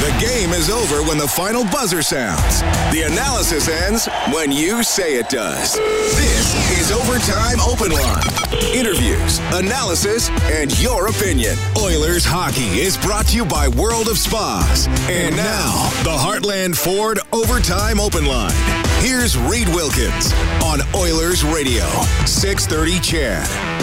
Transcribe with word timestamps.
The 0.00 0.16
game 0.18 0.50
is 0.54 0.70
over 0.70 1.02
when 1.06 1.18
the 1.18 1.28
final 1.28 1.62
buzzer 1.64 2.00
sounds. 2.00 2.62
The 2.90 3.02
analysis 3.02 3.68
ends 3.68 4.08
when 4.32 4.50
you 4.50 4.82
say 4.82 5.16
it 5.16 5.28
does. 5.28 5.74
This 5.74 6.80
is 6.80 6.90
Overtime 6.90 7.60
Open 7.60 7.92
Line. 7.92 8.22
Interviews, 8.74 9.40
analysis, 9.52 10.30
and 10.50 10.72
your 10.80 11.08
opinion. 11.08 11.54
Oilers 11.76 12.24
hockey 12.24 12.80
is 12.80 12.96
brought 12.96 13.26
to 13.26 13.36
you 13.36 13.44
by 13.44 13.68
World 13.68 14.08
of 14.08 14.16
Spas. 14.16 14.86
And 15.10 15.36
now, 15.36 15.90
the 16.02 16.16
Heartland 16.16 16.78
Ford 16.78 17.20
Overtime 17.30 18.00
Open 18.00 18.24
Line. 18.24 18.56
Here's 19.00 19.36
Reed 19.36 19.68
Wilkins 19.68 20.32
on 20.64 20.80
Oilers 20.94 21.44
Radio, 21.44 21.84
630 22.24 23.00
CHED. 23.00 23.79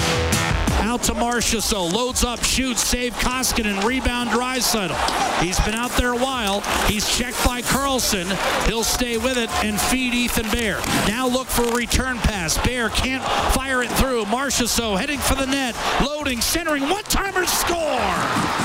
Out 0.97 1.03
to 1.03 1.13
Marchessault 1.13 1.93
loads 1.93 2.23
up, 2.23 2.43
shoots, 2.43 2.81
save 2.81 3.13
Koskinen, 3.17 3.83
rebound 3.83 4.31
Draisaitl. 4.31 4.95
He's 5.43 5.59
been 5.59 5.75
out 5.75 5.91
there 5.91 6.13
a 6.13 6.17
while. 6.17 6.61
He's 6.87 7.07
checked 7.15 7.37
by 7.45 7.61
Karlsson. 7.61 8.25
He'll 8.65 8.83
stay 8.83 9.17
with 9.17 9.37
it 9.37 9.51
and 9.63 9.79
feed 9.79 10.15
Ethan 10.15 10.49
Bear. 10.49 10.79
Now 11.07 11.27
look 11.27 11.45
for 11.45 11.65
a 11.65 11.71
return 11.71 12.17
pass. 12.17 12.57
Bear 12.65 12.89
can't 12.89 13.23
fire 13.53 13.83
it 13.83 13.91
through. 13.91 14.25
Marchessault 14.25 14.99
heading 14.99 15.19
for 15.19 15.35
the 15.35 15.45
net, 15.45 15.75
loading, 16.01 16.41
centering, 16.41 16.89
one-timer 16.89 17.45
score. 17.45 18.01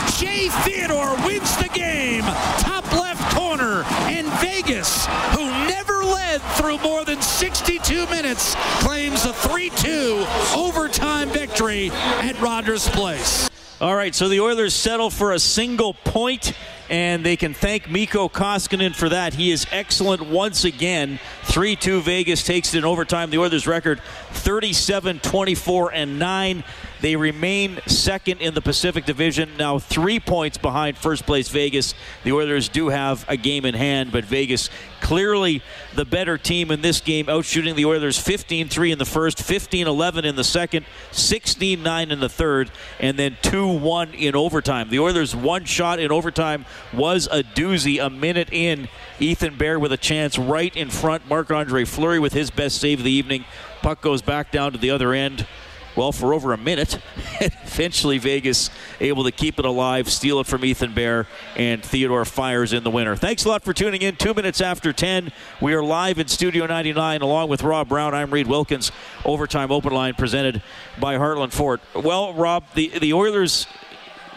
Shea 0.08 0.48
Theodore 0.62 1.14
wins 1.26 1.54
the 1.58 1.68
game. 1.74 2.22
Top 2.60 2.84
corner, 3.30 3.84
and 4.06 4.26
Vegas, 4.40 5.06
who 5.34 5.46
never 5.66 6.04
led 6.04 6.40
through 6.56 6.78
more 6.78 7.04
than 7.04 7.20
62 7.20 8.06
minutes, 8.06 8.54
claims 8.80 9.24
a 9.24 9.32
3-2 9.32 10.56
overtime 10.56 11.28
victory 11.30 11.90
at 11.92 12.40
Rogers 12.40 12.88
Place. 12.88 13.48
All 13.82 13.96
right, 13.96 14.14
so 14.14 14.28
the 14.28 14.38
Oilers 14.38 14.74
settle 14.74 15.10
for 15.10 15.32
a 15.32 15.40
single 15.40 15.92
point, 15.92 16.52
and 16.88 17.26
they 17.26 17.36
can 17.36 17.52
thank 17.52 17.90
Mikko 17.90 18.28
Koskinen 18.28 18.94
for 18.94 19.08
that. 19.08 19.34
He 19.34 19.50
is 19.50 19.66
excellent 19.72 20.22
once 20.22 20.64
again. 20.64 21.18
3 21.46 21.74
2 21.74 22.00
Vegas 22.02 22.44
takes 22.44 22.74
it 22.74 22.78
in 22.78 22.84
overtime. 22.84 23.30
The 23.30 23.38
Oilers' 23.38 23.66
record 23.66 24.00
37 24.30 25.18
24 25.18 25.92
and 25.94 26.18
9. 26.20 26.62
They 27.02 27.16
remain 27.16 27.80
second 27.88 28.40
in 28.40 28.54
the 28.54 28.60
Pacific 28.60 29.04
Division, 29.04 29.56
now 29.56 29.80
three 29.80 30.20
points 30.20 30.56
behind 30.56 30.96
first 30.96 31.26
place 31.26 31.48
Vegas. 31.48 31.94
The 32.22 32.30
Oilers 32.30 32.68
do 32.68 32.90
have 32.90 33.24
a 33.28 33.36
game 33.36 33.64
in 33.64 33.74
hand, 33.74 34.12
but 34.12 34.24
Vegas 34.24 34.70
clearly 35.00 35.64
the 35.96 36.04
better 36.04 36.38
team 36.38 36.70
in 36.70 36.80
this 36.80 37.00
game, 37.00 37.26
outshooting 37.26 37.74
the 37.74 37.86
Oilers 37.86 38.18
15 38.18 38.68
3 38.68 38.92
in 38.92 38.98
the 38.98 39.04
first, 39.04 39.42
15 39.42 39.88
11 39.88 40.24
in 40.24 40.36
the 40.36 40.44
second, 40.44 40.86
16 41.10 41.82
9 41.82 42.10
in 42.12 42.20
the 42.20 42.28
third, 42.28 42.70
and 43.00 43.18
then 43.18 43.36
2 43.42 43.66
1 43.66 44.14
in 44.14 44.36
overtime. 44.36 44.88
The 44.88 45.00
Oilers' 45.00 45.34
one 45.34 45.64
shot 45.64 45.98
in 45.98 46.12
overtime 46.12 46.66
was 46.92 47.26
a 47.32 47.42
doozy 47.42 48.00
a 48.00 48.10
minute 48.10 48.50
in. 48.52 48.88
Ethan 49.18 49.56
Bear 49.56 49.80
with 49.80 49.90
a 49.90 49.96
chance 49.96 50.38
right 50.38 50.74
in 50.76 50.88
front. 50.88 51.28
Marc 51.28 51.50
Andre 51.50 51.84
Fleury 51.84 52.20
with 52.20 52.32
his 52.32 52.52
best 52.52 52.80
save 52.80 53.00
of 53.00 53.04
the 53.04 53.10
evening. 53.10 53.44
Puck 53.82 54.00
goes 54.00 54.22
back 54.22 54.52
down 54.52 54.70
to 54.70 54.78
the 54.78 54.90
other 54.90 55.12
end 55.12 55.48
well, 55.96 56.12
for 56.12 56.32
over 56.32 56.52
a 56.52 56.58
minute. 56.58 56.98
Eventually, 57.40 58.18
Vegas 58.18 58.70
able 59.00 59.24
to 59.24 59.30
keep 59.30 59.58
it 59.58 59.64
alive, 59.64 60.08
steal 60.08 60.40
it 60.40 60.46
from 60.46 60.64
Ethan 60.64 60.94
Bear, 60.94 61.26
and 61.56 61.84
Theodore 61.84 62.24
fires 62.24 62.72
in 62.72 62.84
the 62.84 62.90
winner. 62.90 63.16
Thanks 63.16 63.44
a 63.44 63.48
lot 63.48 63.62
for 63.62 63.72
tuning 63.72 64.02
in. 64.02 64.16
Two 64.16 64.34
minutes 64.34 64.60
after 64.60 64.92
10, 64.92 65.32
we 65.60 65.74
are 65.74 65.82
live 65.82 66.18
in 66.18 66.28
Studio 66.28 66.66
99 66.66 67.22
along 67.22 67.48
with 67.48 67.62
Rob 67.62 67.88
Brown. 67.88 68.14
I'm 68.14 68.30
Reed 68.30 68.46
Wilkins. 68.46 68.90
Overtime 69.24 69.70
Open 69.70 69.92
Line 69.92 70.14
presented 70.14 70.62
by 70.98 71.16
Heartland 71.16 71.52
Ford. 71.52 71.80
Well, 71.94 72.32
Rob, 72.34 72.64
the, 72.74 72.98
the 72.98 73.12
Oilers' 73.12 73.66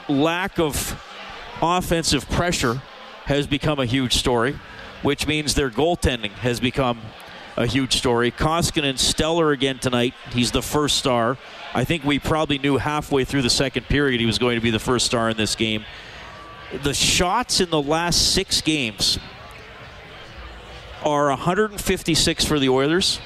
lack 0.09 0.59
of 0.59 1.01
offensive 1.61 2.29
pressure 2.29 2.81
has 3.25 3.47
become 3.47 3.79
a 3.79 3.85
huge 3.85 4.13
story, 4.13 4.59
which 5.01 5.25
means 5.25 5.55
their 5.55 5.69
goaltending 5.69 6.31
has 6.31 6.59
become 6.59 7.01
a 7.57 7.65
huge 7.65 7.95
story. 7.95 8.31
Koskinen 8.31 8.97
stellar 8.97 9.51
again 9.51 9.79
tonight. 9.79 10.13
He's 10.31 10.51
the 10.51 10.61
first 10.61 10.97
star. 10.97 11.37
I 11.73 11.83
think 11.83 12.03
we 12.03 12.19
probably 12.19 12.57
knew 12.57 12.77
halfway 12.77 13.23
through 13.25 13.41
the 13.41 13.49
second 13.49 13.87
period 13.87 14.19
he 14.19 14.25
was 14.25 14.39
going 14.39 14.55
to 14.55 14.61
be 14.61 14.71
the 14.71 14.79
first 14.79 15.05
star 15.05 15.29
in 15.29 15.37
this 15.37 15.55
game. 15.55 15.85
The 16.83 16.93
shots 16.93 17.61
in 17.61 17.69
the 17.69 17.81
last 17.81 18.33
six 18.33 18.61
games 18.61 19.19
are 21.03 21.27
156 21.29 22.45
for 22.45 22.59
the 22.59 22.69
Oilers, 22.69 23.19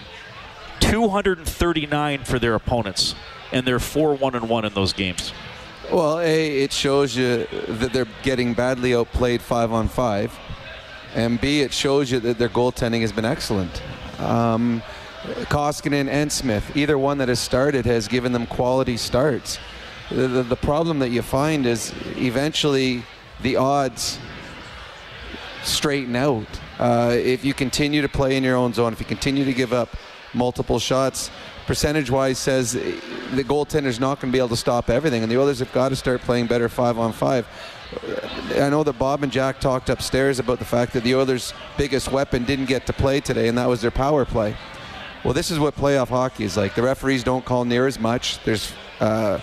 239 0.82 2.24
for 2.26 2.38
their 2.38 2.54
opponents, 2.54 3.16
and 3.52 3.66
they're 3.66 3.80
4 3.80 4.16
1 4.16 4.36
and 4.36 4.50
1 4.50 4.66
in 4.66 4.74
those 4.74 4.94
games. 4.94 5.34
Well, 5.92 6.20
A, 6.20 6.62
it 6.62 6.72
shows 6.72 7.16
you 7.16 7.48
that 7.68 7.92
they're 7.94 8.06
getting 8.22 8.54
badly 8.54 8.94
outplayed 8.94 9.42
five 9.42 9.72
on 9.72 9.88
five. 9.88 10.38
And 11.16 11.42
B, 11.42 11.62
it 11.62 11.74
shows 11.74 12.12
you 12.12 12.20
that 12.20 12.38
their 12.38 12.50
goaltending 12.50 13.02
has 13.02 13.12
been 13.12 13.26
excellent. 13.26 13.82
Um, 14.20 14.84
Koskinen 15.50 16.08
and 16.08 16.32
Smith, 16.32 16.76
either 16.76 16.98
one 16.98 17.18
that 17.18 17.28
has 17.28 17.40
started 17.40 17.86
has 17.86 18.08
given 18.08 18.32
them 18.32 18.46
quality 18.46 18.98
starts. 18.98 19.60
The, 20.10 20.28
the, 20.28 20.44
the 20.44 20.56
problem 20.56 21.00
that 21.00 21.10
you 21.10 21.22
find 21.22 21.66
is 21.66 21.94
eventually 22.16 23.04
the 23.42 23.58
odds 23.58 24.18
straighten 25.64 26.16
out. 26.16 26.48
Uh, 26.80 27.12
if 27.14 27.44
you 27.44 27.54
continue 27.54 28.02
to 28.02 28.10
play 28.10 28.38
in 28.38 28.44
your 28.44 28.56
own 28.56 28.74
zone, 28.74 28.94
if 28.94 29.00
you 29.00 29.06
continue 29.06 29.44
to 29.46 29.54
give 29.54 29.74
up 29.74 29.90
multiple 30.34 30.80
shots, 30.80 31.30
percentage 31.68 32.10
wise 32.10 32.40
says 32.40 32.74
the 32.74 33.44
goaltender's 33.44 34.00
not 34.00 34.20
going 34.20 34.32
to 34.32 34.36
be 34.36 34.40
able 34.40 34.50
to 34.50 34.58
stop 34.58 34.90
everything, 34.90 35.22
and 35.22 35.32
the 35.32 35.40
others 35.40 35.60
have 35.60 35.72
got 35.74 35.90
to 35.90 35.96
start 35.96 36.22
playing 36.22 36.48
better 36.48 36.70
five 36.70 36.98
on 36.98 37.12
five. 37.12 37.46
I 37.92 38.70
know 38.70 38.84
that 38.84 39.00
Bob 39.00 39.24
and 39.24 39.32
Jack 39.32 39.60
talked 39.60 39.90
upstairs 39.90 40.38
about 40.40 40.60
the 40.60 40.66
fact 40.66 40.94
that 40.94 41.04
the 41.04 41.16
Oilers' 41.16 41.54
biggest 41.78 42.12
weapon 42.12 42.44
didn't 42.44 42.66
get 42.66 42.86
to 42.86 42.94
play 42.94 43.20
today, 43.20 43.48
and 43.48 43.58
that 43.58 43.68
was 43.68 43.82
their 43.82 43.92
power 43.92 44.26
play. 44.26 44.56
Well, 45.24 45.34
this 45.34 45.50
is 45.50 45.60
what 45.60 45.76
playoff 45.76 46.10
hockey 46.10 46.44
is 46.44 46.56
like. 46.56 46.76
The 46.76 46.84
referees 46.84 47.24
don't 47.24 47.44
call 47.44 47.66
near 47.66 47.88
as 47.88 48.00
much. 48.00 48.42
There's 48.44 48.74
uh, 49.00 49.40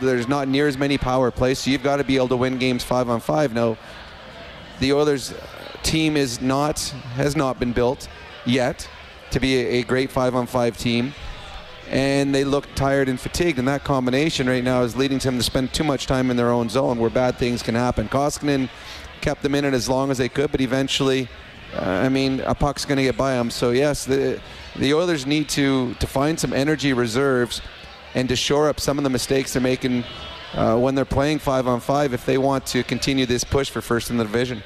there's 0.00 0.28
not 0.28 0.48
near 0.48 0.66
as 0.66 0.76
many 0.76 0.98
power 0.98 1.30
plays, 1.30 1.60
so 1.60 1.70
you've 1.70 1.84
got 1.84 1.96
to 1.96 2.04
be 2.04 2.16
able 2.16 2.28
to 2.28 2.36
win 2.36 2.58
games 2.58 2.82
five 2.82 3.08
on 3.08 3.20
five. 3.20 3.54
Now, 3.54 3.78
the 4.80 4.92
Oilers' 4.92 5.32
team 5.82 6.16
is 6.16 6.40
not 6.40 6.80
has 7.14 7.36
not 7.36 7.60
been 7.60 7.72
built 7.72 8.08
yet 8.44 8.88
to 9.30 9.40
be 9.40 9.56
a, 9.56 9.80
a 9.80 9.82
great 9.84 10.10
five 10.10 10.34
on 10.34 10.46
five 10.46 10.76
team 10.76 11.14
and 11.92 12.34
they 12.34 12.42
look 12.42 12.74
tired 12.74 13.10
and 13.10 13.20
fatigued. 13.20 13.58
And 13.58 13.68
that 13.68 13.84
combination 13.84 14.48
right 14.48 14.64
now 14.64 14.82
is 14.82 14.96
leading 14.96 15.18
them 15.18 15.36
to 15.36 15.42
spend 15.42 15.74
too 15.74 15.84
much 15.84 16.06
time 16.06 16.30
in 16.30 16.38
their 16.38 16.50
own 16.50 16.70
zone 16.70 16.98
where 16.98 17.10
bad 17.10 17.36
things 17.36 17.62
can 17.62 17.74
happen. 17.74 18.08
Koskinen 18.08 18.70
kept 19.20 19.42
them 19.42 19.54
in 19.54 19.66
it 19.66 19.74
as 19.74 19.90
long 19.90 20.10
as 20.10 20.16
they 20.16 20.30
could, 20.30 20.50
but 20.50 20.62
eventually, 20.62 21.28
uh, 21.76 21.82
I 21.82 22.08
mean, 22.08 22.40
a 22.40 22.54
puck's 22.54 22.86
going 22.86 22.96
to 22.96 23.02
get 23.02 23.18
by 23.18 23.34
them. 23.34 23.50
So, 23.50 23.70
yes, 23.70 24.06
the, 24.06 24.40
the 24.74 24.94
Oilers 24.94 25.26
need 25.26 25.50
to, 25.50 25.92
to 25.94 26.06
find 26.06 26.40
some 26.40 26.54
energy 26.54 26.94
reserves 26.94 27.60
and 28.14 28.26
to 28.30 28.36
shore 28.36 28.70
up 28.70 28.80
some 28.80 28.96
of 28.96 29.04
the 29.04 29.10
mistakes 29.10 29.52
they're 29.52 29.62
making 29.62 30.04
uh, 30.54 30.78
when 30.78 30.94
they're 30.94 31.04
playing 31.04 31.40
five 31.40 31.66
on 31.66 31.78
five 31.80 32.14
if 32.14 32.24
they 32.24 32.38
want 32.38 32.64
to 32.66 32.82
continue 32.82 33.26
this 33.26 33.44
push 33.44 33.68
for 33.68 33.82
first 33.82 34.08
in 34.08 34.16
the 34.16 34.24
division. 34.24 34.62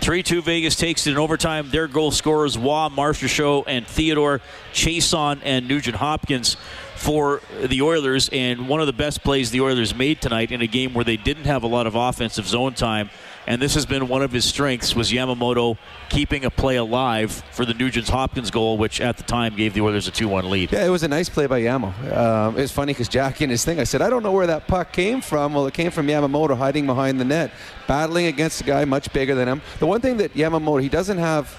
3 0.00 0.22
2 0.22 0.42
Vegas 0.42 0.76
takes 0.76 1.06
it 1.06 1.12
in 1.12 1.18
overtime. 1.18 1.70
Their 1.70 1.88
goal 1.88 2.10
scorers, 2.10 2.56
Waugh, 2.56 2.88
Marchessault, 2.90 3.64
and 3.66 3.86
Theodore, 3.86 4.40
Chiasson 4.72 5.40
and 5.42 5.66
Nugent 5.66 5.96
Hopkins 5.96 6.56
for 6.94 7.40
the 7.60 7.82
Oilers. 7.82 8.28
And 8.32 8.68
one 8.68 8.80
of 8.80 8.86
the 8.86 8.92
best 8.92 9.22
plays 9.22 9.50
the 9.50 9.60
Oilers 9.60 9.94
made 9.94 10.20
tonight 10.20 10.52
in 10.52 10.62
a 10.62 10.66
game 10.66 10.94
where 10.94 11.04
they 11.04 11.16
didn't 11.16 11.44
have 11.44 11.62
a 11.62 11.66
lot 11.66 11.86
of 11.86 11.94
offensive 11.94 12.46
zone 12.46 12.74
time 12.74 13.10
and 13.46 13.62
this 13.62 13.74
has 13.74 13.86
been 13.86 14.08
one 14.08 14.22
of 14.22 14.32
his 14.32 14.44
strengths 14.44 14.94
was 14.94 15.12
Yamamoto 15.12 15.78
keeping 16.08 16.44
a 16.44 16.50
play 16.50 16.76
alive 16.76 17.42
for 17.52 17.64
the 17.64 17.74
Nugent 17.74 18.08
Hopkins 18.08 18.50
goal, 18.50 18.76
which 18.76 19.00
at 19.00 19.16
the 19.16 19.22
time 19.22 19.54
gave 19.54 19.74
the 19.74 19.80
Oilers 19.80 20.08
a 20.08 20.10
2-1 20.10 20.50
lead. 20.50 20.72
Yeah, 20.72 20.84
it 20.84 20.88
was 20.88 21.02
a 21.02 21.08
nice 21.08 21.28
play 21.28 21.46
by 21.46 21.60
Yamo. 21.62 22.16
Um, 22.16 22.56
it 22.56 22.62
was 22.62 22.72
funny 22.72 22.92
because 22.92 23.08
Jack 23.08 23.40
in 23.40 23.50
his 23.50 23.64
thing, 23.64 23.78
I 23.78 23.84
said, 23.84 24.02
I 24.02 24.10
don't 24.10 24.22
know 24.22 24.32
where 24.32 24.48
that 24.48 24.66
puck 24.66 24.92
came 24.92 25.20
from. 25.20 25.54
Well, 25.54 25.66
it 25.66 25.74
came 25.74 25.90
from 25.90 26.06
Yamamoto 26.08 26.56
hiding 26.56 26.86
behind 26.86 27.20
the 27.20 27.24
net, 27.24 27.52
battling 27.86 28.26
against 28.26 28.60
a 28.60 28.64
guy 28.64 28.84
much 28.84 29.12
bigger 29.12 29.34
than 29.34 29.48
him. 29.48 29.62
The 29.78 29.86
one 29.86 30.00
thing 30.00 30.16
that 30.18 30.34
Yamamoto, 30.34 30.82
he 30.82 30.88
doesn't 30.88 31.18
have 31.18 31.56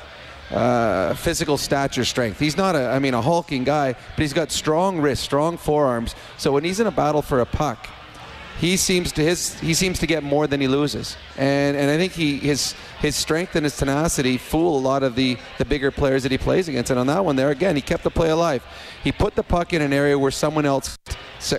uh, 0.52 1.14
physical 1.16 1.58
stature 1.58 2.06
strength. 2.06 2.40
He's 2.40 2.58
not 2.58 2.76
a, 2.76 2.90
I 2.90 3.00
mean, 3.00 3.14
a 3.14 3.22
hulking 3.22 3.64
guy, 3.64 3.94
but 3.94 4.22
he's 4.22 4.34
got 4.34 4.52
strong 4.52 5.00
wrists, 5.00 5.24
strong 5.24 5.58
forearms. 5.58 6.16
So 6.38 6.52
when 6.52 6.64
he's 6.64 6.80
in 6.80 6.88
a 6.88 6.92
battle 6.92 7.22
for 7.22 7.40
a 7.40 7.46
puck, 7.46 7.88
he 8.60 8.76
seems 8.76 9.12
to 9.14 9.24
his 9.24 9.60
he 9.60 9.74
seems 9.74 10.00
to 10.00 10.08
get 10.08 10.24
more 10.24 10.48
than 10.48 10.60
he 10.60 10.68
loses, 10.68 11.16
and 11.38 11.78
and 11.78 11.92
I 11.92 11.98
think 11.98 12.14
he 12.14 12.38
his 12.38 12.74
his 13.00 13.16
strength 13.16 13.56
and 13.56 13.64
his 13.64 13.78
tenacity 13.78 14.38
fool 14.38 14.78
a 14.78 14.82
lot 14.82 15.04
of 15.04 15.16
the 15.16 15.38
the 15.58 15.66
bigger 15.66 15.92
players 15.92 16.24
that 16.24 16.32
he 16.32 16.38
plays 16.38 16.68
against. 16.68 16.90
And 16.90 17.00
on 17.00 17.08
that 17.08 17.24
one 17.24 17.36
there 17.36 17.52
again, 17.52 17.76
he 17.76 17.82
kept 17.82 18.04
the 18.04 18.10
play 18.10 18.30
alive. 18.30 18.64
He 19.04 19.12
put 19.12 19.36
the 19.36 19.44
puck 19.44 19.74
in 19.74 19.82
an 19.82 19.94
area 19.94 20.18
where 20.18 20.32
someone 20.32 20.66
else 20.66 20.98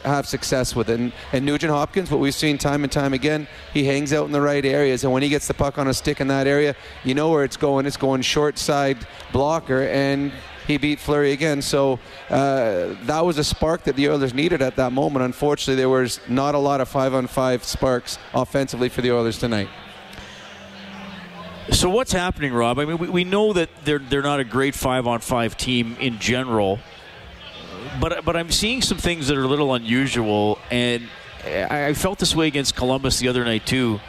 have 0.04 0.26
success 0.26 0.74
with 0.74 0.90
it. 0.90 0.98
And, 0.98 1.12
and 1.32 1.46
Nugent 1.46 1.72
Hopkins, 1.72 2.10
what 2.10 2.18
we've 2.20 2.34
seen 2.34 2.58
time 2.58 2.82
and 2.82 2.90
time 2.92 3.12
again, 3.12 3.46
he 3.72 3.84
hangs 3.84 4.12
out 4.12 4.26
in 4.26 4.32
the 4.32 4.40
right 4.40 4.64
areas, 4.64 5.04
and 5.04 5.12
when 5.12 5.22
he 5.22 5.28
gets 5.28 5.46
the 5.46 5.54
puck 5.54 5.78
on 5.78 5.86
a 5.86 5.94
stick 5.94 6.20
in 6.20 6.28
that 6.28 6.46
area, 6.46 6.74
you 7.04 7.14
know 7.14 7.30
where 7.30 7.44
it's 7.44 7.56
going. 7.56 7.86
It's 7.86 7.96
going 7.96 8.22
short 8.22 8.58
side 8.58 8.98
blocker, 9.32 9.84
and 9.84 10.32
he 10.68 10.76
beat 10.76 11.00
Fleury 11.00 11.32
again. 11.32 11.62
So 11.62 11.98
uh, 12.30 12.94
that 13.04 13.24
was 13.24 13.38
a 13.38 13.44
spark 13.44 13.84
that 13.84 13.96
the 13.96 14.08
Oilers 14.10 14.34
needed 14.34 14.62
at 14.62 14.76
that 14.76 14.92
moment. 14.92 15.24
Unfortunately, 15.24 15.74
there 15.74 15.88
was 15.88 16.20
not 16.28 16.54
a 16.54 16.58
lot 16.58 16.80
of 16.80 16.88
five 16.88 17.14
on 17.14 17.26
five 17.26 17.64
sparks 17.64 18.18
offensively 18.34 18.88
for 18.88 19.00
the 19.00 19.10
Oilers 19.10 19.38
tonight. 19.38 19.68
So 21.70 21.88
what's 21.90 22.12
happening, 22.12 22.52
Rob? 22.52 22.78
I 22.78 22.84
mean, 22.84 22.98
we, 22.98 23.08
we 23.08 23.24
know 23.24 23.52
that 23.54 23.70
they're 23.84 23.98
they're 23.98 24.22
not 24.22 24.40
a 24.40 24.44
great 24.44 24.74
five 24.74 25.06
on 25.06 25.20
five 25.20 25.56
team 25.56 25.96
in 26.00 26.18
general, 26.18 26.78
but 28.00 28.24
but 28.24 28.36
I'm 28.36 28.50
seeing 28.50 28.80
some 28.80 28.98
things 28.98 29.28
that 29.28 29.36
are 29.36 29.44
a 29.44 29.48
little 29.48 29.74
unusual, 29.74 30.58
and 30.70 31.08
I 31.44 31.92
felt 31.94 32.18
this 32.18 32.34
way 32.34 32.46
against 32.46 32.74
Columbus 32.74 33.18
the 33.18 33.28
other 33.28 33.44
night 33.44 33.66
too. 33.66 34.00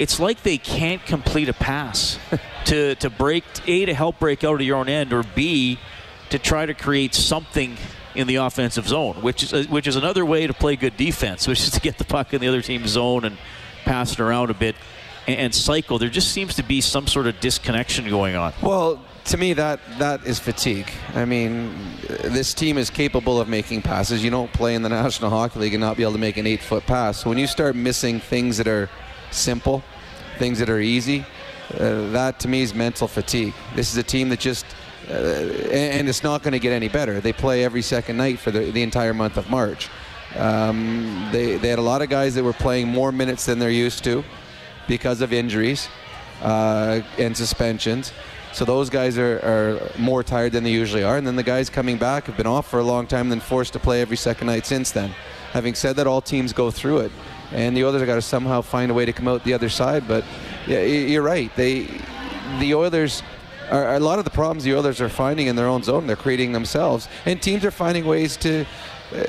It's 0.00 0.18
like 0.18 0.42
they 0.42 0.56
can't 0.58 1.04
complete 1.04 1.48
a 1.50 1.52
pass 1.52 2.18
to 2.64 2.94
to 2.96 3.10
break 3.10 3.44
a 3.66 3.84
to 3.84 3.94
help 3.94 4.18
break 4.18 4.42
out 4.42 4.54
of 4.54 4.62
your 4.62 4.78
own 4.78 4.88
end, 4.88 5.12
or 5.12 5.22
b 5.22 5.78
to 6.30 6.38
try 6.38 6.64
to 6.64 6.74
create 6.74 7.14
something 7.14 7.76
in 8.14 8.26
the 8.26 8.36
offensive 8.36 8.88
zone, 8.88 9.16
which 9.22 9.52
is 9.52 9.68
which 9.68 9.86
is 9.86 9.96
another 9.96 10.24
way 10.24 10.46
to 10.46 10.54
play 10.54 10.74
good 10.74 10.96
defense, 10.96 11.46
which 11.50 11.60
is 11.60 11.70
to 11.70 11.80
get 11.80 11.98
the 11.98 12.04
puck 12.04 12.32
in 12.32 12.40
the 12.40 12.48
other 12.48 12.62
team's 12.62 12.90
zone 12.90 13.24
and 13.24 13.36
pass 13.84 14.12
it 14.12 14.20
around 14.20 14.50
a 14.50 14.54
bit 14.54 14.74
and 15.26 15.54
cycle. 15.54 15.98
There 15.98 16.08
just 16.08 16.32
seems 16.32 16.54
to 16.54 16.62
be 16.62 16.80
some 16.80 17.06
sort 17.06 17.26
of 17.26 17.38
disconnection 17.40 18.08
going 18.08 18.34
on. 18.34 18.52
Well, 18.62 19.04
to 19.26 19.36
me, 19.36 19.52
that 19.52 19.80
that 19.98 20.26
is 20.26 20.38
fatigue. 20.38 20.90
I 21.14 21.26
mean, 21.26 21.74
this 22.08 22.54
team 22.54 22.78
is 22.78 22.88
capable 22.88 23.38
of 23.38 23.48
making 23.48 23.82
passes. 23.82 24.24
You 24.24 24.30
don't 24.30 24.52
play 24.52 24.74
in 24.74 24.82
the 24.82 24.88
National 24.88 25.28
Hockey 25.28 25.60
League 25.60 25.74
and 25.74 25.80
not 25.80 25.98
be 25.98 26.02
able 26.04 26.12
to 26.12 26.18
make 26.18 26.38
an 26.38 26.46
eight-foot 26.46 26.86
pass. 26.86 27.26
When 27.26 27.36
you 27.36 27.46
start 27.46 27.76
missing 27.76 28.18
things 28.18 28.56
that 28.56 28.66
are 28.66 28.88
simple, 29.30 29.82
things 30.38 30.58
that 30.58 30.68
are 30.68 30.80
easy, 30.80 31.24
uh, 31.74 32.10
that 32.10 32.40
to 32.40 32.48
me 32.48 32.62
is 32.62 32.74
mental 32.74 33.06
fatigue. 33.06 33.54
This 33.74 33.92
is 33.92 33.96
a 33.96 34.02
team 34.02 34.28
that 34.30 34.40
just, 34.40 34.66
uh, 35.08 35.12
and 35.12 36.08
it's 36.08 36.22
not 36.22 36.42
going 36.42 36.52
to 36.52 36.58
get 36.58 36.72
any 36.72 36.88
better. 36.88 37.20
They 37.20 37.32
play 37.32 37.64
every 37.64 37.82
second 37.82 38.16
night 38.16 38.38
for 38.38 38.50
the, 38.50 38.70
the 38.70 38.82
entire 38.82 39.14
month 39.14 39.36
of 39.36 39.48
March. 39.50 39.88
Um, 40.36 41.28
they, 41.32 41.56
they 41.56 41.68
had 41.68 41.78
a 41.78 41.82
lot 41.82 42.02
of 42.02 42.08
guys 42.08 42.34
that 42.34 42.44
were 42.44 42.52
playing 42.52 42.88
more 42.88 43.12
minutes 43.12 43.46
than 43.46 43.58
they're 43.58 43.70
used 43.70 44.04
to 44.04 44.24
because 44.86 45.20
of 45.20 45.32
injuries 45.32 45.88
uh, 46.42 47.00
and 47.18 47.36
suspensions. 47.36 48.12
So 48.52 48.64
those 48.64 48.90
guys 48.90 49.16
are, 49.16 49.38
are, 49.38 50.00
more 50.00 50.24
tired 50.24 50.52
than 50.52 50.64
they 50.64 50.72
usually 50.72 51.04
are. 51.04 51.16
And 51.16 51.26
then 51.26 51.36
the 51.36 51.42
guys 51.42 51.70
coming 51.70 51.98
back 51.98 52.24
have 52.24 52.36
been 52.36 52.48
off 52.48 52.68
for 52.68 52.80
a 52.80 52.84
long 52.84 53.06
time, 53.06 53.22
and 53.22 53.32
then 53.32 53.40
forced 53.40 53.72
to 53.74 53.78
play 53.78 54.00
every 54.00 54.16
second 54.16 54.48
night 54.48 54.66
since 54.66 54.90
then. 54.90 55.10
Having 55.52 55.74
said 55.74 55.96
that, 55.96 56.06
all 56.06 56.20
teams 56.20 56.52
go 56.52 56.70
through 56.70 56.98
it. 56.98 57.12
And 57.52 57.76
the 57.76 57.84
Oilers 57.84 58.00
have 58.00 58.06
got 58.06 58.14
to 58.14 58.22
somehow 58.22 58.60
find 58.60 58.90
a 58.90 58.94
way 58.94 59.04
to 59.04 59.12
come 59.12 59.28
out 59.28 59.44
the 59.44 59.54
other 59.54 59.68
side. 59.68 60.06
But 60.06 60.24
yeah, 60.66 60.82
you're 60.82 61.22
right. 61.22 61.54
They, 61.56 61.88
the 62.58 62.74
Oilers, 62.74 63.22
are, 63.70 63.94
a 63.94 64.00
lot 64.00 64.18
of 64.18 64.24
the 64.24 64.30
problems 64.30 64.64
the 64.64 64.74
Oilers 64.74 65.00
are 65.00 65.08
finding 65.08 65.46
in 65.46 65.56
their 65.56 65.66
own 65.66 65.82
zone, 65.82 66.06
they're 66.06 66.16
creating 66.16 66.52
themselves. 66.52 67.08
And 67.26 67.40
teams 67.40 67.64
are 67.64 67.70
finding 67.70 68.04
ways 68.04 68.36
to. 68.38 68.64
Uh, 69.12 69.24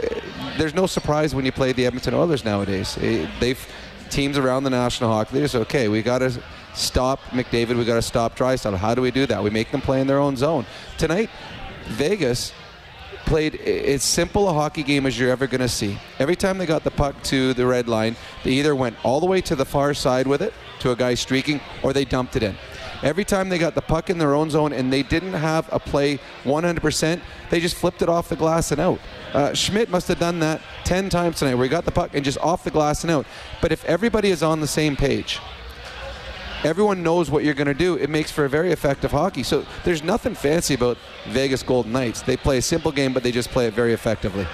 there's 0.57 0.75
no 0.75 0.85
surprise 0.85 1.33
when 1.33 1.43
you 1.43 1.51
play 1.51 1.71
the 1.71 1.87
Edmonton 1.87 2.13
Oilers 2.13 2.45
nowadays. 2.45 2.95
They've 3.39 3.67
teams 4.11 4.37
around 4.37 4.63
the 4.63 4.69
National 4.69 5.09
Hockey 5.09 5.39
League 5.39 5.55
okay, 5.55 5.87
we 5.87 6.01
got 6.01 6.19
to 6.19 6.31
stop 6.75 7.19
McDavid, 7.31 7.77
we 7.77 7.85
got 7.85 7.95
to 7.95 8.01
stop 8.01 8.37
Draisaitl. 8.37 8.75
How 8.75 8.93
do 8.93 9.01
we 9.01 9.09
do 9.09 9.25
that? 9.25 9.41
We 9.41 9.49
make 9.49 9.71
them 9.71 9.81
play 9.81 10.01
in 10.01 10.07
their 10.07 10.19
own 10.19 10.35
zone. 10.35 10.65
Tonight, 10.97 11.29
Vegas 11.85 12.53
played 13.31 13.55
as 13.61 14.03
simple 14.03 14.49
a 14.49 14.53
hockey 14.53 14.83
game 14.83 15.05
as 15.05 15.17
you're 15.17 15.31
ever 15.31 15.47
going 15.47 15.61
to 15.61 15.69
see. 15.69 15.97
Every 16.19 16.35
time 16.35 16.57
they 16.57 16.65
got 16.65 16.83
the 16.83 16.91
puck 16.91 17.15
to 17.23 17.53
the 17.53 17.65
red 17.65 17.87
line, 17.87 18.17
they 18.43 18.51
either 18.51 18.75
went 18.75 18.97
all 19.05 19.21
the 19.21 19.25
way 19.25 19.39
to 19.39 19.55
the 19.55 19.63
far 19.63 19.93
side 19.93 20.27
with 20.27 20.41
it, 20.41 20.53
to 20.79 20.91
a 20.91 20.97
guy 20.97 21.13
streaking, 21.13 21.61
or 21.81 21.93
they 21.93 22.03
dumped 22.03 22.35
it 22.35 22.43
in. 22.43 22.57
Every 23.03 23.23
time 23.23 23.47
they 23.47 23.57
got 23.57 23.73
the 23.73 23.81
puck 23.81 24.09
in 24.09 24.17
their 24.17 24.35
own 24.35 24.49
zone 24.49 24.73
and 24.73 24.91
they 24.91 25.01
didn't 25.01 25.31
have 25.31 25.69
a 25.71 25.79
play 25.79 26.19
100%, 26.43 27.21
they 27.49 27.61
just 27.61 27.77
flipped 27.77 28.01
it 28.01 28.09
off 28.09 28.27
the 28.27 28.35
glass 28.35 28.73
and 28.73 28.81
out. 28.81 28.99
Uh, 29.31 29.53
Schmidt 29.53 29.89
must 29.89 30.09
have 30.09 30.19
done 30.19 30.39
that 30.39 30.59
10 30.83 31.07
times 31.07 31.39
tonight 31.39 31.55
where 31.55 31.63
he 31.63 31.69
got 31.69 31.85
the 31.85 31.91
puck 31.91 32.11
and 32.13 32.25
just 32.25 32.37
off 32.39 32.65
the 32.65 32.69
glass 32.69 33.05
and 33.05 33.11
out. 33.11 33.25
But 33.61 33.71
if 33.71 33.85
everybody 33.85 34.29
is 34.29 34.43
on 34.43 34.59
the 34.59 34.67
same 34.67 34.97
page, 34.97 35.39
everyone 36.63 37.03
knows 37.03 37.29
what 37.29 37.43
you're 37.43 37.53
going 37.53 37.67
to 37.67 37.73
do. 37.73 37.95
It 37.95 38.09
makes 38.09 38.31
for 38.31 38.45
a 38.45 38.49
very 38.49 38.71
effective 38.71 39.11
hockey. 39.11 39.43
So 39.43 39.65
there's 39.83 40.03
nothing 40.03 40.35
fancy 40.35 40.73
about 40.73 40.97
Vegas 41.27 41.63
Golden 41.63 41.91
Knights. 41.91 42.21
They 42.21 42.37
play 42.37 42.57
a 42.57 42.61
simple 42.61 42.91
game, 42.91 43.13
but 43.13 43.23
they 43.23 43.31
just 43.31 43.49
play 43.49 43.67
it 43.67 43.73
very 43.73 43.93
effectively. 43.93 44.47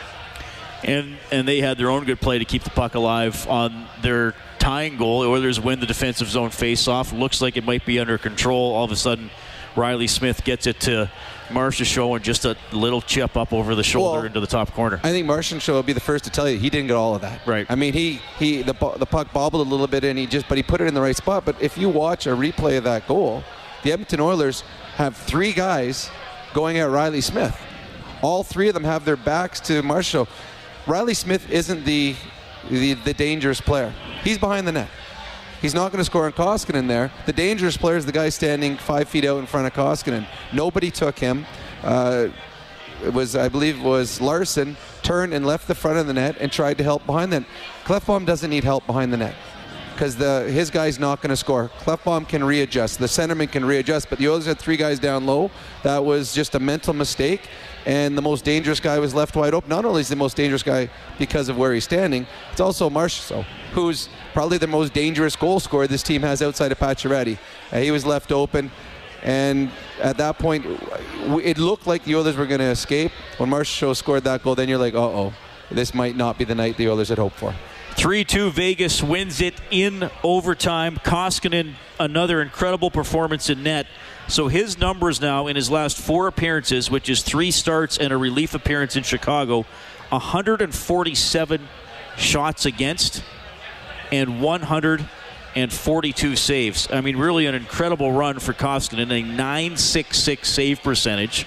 And 0.83 1.17
and 1.31 1.47
they 1.47 1.59
had 1.59 1.77
their 1.77 1.89
own 1.89 2.05
good 2.05 2.21
play 2.21 2.37
to 2.37 2.45
keep 2.45 2.63
the 2.63 2.69
puck 2.69 2.93
alive 2.93 3.47
on 3.47 3.87
their 4.01 4.35
tying 4.59 4.97
goal. 4.97 5.21
Oilers 5.21 5.59
win 5.59 5.79
the 5.79 5.87
defensive 5.87 6.29
zone 6.29 6.49
faceoff. 6.49 7.17
Looks 7.17 7.41
like 7.41 7.57
it 7.57 7.63
might 7.63 7.83
be 7.85 7.99
under 7.99 8.17
control. 8.19 8.75
All 8.75 8.85
of 8.85 8.91
a 8.91 8.95
sudden, 8.95 9.31
Reilly 9.77 10.07
Smith 10.07 10.43
gets 10.43 10.67
it 10.67 10.79
to 10.81 11.09
Marchessault 11.49 12.15
and 12.15 12.25
just 12.25 12.45
a 12.45 12.57
little 12.71 13.01
chip 13.01 13.37
up 13.37 13.53
over 13.53 13.75
the 13.75 13.83
shoulder 13.83 14.17
well, 14.17 14.25
into 14.25 14.39
the 14.39 14.47
top 14.47 14.73
corner. 14.73 14.99
I 15.03 15.11
think 15.11 15.27
Marchessault 15.27 15.73
will 15.73 15.83
be 15.83 15.93
the 15.93 15.99
first 15.99 16.23
to 16.25 16.29
tell 16.29 16.49
you 16.49 16.57
he 16.57 16.69
didn't 16.69 16.87
get 16.87 16.95
all 16.95 17.15
of 17.15 17.21
that. 17.21 17.45
Right. 17.45 17.65
I 17.69 17.75
mean, 17.75 17.93
he 17.93 18.19
he 18.37 18.63
the 18.63 18.73
the 18.97 19.05
puck 19.05 19.31
bobbled 19.31 19.65
a 19.65 19.69
little 19.69 19.87
bit 19.87 20.03
and 20.03 20.17
he 20.17 20.25
just 20.25 20.49
but 20.49 20.57
he 20.57 20.63
put 20.63 20.81
it 20.81 20.87
in 20.87 20.93
the 20.93 21.01
right 21.01 21.15
spot. 21.15 21.45
But 21.45 21.61
if 21.61 21.77
you 21.77 21.89
watch 21.89 22.25
a 22.27 22.31
replay 22.31 22.77
of 22.77 22.83
that 22.85 23.07
goal, 23.07 23.43
the 23.83 23.91
Edmonton 23.91 24.19
Oilers 24.19 24.61
have 24.95 25.15
three 25.15 25.53
guys 25.53 26.09
going 26.53 26.79
at 26.79 26.89
Reilly 26.89 27.21
Smith. 27.21 27.57
All 28.21 28.43
three 28.43 28.67
of 28.67 28.73
them 28.73 28.83
have 28.83 29.05
their 29.05 29.15
backs 29.15 29.59
to 29.61 29.83
Marchessault. 29.83 30.27
Reilly 30.87 31.13
Smith 31.13 31.49
isn't 31.51 31.85
the 31.85 32.15
the, 32.69 32.93
the 32.93 33.13
dangerous 33.13 33.61
player. 33.61 33.93
He's 34.23 34.37
behind 34.37 34.67
the 34.67 34.71
net. 34.71 34.89
He's 35.61 35.73
not 35.73 35.91
going 35.91 35.99
to 35.99 36.05
score 36.05 36.25
on 36.25 36.33
Koskinen 36.33 36.87
there. 36.87 37.11
The 37.25 37.33
dangerous 37.33 37.77
player 37.77 37.97
is 37.97 38.05
the 38.05 38.11
guy 38.11 38.29
standing 38.29 38.77
five 38.77 39.09
feet 39.09 39.25
out 39.25 39.39
in 39.39 39.45
front 39.45 39.67
of 39.67 39.73
Koskinen. 39.73 40.27
Nobody 40.53 40.91
took 40.91 41.17
him. 41.17 41.45
Uh, 41.83 42.27
it 43.03 43.13
was, 43.13 43.35
I 43.35 43.49
believe, 43.49 43.81
was 43.81 44.21
Larsson 44.21 44.77
turned 45.03 45.33
and 45.33 45.45
left 45.45 45.67
the 45.67 45.75
front 45.75 45.97
of 45.97 46.07
the 46.07 46.13
net 46.13 46.37
and 46.39 46.51
tried 46.51 46.77
to 46.79 46.83
help 46.83 47.05
behind 47.05 47.31
that. 47.33 47.43
Klefbom 47.85 48.25
doesn't 48.25 48.49
need 48.49 48.63
help 48.63 48.85
behind 48.87 49.13
the 49.13 49.17
net 49.17 49.35
because 49.93 50.15
his 50.51 50.69
guy's 50.69 50.99
not 50.99 51.21
going 51.21 51.29
to 51.29 51.35
score. 51.35 51.71
Klefbom 51.79 52.27
can 52.27 52.43
readjust. 52.43 52.99
The 52.99 53.07
centerman 53.07 53.51
can 53.51 53.65
readjust, 53.65 54.09
but 54.09 54.19
the 54.19 54.27
Oilers 54.29 54.45
had 54.45 54.59
three 54.59 54.77
guys 54.77 54.99
down 54.99 55.25
low. 55.25 55.49
That 55.83 56.05
was 56.05 56.33
just 56.33 56.53
a 56.53 56.59
mental 56.59 56.93
mistake 56.93 57.41
and 57.87 58.17
the 58.17 58.21
most 58.21 58.43
dangerous 58.43 58.81
guy 58.81 58.99
was 58.99 59.15
left 59.15 59.35
wide 59.35 59.53
open. 59.53 59.69
Not 59.69 59.85
only 59.85 60.01
is 60.01 60.09
the 60.09 60.15
most 60.17 60.35
dangerous 60.35 60.61
guy 60.61 60.89
because 61.17 61.47
of 61.47 61.57
where 61.57 61.73
he's 61.73 61.85
standing, 61.85 62.27
it's 62.51 62.59
also 62.59 62.89
Marchessault, 62.89 63.45
who's 63.73 64.09
probably 64.33 64.57
the 64.57 64.67
most 64.67 64.93
dangerous 64.93 65.35
goal 65.35 65.59
scorer 65.59 65.87
this 65.87 66.03
team 66.03 66.21
has 66.21 66.41
outside 66.41 66.71
of 66.71 66.79
Pacioretty. 66.79 67.37
Uh, 67.71 67.79
he 67.79 67.91
was 67.91 68.05
left 68.05 68.31
open, 68.31 68.71
and 69.23 69.71
at 70.01 70.17
that 70.17 70.37
point, 70.37 70.65
it 71.43 71.57
looked 71.57 71.87
like 71.87 72.03
the 72.03 72.15
Oilers 72.15 72.35
were 72.35 72.45
going 72.45 72.59
to 72.59 72.65
escape. 72.65 73.11
When 73.37 73.49
Marchessault 73.49 73.95
scored 73.95 74.23
that 74.23 74.43
goal, 74.43 74.55
then 74.55 74.69
you're 74.69 74.77
like, 74.77 74.93
uh-oh, 74.93 75.33
this 75.71 75.93
might 75.93 76.15
not 76.15 76.37
be 76.37 76.43
the 76.43 76.55
night 76.55 76.77
the 76.77 76.89
Oilers 76.89 77.09
had 77.09 77.17
hoped 77.17 77.37
for. 77.37 77.53
3 77.95 78.23
2 78.23 78.51
Vegas 78.51 79.01
wins 79.01 79.41
it 79.41 79.55
in 79.71 80.11
overtime. 80.23 80.97
Koskinen, 80.97 81.73
another 81.99 82.43
incredible 82.43 82.91
performance 82.91 83.49
in 83.49 83.63
net. 83.63 83.87
So 84.27 84.49
his 84.49 84.77
numbers 84.77 85.19
now 85.19 85.47
in 85.47 85.55
his 85.55 85.71
last 85.71 85.97
four 85.97 86.27
appearances, 86.27 86.91
which 86.91 87.09
is 87.09 87.23
three 87.23 87.49
starts 87.49 87.97
and 87.97 88.13
a 88.13 88.17
relief 88.17 88.53
appearance 88.53 88.95
in 88.95 89.01
Chicago, 89.01 89.65
147 90.09 91.67
shots 92.17 92.65
against 92.67 93.23
and 94.11 94.41
142 94.41 96.35
saves. 96.35 96.87
I 96.91 97.01
mean, 97.01 97.17
really 97.17 97.45
an 97.45 97.55
incredible 97.55 98.11
run 98.11 98.39
for 98.39 98.53
Koskinen, 98.53 99.11
a 99.11 99.21
966 99.21 100.49
save 100.49 100.81
percentage. 100.81 101.45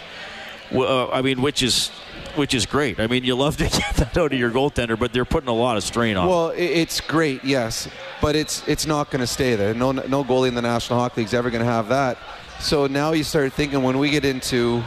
Uh, 0.72 1.08
I 1.10 1.22
mean, 1.22 1.42
which 1.42 1.62
is 1.62 1.90
which 2.36 2.54
is 2.54 2.64
great. 2.64 3.00
I 3.00 3.08
mean, 3.08 3.24
you 3.24 3.34
love 3.34 3.56
to 3.56 3.64
get 3.68 3.96
that 3.96 4.16
out 4.16 4.32
of 4.32 4.38
your 4.38 4.50
goaltender, 4.50 4.98
but 4.98 5.12
they're 5.12 5.24
putting 5.24 5.48
a 5.48 5.54
lot 5.54 5.76
of 5.76 5.82
strain 5.82 6.16
on. 6.16 6.28
Well, 6.28 6.52
it's 6.56 7.00
great, 7.00 7.44
yes, 7.44 7.88
but 8.20 8.36
it's 8.36 8.66
it's 8.68 8.86
not 8.86 9.10
going 9.10 9.20
to 9.20 9.26
stay 9.26 9.56
there. 9.56 9.74
No 9.74 9.92
no 9.92 10.24
goalie 10.24 10.48
in 10.48 10.54
the 10.54 10.62
National 10.62 10.98
Hockey 10.98 11.22
League 11.22 11.28
is 11.28 11.34
ever 11.34 11.50
going 11.50 11.64
to 11.64 11.70
have 11.70 11.88
that. 11.88 12.18
So 12.60 12.86
now 12.86 13.12
you 13.12 13.24
start 13.24 13.52
thinking 13.52 13.82
when 13.82 13.98
we 13.98 14.10
get 14.10 14.24
into 14.24 14.82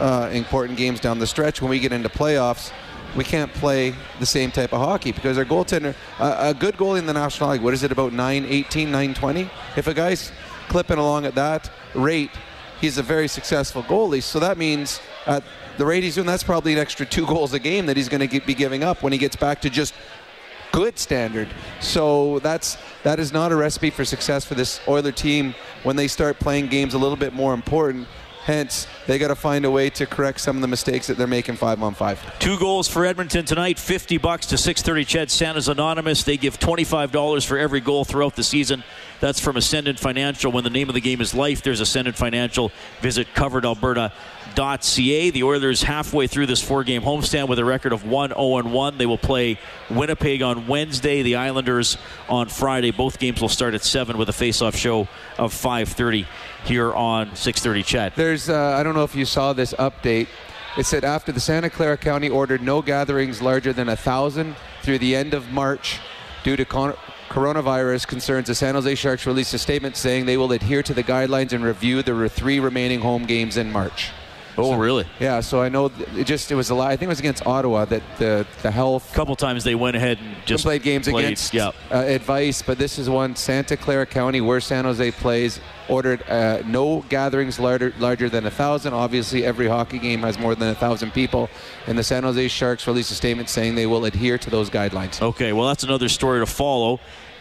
uh, 0.00 0.30
important 0.32 0.78
games 0.78 0.98
down 0.98 1.18
the 1.18 1.26
stretch, 1.26 1.60
when 1.60 1.70
we 1.70 1.78
get 1.78 1.92
into 1.92 2.08
playoffs, 2.08 2.72
we 3.16 3.24
can't 3.24 3.52
play 3.54 3.94
the 4.18 4.26
same 4.26 4.50
type 4.50 4.72
of 4.72 4.80
hockey 4.80 5.12
because 5.12 5.38
our 5.38 5.44
goaltender, 5.44 5.94
uh, 6.18 6.36
a 6.38 6.54
good 6.54 6.76
goalie 6.76 6.98
in 6.98 7.06
the 7.06 7.12
National 7.12 7.50
League, 7.50 7.62
what 7.62 7.74
is 7.74 7.82
it, 7.82 7.92
about 7.92 8.12
918, 8.12 8.86
920? 8.86 9.50
If 9.76 9.86
a 9.86 9.94
guy's 9.94 10.32
clipping 10.68 10.98
along 10.98 11.26
at 11.26 11.34
that 11.34 11.70
rate, 11.94 12.30
he's 12.80 12.98
a 12.98 13.02
very 13.02 13.28
successful 13.28 13.82
goalie. 13.82 14.22
So 14.22 14.40
that 14.40 14.56
means 14.56 15.00
at 15.26 15.44
the 15.78 15.84
rate 15.84 16.02
he's 16.02 16.14
doing, 16.14 16.26
that's 16.26 16.42
probably 16.42 16.72
an 16.72 16.78
extra 16.78 17.04
two 17.06 17.26
goals 17.32 17.52
a 17.52 17.58
game 17.58 17.86
that 17.86 17.96
he's 17.96 18.08
going 18.08 18.26
to 18.26 18.40
be 18.40 18.54
giving 18.54 18.82
up 18.82 19.02
when 19.02 19.12
he 19.12 19.18
gets 19.18 19.36
back 19.36 19.60
to 19.62 19.70
just 19.70 19.94
good 20.72 20.98
standard. 20.98 21.48
So 21.80 22.38
that's 22.40 22.78
that 23.04 23.20
is 23.20 23.32
not 23.32 23.52
a 23.52 23.56
recipe 23.56 23.90
for 23.90 24.04
success 24.04 24.44
for 24.44 24.54
this 24.54 24.80
Oiler 24.88 25.12
team 25.12 25.54
when 25.82 25.96
they 25.96 26.08
start 26.08 26.38
playing 26.38 26.68
games 26.68 26.94
a 26.94 26.98
little 26.98 27.16
bit 27.16 27.34
more 27.34 27.52
important. 27.54 28.08
Hence, 28.44 28.88
they 29.06 29.18
got 29.18 29.28
to 29.28 29.36
find 29.36 29.64
a 29.64 29.70
way 29.70 29.88
to 29.90 30.04
correct 30.04 30.40
some 30.40 30.56
of 30.56 30.62
the 30.62 30.68
mistakes 30.68 31.06
that 31.06 31.16
they're 31.16 31.28
making 31.28 31.54
five 31.56 31.80
on 31.80 31.94
five. 31.94 32.20
Two 32.40 32.58
goals 32.58 32.88
for 32.88 33.06
Edmonton 33.06 33.44
tonight. 33.44 33.78
Fifty 33.78 34.18
bucks 34.18 34.46
to 34.46 34.58
630 34.58 35.04
CHED 35.04 35.30
Santa's 35.30 35.68
Anonymous. 35.68 36.24
They 36.24 36.36
give 36.36 36.58
$25 36.58 37.46
for 37.46 37.56
every 37.56 37.80
goal 37.80 38.04
throughout 38.04 38.34
the 38.34 38.42
season. 38.42 38.82
That's 39.20 39.38
from 39.38 39.56
Ascendant 39.56 40.00
Financial. 40.00 40.50
When 40.50 40.64
the 40.64 40.70
name 40.70 40.88
of 40.88 40.94
the 40.94 41.00
game 41.00 41.20
is 41.20 41.32
life, 41.32 41.62
there's 41.62 41.78
Ascendant 41.78 42.16
Financial. 42.16 42.72
Visit 43.00 43.28
coveredalberta.ca. 43.36 45.30
The 45.30 45.42
Oilers 45.44 45.84
halfway 45.84 46.26
through 46.26 46.46
this 46.46 46.60
four-game 46.60 47.02
homestand 47.02 47.46
with 47.46 47.60
a 47.60 47.64
record 47.64 47.92
of 47.92 48.02
1-0-1. 48.02 48.98
They 48.98 49.06
will 49.06 49.18
play 49.18 49.60
Winnipeg 49.88 50.42
on 50.42 50.66
Wednesday, 50.66 51.22
the 51.22 51.36
Islanders 51.36 51.96
on 52.28 52.48
Friday. 52.48 52.90
Both 52.90 53.20
games 53.20 53.40
will 53.40 53.48
start 53.48 53.74
at 53.74 53.84
7 53.84 54.18
with 54.18 54.28
a 54.28 54.32
face-off 54.32 54.74
show 54.74 55.06
of 55.38 55.54
5:30 55.54 56.26
here 56.64 56.92
on 56.92 57.30
6:30 57.34 57.82
CHED. 57.82 58.12
There's, 58.16 58.48
uh, 58.48 58.76
I 58.78 58.82
don't 58.82 58.94
know 58.94 59.04
if 59.04 59.14
you 59.14 59.24
saw 59.24 59.52
this 59.52 59.72
update. 59.74 60.28
It 60.76 60.86
said 60.86 61.04
after 61.04 61.32
the 61.32 61.40
Santa 61.40 61.68
Clara 61.68 61.98
County 61.98 62.28
ordered 62.30 62.62
no 62.62 62.80
gatherings 62.80 63.42
larger 63.42 63.72
than 63.72 63.88
a 63.88 63.96
thousand 63.96 64.56
through 64.82 64.98
the 64.98 65.14
end 65.14 65.34
of 65.34 65.50
March 65.50 66.00
due 66.44 66.56
to 66.56 66.64
con- 66.64 66.94
coronavirus 67.28 68.06
concerns, 68.06 68.46
the 68.46 68.54
San 68.54 68.74
Jose 68.74 68.94
Sharks 68.94 69.26
released 69.26 69.52
a 69.54 69.58
statement 69.58 69.96
saying 69.96 70.26
they 70.26 70.36
will 70.36 70.52
adhere 70.52 70.82
to 70.82 70.94
the 70.94 71.02
guidelines 71.02 71.52
and 71.52 71.64
review 71.64 72.02
the 72.02 72.28
three 72.28 72.58
remaining 72.58 73.00
home 73.00 73.26
games 73.26 73.56
in 73.56 73.70
March. 73.70 74.10
Oh, 74.58 74.76
really? 74.76 75.06
Yeah, 75.18 75.40
so 75.40 75.62
I 75.62 75.68
know 75.68 75.90
it 76.14 76.24
just 76.24 76.50
it 76.50 76.54
was 76.54 76.70
a 76.70 76.74
lot. 76.74 76.90
I 76.90 76.96
think 76.96 77.06
it 77.06 77.08
was 77.08 77.20
against 77.20 77.46
Ottawa 77.46 77.84
that 77.86 78.02
the 78.18 78.46
the 78.62 78.70
health. 78.70 79.10
A 79.12 79.14
couple 79.14 79.34
times 79.36 79.64
they 79.64 79.74
went 79.74 79.96
ahead 79.96 80.18
and 80.18 80.36
just 80.44 80.64
played 80.64 80.82
games 80.82 81.08
played, 81.08 81.24
against 81.24 81.54
yeah. 81.54 81.70
uh, 81.90 81.98
advice, 81.98 82.60
but 82.60 82.78
this 82.78 82.98
is 82.98 83.08
one 83.08 83.34
Santa 83.34 83.76
Clara 83.76 84.04
County 84.06 84.40
where 84.40 84.60
San 84.60 84.84
Jose 84.84 85.10
plays 85.12 85.60
ordered 85.88 86.22
uh, 86.28 86.62
no 86.66 87.00
gatherings 87.08 87.58
larger 87.58 87.94
larger 87.98 88.28
than 88.28 88.46
a 88.46 88.50
thousand. 88.50 88.92
Obviously, 88.92 89.44
every 89.44 89.68
hockey 89.68 89.98
game 89.98 90.20
has 90.20 90.38
more 90.38 90.54
than 90.54 90.68
a 90.68 90.74
thousand 90.74 91.12
people, 91.12 91.48
and 91.86 91.98
the 91.98 92.04
San 92.04 92.22
Jose 92.22 92.48
Sharks 92.48 92.86
released 92.86 93.10
a 93.10 93.14
statement 93.14 93.48
saying 93.48 93.74
they 93.74 93.86
will 93.86 94.04
adhere 94.04 94.36
to 94.38 94.50
those 94.50 94.68
guidelines. 94.68 95.22
Okay, 95.22 95.52
well 95.52 95.66
that's 95.66 95.84
another 95.84 96.08
story 96.08 96.40
to 96.40 96.46
follow. 96.46 97.00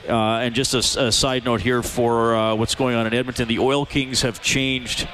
Uh, 0.10 0.40
and 0.40 0.56
just 0.56 0.74
a, 0.74 1.06
a, 1.06 1.12
side 1.12 1.46
note 1.46 1.62
here 1.62 1.84
for 1.84 2.36
uh, 2.36 2.56
what's 2.56 2.74
going 2.74 2.96
on 2.96 3.06
in 3.06 3.14
Edmonton, 3.14 3.48
the 3.48 3.60
Oil 3.60 3.86
Kings 3.86 4.24
have 4.24 4.42
changed 4.42 5.08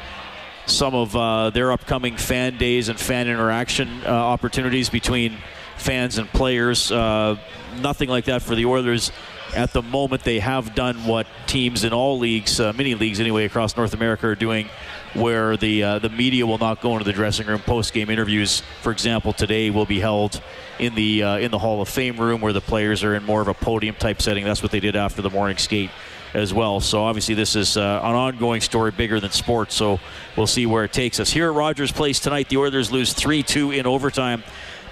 some 0.68 0.94
of 0.94 1.16
uh, 1.16 1.50
their 1.50 1.72
upcoming 1.72 2.18
fan 2.18 2.58
days 2.58 2.90
and 2.90 3.00
fan 3.00 3.28
interaction 3.28 3.88
uh, 4.06 4.10
opportunities 4.10 4.90
between 4.90 5.38
fans 5.78 6.18
and 6.18 6.28
players. 6.30 6.92
Uh, 6.92 7.38
nothing 7.80 8.10
like 8.10 8.26
that 8.26 8.42
for 8.42 8.56
the 8.56 8.66
Oilers. 8.66 9.12
At 9.56 9.72
the 9.72 9.82
moment, 9.82 10.24
they 10.24 10.40
have 10.40 10.76
done 10.76 11.06
what 11.06 11.26
teams 11.46 11.86
in 11.86 11.94
all 11.94 12.20
leagues, 12.20 12.60
uh, 12.60 12.74
many 12.74 12.96
leagues 12.96 13.22
anyway, 13.22 13.46
across 13.46 13.78
North 13.78 13.94
America 13.94 14.28
are 14.28 14.36
doing, 14.36 14.70
where 15.14 15.56
the 15.56 15.84
uh, 15.84 16.00
the 16.00 16.10
media 16.10 16.46
will 16.46 16.58
not 16.58 16.82
go 16.82 16.92
into 16.94 17.06
the 17.06 17.14
dressing 17.14 17.48
room. 17.48 17.60
Post 17.60 17.94
game 17.94 18.10
interviews, 18.10 18.62
for 18.82 18.92
example, 18.92 19.32
today 19.32 19.70
will 19.70 19.86
be 19.86 20.02
held 20.02 20.42
in 20.80 20.96
the 20.96 21.24
uh, 21.24 21.38
in 21.38 21.50
the 21.52 21.60
Hall 21.60 21.82
of 21.82 21.88
Fame 21.88 22.18
room 22.18 22.42
where 22.42 22.52
the 22.52 22.60
players 22.60 23.06
are 23.06 23.16
in 23.16 23.24
more 23.24 23.40
of 23.40 23.48
a 23.48 23.54
podium 23.54 23.96
type 23.96 24.22
setting. 24.22 24.44
That's 24.44 24.62
what 24.62 24.74
they 24.74 24.82
did 24.82 24.98
after 24.98 25.22
the 25.22 25.30
morning 25.30 25.58
skate 25.58 25.92
as 26.38 26.54
well. 26.54 26.80
So 26.80 27.04
obviously 27.04 27.36
this 27.36 27.56
is 27.56 27.78
uh, 27.78 28.00
an 28.04 28.16
ongoing 28.16 28.62
story 28.62 28.92
bigger 28.92 29.20
than 29.20 29.32
sports. 29.32 29.76
So 29.76 30.00
we'll 30.36 30.48
see 30.48 30.66
where 30.66 30.84
it 30.84 30.94
takes 30.94 31.20
us. 31.20 31.32
Here 31.32 31.50
at 31.50 31.56
Rogers 31.56 31.92
Place 31.92 32.20
tonight, 32.20 32.50
the 32.50 32.58
Oilers 32.58 32.92
lose 32.92 33.14
3-2 33.14 33.76
in 33.76 33.88
overtime 33.88 34.44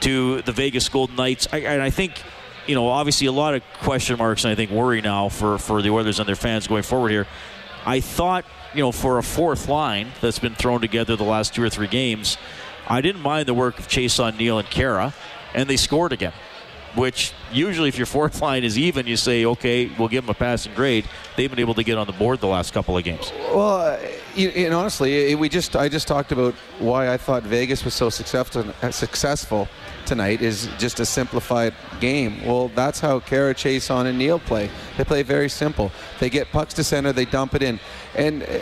to 0.02 0.42
the 0.42 0.52
Vegas 0.52 0.90
Golden 0.90 1.16
Knights. 1.16 1.48
I, 1.54 1.60
and 1.60 1.82
I 1.82 1.92
think 1.92 2.22
you 2.68 2.74
know, 2.74 2.88
obviously 2.88 3.28
a 3.28 3.32
lot 3.32 3.54
of 3.54 3.62
question 3.82 4.18
marks 4.18 4.44
and 4.44 4.52
I 4.52 4.56
think 4.56 4.72
worry 4.72 5.00
now 5.00 5.30
for, 5.30 5.60
for 5.60 5.84
the 5.84 5.92
Oilers 5.92 6.20
and 6.20 6.28
their 6.28 6.36
fans 6.36 6.66
going 6.66 6.84
forward 6.84 7.10
here. 7.10 7.28
I 7.86 8.00
thought, 8.00 8.46
you 8.74 8.82
know, 8.82 8.92
for 8.92 9.20
a 9.20 9.24
fourth 9.24 9.70
line 9.70 10.08
that's 10.20 10.40
been 10.40 10.56
thrown 10.56 10.82
together 10.82 11.16
the 11.16 11.24
last 11.24 11.54
two 11.54 11.62
or 11.62 11.70
three 11.70 11.88
games, 11.88 12.40
I 12.88 13.02
didn't 13.02 13.22
mind 13.22 13.48
the 13.48 13.54
work 13.54 13.78
of 13.78 13.88
Chiasson 13.88 14.38
Neal 14.38 14.58
and 14.58 14.68
Khaira, 14.68 15.14
and 15.54 15.70
they 15.70 15.78
scored 15.78 16.12
again. 16.12 16.34
Which 16.96 17.34
usually, 17.52 17.90
if 17.90 17.98
your 17.98 18.06
fourth 18.06 18.42
line 18.48 18.64
is 18.64 18.78
even, 18.78 19.06
you 19.06 19.18
say, 19.18 19.46
okay, 19.46 19.92
we'll 19.98 20.08
give 20.08 20.26
them 20.26 20.32
a 20.32 20.38
passing 20.38 20.74
grade. 20.74 21.06
They've 21.36 21.50
been 21.50 21.60
able 21.60 21.74
to 21.74 21.84
get 21.84 21.98
on 21.98 22.08
the 22.08 22.14
board 22.14 22.40
the 22.40 22.48
last 22.48 22.74
couple 22.74 22.98
of 22.98 23.04
games. 23.04 23.32
Well, 23.54 23.82
uh, 23.82 24.00
you, 24.36 24.50
and 24.50 24.74
honestly, 24.74 25.36
we 25.36 25.50
just 25.50 25.76
I 25.76 25.90
just 25.90 26.08
talked 26.08 26.32
about 26.32 26.54
why 26.80 27.12
I 27.14 27.18
thought 27.18 27.44
Vegas 27.44 27.84
was 27.84 27.94
so 27.94 28.10
successful 28.10 28.66
successful 28.92 29.68
tonight 30.06 30.42
is 30.42 30.70
just 30.78 31.00
a 31.00 31.06
simplified 31.06 31.74
game. 32.00 32.46
Well, 32.46 32.70
that's 32.70 33.00
how 33.00 33.20
Khaira, 33.20 33.54
Chiasson, 33.54 34.06
and 34.06 34.18
Neal 34.18 34.40
play. 34.40 34.70
They 34.98 35.04
play 35.04 35.24
very 35.24 35.50
simple. 35.50 35.92
They 36.20 36.30
get 36.30 36.52
pucks 36.52 36.74
to 36.76 36.84
center, 36.84 37.12
they 37.12 37.26
dump 37.26 37.56
it 37.56 37.64
in, 37.64 37.80
and 38.16 38.44
uh, 38.44 38.60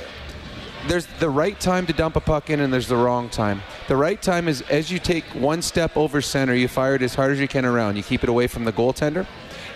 there's 0.88 1.06
the 1.20 1.30
right 1.30 1.60
time 1.60 1.86
to 1.88 1.94
dump 1.94 2.16
a 2.16 2.20
puck 2.20 2.50
in, 2.50 2.60
and 2.60 2.74
there's 2.74 2.88
the 2.88 2.96
wrong 2.96 3.30
time. 3.30 3.62
The 3.88 3.96
right 3.96 4.22
time 4.22 4.48
is 4.48 4.62
as 4.64 4.92
you 4.92 5.00
take 5.00 5.24
one 5.34 5.62
step 5.62 5.96
over 5.98 6.22
center, 6.22 6.54
you 6.54 6.68
fire 6.68 6.96
it 6.96 7.02
as 7.02 7.16
hard 7.16 7.32
as 7.32 7.40
you 7.40 7.48
can 7.48 7.66
around. 7.66 7.96
You 7.96 8.04
keep 8.04 8.24
it 8.24 8.30
away 8.30 8.48
from 8.48 8.66
the 8.66 8.74
goaltender, 8.74 9.26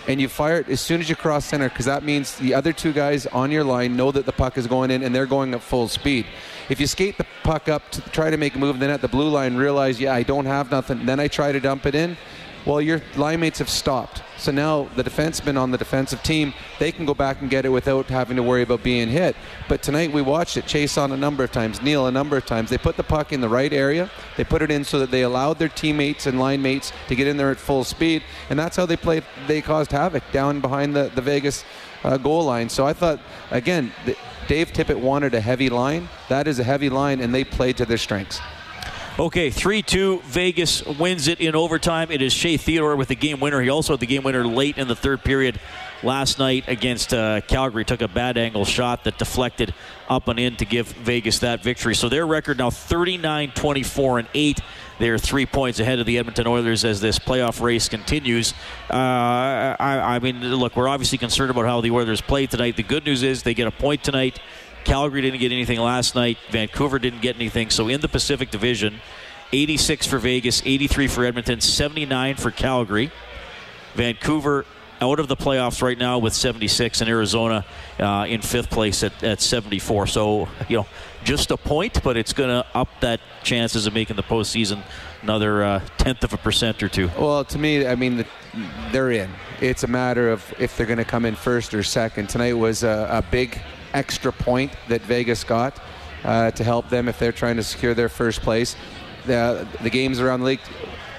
and 0.08 0.20
you 0.22 0.28
fire 0.28 0.60
it 0.60 0.70
as 0.70 0.82
soon 0.82 1.02
as 1.02 1.10
you 1.10 1.16
cross 1.16 1.46
center, 1.46 1.70
because 1.70 1.86
that 1.86 2.04
means 2.04 2.36
the 2.38 2.54
other 2.54 2.74
two 2.74 2.94
guys 2.94 3.26
on 3.28 3.52
your 3.52 3.64
line 3.64 3.96
know 3.96 4.12
that 4.12 4.26
the 4.26 4.32
puck 4.32 4.58
is 4.58 4.68
going 4.68 4.92
in, 4.92 5.04
and 5.04 5.14
they're 5.14 5.26
going 5.26 5.54
at 5.54 5.62
full 5.62 5.88
speed. 5.88 6.26
If 6.70 6.80
you 6.80 6.88
skate 6.88 7.18
the 7.18 7.26
puck 7.44 7.70
up 7.70 7.90
to 7.92 8.02
try 8.10 8.30
to 8.30 8.38
make 8.38 8.56
a 8.56 8.60
move, 8.60 8.80
then 8.80 8.90
at 8.90 9.02
the 9.02 9.08
blue 9.08 9.30
line 9.30 9.56
realize, 9.56 10.02
yeah, 10.02 10.14
I 10.14 10.24
don't 10.24 10.46
have 10.46 10.70
nothing. 10.70 11.06
Then 11.06 11.20
I 11.20 11.28
try 11.28 11.52
to 11.52 11.60
dump 11.60 11.86
it 11.86 11.96
in. 11.96 12.18
Well, 12.68 12.82
your 12.82 13.02
line 13.16 13.40
mates 13.40 13.60
have 13.60 13.70
stopped. 13.70 14.24
So 14.38 14.52
now 14.52 14.90
the 14.98 15.04
defenseman 15.04 15.58
on 15.58 15.72
the 15.72 15.78
defensive 15.78 16.22
team, 16.22 16.54
they 16.80 16.92
can 16.92 17.06
go 17.06 17.14
back 17.14 17.40
and 17.40 17.50
get 17.50 17.66
it 17.66 17.70
without 17.70 18.08
having 18.08 18.36
to 18.36 18.44
worry 18.44 18.62
about 18.62 18.84
being 18.84 19.08
hit. 19.08 19.38
But 19.70 19.82
tonight 19.82 20.12
we 20.12 20.22
watched 20.22 20.58
it 20.58 20.66
Chiasson 20.66 21.14
a 21.14 21.18
number 21.18 21.46
of 21.46 21.54
times, 21.54 21.82
Neal 21.82 22.08
a 22.08 22.12
number 22.12 22.36
of 22.36 22.46
times. 22.46 22.70
They 22.70 22.78
put 22.78 22.98
the 22.98 23.04
puck 23.04 23.32
in 23.32 23.40
the 23.40 23.48
right 23.48 23.72
area. 23.72 24.12
They 24.36 24.44
put 24.44 24.62
it 24.62 24.70
in 24.70 24.84
so 24.84 25.00
that 25.00 25.12
they 25.12 25.22
allowed 25.22 25.60
their 25.60 25.70
teammates 25.70 26.26
and 26.26 26.42
line 26.42 26.62
mates 26.62 26.92
to 27.08 27.16
get 27.16 27.26
in 27.26 27.38
there 27.38 27.52
at 27.52 27.58
full 27.58 27.86
speed, 27.86 28.22
and 28.50 28.60
that's 28.60 28.76
how 28.76 28.86
they 28.86 28.98
played. 28.98 29.24
They 29.48 29.62
caused 29.62 29.94
havoc 29.94 30.24
down 30.34 30.60
behind 30.60 30.94
the 30.94 31.10
the 31.16 31.22
Vegas 31.22 31.64
uh, 32.04 32.18
goal 32.18 32.44
line. 32.44 32.68
So 32.68 32.86
I 32.86 32.92
thought 32.92 33.22
again. 33.50 33.94
Dave 34.48 34.72
Tippett 34.72 34.98
wanted 34.98 35.34
a 35.34 35.42
heavy 35.42 35.70
line. 35.70 36.08
That 36.30 36.48
is 36.48 36.58
a 36.58 36.64
heavy 36.64 36.90
line, 36.90 37.20
and 37.20 37.36
they 37.36 37.44
played 37.44 37.76
to 37.78 37.86
their 37.86 37.98
strengths. 37.98 38.40
Okay, 39.20 39.50
3 39.50 39.82
2. 39.82 40.22
Vegas 40.26 40.86
wins 40.86 41.28
it 41.28 41.42
in 41.42 41.56
overtime. 41.56 42.12
It 42.12 42.22
is 42.22 42.32
Shea 42.32 42.56
Theodore 42.56 42.96
with 42.96 43.08
the 43.08 43.16
game 43.16 43.40
winner. 43.40 43.60
He 43.62 43.70
also 43.70 43.94
had 43.94 44.00
the 44.00 44.06
game 44.06 44.22
winner 44.22 44.46
late 44.46 44.78
in 44.78 44.88
the 44.88 44.96
third 44.96 45.24
period 45.24 45.60
last 46.04 46.38
night 46.38 46.66
against 46.68 47.16
uh, 47.16 47.42
Calgary. 47.42 47.84
Took 47.84 48.04
a 48.04 48.08
bad 48.08 48.38
angle 48.38 48.64
shot 48.64 49.06
that 49.06 49.18
deflected 49.18 49.74
up 50.08 50.28
and 50.28 50.40
in 50.40 50.56
to 50.58 50.66
give 50.66 50.90
Vegas 50.90 51.40
that 51.40 51.64
victory. 51.64 51.96
So 51.96 52.10
their 52.10 52.28
record 52.28 52.60
now 52.60 52.70
39 52.70 53.54
24 53.56 54.20
and 54.20 54.28
8. 54.36 54.62
They're 55.00 55.18
three 55.18 55.48
points 55.48 55.80
ahead 55.80 55.98
of 56.00 56.06
the 56.06 56.20
Edmonton 56.20 56.46
Oilers 56.46 56.86
as 56.86 57.02
this 57.02 57.18
playoff 57.18 57.60
race 57.60 57.90
continues. 57.90 58.54
Uh, 58.88 59.76
I, 59.80 60.16
I 60.16 60.20
mean, 60.20 60.42
look, 60.42 60.76
we're 60.76 60.88
obviously 60.88 61.18
concerned 61.18 61.50
about 61.50 61.66
how 61.66 61.82
the 61.82 61.90
Oilers 61.90 62.22
played 62.22 62.52
tonight. 62.52 62.78
The 62.78 62.84
good 62.84 63.06
news 63.06 63.24
is 63.24 63.42
they 63.42 63.56
get 63.56 63.68
a 63.68 63.72
point 63.72 64.04
tonight. 64.04 64.40
Calgary 64.88 65.22
didn't 65.22 65.42
get 65.42 65.52
anything 65.52 65.80
last 65.80 66.16
night. 66.16 66.38
Vancouver 66.50 66.98
didn't 66.98 67.22
get 67.22 67.36
anything. 67.36 67.70
So 67.70 67.90
in 67.90 68.00
the 68.00 68.08
Pacific 68.08 68.50
Division, 68.50 69.02
86 69.52 70.08
for 70.08 70.18
Vegas, 70.18 70.62
83 70.64 71.08
for 71.10 71.26
Edmonton, 71.26 71.60
79 71.60 72.38
for 72.38 72.52
Calgary. 72.52 73.12
Vancouver 73.96 74.66
out 75.02 75.20
of 75.20 75.28
the 75.28 75.36
playoffs 75.36 75.82
right 75.82 75.98
now 75.98 76.20
with 76.20 76.34
76, 76.34 77.02
and 77.02 77.10
Arizona 77.10 77.66
uh, 78.00 78.26
in 78.30 78.42
fifth 78.42 78.70
place 78.70 79.04
at, 79.04 79.22
at 79.26 79.42
74. 79.42 80.08
So, 80.08 80.48
you 80.70 80.78
know, 80.78 80.88
just 81.26 81.52
a 81.52 81.58
point, 81.58 82.02
but 82.02 82.16
it's 82.16 82.32
going 82.32 82.50
to 82.50 82.66
up 82.74 82.88
that 83.02 83.20
chances 83.44 83.88
of 83.88 83.94
making 83.94 84.16
the 84.16 84.24
postseason 84.24 84.82
another 85.22 85.64
uh, 85.64 85.82
tenth 85.98 86.24
of 86.24 86.32
a 86.32 86.38
percent 86.38 86.82
or 86.82 86.88
two. 86.88 87.10
Well, 87.20 87.44
to 87.44 87.60
me, 87.60 87.86
I 87.86 87.96
mean, 87.96 88.26
they're 88.94 89.12
in. 89.12 89.30
It's 89.60 89.84
a 89.84 89.88
matter 89.88 90.32
of 90.32 90.54
if 90.58 90.78
they're 90.78 90.88
going 90.88 90.98
to 90.98 91.06
come 91.06 91.26
in 91.26 91.36
first 91.36 91.74
or 91.74 91.84
second. 91.84 92.30
Tonight 92.30 92.54
was 92.54 92.84
a, 92.84 93.10
a 93.12 93.22
big 93.22 93.60
extra 93.94 94.32
point 94.32 94.72
that 94.88 95.02
Vegas 95.02 95.44
got 95.44 95.80
uh, 96.24 96.52
to 96.52 96.64
help 96.64 96.90
them 96.90 97.08
if 97.08 97.20
they're 97.20 97.32
trying 97.32 97.56
to 97.58 97.64
secure 97.64 97.94
their 97.94 98.10
first 98.10 98.42
place. 98.42 98.76
The, 99.26 99.68
the 99.82 99.90
games 99.90 100.20
around 100.20 100.42
the 100.42 100.46
league, 100.48 100.62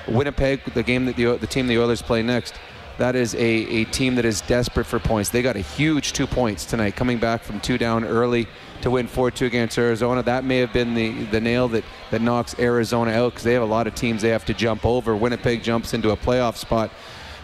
Winnipeg, 0.07 0.65
the 0.75 0.83
game 0.83 1.05
that 1.07 1.17
the, 1.17 1.37
the 1.37 1.47
team 1.47 1.67
the 1.67 1.79
Oilers 1.79 2.03
play 2.03 2.23
next, 2.23 2.55
that 2.99 3.15
is 3.15 3.35
a, 3.35 3.39
a 3.39 3.85
team 3.85 4.17
that 4.17 4.25
is 4.25 4.41
desperate 4.43 4.85
for 4.85 4.99
points. 4.99 5.31
They 5.31 5.41
got 5.41 5.57
a 5.57 5.61
huge 5.61 6.13
two 6.13 6.27
points 6.27 6.65
tonight, 6.65 6.97
coming 6.97 7.19
back 7.19 7.43
from 7.43 7.61
two 7.61 7.79
down 7.79 8.05
early 8.05 8.49
to 8.83 8.91
win 8.91 9.07
4-2 9.07 9.47
against 9.47 9.79
Arizona. 9.79 10.23
That 10.23 10.45
may 10.45 10.59
have 10.59 10.73
been 10.73 10.95
the, 10.95 11.25
the 11.27 11.41
nail 11.41 11.69
that, 11.69 11.85
that 12.11 12.21
knocks 12.21 12.59
Arizona 12.59 13.13
out 13.13 13.33
because 13.33 13.45
they 13.45 13.53
have 13.55 13.63
a 13.63 13.67
lot 13.67 13.87
of 13.87 13.95
teams 13.95 14.23
they 14.23 14.31
have 14.31 14.45
to 14.47 14.55
jump 14.55 14.85
over. 14.85 15.15
Winnipeg 15.15 15.63
jumps 15.63 15.95
into 15.95 16.11
a 16.11 16.17
playoff 16.17 16.57
spot. 16.57 16.91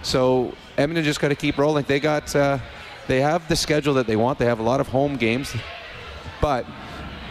So 0.03 0.55
Edmonton 0.77 1.05
just 1.05 1.21
got 1.21 1.29
to 1.29 1.37
keep 1.37 1.57
rolling. 1.57 1.85
They 1.85 2.01
got 2.01 2.35
uh, 2.35 2.59
they 3.07 3.21
have 3.21 3.49
the 3.49 3.57
schedule 3.57 3.95
that 3.95 4.07
they 4.07 4.17
want. 4.17 4.39
They 4.39 4.47
have 4.47 4.61
a 4.61 4.63
lot 4.63 4.81
of 4.81 4.89
home 4.89 5.17
games, 5.17 5.55
but 6.41 6.67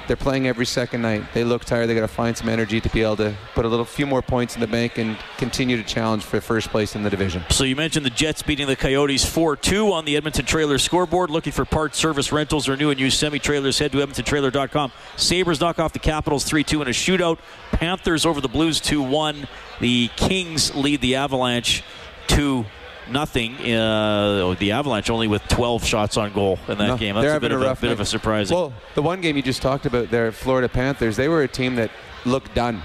they're 0.07 0.17
playing 0.17 0.47
every 0.47 0.65
second 0.65 1.01
night. 1.01 1.23
They 1.33 1.43
look 1.43 1.63
tired. 1.63 1.87
They 1.87 1.95
got 1.95 2.01
to 2.01 2.07
find 2.07 2.35
some 2.35 2.49
energy 2.49 2.81
to 2.81 2.89
be 2.89 3.01
able 3.03 3.15
to 3.17 3.35
put 3.55 3.63
a 3.63 3.67
little 3.69 3.85
few 3.85 4.05
more 4.05 4.21
points 4.21 4.55
in 4.55 4.61
the 4.61 4.67
bank 4.67 4.97
and 4.97 5.17
continue 5.37 5.77
to 5.77 5.83
challenge 5.83 6.23
for 6.23 6.41
first 6.41 6.69
place 6.69 6.95
in 6.95 7.03
the 7.03 7.09
division. 7.09 7.43
So 7.49 7.63
you 7.63 7.75
mentioned 7.75 8.05
the 8.05 8.09
Jets 8.09 8.43
beating 8.43 8.67
the 8.67 8.75
Coyotes 8.75 9.23
4-2 9.23 9.91
on 9.91 10.05
the 10.05 10.17
Edmonton 10.17 10.45
Trailer 10.45 10.77
scoreboard. 10.77 11.29
Looking 11.29 11.53
for 11.53 11.63
parts, 11.63 11.97
service, 11.97 12.31
rentals, 12.31 12.67
or 12.67 12.75
new 12.75 12.89
and 12.89 12.99
used 12.99 13.17
semi-trailers, 13.17 13.79
head 13.79 13.93
to 13.93 13.99
edmontontrailer.com. 13.99 14.91
Sabres 15.15 15.61
knock 15.61 15.79
off 15.79 15.93
the 15.93 15.99
Capitals 15.99 16.49
3-2 16.49 16.81
in 16.81 16.87
a 16.87 16.91
shootout. 16.91 17.39
Panthers 17.71 18.25
over 18.25 18.41
the 18.41 18.49
Blues 18.49 18.81
2-1. 18.81 19.47
The 19.79 20.09
Kings 20.17 20.75
lead 20.75 20.99
the 20.99 21.15
Avalanche 21.15 21.81
2 22.27 22.65
nothing. 23.09 23.55
Uh, 23.55 24.55
the 24.59 24.71
Avalanche 24.71 25.09
only 25.09 25.27
with 25.27 25.47
12 25.47 25.85
shots 25.85 26.17
on 26.17 26.33
goal 26.33 26.59
in 26.67 26.77
that 26.77 26.87
No, 26.87 26.97
game. 26.97 27.15
they're 27.15 27.23
That's 27.23 27.37
a 27.37 27.39
bit, 27.41 27.51
of 27.51 27.61
a 27.61 27.63
a, 27.63 27.67
rough 27.67 27.81
bit 27.81 27.91
of 27.91 27.99
a 27.99 28.05
surprise. 28.05 28.51
Well, 28.51 28.73
the 28.95 29.01
one 29.01 29.21
game 29.21 29.35
you 29.35 29.41
just 29.43 29.61
talked 29.61 29.85
about 29.85 30.09
there, 30.11 30.31
Florida 30.31 30.69
Panthers, 30.69 31.15
they 31.17 31.27
were 31.27 31.43
a 31.43 31.47
team 31.47 31.75
that 31.75 31.91
looked 32.25 32.53
done 32.55 32.81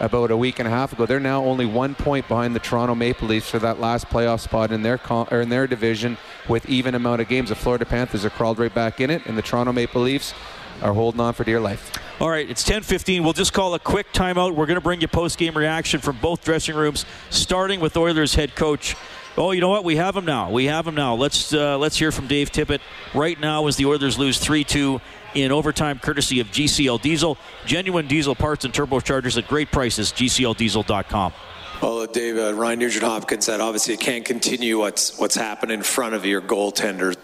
about 0.00 0.30
a 0.32 0.36
week 0.36 0.58
and 0.58 0.66
a 0.66 0.70
half 0.70 0.92
ago. 0.92 1.06
They're 1.06 1.20
now 1.20 1.44
only 1.44 1.64
one 1.66 1.94
point 1.94 2.26
behind 2.26 2.54
the 2.56 2.60
Toronto 2.60 2.94
Maple 2.94 3.28
Leafs 3.28 3.48
for 3.48 3.60
that 3.60 3.78
last 3.80 4.08
playoff 4.08 4.40
spot 4.40 4.72
in 4.72 4.82
their 4.82 4.98
con- 4.98 5.28
or 5.30 5.40
in 5.40 5.48
their 5.48 5.66
division 5.68 6.18
with 6.48 6.68
even 6.68 6.94
amount 6.94 7.20
of 7.20 7.28
games. 7.28 7.50
The 7.50 7.54
Florida 7.54 7.84
Panthers 7.84 8.24
have 8.24 8.32
crawled 8.32 8.58
right 8.58 8.74
back 8.74 9.00
in 9.00 9.10
it, 9.10 9.26
and 9.26 9.38
the 9.38 9.42
Toronto 9.42 9.72
Maple 9.72 10.02
Leafs 10.02 10.34
are 10.82 10.92
holding 10.92 11.20
on 11.20 11.32
for 11.34 11.44
dear 11.44 11.60
life. 11.60 11.92
All 12.20 12.28
right, 12.28 12.48
it's 12.50 12.64
10:15. 12.64 13.22
We'll 13.22 13.32
just 13.32 13.52
call 13.52 13.74
a 13.74 13.78
quick 13.78 14.12
timeout. 14.12 14.54
We're 14.56 14.66
going 14.66 14.74
to 14.76 14.80
bring 14.80 15.00
you 15.00 15.08
post-game 15.08 15.56
reaction 15.56 16.00
from 16.00 16.18
both 16.20 16.44
dressing 16.44 16.74
rooms, 16.74 17.04
starting 17.30 17.78
with 17.78 17.96
Oilers 17.96 18.34
head 18.34 18.56
coach. 18.56 18.96
Oh, 19.36 19.52
you 19.52 19.62
know 19.62 19.70
what? 19.70 19.82
We 19.84 19.96
have 19.96 20.14
him 20.14 20.26
now. 20.26 20.50
We 20.50 20.66
have 20.66 20.86
him 20.86 20.94
now. 20.94 21.14
Let's 21.14 21.54
uh, 21.54 21.78
let's 21.78 21.96
hear 21.96 22.12
from 22.12 22.26
Dave 22.26 22.52
Tippett 22.52 22.80
right 23.14 23.38
now 23.40 23.66
as 23.66 23.76
the 23.76 23.86
Oilers 23.86 24.18
lose 24.18 24.38
3-2 24.38 25.00
in 25.34 25.50
overtime, 25.50 25.98
courtesy 25.98 26.40
of 26.40 26.48
GCL 26.48 27.00
Diesel, 27.00 27.38
genuine 27.64 28.06
diesel 28.06 28.34
parts 28.34 28.66
and 28.66 28.74
turbochargers 28.74 29.38
at 29.38 29.48
great 29.48 29.70
prices. 29.72 30.12
GCLDiesel.com. 30.12 31.32
Well, 31.80 32.06
Dave, 32.06 32.36
uh, 32.36 32.54
Ryan 32.54 32.78
Nugent 32.80 33.04
Hopkins 33.04 33.46
said 33.46 33.60
obviously 33.60 33.94
it 33.94 34.00
can't 34.00 34.24
continue 34.24 34.78
what's 34.78 35.18
what's 35.18 35.34
happened 35.34 35.72
in 35.72 35.82
front 35.82 36.14
of 36.14 36.26
your 36.26 36.42
goaltenders. 36.42 37.16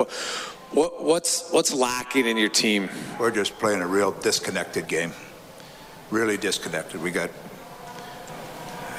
What, 0.71 1.03
what's 1.05 1.51
what's 1.51 1.73
lacking 1.73 2.27
in 2.27 2.37
your 2.37 2.49
team? 2.49 2.89
We're 3.21 3.31
just 3.31 3.59
playing 3.59 3.83
a 3.83 3.87
real 3.87 4.13
disconnected 4.13 4.89
game. 4.89 5.13
Really 6.11 6.39
disconnected. 6.39 7.03
We 7.03 7.11
got 7.11 7.31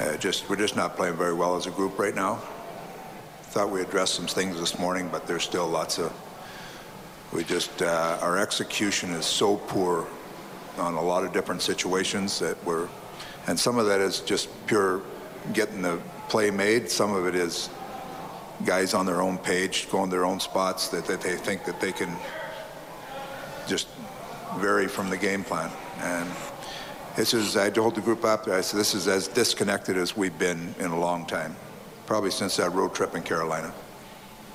uh, 0.00 0.16
just 0.16 0.48
we're 0.48 0.56
just 0.56 0.76
not 0.76 0.96
playing 0.96 1.16
very 1.16 1.34
well 1.34 1.56
as 1.56 1.66
a 1.66 1.70
group 1.70 1.98
right 1.98 2.14
now. 2.14 2.40
Thought 3.50 3.70
we 3.70 3.80
addressed 3.80 4.14
some 4.14 4.28
things 4.28 4.60
this 4.60 4.78
morning, 4.78 5.08
but 5.10 5.26
there's 5.26 5.42
still 5.42 5.66
lots 5.66 5.98
of. 5.98 6.12
We 7.32 7.42
just 7.42 7.82
uh, 7.82 8.16
our 8.22 8.38
execution 8.38 9.10
is 9.10 9.26
so 9.26 9.56
poor 9.56 10.06
on 10.78 10.94
a 10.94 11.02
lot 11.02 11.24
of 11.24 11.32
different 11.32 11.60
situations 11.60 12.38
that 12.38 12.62
we're, 12.64 12.88
and 13.48 13.58
some 13.58 13.76
of 13.76 13.86
that 13.86 14.00
is 14.00 14.20
just 14.20 14.48
pure 14.68 15.02
getting 15.52 15.82
the 15.82 16.00
play 16.28 16.52
made. 16.52 16.88
Some 16.88 17.12
of 17.12 17.26
it 17.26 17.34
is 17.34 17.70
guys 18.64 18.94
on 18.94 19.04
their 19.04 19.20
own 19.20 19.36
page, 19.36 19.90
going 19.90 20.10
their 20.10 20.24
own 20.24 20.38
spots 20.38 20.86
that, 20.90 21.06
that 21.06 21.20
they 21.20 21.34
think 21.34 21.64
that 21.64 21.80
they 21.80 21.90
can 21.90 22.16
just 23.66 23.88
vary 24.58 24.86
from 24.86 25.10
the 25.10 25.16
game 25.16 25.42
plan. 25.42 25.72
And 25.98 26.30
this 27.16 27.34
is, 27.34 27.56
I 27.56 27.68
told 27.68 27.96
the 27.96 28.00
group 28.00 28.24
up 28.24 28.46
I 28.46 28.60
said, 28.60 28.78
this 28.78 28.94
is 28.94 29.08
as 29.08 29.26
disconnected 29.26 29.96
as 29.96 30.16
we've 30.16 30.38
been 30.38 30.72
in 30.78 30.92
a 30.92 30.98
long 30.98 31.26
time, 31.26 31.56
probably 32.10 32.32
since 32.32 32.56
that 32.56 32.72
road 32.72 32.92
trip 32.92 33.14
in 33.14 33.22
Carolina. 33.22 33.72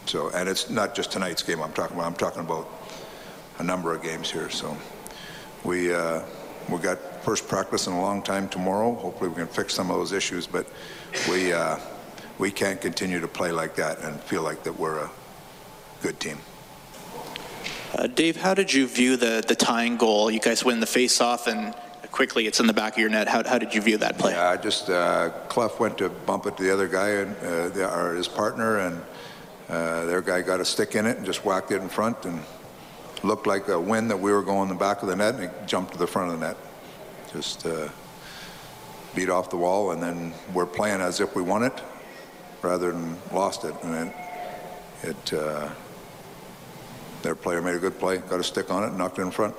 So, 0.08 0.30
and 0.32 0.50
it's 0.50 0.70
not 0.70 0.94
just 0.94 1.10
tonight's 1.10 1.42
game 1.42 1.62
I'm 1.62 1.72
talking 1.72 1.96
about, 1.96 2.08
I'm 2.08 2.16
talking 2.16 2.42
about 2.42 2.68
a 3.60 3.64
number 3.64 3.94
of 3.94 4.04
games 4.04 4.30
here. 4.30 4.50
So 4.50 4.76
we, 5.64 5.94
uh, 5.94 6.24
we 6.68 6.80
got 6.80 7.24
first 7.24 7.48
practice 7.48 7.88
in 7.88 7.94
a 7.94 8.02
long 8.02 8.22
time 8.22 8.50
tomorrow. 8.50 8.94
Hopefully 8.96 9.30
we 9.30 9.38
can 9.38 9.48
fix 9.48 9.74
some 9.74 9.90
of 9.90 9.96
those 9.96 10.12
issues, 10.12 10.46
but 10.46 10.68
we, 11.30 11.54
uh, 11.54 11.80
we 12.40 12.52
can't 12.52 12.82
continue 12.82 13.22
to 13.22 13.28
play 13.30 13.54
like 13.54 13.74
that 13.78 14.00
and 14.00 14.20
feel 14.20 14.42
like 14.42 14.64
that 14.64 14.78
we're 14.78 15.00
a 15.00 15.10
good 16.02 16.20
team. 16.20 16.40
Uh, 17.94 18.08
Dave, 18.08 18.36
how 18.36 18.54
did 18.54 18.74
you 18.74 18.86
view 18.86 19.16
the, 19.16 19.42
the 19.48 19.56
tying 19.56 19.96
goal? 19.96 20.30
You 20.30 20.42
guys 20.42 20.66
win 20.66 20.82
the 20.82 20.86
face-off, 20.86 21.48
and 21.48 21.74
quickly 22.16 22.48
it's 22.48 22.62
in 22.62 22.66
the 22.66 22.74
back 22.74 22.94
of 22.94 23.00
your 23.00 23.10
net. 23.10 23.28
How, 23.28 23.44
how 23.44 23.60
did 23.60 23.74
you 23.74 23.82
view 23.82 23.98
that 23.98 24.18
play? 24.18 24.32
Yeah, 24.32 24.50
I 24.50 24.56
just 24.56 24.90
uh, 24.90 25.32
went 25.78 25.98
to 25.98 26.10
bump 26.10 26.46
it 26.46 26.56
to 26.56 26.64
the 26.64 26.72
other 26.72 26.88
guy 26.88 27.10
and 27.10 27.36
uh, 27.38 27.70
the, 27.70 27.94
or 27.94 28.16
his 28.16 28.30
partner, 28.30 28.80
and 28.80 29.02
uh, 29.68 30.06
their 30.06 30.22
guy 30.22 30.42
got 30.42 30.62
a 30.62 30.66
stick 30.66 30.96
in 30.96 31.06
it 31.06 31.18
and 31.18 31.26
just 31.26 31.44
whacked 31.44 31.72
it 31.72 31.82
in 31.82 31.90
front, 31.90 32.26
and 32.26 32.40
looked 33.22 33.46
like 33.46 33.68
a 33.68 33.78
win 33.78 34.08
that 34.08 34.18
we 34.18 34.32
were 34.32 34.44
going 34.44 34.70
the 34.70 34.76
back 34.76 35.02
of 35.02 35.10
the 35.10 35.16
net, 35.16 35.36
and 35.36 35.44
it 35.44 35.52
jumped 35.68 35.92
to 35.92 36.00
the 36.00 36.08
front 36.08 36.32
of 36.32 36.40
the 36.40 36.46
net. 36.48 36.58
Just 37.34 37.66
uh, 37.66 37.90
beat 39.14 39.30
off 39.30 39.50
the 39.50 39.58
wall, 39.58 39.92
and 39.92 40.02
then 40.02 40.34
we're 40.54 40.66
playing 40.66 41.02
as 41.02 41.20
if 41.20 41.36
we 41.36 41.42
won 41.42 41.64
it 41.64 41.82
rather 42.62 42.94
than 42.94 43.18
lost 43.34 43.66
it, 43.66 43.76
and 43.84 44.08
it. 44.08 44.16
it 45.04 45.34
uh, 45.34 45.70
their 47.24 47.36
player 47.36 47.60
made 47.60 47.74
a 47.74 47.80
good 47.80 47.98
play, 47.98 48.20
got 48.20 48.40
a 48.40 48.44
stick 48.44 48.70
on 48.70 48.84
it, 48.84 48.94
knocked 48.96 49.18
it 49.18 49.24
in 49.24 49.32
front. 49.32 49.56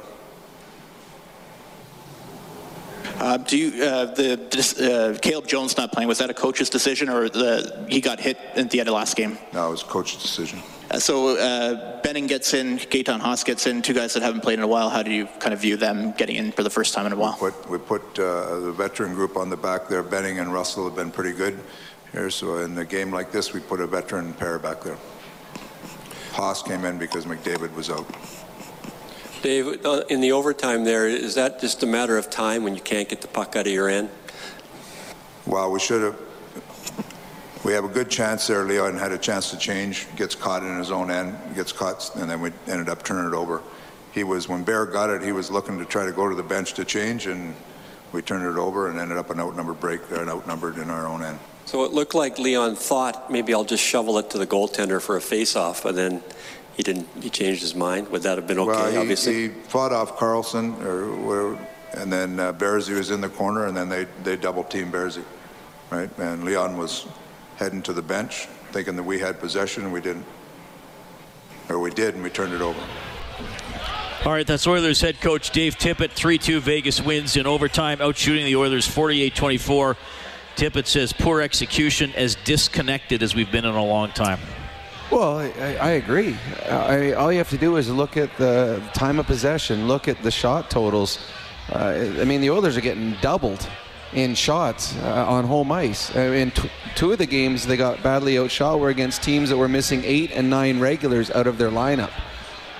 Uh, 3.18 3.38
do 3.38 3.56
you, 3.56 3.82
uh, 3.82 4.04
the, 4.14 4.36
this, 4.50 4.78
uh, 4.78 5.16
Caleb 5.22 5.46
Jones 5.46 5.76
not 5.76 5.90
playing, 5.90 6.06
was 6.06 6.18
that 6.18 6.28
a 6.28 6.34
coach's 6.34 6.68
decision, 6.68 7.08
or 7.08 7.28
the, 7.28 7.86
he 7.88 8.00
got 8.00 8.20
hit 8.20 8.36
at 8.54 8.70
the 8.70 8.80
end 8.80 8.88
of 8.88 8.94
last 8.94 9.16
game? 9.16 9.38
No, 9.52 9.68
it 9.68 9.70
was 9.70 9.82
coach's 9.82 10.20
decision. 10.20 10.60
Uh, 10.90 10.98
so 10.98 11.36
uh, 11.36 12.00
Benning 12.02 12.26
gets 12.26 12.52
in, 12.54 12.78
Gaetan 12.78 13.20
Haas 13.20 13.42
gets 13.42 13.66
in, 13.66 13.82
two 13.82 13.94
guys 13.94 14.14
that 14.14 14.22
haven't 14.22 14.42
played 14.42 14.58
in 14.58 14.64
a 14.64 14.68
while. 14.68 14.90
How 14.90 15.02
do 15.02 15.10
you 15.10 15.26
kind 15.40 15.54
of 15.54 15.60
view 15.60 15.76
them 15.76 16.12
getting 16.12 16.36
in 16.36 16.52
for 16.52 16.62
the 16.62 16.70
first 16.70 16.94
time 16.94 17.06
in 17.06 17.12
a 17.12 17.16
while? 17.16 17.34
Put, 17.34 17.68
we 17.68 17.78
put 17.78 18.02
uh, 18.18 18.60
the 18.60 18.72
veteran 18.72 19.14
group 19.14 19.36
on 19.36 19.50
the 19.50 19.56
back 19.56 19.88
there. 19.88 20.02
Benning 20.02 20.38
and 20.38 20.52
Russell 20.52 20.84
have 20.84 20.94
been 20.94 21.10
pretty 21.10 21.32
good 21.32 21.58
here. 22.12 22.30
So 22.30 22.58
in 22.58 22.76
a 22.78 22.84
game 22.84 23.10
like 23.10 23.32
this, 23.32 23.52
we 23.52 23.60
put 23.60 23.80
a 23.80 23.86
veteran 23.86 24.34
pair 24.34 24.58
back 24.58 24.82
there. 24.82 24.98
Haas 26.32 26.62
came 26.62 26.84
in 26.84 26.98
because 26.98 27.24
McDavid 27.24 27.74
was 27.74 27.90
out. 27.90 28.06
Dave, 29.46 29.86
uh, 29.86 30.02
in 30.08 30.20
the 30.20 30.32
overtime 30.32 30.82
there, 30.82 31.06
is 31.06 31.36
that 31.36 31.60
just 31.60 31.84
a 31.84 31.86
matter 31.86 32.18
of 32.18 32.28
time 32.28 32.64
when 32.64 32.74
you 32.74 32.80
can't 32.80 33.08
get 33.08 33.20
the 33.20 33.28
puck 33.28 33.54
out 33.54 33.68
of 33.68 33.72
your 33.72 33.88
end? 33.88 34.08
Well, 35.46 35.70
we 35.70 35.78
should 35.78 36.02
have. 36.02 36.20
We 37.62 37.72
have 37.72 37.84
a 37.84 37.88
good 37.88 38.10
chance 38.10 38.48
there. 38.48 38.64
Leon 38.64 38.96
had 38.96 39.12
a 39.12 39.18
chance 39.18 39.52
to 39.52 39.56
change, 39.56 40.08
gets 40.16 40.34
caught 40.34 40.64
in 40.64 40.76
his 40.76 40.90
own 40.90 41.12
end, 41.12 41.38
gets 41.54 41.70
caught, 41.70 42.10
and 42.16 42.28
then 42.28 42.40
we 42.40 42.50
ended 42.66 42.88
up 42.88 43.04
turning 43.04 43.32
it 43.32 43.36
over. 43.36 43.62
He 44.10 44.24
was 44.24 44.48
when 44.48 44.64
Bear 44.64 44.84
got 44.84 45.10
it, 45.10 45.22
he 45.22 45.30
was 45.30 45.48
looking 45.48 45.78
to 45.78 45.84
try 45.84 46.04
to 46.04 46.12
go 46.12 46.28
to 46.28 46.34
the 46.34 46.42
bench 46.42 46.74
to 46.74 46.84
change, 46.84 47.28
and 47.28 47.54
we 48.10 48.22
turned 48.22 48.44
it 48.44 48.58
over 48.58 48.90
and 48.90 48.98
ended 48.98 49.16
up 49.16 49.30
an 49.30 49.38
outnumbered 49.38 49.78
break 49.78 50.08
there 50.08 50.22
and 50.22 50.28
outnumbered 50.28 50.76
in 50.78 50.90
our 50.90 51.06
own 51.06 51.22
end. 51.22 51.38
So 51.66 51.84
it 51.84 51.92
looked 51.92 52.16
like 52.16 52.40
Leon 52.40 52.74
thought 52.74 53.30
maybe 53.30 53.54
I'll 53.54 53.62
just 53.62 53.84
shovel 53.84 54.18
it 54.18 54.28
to 54.30 54.38
the 54.38 54.46
goaltender 54.46 55.00
for 55.00 55.16
a 55.16 55.20
face-off, 55.20 55.84
but 55.84 55.94
then 55.94 56.24
he 56.76 56.82
didn't. 56.82 57.08
He 57.22 57.30
changed 57.30 57.62
his 57.62 57.74
mind. 57.74 58.08
Would 58.10 58.22
that 58.22 58.36
have 58.36 58.46
been 58.46 58.58
okay? 58.58 58.68
well, 58.68 58.90
he, 58.90 58.98
obviously. 58.98 59.44
he 59.44 59.48
fought 59.48 59.92
off 59.92 60.18
Karlsson, 60.18 60.78
or 60.84 61.16
whatever, 61.16 61.66
and 61.94 62.12
then 62.12 62.38
uh, 62.38 62.52
Bearsy 62.52 62.94
was 62.94 63.10
in 63.10 63.22
the 63.22 63.30
corner, 63.30 63.64
and 63.64 63.74
then 63.74 63.88
they 63.88 64.04
they 64.22 64.36
double 64.36 64.62
teamed 64.62 64.92
Bearsy, 64.92 65.24
right? 65.90 66.10
And 66.18 66.44
Leon 66.44 66.76
was 66.76 67.06
heading 67.56 67.80
to 67.82 67.94
the 67.94 68.02
bench, 68.02 68.46
thinking 68.72 68.94
that 68.96 69.04
we 69.04 69.18
had 69.18 69.40
possession, 69.40 69.84
and 69.84 69.92
we 69.92 70.02
didn't, 70.02 70.26
or 71.70 71.78
we 71.78 71.90
did, 71.90 72.14
and 72.14 72.22
we 72.22 72.28
turned 72.28 72.52
it 72.52 72.60
over. 72.60 72.80
All 74.26 74.32
right, 74.32 74.46
that's 74.46 74.66
Oilers 74.66 75.00
head 75.00 75.20
coach 75.22 75.50
Dave 75.50 75.78
Tippett. 75.78 76.10
3 76.10 76.36
2 76.36 76.60
Vegas 76.60 77.00
wins 77.00 77.36
in 77.36 77.46
overtime, 77.46 77.98
outshooting 77.98 78.44
the 78.44 78.56
Oilers 78.56 78.86
48 78.86 79.34
24. 79.34 79.96
Tippett 80.56 80.86
says 80.86 81.14
poor 81.14 81.40
execution, 81.40 82.12
as 82.14 82.34
disconnected 82.44 83.22
as 83.22 83.34
we've 83.34 83.50
been 83.50 83.64
in 83.64 83.74
a 83.74 83.84
long 83.84 84.10
time. 84.10 84.40
Well, 85.10 85.38
I, 85.38 85.76
I 85.80 85.90
agree. 85.92 86.36
I, 86.68 87.12
all 87.12 87.30
you 87.30 87.38
have 87.38 87.50
to 87.50 87.58
do 87.58 87.76
is 87.76 87.88
look 87.88 88.16
at 88.16 88.36
the 88.38 88.82
time 88.92 89.20
of 89.20 89.26
possession, 89.26 89.86
look 89.86 90.08
at 90.08 90.20
the 90.22 90.32
shot 90.32 90.68
totals. 90.68 91.20
Uh, 91.72 92.12
I 92.20 92.24
mean, 92.24 92.40
the 92.40 92.50
Oilers 92.50 92.76
are 92.76 92.80
getting 92.80 93.14
doubled 93.20 93.68
in 94.12 94.34
shots 94.34 94.96
uh, 94.96 95.26
on 95.28 95.44
home 95.44 95.70
ice. 95.70 96.14
Uh, 96.14 96.20
in 96.20 96.50
t- 96.50 96.70
two 96.96 97.12
of 97.12 97.18
the 97.18 97.26
games, 97.26 97.66
they 97.66 97.76
got 97.76 98.02
badly 98.02 98.36
outshot 98.38 98.80
were 98.80 98.88
against 98.88 99.22
teams 99.22 99.48
that 99.48 99.56
were 99.56 99.68
missing 99.68 100.02
eight 100.04 100.32
and 100.32 100.50
nine 100.50 100.80
regulars 100.80 101.30
out 101.30 101.46
of 101.46 101.56
their 101.56 101.70
lineup. 101.70 102.12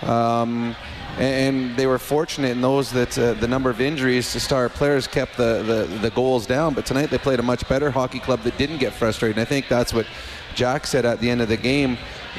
Um, 0.02 0.74
and 1.18 1.76
they 1.76 1.86
were 1.86 1.98
fortunate 1.98 2.50
in 2.50 2.60
those 2.60 2.90
that 2.92 3.18
uh, 3.18 3.32
the 3.34 3.48
number 3.48 3.70
of 3.70 3.80
injuries 3.80 4.32
to 4.32 4.40
star 4.40 4.68
players 4.68 5.06
kept 5.06 5.36
the, 5.36 5.62
the, 5.62 5.98
the 5.98 6.10
goals 6.10 6.44
down. 6.46 6.74
But 6.74 6.84
tonight 6.84 7.06
they 7.06 7.18
played 7.18 7.40
a 7.40 7.42
much 7.42 7.66
better 7.68 7.90
hockey 7.90 8.20
club 8.20 8.42
that 8.42 8.58
didn't 8.58 8.78
get 8.78 8.92
frustrated. 8.92 9.38
And 9.38 9.46
I 9.46 9.48
think 9.48 9.68
that's 9.68 9.94
what 9.94 10.06
Jack 10.56 10.86
said 10.86 11.04
at 11.04 11.20
the 11.20 11.30
end 11.30 11.40
of 11.40 11.48
the 11.48 11.56
game. 11.56 11.96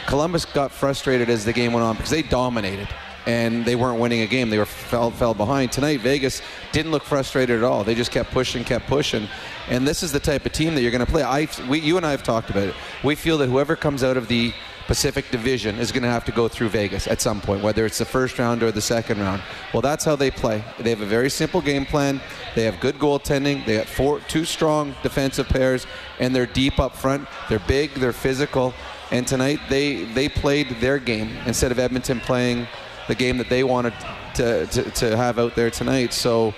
Columbus 0.08 0.44
got 0.44 0.72
frustrated 0.72 1.30
as 1.30 1.46
the 1.46 1.54
game 1.54 1.72
went 1.72 1.86
on 1.86 1.96
because 1.96 2.10
they 2.10 2.24
dominated 2.24 2.90
and 3.28 3.66
they 3.66 3.76
weren't 3.76 4.00
winning 4.00 4.22
a 4.22 4.28
game. 4.28 4.50
They 4.50 4.58
were 4.58 4.66
fell, 4.66 5.12
fell 5.12 5.34
behind. 5.34 5.72
Tonight, 5.72 6.00
Vegas 6.00 6.42
didn't 6.72 6.92
look 6.92 7.04
frustrated 7.04 7.58
at 7.58 7.64
all. 7.64 7.84
They 7.84 7.94
just 7.94 8.12
kept 8.12 8.32
pushing, 8.32 8.64
kept 8.64 8.88
pushing. 8.88 9.28
And 9.70 9.88
this 9.88 10.02
is 10.02 10.12
the 10.12 10.20
type 10.20 10.46
of 10.46 10.54
team 10.54 10.76
that 10.76 10.82
you're 10.82 10.92
going 10.92 11.06
to 11.06 11.12
play. 11.12 11.24
I, 11.24 11.48
we, 11.70 11.80
you 11.80 11.98
and 11.98 12.06
I 12.06 12.12
have 12.12 12.24
talked 12.24 12.50
about 12.50 12.70
it. 12.70 12.76
We 13.04 13.16
feel 13.16 13.38
that 13.40 13.48
whoever 13.48 13.76
comes 13.76 14.04
out 14.04 14.18
of 14.18 14.30
the 14.30 14.54
Pacific 14.88 15.30
Division 15.32 15.78
is 15.78 15.92
going 15.92 16.04
to 16.04 16.10
have 16.10 16.24
to 16.26 16.32
go 16.32 16.48
through 16.48 16.70
Vegas 16.70 17.08
at 17.08 17.22
some 17.22 17.42
point, 17.42 17.62
whether 17.62 17.86
it's 17.86 17.98
the 17.98 18.06
first 18.06 18.40
round 18.40 18.64
or 18.64 18.72
the 18.72 18.82
second 18.82 19.20
round. 19.20 19.42
Well, 19.74 19.82
that's 19.82 20.06
how 20.06 20.16
they 20.16 20.32
play. 20.32 20.64
They 20.80 20.90
have 20.90 21.02
a 21.02 21.06
very 21.06 21.30
simple 21.30 21.62
game 21.62 21.86
plan. 21.86 22.22
They 22.56 22.64
have 22.64 22.80
good 22.80 22.98
goaltending. 22.98 23.66
They 23.66 23.78
got 23.78 23.88
four, 23.88 24.22
two 24.22 24.46
strong 24.46 24.96
defensive 25.04 25.50
pairs, 25.50 25.86
and 26.20 26.34
they're 26.34 26.46
deep 26.46 26.80
up 26.80 26.96
front. 26.96 27.28
They're 27.50 27.60
big. 27.60 27.94
They're 27.96 28.14
physical. 28.14 28.74
And 29.12 29.28
tonight 29.28 29.60
they 29.70 30.06
they 30.06 30.30
played 30.30 30.70
their 30.82 31.00
game 31.00 31.30
instead 31.46 31.72
of 31.72 31.80
Edmonton 31.80 32.20
playing 32.22 32.68
the 33.08 33.16
game 33.16 33.38
that 33.38 33.50
they 33.50 33.64
wanted 33.64 33.94
to, 34.36 34.68
to, 34.68 34.92
to 34.92 35.18
have 35.18 35.40
out 35.40 35.56
there 35.56 35.70
tonight. 35.70 36.14
So 36.14 36.54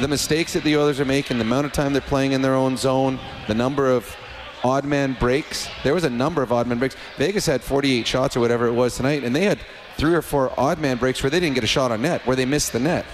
the 0.00 0.08
mistakes 0.08 0.52
that 0.52 0.62
the 0.62 0.76
Oilers 0.76 1.00
are 1.00 1.04
making, 1.04 1.38
the 1.38 1.44
amount 1.44 1.66
of 1.66 1.72
time 1.72 1.92
they're 1.92 2.00
playing 2.02 2.32
in 2.32 2.42
their 2.42 2.54
own 2.54 2.76
zone, 2.76 3.18
the 3.48 3.54
number 3.54 3.90
of 3.90 4.16
odd 4.64 4.84
man 4.84 5.16
breaks. 5.18 5.68
There 5.82 5.94
was 5.94 6.04
a 6.04 6.10
number 6.10 6.42
of 6.42 6.52
odd 6.52 6.66
man 6.66 6.78
breaks. 6.78 6.96
Vegas 7.16 7.46
had 7.46 7.62
48 7.62 8.06
shots 8.06 8.36
or 8.36 8.40
whatever 8.40 8.66
it 8.66 8.72
was 8.72 8.96
tonight, 8.96 9.24
and 9.24 9.34
they 9.34 9.44
had 9.44 9.58
three 9.96 10.14
or 10.14 10.22
four 10.22 10.52
odd 10.58 10.78
man 10.78 10.96
breaks 10.96 11.22
where 11.22 11.30
they 11.30 11.40
didn't 11.40 11.54
get 11.54 11.64
a 11.64 11.68
shot 11.68 11.92
on 11.92 12.02
net, 12.02 12.26
where 12.26 12.36
they 12.36 12.44
missed 12.44 12.72
the 12.72 12.80
net 12.80 13.04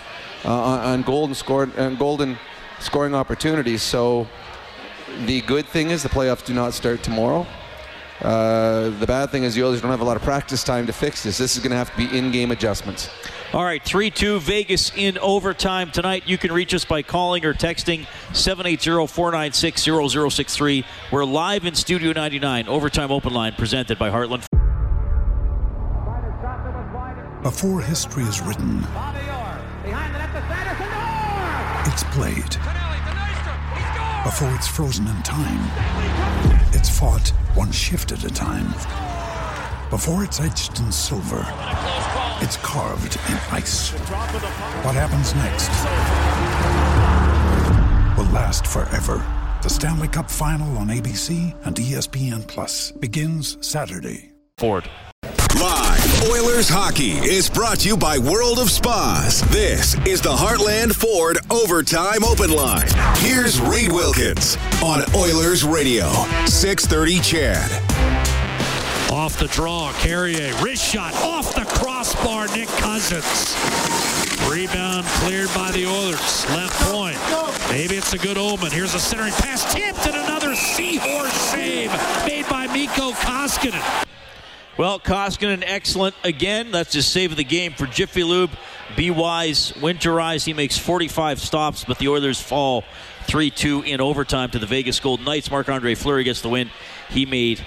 uh, 0.44 0.52
on, 0.52 0.80
on 0.80 1.02
golden 1.02 1.34
scored 1.34 1.76
on 1.78 1.96
golden 1.96 2.38
scoring 2.80 3.14
opportunities. 3.14 3.82
So 3.82 4.28
the 5.24 5.40
good 5.42 5.66
thing 5.66 5.90
is 5.90 6.02
the 6.02 6.08
playoffs 6.08 6.44
do 6.44 6.54
not 6.54 6.74
start 6.74 7.02
tomorrow. 7.02 7.46
Uh, 8.20 8.90
the 8.98 9.06
bad 9.06 9.30
thing 9.30 9.44
is 9.44 9.54
the 9.54 9.62
Oilers 9.62 9.82
don't 9.82 9.90
have 9.90 10.00
a 10.00 10.04
lot 10.04 10.16
of 10.16 10.22
practice 10.22 10.64
time 10.64 10.86
to 10.86 10.92
fix 10.92 11.22
this. 11.22 11.36
This 11.36 11.54
is 11.56 11.62
going 11.62 11.70
to 11.70 11.76
have 11.76 11.90
to 11.90 11.96
be 11.96 12.16
in-game 12.16 12.50
adjustments. 12.50 13.10
All 13.56 13.64
right, 13.64 13.82
3 13.82 14.10
2 14.10 14.38
Vegas 14.40 14.92
in 14.94 15.16
overtime 15.16 15.90
tonight. 15.90 16.24
You 16.26 16.36
can 16.36 16.52
reach 16.52 16.74
us 16.74 16.84
by 16.84 17.00
calling 17.00 17.46
or 17.46 17.54
texting 17.54 18.06
780 18.34 19.06
496 19.06 20.34
0063. 20.34 20.84
We're 21.10 21.24
live 21.24 21.64
in 21.64 21.74
Studio 21.74 22.12
99, 22.12 22.68
Overtime 22.68 23.10
Open 23.10 23.32
Line, 23.32 23.54
presented 23.54 23.98
by 23.98 24.10
Heartland. 24.10 24.44
Before 27.42 27.80
history 27.80 28.24
is 28.24 28.42
written, 28.42 28.84
it's 31.86 32.04
played. 32.12 32.56
Before 34.22 34.54
it's 34.54 34.68
frozen 34.68 35.06
in 35.06 35.22
time, 35.22 35.62
it's 36.74 36.90
fought 36.90 37.30
one 37.54 37.72
shift 37.72 38.12
at 38.12 38.22
a 38.22 38.28
time. 38.28 39.25
Before 39.86 40.24
it's 40.24 40.40
etched 40.40 40.80
in 40.80 40.90
silver, 40.90 41.44
it's 42.42 42.56
carved 42.56 43.20
in 43.28 43.34
ice. 43.52 43.90
What 44.82 44.96
happens 44.96 45.32
next 45.36 45.68
will 48.18 48.32
last 48.32 48.66
forever. 48.66 49.24
The 49.62 49.68
Stanley 49.68 50.08
Cup 50.08 50.28
Final 50.28 50.76
on 50.78 50.88
ABC 50.88 51.54
and 51.64 51.76
ESPN 51.76 52.48
Plus 52.48 52.90
begins 52.90 53.58
Saturday. 53.64 54.32
Ford. 54.58 54.90
Live 55.54 56.22
Oilers 56.30 56.68
hockey 56.68 57.12
is 57.12 57.48
brought 57.48 57.78
to 57.78 57.88
you 57.88 57.96
by 57.96 58.18
World 58.18 58.58
of 58.58 58.72
Spas. 58.72 59.42
This 59.50 59.94
is 60.04 60.20
the 60.20 60.34
Heartland 60.34 60.96
Ford 60.96 61.38
Overtime 61.48 62.24
Open 62.24 62.50
Line. 62.50 62.88
Here's 63.18 63.60
Reed 63.60 63.92
Wilkins 63.92 64.58
on 64.82 65.02
Oilers 65.14 65.62
Radio, 65.62 66.08
630 66.46 67.20
CHED. 67.20 68.15
Off 69.12 69.38
the 69.38 69.46
draw, 69.48 69.92
Carrier. 69.94 70.52
Wrist 70.60 70.84
shot 70.84 71.14
off 71.22 71.54
the 71.54 71.64
crossbar, 71.64 72.48
Nick 72.48 72.68
Cousins. 72.68 73.54
Rebound 74.50 75.06
cleared 75.06 75.48
by 75.54 75.70
the 75.70 75.86
Oilers. 75.86 76.44
Left 76.50 76.74
point. 76.82 77.16
Maybe 77.70 77.96
it's 77.96 78.12
a 78.12 78.18
good 78.18 78.36
omen. 78.36 78.72
Here's 78.72 78.94
a 78.94 78.98
centering 78.98 79.32
pass 79.34 79.72
tipped 79.72 80.06
and 80.06 80.16
another 80.16 80.54
seahorse 80.56 81.32
save 81.32 81.90
made 82.26 82.48
by 82.48 82.66
Mikko 82.66 83.12
Koskinen. 83.12 84.06
Well, 84.76 84.98
Koskinen, 84.98 85.62
excellent 85.64 86.14
again. 86.24 86.72
That's 86.72 86.92
his 86.92 87.06
save 87.06 87.30
of 87.30 87.36
the 87.36 87.44
game 87.44 87.72
for 87.72 87.86
Jiffy 87.86 88.24
Lube. 88.24 88.50
Be 88.96 89.10
wise, 89.10 89.72
winterize. 89.72 90.44
He 90.44 90.52
makes 90.52 90.76
45 90.76 91.40
stops, 91.40 91.84
but 91.84 91.98
the 91.98 92.08
Oilers 92.08 92.40
fall 92.40 92.84
3 93.26 93.50
2 93.50 93.82
in 93.82 94.00
overtime 94.00 94.50
to 94.50 94.58
the 94.58 94.66
Vegas 94.66 95.00
Golden 95.00 95.24
Knights. 95.24 95.50
Marc 95.50 95.68
Andre 95.68 95.94
Fleury 95.94 96.24
gets 96.24 96.40
the 96.40 96.48
win. 96.48 96.70
He 97.08 97.24
made 97.24 97.64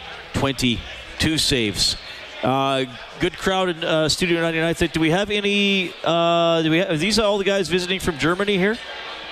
22 1.20 1.38
saves. 1.38 1.98
Uh, 2.42 2.86
good 3.20 3.38
crowd 3.38 3.68
in 3.68 3.84
uh, 3.84 4.08
Studio 4.08 4.40
99. 4.40 4.74
Think, 4.74 4.94
Do 4.94 5.02
we 5.02 5.10
have 5.10 5.30
any? 5.30 5.94
Uh, 6.02 6.62
do 6.62 6.72
we 6.72 6.78
have, 6.78 6.92
are 6.92 6.98
these 6.98 7.20
all 7.20 7.38
the 7.38 7.44
guys 7.44 7.68
visiting 7.68 8.00
from 8.00 8.18
Germany 8.18 8.58
here? 8.58 8.78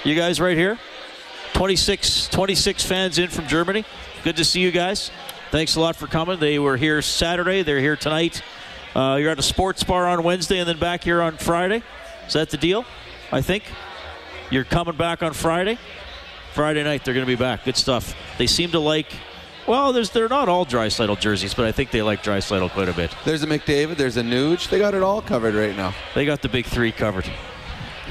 You 0.03 0.13
guys 0.13 0.41
right 0.41 0.57
here? 0.57 0.77
26, 1.53 2.27
26 2.27 2.85
fans 2.85 3.17
in 3.19 3.29
from 3.29 3.47
Germany. 3.47 3.85
Good 4.25 4.35
to 4.35 4.43
see 4.43 4.59
you 4.59 4.71
guys. 4.71 5.11
Thanks 5.49 5.77
a 5.77 5.79
lot 5.79 5.95
for 5.95 6.07
coming. 6.07 6.39
They 6.39 6.59
were 6.59 6.75
here 6.75 7.01
Saturday. 7.01 7.63
They're 7.63 7.79
here 7.79 7.95
tonight. 7.95 8.41
Uh, 8.93 9.15
you're 9.15 9.31
at 9.31 9.39
a 9.39 9.43
sports 9.43 9.81
bar 9.83 10.07
on 10.07 10.23
Wednesday 10.23 10.59
and 10.59 10.67
then 10.67 10.79
back 10.79 11.05
here 11.05 11.21
on 11.21 11.37
Friday. 11.37 11.83
Is 12.27 12.33
that 12.33 12.49
the 12.49 12.57
deal? 12.57 12.83
I 13.31 13.41
think. 13.41 13.63
You're 14.51 14.65
coming 14.65 14.97
back 14.97 15.23
on 15.23 15.31
Friday? 15.31 15.77
Friday 16.53 16.83
night, 16.83 17.05
they're 17.05 17.13
going 17.13 17.25
to 17.25 17.31
be 17.31 17.39
back. 17.39 17.63
Good 17.63 17.77
stuff. 17.77 18.13
They 18.37 18.47
seem 18.47 18.71
to 18.71 18.79
like. 18.79 19.13
Well, 19.67 19.91
there's 19.91 20.11
they're 20.11 20.29
not 20.29 20.47
all 20.47 20.65
Draisaitl 20.65 21.19
jerseys, 21.19 21.53
but 21.53 21.65
I 21.65 21.73
think 21.73 21.91
they 21.91 22.01
like 22.01 22.23
Draisaitl 22.23 22.71
quite 22.71 22.87
a 22.87 22.93
bit. 22.93 23.13
There's 23.25 23.43
a 23.43 23.47
McDavid, 23.47 23.97
there's 23.97 24.15
a 24.15 24.21
Nuge. 24.21 24.69
They 24.69 24.79
got 24.79 24.93
it 24.93 25.03
all 25.03 25.21
covered 25.21 25.55
right 25.55 25.75
now. 25.75 25.93
They 26.15 26.25
got 26.25 26.41
the 26.41 26.47
big 26.47 26.65
three 26.65 26.93
covered. 26.93 27.29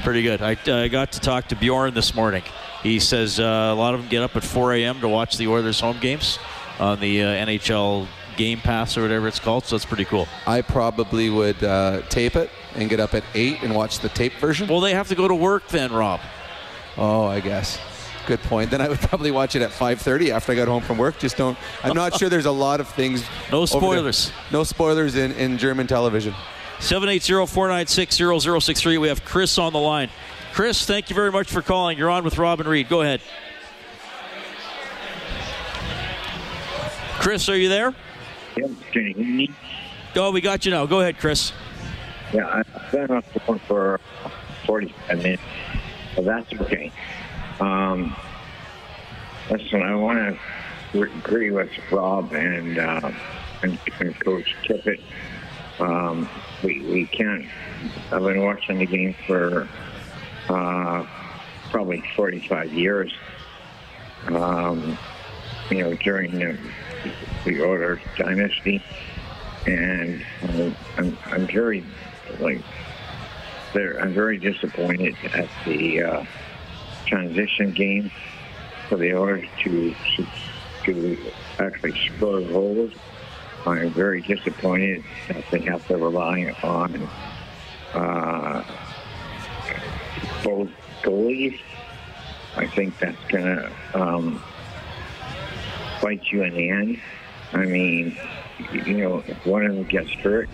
Pretty 0.03 0.21
good. 0.21 0.43
I 0.43 0.53
uh, 0.53 0.87
got 0.87 1.13
to 1.13 1.19
talk 1.19 1.47
to 1.47 1.55
Bjorn 1.55 1.95
this 1.95 2.13
morning. 2.13 2.43
He 2.83 2.99
says 2.99 3.39
uh, 3.39 3.43
a 3.43 3.73
lot 3.73 3.95
of 3.95 4.01
them 4.01 4.09
get 4.09 4.21
up 4.21 4.35
at 4.35 4.43
4 4.43 4.73
a.m. 4.75 5.01
to 5.01 5.07
watch 5.07 5.37
the 5.37 5.47
Oilers 5.47 5.79
home 5.79 5.97
games 5.99 6.37
on 6.79 6.99
the 6.99 7.23
uh, 7.23 7.45
NHL 7.45 8.07
Game 8.35 8.59
Pass 8.59 8.95
or 8.95 9.01
whatever 9.01 9.27
it's 9.27 9.39
called. 9.39 9.65
So 9.65 9.75
that's 9.75 9.85
pretty 9.85 10.05
cool. 10.05 10.27
I 10.45 10.61
probably 10.61 11.31
would 11.31 11.63
uh, 11.63 12.03
tape 12.03 12.35
it 12.35 12.51
and 12.75 12.87
get 12.87 12.99
up 12.99 13.15
at 13.15 13.23
8 13.33 13.63
and 13.63 13.75
watch 13.75 13.99
the 13.99 14.09
tape 14.09 14.33
version. 14.33 14.67
Well, 14.67 14.81
they 14.81 14.93
have 14.93 15.07
to 15.07 15.15
go 15.15 15.27
to 15.27 15.35
work 15.35 15.67
then, 15.69 15.91
Rob. 15.91 16.21
Oh, 16.97 17.25
I 17.25 17.39
guess. 17.39 17.79
Good 18.27 18.43
point. 18.43 18.69
Then 18.69 18.81
I 18.81 18.89
would 18.89 18.99
probably 18.99 19.31
watch 19.31 19.55
it 19.55 19.61
at 19.61 19.71
5:30 19.71 20.31
after 20.31 20.51
I 20.51 20.55
got 20.55 20.67
home 20.67 20.83
from 20.83 20.97
work. 20.97 21.17
Just 21.17 21.37
don't. 21.37 21.57
I'm 21.81 21.95
not 21.95 22.19
sure. 22.19 22.27
There's 22.27 22.45
a 22.45 22.51
lot 22.51 22.81
of 22.81 22.89
things. 22.89 23.23
No 23.51 23.59
over 23.59 23.67
there. 23.71 23.79
spoilers. 23.79 24.31
No 24.51 24.65
spoilers 24.65 25.15
in, 25.15 25.31
in 25.33 25.57
German 25.57 25.87
television. 25.87 26.33
780-496-0063. 26.79 28.99
We 28.99 29.07
have 29.07 29.23
Chris 29.23 29.57
on 29.57 29.71
the 29.71 29.79
line. 29.79 30.09
Chris, 30.53 30.85
thank 30.85 31.09
you 31.09 31.15
very 31.15 31.31
much 31.31 31.49
for 31.49 31.61
calling. 31.61 31.97
You're 31.97 32.09
on 32.09 32.25
with 32.25 32.37
Robin 32.37 32.67
Reed. 32.67 32.89
Go 32.89 33.01
ahead. 33.01 33.21
Chris, 37.19 37.47
are 37.47 37.55
you 37.57 37.69
there? 37.69 37.95
Yeah, 38.57 38.67
can 38.91 39.03
you 39.05 39.13
hear 39.13 39.25
me? 39.25 39.49
Oh, 40.15 40.31
we 40.31 40.41
got 40.41 40.65
you 40.65 40.71
now. 40.71 40.85
Go 40.85 40.99
ahead, 40.99 41.17
Chris. 41.19 41.53
Yeah, 42.33 42.61
I've 42.75 42.91
been 42.91 43.09
on 43.09 43.23
the 43.33 43.39
phone 43.39 43.59
for 43.59 44.01
45 44.65 45.17
minutes, 45.17 45.41
but 46.15 46.25
that's 46.25 46.51
okay. 46.61 46.91
Um, 47.59 48.15
listen, 49.49 49.81
I 49.81 49.95
want 49.95 50.37
to 50.93 51.01
agree 51.01 51.51
with 51.51 51.71
Rob 51.91 52.33
and, 52.33 52.77
uh, 52.77 53.11
and, 53.63 53.79
and 53.99 54.19
Coach 54.19 54.55
Tippett. 54.63 55.01
Um, 55.79 56.29
we, 56.63 56.81
we 56.81 57.05
can't. 57.07 57.45
I've 58.11 58.23
been 58.23 58.41
watching 58.41 58.79
the 58.79 58.85
game 58.85 59.15
for 59.25 59.67
uh, 60.49 61.05
probably 61.69 62.03
45 62.15 62.73
years. 62.73 63.13
Um, 64.27 64.97
you 65.69 65.83
know, 65.83 65.93
during 65.95 66.31
the, 66.39 66.57
the 67.45 67.61
Oilers 67.61 68.01
dynasty, 68.17 68.81
and 69.65 70.23
uh, 70.43 70.71
I'm, 70.97 71.17
I'm 71.25 71.47
very 71.47 71.83
like. 72.39 72.61
I'm 73.75 74.13
very 74.13 74.39
disappointed 74.39 75.15
at 75.35 75.49
the 75.65 76.01
uh, 76.01 76.25
transition 77.07 77.71
game 77.71 78.11
for 78.87 78.97
the 78.97 79.13
Oilers 79.13 79.47
to 79.63 79.95
to, 80.15 80.25
to 80.85 81.17
actually 81.59 81.97
score 82.15 82.41
goals. 82.41 82.91
I'm 83.65 83.89
very 83.91 84.21
disappointed 84.21 85.03
that 85.27 85.43
they 85.51 85.59
have 85.61 85.85
to 85.87 85.97
rely 85.97 86.55
on 86.63 87.09
uh, 87.93 88.63
both 90.43 90.69
goalies. 91.01 91.59
I 92.55 92.65
think 92.67 92.97
that's 92.97 93.23
going 93.27 93.43
to 93.43 93.71
um, 93.93 94.41
bite 96.01 96.23
you 96.31 96.43
in 96.43 96.53
the 96.53 96.69
end. 96.69 96.99
I 97.53 97.65
mean, 97.65 98.17
you 98.71 98.97
know, 98.97 99.23
if 99.27 99.45
one 99.45 99.65
of 99.65 99.75
them 99.75 99.83
gets 99.83 100.11
hurt 100.13 100.49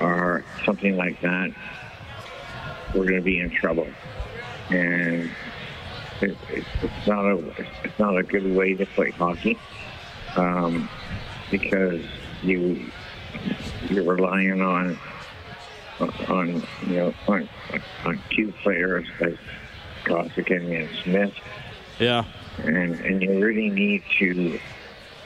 or 0.00 0.44
something 0.64 0.96
like 0.96 1.20
that, 1.20 1.50
we're 2.94 3.04
going 3.04 3.16
to 3.16 3.22
be 3.22 3.40
in 3.40 3.50
trouble. 3.50 3.88
And 4.70 5.30
it, 6.20 6.36
it, 6.50 6.64
it's 6.82 7.06
not 7.06 7.24
a 7.24 7.36
it's 7.84 7.98
not 7.98 8.16
a 8.16 8.22
good 8.22 8.54
way 8.56 8.74
to 8.74 8.86
play 8.86 9.10
hockey 9.10 9.58
um, 10.36 10.88
because 11.50 12.02
you 12.42 12.90
you're 13.88 14.04
relying 14.04 14.60
on 14.62 14.98
on 16.28 16.62
you 16.86 16.94
know 16.96 17.14
on 17.28 17.48
on 18.04 18.20
two 18.30 18.52
players 18.62 19.06
like 19.20 19.38
Koskinen 20.04 20.80
and 20.88 20.90
Smith, 21.04 21.34
Yeah. 21.98 22.24
and 22.64 22.94
and 23.00 23.22
you 23.22 23.44
really 23.44 23.70
need 23.70 24.02
to. 24.18 24.58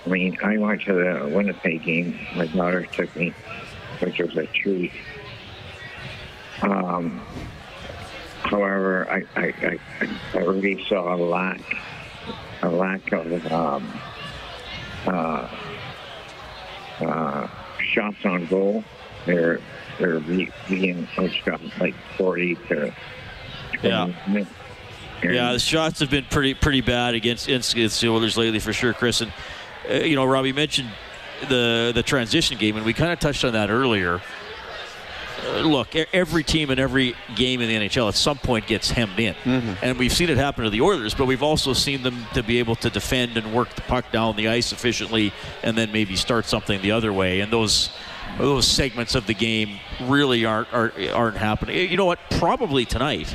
I 0.07 0.09
mean, 0.09 0.39
I 0.43 0.57
went 0.57 0.83
to 0.83 0.95
the 0.95 1.29
Winnipeg 1.29 1.83
game. 1.85 2.19
My 2.35 2.47
daughter 2.47 2.87
took 2.87 3.15
me, 3.17 3.35
which 4.01 4.19
was 4.19 4.35
a 4.37 4.47
treat. 4.47 4.93
Um, 6.63 7.21
however, 8.43 9.09
I, 9.11 9.25
I, 9.41 9.55
I, 10.01 10.09
I 10.35 10.39
really 10.39 10.85
saw 10.89 11.15
a 11.15 11.17
lack, 11.17 11.61
a 12.63 12.69
lack 12.69 13.13
of 13.13 13.53
um, 13.53 14.01
uh, 15.07 15.49
uh, 17.01 17.49
shots 17.93 18.25
on 18.25 18.47
goal. 18.47 18.85
They're 19.27 19.61
they're 19.99 20.21
be- 20.21 20.51
being 20.69 21.07
outshot 21.19 21.61
like 21.79 21.95
40 22.17 22.55
to 22.55 22.65
20 22.67 22.95
Yeah. 23.83 24.13
minutes. 24.27 24.51
Yeah, 25.23 25.53
the 25.53 25.59
shots 25.59 26.01
have 26.01 26.09
been 26.11 26.25
pretty 26.25 26.55
pretty 26.55 26.81
bad 26.81 27.15
against, 27.15 27.47
against 27.47 28.01
the 28.01 28.09
Oilers 28.09 28.39
lately 28.39 28.59
for 28.59 28.73
sure, 28.73 28.95
Chris. 28.95 29.21
And 29.21 29.31
uh, 29.91 29.95
you 29.95 30.17
know, 30.17 30.25
Robbie 30.25 30.53
mentioned 30.55 30.89
the 31.49 31.93
the 31.95 32.03
transition 32.03 32.57
game, 32.57 32.77
and 32.77 32.87
we 32.87 32.95
kind 32.95 33.13
of 33.13 33.21
touched 33.21 33.45
on 33.45 33.53
that 33.53 33.71
earlier. 33.71 34.23
Look, 35.63 35.95
every 35.95 36.45
team 36.45 36.71
in 36.71 36.79
every 36.79 37.15
game 37.35 37.61
in 37.61 37.69
the 37.69 37.89
NHL 37.89 38.09
at 38.09 38.15
some 38.15 38.39
point 38.39 38.67
gets 38.67 38.91
hemmed 38.91 39.19
in, 39.19 39.35
mm-hmm. 39.35 39.73
and 39.83 39.99
we've 39.99 40.13
seen 40.13 40.31
it 40.31 40.37
happen 40.37 40.65
to 40.65 40.71
the 40.71 40.81
Oilers. 40.81 41.15
But 41.15 41.27
we've 41.27 41.43
also 41.43 41.73
seen 41.73 42.03
them 42.03 42.27
to 42.35 42.43
be 42.43 42.59
able 42.59 42.77
to 42.77 42.91
defend 42.91 43.37
and 43.37 43.55
work 43.55 43.75
the 43.75 43.83
puck 43.83 44.11
down 44.13 44.37
the 44.37 44.49
ice 44.49 44.73
efficiently, 44.73 45.33
and 45.63 45.77
then 45.77 45.93
maybe 45.93 46.17
start 46.17 46.47
something 46.47 46.81
the 46.83 46.93
other 46.93 47.13
way. 47.13 47.41
And 47.41 47.53
those 47.53 47.91
those 48.39 48.67
segments 48.67 49.15
of 49.15 49.27
the 49.27 49.35
game 49.35 49.79
really 50.03 50.45
aren't 50.45 50.73
aren't, 50.73 51.11
aren't 51.11 51.37
happening. 51.37 51.91
You 51.91 51.97
know 51.97 52.07
what? 52.07 52.19
Probably 52.31 52.85
tonight 52.85 53.35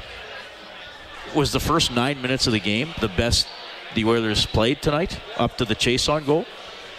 was 1.36 1.52
the 1.52 1.60
first 1.60 1.92
nine 1.92 2.22
minutes 2.22 2.48
of 2.48 2.54
the 2.54 2.60
game 2.60 2.94
the 3.02 3.10
best 3.10 3.48
the 3.94 4.06
Oilers 4.06 4.46
played 4.46 4.82
tonight 4.82 5.20
up 5.38 5.58
to 5.58 5.66
the 5.66 5.76
Chiasson 5.76 6.26
goal. 6.26 6.46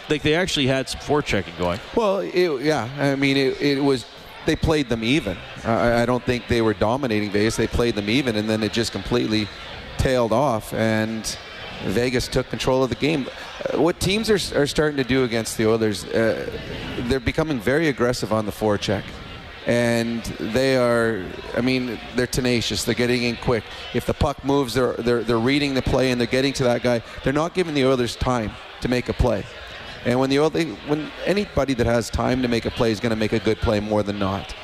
Like 0.08 0.22
they 0.22 0.34
actually 0.34 0.66
had 0.66 0.88
some 0.88 1.00
forechecking 1.00 1.56
going. 1.58 1.80
Well, 1.94 2.20
it, 2.20 2.62
yeah. 2.62 2.88
I 2.98 3.16
mean, 3.16 3.36
it, 3.36 3.60
it 3.60 3.80
was. 3.80 4.04
They 4.46 4.56
played 4.56 4.88
them 4.88 5.02
even. 5.04 5.36
I, 5.64 6.02
I 6.02 6.06
don't 6.06 6.22
think 6.22 6.48
they 6.48 6.62
were 6.62 6.74
dominating 6.74 7.30
Vegas. 7.30 7.56
They 7.56 7.66
played 7.66 7.94
them 7.94 8.08
even, 8.08 8.36
and 8.36 8.48
then 8.48 8.62
it 8.62 8.72
just 8.72 8.92
completely 8.92 9.48
tailed 9.98 10.32
off, 10.32 10.72
and 10.72 11.38
Vegas 11.84 12.28
took 12.28 12.48
control 12.48 12.82
of 12.82 12.88
the 12.88 12.96
game. 12.96 13.26
Uh, 13.74 13.80
What 13.80 14.00
teams 14.00 14.30
are, 14.30 14.60
are 14.60 14.66
starting 14.66 14.96
to 14.96 15.04
do 15.04 15.24
against 15.24 15.56
the 15.58 15.66
Oilers, 15.66 16.04
uh, 16.04 16.48
they're 17.08 17.20
becoming 17.20 17.60
very 17.60 17.88
aggressive 17.88 18.32
on 18.32 18.46
the 18.46 18.52
forecheck. 18.52 19.02
And 19.66 20.22
they 20.38 20.76
are, 20.76 21.24
I 21.56 21.60
mean, 21.60 21.98
they're 22.14 22.28
tenacious. 22.28 22.84
They're 22.84 22.94
getting 22.94 23.24
in 23.24 23.36
quick. 23.36 23.64
If 23.94 24.06
the 24.06 24.14
puck 24.14 24.44
moves, 24.44 24.74
they're, 24.74 24.92
they're, 24.92 25.24
they're 25.24 25.38
reading 25.38 25.74
the 25.74 25.82
play 25.82 26.12
and 26.12 26.20
they're 26.20 26.28
getting 26.28 26.52
to 26.54 26.64
that 26.64 26.82
guy. 26.84 27.02
They're 27.24 27.32
not 27.32 27.52
giving 27.52 27.74
the 27.74 27.84
Oilers 27.84 28.14
time 28.14 28.52
to 28.80 28.88
make 28.88 29.08
a 29.08 29.12
play. 29.12 29.44
And 30.06 30.20
when 30.20 30.30
the 30.30 30.38
Oil- 30.38 30.76
when 30.86 31.10
anybody 31.24 31.74
that 31.74 31.86
has 31.86 32.08
time 32.08 32.40
to 32.42 32.48
make 32.48 32.64
a 32.64 32.70
play 32.70 32.92
is 32.92 33.00
going 33.00 33.10
to 33.10 33.16
make 33.16 33.32
a 33.32 33.40
good 33.40 33.58
play 33.58 33.80
more 33.80 34.04
than 34.04 34.18
not. 34.18 34.54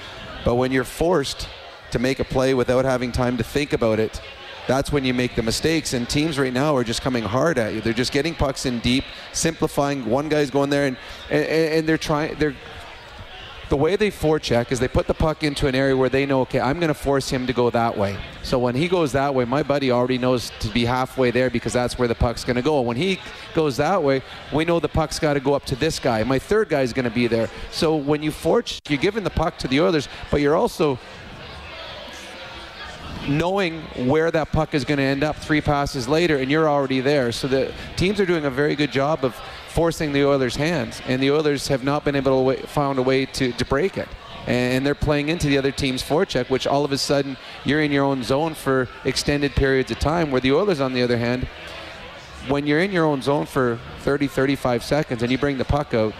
But 0.44 0.54
when 0.54 0.70
you're 0.70 0.84
forced 0.84 1.48
to 1.90 1.98
make 1.98 2.20
a 2.20 2.24
play 2.24 2.54
without 2.54 2.84
having 2.84 3.10
time 3.10 3.36
to 3.36 3.44
think 3.44 3.72
about 3.72 3.98
it, 3.98 4.20
that's 4.68 4.92
when 4.92 5.04
you 5.04 5.12
make 5.12 5.34
the 5.34 5.42
mistakes. 5.42 5.94
And 5.94 6.08
teams 6.08 6.38
right 6.38 6.52
now 6.52 6.76
are 6.76 6.84
just 6.84 7.02
coming 7.02 7.24
hard 7.24 7.58
at 7.58 7.74
you. 7.74 7.80
They're 7.80 7.92
just 7.92 8.12
getting 8.12 8.36
pucks 8.36 8.66
in 8.66 8.78
deep, 8.78 9.04
simplifying. 9.32 10.06
One 10.06 10.28
guy's 10.28 10.50
going 10.50 10.70
there, 10.70 10.86
and 10.86 10.96
and, 11.28 11.44
and 11.44 11.88
they're 11.88 11.98
trying. 11.98 12.36
They're 12.36 12.54
the 13.68 13.76
way 13.76 13.96
they 13.96 14.10
forecheck 14.10 14.70
is 14.70 14.80
they 14.80 14.88
put 14.88 15.06
the 15.06 15.14
puck 15.14 15.42
into 15.42 15.66
an 15.66 15.74
area 15.74 15.96
where 15.96 16.08
they 16.08 16.26
know, 16.26 16.42
okay, 16.42 16.60
I'm 16.60 16.78
going 16.78 16.88
to 16.88 16.94
force 16.94 17.30
him 17.30 17.46
to 17.46 17.52
go 17.52 17.70
that 17.70 17.96
way. 17.96 18.18
So 18.42 18.58
when 18.58 18.74
he 18.74 18.88
goes 18.88 19.12
that 19.12 19.34
way, 19.34 19.44
my 19.44 19.62
buddy 19.62 19.90
already 19.90 20.18
knows 20.18 20.50
to 20.60 20.68
be 20.68 20.84
halfway 20.84 21.30
there 21.30 21.48
because 21.48 21.72
that's 21.72 21.98
where 21.98 22.08
the 22.08 22.14
puck's 22.14 22.44
going 22.44 22.56
to 22.56 22.62
go. 22.62 22.80
When 22.80 22.96
he 22.96 23.20
goes 23.54 23.76
that 23.78 24.02
way, 24.02 24.22
we 24.52 24.64
know 24.64 24.80
the 24.80 24.88
puck's 24.88 25.18
got 25.18 25.34
to 25.34 25.40
go 25.40 25.54
up 25.54 25.64
to 25.66 25.76
this 25.76 25.98
guy. 25.98 26.22
My 26.24 26.38
third 26.38 26.68
guy 26.68 26.82
is 26.82 26.92
going 26.92 27.04
to 27.04 27.10
be 27.10 27.26
there. 27.26 27.48
So 27.70 27.96
when 27.96 28.22
you 28.22 28.30
forecheck, 28.30 28.90
you're 28.90 28.98
giving 28.98 29.24
the 29.24 29.30
puck 29.30 29.58
to 29.58 29.68
the 29.68 29.80
Oilers, 29.80 30.08
but 30.30 30.40
you're 30.40 30.56
also 30.56 30.98
knowing 33.28 33.82
where 34.08 34.30
that 34.30 34.50
puck 34.50 34.74
is 34.74 34.84
going 34.84 34.98
to 34.98 35.04
end 35.04 35.22
up 35.22 35.36
three 35.36 35.60
passes 35.60 36.08
later, 36.08 36.38
and 36.38 36.50
you're 36.50 36.68
already 36.68 37.00
there. 37.00 37.32
So 37.32 37.48
the 37.48 37.72
teams 37.96 38.20
are 38.20 38.26
doing 38.26 38.44
a 38.44 38.50
very 38.50 38.74
good 38.74 38.90
job 38.90 39.24
of 39.24 39.36
forcing 39.72 40.12
the 40.12 40.24
Oilers' 40.24 40.56
hands, 40.56 41.00
and 41.06 41.22
the 41.22 41.30
Oilers 41.30 41.68
have 41.68 41.82
not 41.82 42.04
been 42.04 42.14
able 42.14 42.52
to 42.52 42.66
found 42.66 42.98
a 42.98 43.02
way 43.02 43.24
to, 43.26 43.52
to 43.52 43.64
break 43.64 43.96
it. 43.96 44.08
And 44.46 44.84
they're 44.84 44.94
playing 44.94 45.28
into 45.28 45.46
the 45.46 45.56
other 45.56 45.70
team's 45.70 46.02
forecheck, 46.02 46.50
which 46.50 46.66
all 46.66 46.84
of 46.84 46.92
a 46.92 46.98
sudden 46.98 47.36
you're 47.64 47.80
in 47.80 47.90
your 47.90 48.04
own 48.04 48.22
zone 48.22 48.54
for 48.54 48.88
extended 49.04 49.52
periods 49.52 49.90
of 49.90 49.98
time. 49.98 50.30
Where 50.30 50.40
the 50.40 50.52
Oilers, 50.52 50.80
on 50.80 50.92
the 50.92 51.02
other 51.02 51.16
hand, 51.16 51.48
when 52.48 52.66
you're 52.66 52.80
in 52.80 52.92
your 52.92 53.04
own 53.04 53.22
zone 53.22 53.46
for 53.46 53.78
30, 54.00 54.26
35 54.26 54.84
seconds 54.84 55.22
and 55.22 55.32
you 55.32 55.38
bring 55.38 55.58
the 55.58 55.64
puck 55.64 55.94
out, 55.94 56.12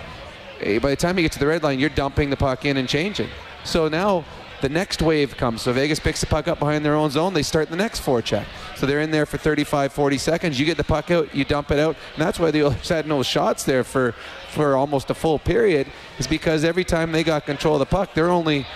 eh, 0.60 0.78
by 0.78 0.90
the 0.90 0.96
time 0.96 1.18
you 1.18 1.22
get 1.22 1.32
to 1.32 1.40
the 1.40 1.46
red 1.46 1.62
line, 1.62 1.78
you're 1.78 1.90
dumping 1.90 2.30
the 2.30 2.36
puck 2.36 2.64
in 2.64 2.76
and 2.76 2.88
changing. 2.88 3.28
So 3.64 3.88
now 3.88 4.24
the 4.62 4.68
next 4.68 5.02
wave 5.02 5.36
comes. 5.36 5.60
So 5.60 5.72
Vegas 5.72 6.00
picks 6.00 6.20
the 6.20 6.26
puck 6.26 6.48
up 6.48 6.60
behind 6.60 6.84
their 6.84 6.94
own 6.94 7.10
zone. 7.10 7.34
They 7.34 7.42
start 7.42 7.68
the 7.68 7.76
next 7.76 8.00
forecheck. 8.00 8.46
So 8.76 8.86
they're 8.86 9.00
in 9.00 9.10
there 9.10 9.26
for 9.26 9.36
35, 9.36 9.92
40 9.92 10.18
seconds. 10.18 10.58
You 10.58 10.64
get 10.64 10.76
the 10.76 10.84
puck 10.84 11.10
out, 11.10 11.34
you 11.34 11.44
dump 11.44 11.72
it 11.72 11.78
out. 11.80 11.96
And 12.14 12.24
that's 12.24 12.38
why 12.38 12.52
the 12.52 12.62
Oilers 12.62 12.88
had 12.88 13.06
no 13.06 13.22
shots 13.24 13.64
there 13.64 13.82
for, 13.84 14.12
for 14.50 14.76
almost 14.76 15.10
a 15.10 15.14
full 15.14 15.40
period, 15.40 15.88
is 16.18 16.28
because 16.28 16.64
every 16.64 16.84
time 16.84 17.10
they 17.10 17.24
got 17.24 17.44
control 17.44 17.74
of 17.74 17.80
the 17.80 17.86
puck, 17.86 18.14
their 18.14 18.30
only 18.30 18.66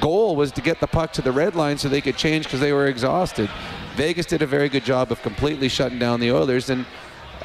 goal 0.00 0.36
was 0.36 0.52
to 0.52 0.62
get 0.62 0.80
the 0.80 0.86
puck 0.86 1.12
to 1.14 1.22
the 1.22 1.32
red 1.32 1.54
line 1.56 1.76
so 1.76 1.88
they 1.88 2.00
could 2.00 2.16
change 2.16 2.44
because 2.44 2.60
they 2.60 2.72
were 2.72 2.86
exhausted. 2.86 3.50
Vegas 3.96 4.26
did 4.26 4.42
a 4.42 4.46
very 4.46 4.68
good 4.68 4.84
job 4.84 5.10
of 5.10 5.20
completely 5.22 5.68
shutting 5.68 5.98
down 5.98 6.20
the 6.20 6.30
Oilers, 6.30 6.70
and 6.70 6.86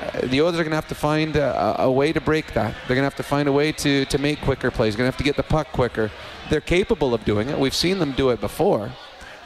Uh, 0.08 0.28
the 0.28 0.42
Oilers 0.42 0.56
are 0.56 0.64
going 0.64 0.72
to 0.72 0.76
have 0.76 0.88
to 0.88 0.96
find 0.96 1.36
a, 1.36 1.82
a 1.84 1.92
way 1.92 2.14
to 2.14 2.22
break 2.22 2.54
that. 2.54 2.74
They're 2.88 2.96
going 2.96 3.00
to 3.00 3.12
have 3.12 3.16
to 3.16 3.24
find 3.24 3.48
a 3.50 3.52
way 3.52 3.72
to, 3.74 4.06
to 4.06 4.18
make 4.18 4.42
quicker 4.42 4.72
plays. 4.72 4.94
They're 4.94 5.00
going 5.00 5.12
to 5.12 5.16
have 5.16 5.18
to 5.18 5.24
get 5.24 5.36
the 5.36 5.44
puck 5.44 5.72
quicker. 5.72 6.12
They're 6.50 6.62
capable 6.62 7.14
of 7.14 7.26
doing 7.26 7.50
it. 7.50 7.60
We've 7.60 7.76
seen 7.76 8.00
them 8.00 8.14
do 8.14 8.30
it 8.30 8.40
before. 8.40 8.92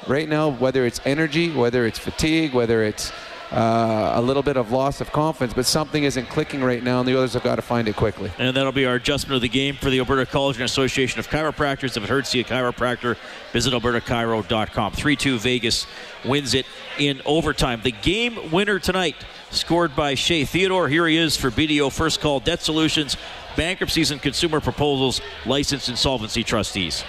Right 0.07 0.27
now, 0.27 0.49
whether 0.49 0.85
it's 0.85 0.99
energy, 1.05 1.51
whether 1.51 1.85
it's 1.85 1.99
fatigue, 1.99 2.53
whether 2.53 2.83
it's 2.83 3.11
uh, 3.51 4.13
a 4.15 4.21
little 4.21 4.43
bit 4.43 4.55
of 4.55 4.71
loss 4.71 5.01
of 5.01 5.11
confidence, 5.11 5.53
but 5.53 5.65
something 5.65 6.03
isn't 6.03 6.27
clicking 6.29 6.63
right 6.63 6.81
now, 6.81 6.99
and 6.99 7.07
the 7.07 7.17
others 7.17 7.33
have 7.33 7.43
got 7.43 7.55
to 7.55 7.61
find 7.61 7.87
it 7.87 7.95
quickly. 7.95 8.31
And 8.37 8.55
that'll 8.55 8.71
be 8.71 8.85
our 8.85 8.95
adjustment 8.95 9.35
of 9.35 9.41
the 9.41 9.49
game 9.49 9.75
for 9.75 9.89
the 9.89 9.99
Alberta 9.99 10.25
College 10.25 10.55
and 10.57 10.63
Association 10.63 11.19
of 11.19 11.27
Chiropractors. 11.27 11.97
If 11.97 12.03
it 12.03 12.09
hurts 12.09 12.33
you, 12.33 12.41
a 12.41 12.43
chiropractor, 12.45 13.17
visit 13.51 13.73
albertachiro.com. 13.73 14.93
3 14.93 15.15
2 15.15 15.39
Vegas 15.39 15.85
wins 16.23 16.53
it 16.53 16.65
in 16.97 17.21
overtime. 17.25 17.81
The 17.83 17.91
game 17.91 18.51
winner 18.51 18.79
tonight, 18.79 19.15
scored 19.49 19.95
by 19.95 20.15
Shea 20.15 20.45
Theodore. 20.45 20.87
Here 20.87 21.07
he 21.07 21.17
is 21.17 21.35
for 21.35 21.51
BDO 21.51 21.91
First 21.91 22.21
Call 22.21 22.39
Debt 22.39 22.61
Solutions, 22.61 23.17
Bankruptcies 23.55 24.11
and 24.11 24.21
Consumer 24.21 24.59
Proposals, 24.59 25.21
Licensed 25.45 25.89
Insolvency 25.89 26.43
Trustees. 26.43 27.03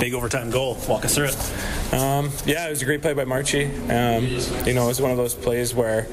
big 0.00 0.14
overtime 0.14 0.50
goal. 0.50 0.76
Walk 0.88 1.04
us 1.04 1.14
through 1.14 1.28
it. 1.28 1.94
Um, 1.94 2.30
yeah, 2.44 2.66
it 2.66 2.70
was 2.70 2.82
a 2.82 2.84
great 2.84 3.02
play 3.02 3.14
by 3.14 3.24
Marchie. 3.24 3.66
Um, 3.90 4.26
you 4.66 4.74
know, 4.74 4.84
it 4.84 4.88
was 4.88 5.00
one 5.00 5.10
of 5.10 5.16
those 5.16 5.34
plays 5.34 5.74
where 5.74 6.06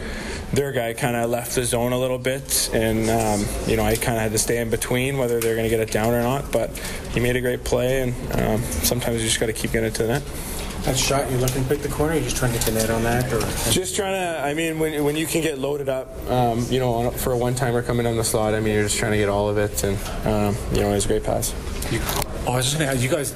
their 0.53 0.71
guy 0.71 0.93
kind 0.93 1.15
of 1.15 1.29
left 1.29 1.55
the 1.55 1.63
zone 1.65 1.91
a 1.91 1.99
little 1.99 2.17
bit, 2.17 2.69
and 2.73 3.09
um, 3.09 3.45
you 3.67 3.75
know, 3.75 3.83
I 3.83 3.95
kind 3.95 4.15
of 4.15 4.23
had 4.23 4.31
to 4.31 4.37
stay 4.37 4.59
in 4.61 4.69
between 4.69 5.17
whether 5.17 5.39
they're 5.39 5.55
going 5.55 5.65
to 5.65 5.69
get 5.69 5.81
it 5.81 5.91
down 5.91 6.13
or 6.13 6.21
not. 6.21 6.51
But 6.51 6.77
he 7.13 7.19
made 7.19 7.35
a 7.35 7.41
great 7.41 7.63
play, 7.63 8.01
and 8.01 8.13
um, 8.41 8.61
sometimes 8.61 9.21
you 9.21 9.27
just 9.27 9.39
got 9.39 9.47
to 9.47 9.53
keep 9.53 9.71
getting 9.71 9.87
it 9.89 9.95
to 9.95 10.03
the 10.03 10.09
net. 10.09 10.23
That 10.85 10.97
shot, 10.97 11.31
you're 11.31 11.39
looking 11.39 11.63
to 11.63 11.69
pick 11.69 11.81
the 11.81 11.89
corner, 11.89 12.13
you're 12.13 12.23
just 12.23 12.37
trying 12.37 12.51
to 12.51 12.59
hit 12.59 12.67
the 12.67 12.79
net 12.79 12.91
on 12.91 13.01
that? 13.01 13.33
Or? 13.33 13.39
Just 13.71 13.95
trying 13.95 14.13
to, 14.13 14.39
I 14.39 14.53
mean, 14.53 14.77
when, 14.77 15.03
when 15.03 15.15
you 15.15 15.25
can 15.25 15.41
get 15.41 15.57
loaded 15.57 15.89
up, 15.89 16.07
um, 16.29 16.63
you 16.69 16.79
know, 16.79 16.93
on, 16.93 17.11
for 17.11 17.33
a 17.33 17.37
one 17.37 17.55
timer 17.55 17.81
coming 17.81 18.03
down 18.03 18.17
the 18.17 18.23
slot, 18.23 18.53
I 18.53 18.59
mean, 18.59 18.75
you're 18.75 18.83
just 18.83 18.97
trying 18.97 19.13
to 19.13 19.17
get 19.17 19.27
all 19.27 19.49
of 19.49 19.57
it, 19.57 19.83
and 19.83 19.97
um, 20.27 20.55
you 20.73 20.81
know, 20.81 20.91
it 20.91 20.95
was 20.95 21.05
a 21.05 21.07
great 21.07 21.23
pass. 21.23 21.55
Oh, 22.45 22.51
I 22.53 22.57
was 22.57 22.65
just 22.65 22.77
going 22.77 22.87
to 22.87 22.95
add, 22.95 23.01
you 23.01 23.09
guys 23.09 23.33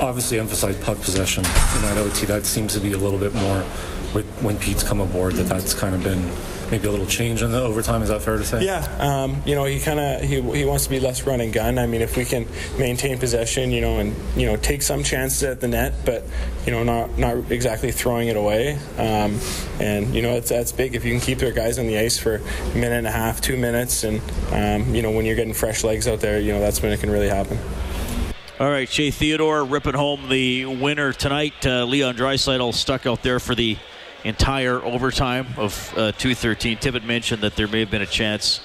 obviously 0.00 0.40
emphasize 0.40 0.76
puck 0.78 1.00
possession 1.00 1.44
in 1.44 1.82
that 1.82 1.98
OT. 1.98 2.26
That 2.26 2.44
seems 2.44 2.74
to 2.74 2.80
be 2.80 2.92
a 2.92 2.98
little 2.98 3.18
bit 3.18 3.32
more 3.34 3.64
with 4.12 4.26
when 4.42 4.58
Pete's 4.58 4.82
come 4.82 5.00
aboard. 5.00 5.34
That 5.34 5.44
that's 5.44 5.74
kind 5.74 5.94
of 5.94 6.02
been 6.02 6.28
maybe 6.72 6.88
a 6.88 6.90
little 6.90 7.06
change 7.06 7.42
in 7.42 7.52
the 7.52 7.62
overtime. 7.62 8.02
Is 8.02 8.08
that 8.08 8.22
fair 8.22 8.38
to 8.38 8.44
say? 8.44 8.64
Yeah, 8.64 8.80
um, 8.98 9.42
you 9.44 9.54
know, 9.54 9.64
he 9.66 9.78
kind 9.78 10.00
of 10.00 10.22
he, 10.22 10.40
he 10.40 10.64
wants 10.64 10.84
to 10.84 10.90
be 10.90 10.98
less 10.98 11.24
run 11.24 11.40
and 11.40 11.52
gun. 11.52 11.78
I 11.78 11.86
mean, 11.86 12.00
if 12.00 12.16
we 12.16 12.24
can 12.24 12.48
maintain 12.78 13.18
possession, 13.18 13.70
you 13.70 13.82
know, 13.82 13.98
and 13.98 14.16
you 14.34 14.46
know, 14.46 14.56
take 14.56 14.82
some 14.82 15.04
chances 15.04 15.42
at 15.44 15.60
the 15.60 15.68
net, 15.68 15.92
but 16.04 16.24
you 16.66 16.72
know, 16.72 16.82
not 16.82 17.16
not 17.18 17.52
exactly 17.52 17.92
throwing 17.92 18.28
it 18.28 18.36
away. 18.36 18.78
Um, 18.96 19.38
and 19.78 20.14
you 20.14 20.22
know, 20.22 20.32
it's 20.32 20.48
that's 20.48 20.72
big 20.72 20.94
if 20.94 21.04
you 21.04 21.12
can 21.12 21.20
keep 21.20 21.38
their 21.38 21.52
guys 21.52 21.78
on 21.78 21.86
the 21.86 21.98
ice 21.98 22.18
for 22.18 22.36
a 22.36 22.74
minute 22.74 22.96
and 22.96 23.06
a 23.06 23.12
half, 23.12 23.42
two 23.42 23.58
minutes, 23.58 24.02
and 24.02 24.20
um, 24.52 24.94
you 24.94 25.02
know, 25.02 25.10
when 25.10 25.26
you're 25.26 25.36
getting 25.36 25.54
fresh 25.54 25.84
legs 25.84 26.08
out 26.08 26.20
there, 26.20 26.40
you 26.40 26.52
know, 26.52 26.60
that's 26.60 26.82
when 26.82 26.90
it 26.90 27.00
can 27.00 27.10
really 27.10 27.28
happen. 27.28 27.58
All 28.58 28.70
right, 28.70 28.88
Shea 28.88 29.10
Theodore 29.10 29.64
ripping 29.64 29.94
home 29.94 30.28
the 30.28 30.66
winner 30.66 31.12
tonight. 31.12 31.66
Uh, 31.66 31.84
Leon 31.84 32.16
Draisaitl 32.16 32.72
stuck 32.72 33.06
out 33.06 33.22
there 33.22 33.40
for 33.40 33.54
the 33.54 33.76
entire 34.24 34.82
overtime 34.82 35.46
of 35.56 35.92
uh, 35.96 36.12
213. 36.12 36.78
Tippett 36.78 37.04
mentioned 37.04 37.42
that 37.42 37.56
there 37.56 37.68
may 37.68 37.80
have 37.80 37.90
been 37.90 38.02
a 38.02 38.06
chance 38.06 38.60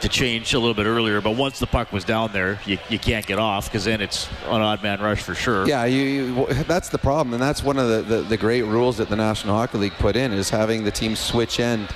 to 0.00 0.08
change 0.08 0.54
a 0.54 0.58
little 0.58 0.74
bit 0.74 0.86
earlier, 0.86 1.20
but 1.20 1.36
once 1.36 1.58
the 1.58 1.66
puck 1.66 1.92
was 1.92 2.04
down 2.04 2.32
there, 2.32 2.58
you, 2.64 2.78
you 2.88 2.98
can't 2.98 3.26
get 3.26 3.38
off 3.38 3.66
because 3.66 3.84
then 3.84 4.00
it's 4.00 4.28
an 4.46 4.62
odd 4.62 4.82
man 4.82 5.00
rush 5.00 5.22
for 5.22 5.34
sure. 5.34 5.66
Yeah, 5.66 5.84
you, 5.84 6.02
you, 6.02 6.46
that's 6.64 6.88
the 6.88 6.98
problem, 6.98 7.34
and 7.34 7.42
that's 7.42 7.62
one 7.62 7.78
of 7.78 7.88
the, 7.88 8.16
the, 8.16 8.22
the, 8.22 8.36
great 8.36 8.62
rules 8.62 8.96
that 8.96 9.10
the 9.10 9.16
National 9.16 9.54
Hockey 9.54 9.78
League 9.78 9.92
put 9.94 10.16
in 10.16 10.32
is 10.32 10.48
having 10.48 10.84
the 10.84 10.90
team 10.90 11.14
switch 11.14 11.60
end 11.60 11.88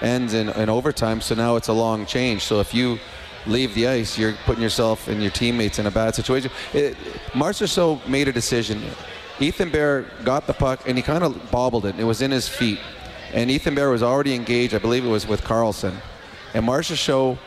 ends 0.00 0.34
in, 0.34 0.48
in 0.50 0.68
overtime. 0.68 1.20
So 1.20 1.34
now 1.34 1.56
it's 1.56 1.68
a 1.68 1.72
long 1.72 2.06
change. 2.06 2.42
So 2.42 2.60
if 2.60 2.72
you 2.72 2.98
leave 3.46 3.74
the 3.74 3.88
ice, 3.88 4.16
you're 4.16 4.34
putting 4.44 4.62
yourself 4.62 5.08
and 5.08 5.20
your 5.20 5.30
teammates 5.30 5.78
in 5.78 5.86
a 5.86 5.90
bad 5.90 6.14
situation. 6.14 6.50
It, 6.72 6.96
Marchessault 7.32 8.06
made 8.06 8.28
a 8.28 8.32
decision. 8.32 8.80
Ethan 9.40 9.70
Bear 9.70 10.02
got 10.24 10.46
the 10.46 10.52
puck 10.52 10.80
and 10.86 10.96
he 10.96 11.02
kind 11.02 11.22
of 11.22 11.50
bobbled 11.50 11.86
it. 11.86 11.98
It 11.98 12.04
was 12.04 12.22
in 12.22 12.30
his 12.30 12.48
feet, 12.48 12.80
and 13.32 13.50
Ethan 13.50 13.74
Bear 13.74 13.90
was 13.90 14.02
already 14.02 14.34
engaged. 14.34 14.74
I 14.74 14.78
believe 14.78 15.04
it 15.04 15.08
was 15.08 15.26
with 15.26 15.42
Karlsson, 15.42 15.94
and 16.54 16.66
Marchessault, 16.66 17.38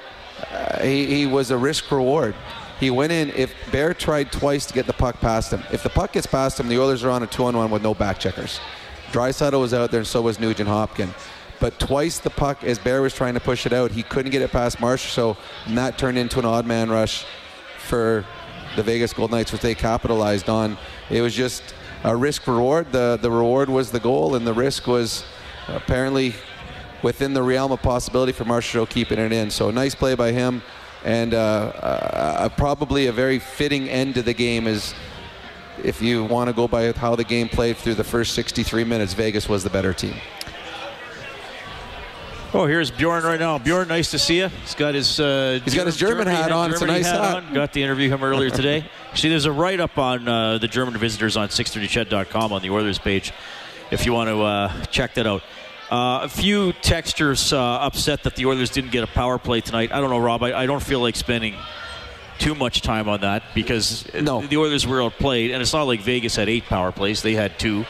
uh, 0.52 0.82
he, 0.82 1.06
he 1.06 1.26
was 1.26 1.52
a 1.52 1.58
risk 1.58 1.92
reward. 1.92 2.36
He 2.80 2.90
went 2.90 3.12
in. 3.12 3.30
If 3.32 3.54
Bear 3.72 3.94
tried 3.94 4.32
twice 4.32 4.66
to 4.66 4.74
get 4.74 4.88
the 4.88 4.94
puck 4.94 5.20
past 5.20 5.52
him, 5.52 5.62
if 5.72 5.84
the 5.84 5.90
puck 5.90 6.14
gets 6.14 6.26
past 6.26 6.60
him, 6.60 6.68
the 6.68 6.80
Oilers 6.80 7.04
are 7.04 7.12
on 7.12 7.24
a 7.24 7.28
two-on-one 7.28 7.70
with 7.70 7.84
no 7.84 7.94
back 7.94 8.20
checkers. 8.20 8.60
Draisaitl 9.12 9.60
was 9.60 9.74
out 9.74 9.92
there, 9.92 10.00
and 10.00 10.08
so 10.08 10.22
was 10.22 10.40
Nugent 10.40 10.70
Hopkins. 10.70 11.14
But 11.60 11.78
twice 11.78 12.18
the 12.18 12.32
puck, 12.32 12.64
as 12.64 12.80
Bear 12.80 13.04
was 13.04 13.14
trying 13.14 13.36
to 13.36 13.40
push 13.40 13.68
it 13.68 13.74
out, 13.74 13.92
he 13.92 14.02
couldn't 14.02 14.32
get 14.32 14.42
it 14.42 14.52
past 14.52 14.80
Marchessault, 14.80 15.36
so 15.36 15.38
that 15.76 15.98
turned 15.98 16.18
into 16.18 16.40
an 16.40 16.46
odd 16.46 16.66
man 16.66 16.90
rush 16.90 17.26
for 17.78 18.26
the 18.76 18.82
Vegas 18.82 19.14
Golden 19.14 19.38
Knights, 19.38 19.52
which 19.52 19.62
they 19.62 19.76
capitalized 19.76 20.50
on. 20.50 20.78
It 21.12 21.22
was 21.22 21.36
just 21.36 21.76
a 22.04 22.16
risk 22.16 22.48
reward. 22.48 22.92
The 22.92 23.18
the 23.22 23.32
reward 23.32 23.70
was 23.70 23.92
the 23.92 24.00
goal, 24.00 24.36
and 24.36 24.46
the 24.46 24.54
risk 24.54 24.88
was 24.88 25.24
apparently 25.68 26.34
within 27.04 27.34
the 27.34 27.42
realm 27.42 27.72
of 27.72 27.82
possibility 27.82 28.32
for 28.32 28.46
Marchessault 28.46 28.90
keeping 28.90 29.20
it 29.20 29.32
in. 29.32 29.50
So 29.50 29.72
nice 29.72 29.96
play 29.96 30.16
by 30.16 30.32
him, 30.32 30.62
and 31.04 31.34
uh, 31.34 31.38
uh, 31.38 32.50
probably 32.50 33.08
a 33.08 33.12
very 33.12 33.40
fitting 33.40 33.90
end 33.90 34.16
to 34.16 34.24
the 34.24 34.34
game 34.34 34.68
is. 34.68 34.94
If 35.84 36.00
you 36.00 36.26
want 36.26 36.48
to 36.48 36.54
go 36.54 36.68
by 36.68 36.92
how 36.92 37.16
the 37.16 37.24
game 37.24 37.50
played 37.50 37.76
through 37.76 37.96
the 37.96 38.04
first 38.04 38.34
63 38.34 38.84
minutes, 38.84 39.14
Vegas 39.14 39.50
was 39.50 39.64
the 39.64 39.70
better 39.70 39.94
team. 39.94 40.14
Oh, 42.54 42.66
here's 42.66 42.92
Bjorn 42.92 43.24
right 43.24 43.40
now. 43.40 43.58
Bjorn, 43.58 43.88
nice 43.88 44.12
to 44.12 44.20
see 44.20 44.40
you. 44.40 44.50
He's 44.50 44.76
got 44.76 44.94
his 44.94 45.22
uh, 45.22 45.62
He's 45.64 45.74
got 45.74 45.86
his 45.86 45.96
German 45.96 46.28
hat 46.28 46.52
on. 46.52 46.72
It's 46.72 46.82
a 46.82 46.86
nice 46.86 47.06
hat. 47.08 47.36
on. 47.36 47.54
Got 47.54 47.72
to 47.74 47.82
interview 47.82 48.10
him 48.10 48.24
earlier 48.24 48.50
today. 48.62 48.86
See, 49.16 49.30
there's 49.30 49.46
a 49.46 49.52
write 49.54 49.80
up 49.80 49.98
on 49.98 50.28
uh, 50.28 50.58
the 50.58 50.68
German 50.68 50.98
visitors 50.98 51.38
on 51.38 51.48
630ched.com 51.48 52.52
on 52.52 52.62
the 52.62 52.70
Oilers 52.70 53.00
page 53.00 53.32
if 53.90 54.06
you 54.06 54.12
want 54.12 54.30
to 54.30 54.42
uh, 54.42 54.84
check 54.86 55.14
that 55.14 55.26
out. 55.26 55.44
Uh, 55.90 56.22
a 56.24 56.30
few 56.30 56.74
textures 56.74 57.54
uh, 57.54 57.60
upset 57.60 58.24
that 58.24 58.36
the 58.36 58.46
Oilers 58.46 58.70
didn't 58.70 58.92
get 58.92 59.04
a 59.04 59.08
power 59.08 59.38
play 59.38 59.62
tonight. 59.62 59.94
I 59.94 60.02
don't 60.02 60.10
know, 60.10 60.20
Rob. 60.20 60.44
I, 60.44 60.64
I 60.64 60.66
don't 60.66 60.84
feel 60.84 61.00
like 61.00 61.16
spending 61.16 61.56
too 62.38 62.56
much 62.56 62.82
time 62.82 63.08
on 63.08 63.22
that 63.22 63.44
because 63.54 64.04
the 64.04 64.58
Oilers 64.58 64.86
were 64.86 65.02
outplayed, 65.02 65.52
and 65.52 65.62
it's 65.62 65.74
not 65.74 65.84
like 65.84 66.02
Vegas 66.02 66.36
had 66.36 66.50
eight 66.50 66.66
power 66.66 66.92
plays; 66.92 67.22
they 67.22 67.36
had 67.36 67.58
two. 67.60 67.86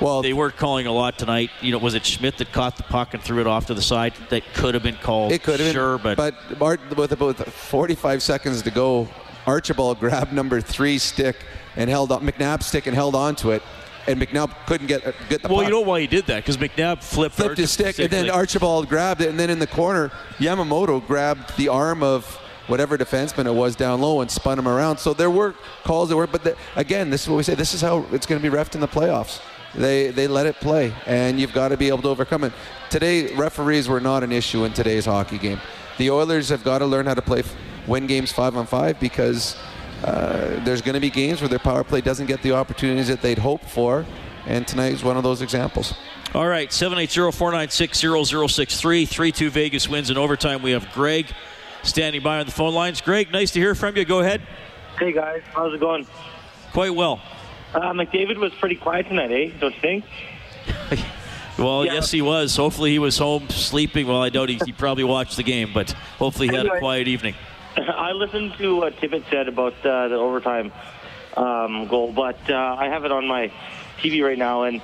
Well, 0.00 0.22
they 0.22 0.32
were 0.32 0.50
calling 0.50 0.86
a 0.86 0.92
lot 0.92 1.18
tonight. 1.18 1.50
You 1.60 1.72
know, 1.72 1.78
was 1.78 1.94
it 1.94 2.06
Schmidt 2.06 2.38
that 2.38 2.52
caught 2.52 2.76
the 2.76 2.84
puck 2.84 3.14
and 3.14 3.22
threw 3.22 3.40
it 3.40 3.46
off 3.46 3.66
to 3.66 3.74
the 3.74 3.82
side? 3.82 4.14
That 4.30 4.44
could 4.54 4.74
have 4.74 4.82
been 4.82 4.96
called. 4.96 5.32
It 5.32 5.42
could 5.42 5.58
have 5.58 5.72
sure, 5.72 5.98
been. 5.98 6.14
but 6.14 6.34
but 6.48 6.58
Mart, 6.58 6.96
with 6.96 7.12
about 7.12 7.36
45 7.36 8.22
seconds 8.22 8.62
to 8.62 8.70
go, 8.70 9.08
Archibald 9.46 9.98
grabbed 9.98 10.32
number 10.32 10.60
three 10.60 10.98
stick 10.98 11.36
and 11.76 11.90
held 11.90 12.12
on 12.12 12.26
McNabb's 12.26 12.66
stick 12.66 12.86
and 12.86 12.94
held 12.94 13.14
on 13.14 13.34
to 13.36 13.50
it, 13.50 13.62
and 14.06 14.20
McNabb 14.20 14.54
couldn't 14.66 14.86
get 14.86 15.02
get 15.28 15.42
the 15.42 15.48
well, 15.48 15.58
puck. 15.58 15.64
you 15.64 15.70
know 15.70 15.80
why 15.80 16.00
he 16.00 16.06
did 16.06 16.26
that? 16.26 16.44
Because 16.44 16.56
McNabb 16.56 17.02
flipped, 17.02 17.34
flipped 17.34 17.58
his 17.58 17.72
stick, 17.72 17.98
and 17.98 18.10
then 18.10 18.30
Archibald 18.30 18.88
grabbed 18.88 19.20
it, 19.20 19.28
and 19.28 19.38
then 19.38 19.50
in 19.50 19.58
the 19.58 19.66
corner, 19.66 20.10
Yamamoto 20.38 21.04
grabbed 21.04 21.56
the 21.56 21.68
arm 21.68 22.02
of 22.02 22.24
whatever 22.68 22.96
defenseman 22.96 23.46
it 23.46 23.54
was 23.54 23.74
down 23.74 24.00
low 24.00 24.20
and 24.20 24.30
spun 24.30 24.58
him 24.58 24.68
around. 24.68 24.98
So 24.98 25.14
there 25.14 25.30
were 25.30 25.54
calls 25.84 26.10
that 26.10 26.16
were, 26.16 26.26
but 26.26 26.44
the, 26.44 26.56
again, 26.76 27.10
this 27.10 27.22
is 27.22 27.28
what 27.28 27.36
we 27.36 27.42
say. 27.42 27.54
This 27.54 27.74
is 27.74 27.80
how 27.80 28.04
it's 28.12 28.26
going 28.26 28.40
to 28.40 28.50
be 28.50 28.54
refed 28.54 28.74
in 28.74 28.80
the 28.80 28.88
playoffs. 28.88 29.40
They 29.78 30.10
they 30.10 30.26
let 30.26 30.46
it 30.46 30.56
play, 30.56 30.92
and 31.06 31.38
you've 31.38 31.52
got 31.52 31.68
to 31.68 31.76
be 31.76 31.86
able 31.86 32.02
to 32.02 32.08
overcome 32.08 32.42
it. 32.42 32.52
Today, 32.90 33.32
referees 33.36 33.88
were 33.88 34.00
not 34.00 34.24
an 34.24 34.32
issue 34.32 34.64
in 34.64 34.72
today's 34.72 35.04
hockey 35.04 35.38
game. 35.38 35.60
The 35.98 36.10
Oilers 36.10 36.48
have 36.48 36.64
got 36.64 36.78
to 36.78 36.86
learn 36.86 37.06
how 37.06 37.14
to 37.14 37.22
play, 37.22 37.44
win 37.86 38.08
games 38.08 38.32
five 38.32 38.56
on 38.56 38.66
five 38.66 38.98
because 38.98 39.56
uh, 40.02 40.60
there's 40.64 40.82
going 40.82 40.94
to 40.94 41.00
be 41.00 41.10
games 41.10 41.40
where 41.40 41.48
their 41.48 41.60
power 41.60 41.84
play 41.84 42.00
doesn't 42.00 42.26
get 42.26 42.42
the 42.42 42.50
opportunities 42.52 43.06
that 43.06 43.22
they'd 43.22 43.38
hoped 43.38 43.70
for, 43.70 44.04
and 44.46 44.66
tonight 44.66 44.94
is 44.94 45.04
one 45.04 45.16
of 45.16 45.22
those 45.22 45.42
examples. 45.42 45.94
All 46.34 46.48
right, 46.48 46.70
780-496-0063. 46.70 49.08
3-2 49.08 49.48
Vegas 49.48 49.88
wins 49.88 50.10
in 50.10 50.18
overtime. 50.18 50.60
We 50.60 50.72
have 50.72 50.90
Greg 50.92 51.26
standing 51.84 52.22
by 52.22 52.40
on 52.40 52.46
the 52.46 52.52
phone 52.52 52.74
lines. 52.74 53.00
Greg, 53.00 53.30
nice 53.30 53.52
to 53.52 53.60
hear 53.60 53.76
from 53.76 53.96
you. 53.96 54.04
Go 54.04 54.18
ahead. 54.20 54.42
Hey 54.98 55.12
guys, 55.12 55.42
how's 55.54 55.72
it 55.72 55.78
going? 55.78 56.04
Quite 56.72 56.96
well. 56.96 57.20
Uh, 57.74 57.92
McDavid 57.92 58.36
was 58.38 58.52
pretty 58.54 58.76
quiet 58.76 59.08
tonight, 59.08 59.30
eh? 59.30 59.50
Don't 59.60 59.74
you 59.74 59.80
think? 59.80 60.04
Well, 61.58 61.84
Yeah. 61.84 61.94
yes, 61.94 62.12
he 62.12 62.22
was. 62.22 62.54
Hopefully 62.54 62.92
he 62.92 63.00
was 63.00 63.18
home 63.18 63.48
sleeping. 63.48 64.06
Well, 64.06 64.22
I 64.22 64.28
doubt 64.28 64.48
he, 64.48 64.60
he 64.64 64.70
probably 64.70 65.02
watched 65.02 65.36
the 65.36 65.42
game, 65.42 65.72
but 65.74 65.90
hopefully 66.16 66.46
he 66.46 66.54
had 66.54 66.66
a 66.66 66.78
quiet 66.78 67.08
evening. 67.08 67.34
I 67.76 68.12
listened 68.12 68.54
to 68.58 68.76
what 68.76 68.94
Tippett 68.98 69.28
said 69.28 69.48
about 69.48 69.74
uh, 69.84 70.06
the 70.06 70.14
overtime 70.14 70.70
um, 71.36 71.88
goal, 71.88 72.12
but 72.12 72.38
uh, 72.48 72.76
I 72.78 72.86
have 72.88 73.04
it 73.04 73.10
on 73.10 73.26
my 73.26 73.50
TV 74.00 74.24
right 74.24 74.38
now, 74.38 74.62
and 74.62 74.80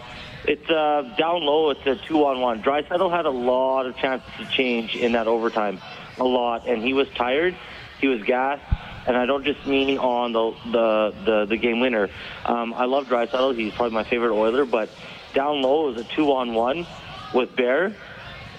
it's 0.49 0.69
uh, 0.69 1.03
down 1.17 1.43
low. 1.43 1.71
It's 1.71 1.87
a 1.87 1.95
two-on-one. 1.95 2.65
Draisaitl 2.65 3.09
had 3.09 3.27
a 3.27 3.31
lot 3.31 3.87
of 3.87 3.97
chances 3.97 4.29
to 4.39 4.45
change 4.47 4.97
in 4.97 5.13
that 5.13 5.29
overtime, 5.29 5.79
a 6.19 6.25
lot, 6.25 6.67
and 6.67 6.83
he 6.83 6.93
was 6.93 7.09
tired. 7.11 7.55
He 8.01 8.09
was 8.09 8.21
gassed, 8.25 8.65
and 9.07 9.17
I 9.17 9.27
don't 9.27 9.45
just 9.45 9.67
mean 9.67 9.99
on 9.99 10.33
the 10.33 10.55
the 10.71 11.15
the, 11.25 11.47
the 11.47 11.57
game 11.57 11.81
winner. 11.81 12.09
Um, 12.45 12.75
I 12.75 12.85
love 12.85 13.07
Draisaitl. 13.07 13.57
He's 13.57 13.73
probably 13.73 13.95
my 13.95 14.05
favorite 14.05 14.35
Oiler, 14.35 14.65
but 14.65 14.89
down 15.35 15.63
low 15.63 15.91
is 15.91 16.01
a 16.01 16.05
two-on-one 16.05 16.87
with 17.35 17.55
Bear. 17.57 17.95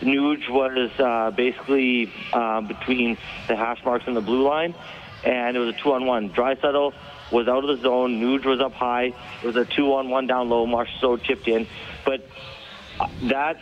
Nuge 0.01 0.49
was 0.49 0.91
uh, 0.99 1.31
basically 1.31 2.11
uh, 2.33 2.61
between 2.61 3.17
the 3.47 3.55
hash 3.55 3.83
marks 3.85 4.05
and 4.07 4.15
the 4.15 4.21
blue 4.21 4.43
line, 4.43 4.75
and 5.23 5.55
it 5.55 5.59
was 5.59 5.73
a 5.73 5.77
two-on-one. 5.77 6.31
Draisaitl 6.31 6.93
was 7.31 7.47
out 7.47 7.63
of 7.63 7.77
the 7.77 7.81
zone. 7.81 8.19
Nuge 8.19 8.45
was 8.45 8.59
up 8.59 8.73
high. 8.73 9.13
It 9.41 9.45
was 9.45 9.55
a 9.55 9.65
two-on-one 9.65 10.27
down 10.27 10.49
low. 10.49 10.67
Marchessault 10.67 11.23
chipped 11.23 11.47
in, 11.47 11.65
but 12.05 12.27
uh, 12.99 13.07
that 13.23 13.57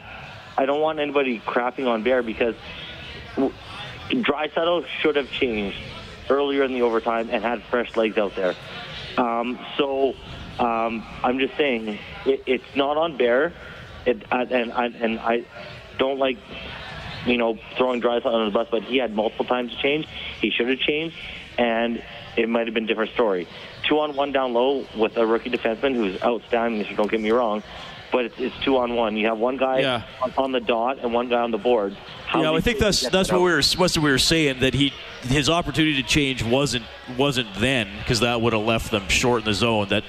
I 0.58 0.66
don't 0.66 0.82
want 0.82 1.00
anybody 1.00 1.40
crapping 1.40 1.88
on 1.88 2.04
Bear 2.04 2.24
because 2.24 2.56
Draisaitl 4.10 4.86
should 5.02 5.16
have 5.16 5.30
changed 5.32 5.78
earlier 6.30 6.64
in 6.64 6.74
the 6.74 6.82
overtime 6.82 7.30
and 7.32 7.44
had 7.44 7.64
fresh 7.64 7.96
legs 7.96 8.18
out 8.18 8.36
there. 8.36 8.56
Um, 9.18 9.60
so 9.78 10.14
um, 10.60 11.06
I'm 11.24 11.40
just 11.40 11.56
saying 11.58 12.00
it, 12.26 12.44
it's 12.46 12.76
not 12.76 12.98
on 12.98 13.18
Bear, 13.18 13.54
it, 14.06 14.24
and 14.32 14.72
I 14.72 14.86
and 14.86 15.20
I 15.20 15.46
don't 15.98 16.20
like 16.20 16.38
you 17.26 17.38
know 17.38 17.58
throwing 17.78 18.02
Draisaitl 18.02 18.26
under 18.26 18.46
the 18.46 18.52
bus, 18.52 18.68
but 18.72 18.84
he 18.84 18.98
had 18.98 19.14
multiple 19.14 19.46
times 19.46 19.72
to 19.72 19.82
change. 19.82 20.08
He 20.42 20.50
should 20.50 20.70
have 20.70 20.80
changed, 20.80 21.16
and 21.58 22.04
it 22.38 22.50
might 22.50 22.68
have 22.68 22.74
been 22.74 22.86
a 22.86 22.88
different 22.88 23.12
story. 23.12 23.48
Two 23.88 24.00
on 24.00 24.16
one 24.16 24.32
down 24.32 24.54
low 24.54 24.86
with 24.96 25.18
a 25.18 25.26
rookie 25.26 25.50
defenseman 25.50 25.96
who's 25.96 26.22
outstanding. 26.22 26.96
Don't 26.96 27.12
get 27.12 27.22
me 27.22 27.32
wrong. 27.32 27.64
But 28.14 28.26
it's, 28.26 28.36
it's 28.38 28.56
two 28.64 28.78
on 28.78 28.96
one. 28.96 29.18
You 29.18 29.26
have 29.28 29.40
one 29.40 29.58
guy 29.58 29.80
Yeah. 29.80 30.04
on, 30.22 30.32
on 30.38 30.52
the 30.54 30.60
dot 30.62 31.00
and 31.02 31.12
one 31.14 31.28
guy 31.28 31.42
on 31.42 31.52
the 31.52 31.58
board. 31.58 31.98
How 32.28 32.42
yeah, 32.44 32.52
I 32.54 32.62
think 32.62 32.80
that's 32.80 33.02
that's 33.10 33.30
what 33.32 33.40
out? 33.40 33.44
we 33.44 33.52
were 33.52 33.62
what 33.78 33.98
we 33.98 34.10
were 34.10 34.18
saying 34.20 34.60
that 34.62 34.74
he 34.74 34.94
his 35.24 35.50
opportunity 35.50 36.02
to 36.02 36.08
change 36.08 36.44
wasn't 36.44 36.86
wasn't 37.18 37.48
then 37.56 37.90
because 38.00 38.20
that 38.22 38.40
would 38.40 38.54
have 38.54 38.62
left 38.64 38.92
them 38.92 39.08
short 39.10 39.40
in 39.40 39.46
the 39.46 39.54
zone. 39.54 39.90
That 39.90 40.04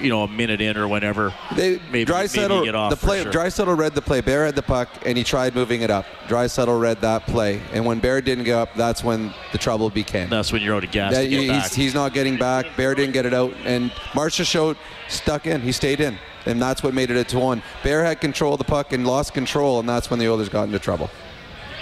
you 0.00 0.08
know 0.08 0.22
a 0.24 0.28
minute 0.28 0.60
in 0.60 0.76
or 0.76 0.86
whenever 0.88 1.34
They, 1.54 1.80
maybe 1.90 2.10
Draisaitl, 2.10 2.48
maybe 2.48 2.64
get 2.66 2.74
off 2.74 2.90
the 2.90 2.96
play, 2.96 3.22
sure. 3.22 3.32
Draisaitl 3.32 3.76
read 3.76 3.94
the 3.94 4.02
play. 4.02 4.20
Bear 4.20 4.44
had 4.46 4.54
the 4.56 4.62
puck, 4.62 4.88
and 5.04 5.16
he 5.18 5.24
tried 5.24 5.54
moving 5.54 5.82
it 5.82 5.90
up. 5.90 6.06
Draisaitl 6.28 6.80
read 6.80 7.00
that 7.02 7.26
play, 7.26 7.60
and 7.72 7.84
when 7.84 7.98
Bear 8.00 8.20
didn't 8.20 8.44
get 8.44 8.56
up, 8.58 8.74
that's 8.74 9.02
when 9.04 9.32
the 9.52 9.58
trouble 9.58 9.90
began. 9.90 10.30
That's 10.30 10.52
when 10.52 10.62
you're 10.62 10.74
out 10.76 10.84
of 10.84 10.90
gas 10.92 11.14
That- 11.14 11.22
to 11.22 11.28
get 11.28 11.40
he's, 11.40 11.48
back. 11.48 11.72
he's 11.72 11.94
not 11.94 12.12
getting 12.14 12.36
back. 12.38 12.76
Bear 12.76 12.94
didn't 12.94 13.12
get 13.12 13.26
it 13.26 13.34
out, 13.34 13.52
and 13.64 13.90
Marchessault 14.14 14.76
stuck 15.08 15.46
in. 15.46 15.60
He 15.60 15.72
stayed 15.72 16.00
in, 16.00 16.16
and 16.46 16.60
that's 16.60 16.82
what 16.82 16.94
made 16.94 17.10
it 17.10 17.16
a 17.16 17.24
two-one. 17.24 17.62
Bear 17.82 18.04
had 18.04 18.20
control 18.20 18.54
of 18.54 18.58
the 18.58 18.64
puck 18.64 18.92
and 18.92 19.06
lost 19.06 19.34
control, 19.34 19.80
and 19.80 19.88
that's 19.88 20.10
when 20.10 20.18
the 20.18 20.28
Oilers 20.28 20.48
got 20.48 20.64
into 20.64 20.78
trouble. 20.78 21.10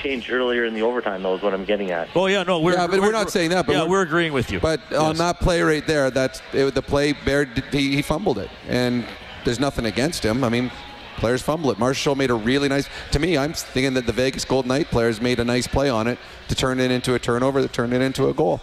changed 0.03 0.31
earlier 0.31 0.65
in 0.65 0.75
the 0.75 0.83
overtime. 0.83 1.23
Though 1.23 1.35
is 1.35 1.43
what 1.43 1.55
I'm 1.55 1.65
getting 1.65 1.91
at. 1.91 2.09
Oh 2.15 2.27
yeah, 2.27 2.43
no, 2.43 2.61
we're 2.61 2.75
yeah, 2.75 2.87
but 2.87 3.01
we're, 3.01 3.13
not 3.13 3.31
saying 3.31 3.51
that. 3.51 3.67
But 3.67 3.77
yeah, 3.77 3.87
we're 3.87 4.03
agreeing 4.03 4.33
with 4.33 4.51
you. 4.51 4.61
But 4.61 4.93
on 4.93 5.17
that 5.17 5.41
play 5.41 5.63
right 5.63 5.87
there, 5.87 6.11
that's 6.11 6.43
it, 6.53 6.75
the 6.75 6.83
play. 6.83 7.13
Bear 7.13 7.45
he, 7.71 7.97
he 7.97 8.03
fumbled 8.03 8.39
it, 8.39 8.51
and 8.69 9.07
there's 9.45 9.61
nothing 9.61 9.87
against 9.87 10.25
him. 10.25 10.45
I 10.45 10.49
mean, 10.49 10.71
players 11.17 11.43
fumble 11.43 11.71
it. 11.71 11.79
Marchessault 11.79 12.17
made 12.17 12.31
a 12.31 12.35
really 12.35 12.69
nice. 12.69 12.89
To 13.13 13.19
me, 13.19 13.39
I'm 13.39 13.53
thinking 13.53 13.95
that 13.95 14.07
the 14.07 14.13
Vegas 14.13 14.45
Golden 14.45 14.69
Knight 14.69 14.91
players 14.91 15.21
made 15.21 15.41
a 15.41 15.45
nice 15.45 15.67
play 15.67 15.89
on 15.89 16.07
it 16.07 16.19
to 16.49 16.55
turn 16.55 16.81
it 16.81 16.91
into 16.91 17.15
a 17.15 17.19
turnover 17.19 17.63
that 17.63 17.73
turned 17.73 17.95
it 17.95 18.01
into 18.01 18.29
a 18.29 18.35
goal. 18.35 18.61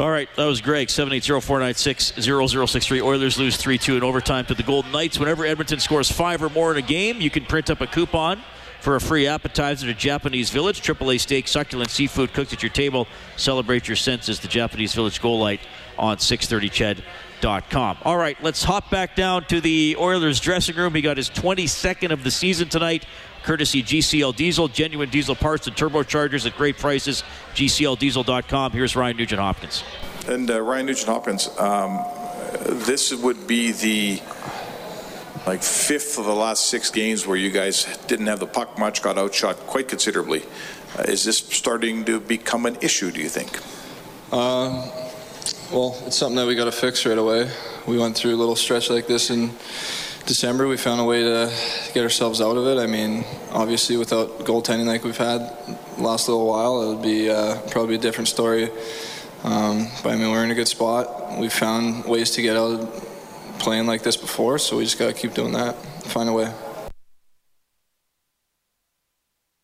All 0.00 0.10
right, 0.10 0.28
that 0.34 0.44
was 0.44 0.60
Greg. 0.60 0.88
780-496-0063. 0.88 3.00
Oilers 3.00 3.38
lose 3.38 3.56
3-2 3.56 3.98
in 3.98 4.02
overtime 4.02 4.44
to 4.46 4.54
the 4.54 4.64
Golden 4.64 4.90
Knights. 4.90 5.20
Whenever 5.20 5.46
Edmonton 5.46 5.78
scores 5.78 6.10
five 6.10 6.42
or 6.42 6.50
more 6.50 6.72
in 6.72 6.78
a 6.78 6.82
game, 6.82 7.20
you 7.20 7.30
can 7.30 7.44
print 7.44 7.70
up 7.70 7.80
a 7.80 7.86
coupon 7.86 8.42
for 8.80 8.96
a 8.96 9.00
free 9.00 9.28
appetizer 9.28 9.86
to 9.86 9.94
Japanese 9.94 10.50
Village. 10.50 10.82
AAA 10.82 11.20
steak, 11.20 11.46
succulent 11.46 11.90
seafood 11.90 12.32
cooked 12.32 12.52
at 12.52 12.60
your 12.60 12.72
table. 12.72 13.06
Celebrate 13.36 13.86
your 13.86 13.96
senses. 13.96 14.40
The 14.40 14.48
Japanese 14.48 14.94
Village 14.94 15.22
Goal 15.22 15.38
Light 15.38 15.60
on 15.96 16.16
630ched.com. 16.16 17.98
All 18.02 18.16
right, 18.16 18.36
let's 18.42 18.64
hop 18.64 18.90
back 18.90 19.14
down 19.14 19.44
to 19.44 19.60
the 19.60 19.94
Oilers 19.96 20.40
dressing 20.40 20.74
room. 20.74 20.92
He 20.94 21.02
got 21.02 21.18
his 21.18 21.30
22nd 21.30 22.10
of 22.10 22.24
the 22.24 22.32
season 22.32 22.68
tonight. 22.68 23.06
Courtesy 23.44 23.82
GCL 23.82 24.36
Diesel, 24.36 24.68
genuine 24.68 25.10
diesel 25.10 25.36
parts 25.36 25.66
and 25.66 25.76
turbochargers 25.76 26.46
at 26.46 26.56
great 26.56 26.78
prices. 26.78 27.22
GCLDiesel.com. 27.54 28.72
Here's 28.72 28.96
Ryan 28.96 29.18
Nugent 29.18 29.40
Hopkins. 29.40 29.84
And 30.26 30.50
uh, 30.50 30.62
Ryan 30.62 30.86
Nugent 30.86 31.08
Hopkins, 31.08 31.48
um, 31.58 32.02
this 32.86 33.12
would 33.14 33.46
be 33.46 33.72
the 33.72 34.22
like 35.46 35.62
fifth 35.62 36.18
of 36.18 36.24
the 36.24 36.34
last 36.34 36.70
six 36.70 36.90
games 36.90 37.26
where 37.26 37.36
you 37.36 37.50
guys 37.50 37.84
didn't 38.06 38.28
have 38.28 38.40
the 38.40 38.46
puck 38.46 38.78
much, 38.78 39.02
got 39.02 39.18
outshot 39.18 39.58
quite 39.66 39.88
considerably. 39.88 40.42
Uh, 40.98 41.02
is 41.02 41.22
this 41.22 41.36
starting 41.36 42.06
to 42.06 42.20
become 42.20 42.64
an 42.64 42.78
issue? 42.80 43.10
Do 43.10 43.20
you 43.20 43.28
think? 43.28 43.58
Um, 44.32 44.88
well, 45.70 46.00
it's 46.06 46.16
something 46.16 46.36
that 46.36 46.46
we 46.46 46.54
got 46.54 46.64
to 46.64 46.72
fix 46.72 47.04
right 47.04 47.18
away. 47.18 47.50
We 47.86 47.98
went 47.98 48.16
through 48.16 48.34
a 48.34 48.36
little 48.36 48.56
stretch 48.56 48.88
like 48.88 49.06
this 49.06 49.28
in 49.28 49.50
December, 50.26 50.66
we 50.66 50.78
found 50.78 51.00
a 51.00 51.04
way 51.04 51.22
to 51.22 51.52
get 51.92 52.02
ourselves 52.02 52.40
out 52.40 52.56
of 52.56 52.66
it. 52.66 52.80
I 52.80 52.86
mean, 52.86 53.24
obviously, 53.52 53.96
without 53.96 54.38
goaltending 54.40 54.86
like 54.86 55.04
we've 55.04 55.16
had 55.16 55.40
last 55.98 56.28
little 56.28 56.46
while, 56.46 56.82
it 56.82 56.94
would 56.94 57.02
be 57.02 57.30
uh, 57.30 57.60
probably 57.70 57.96
a 57.96 57.98
different 57.98 58.28
story. 58.28 58.70
Um, 59.42 59.88
but 60.02 60.12
I 60.12 60.16
mean, 60.16 60.30
we're 60.30 60.42
in 60.42 60.50
a 60.50 60.54
good 60.54 60.68
spot. 60.68 61.38
We've 61.38 61.52
found 61.52 62.06
ways 62.06 62.30
to 62.32 62.42
get 62.42 62.56
out 62.56 62.90
playing 63.58 63.86
like 63.86 64.02
this 64.02 64.16
before, 64.16 64.58
so 64.58 64.78
we 64.78 64.84
just 64.84 64.98
got 64.98 65.08
to 65.08 65.12
keep 65.12 65.34
doing 65.34 65.52
that, 65.52 65.76
find 66.04 66.28
a 66.28 66.32
way. 66.32 66.50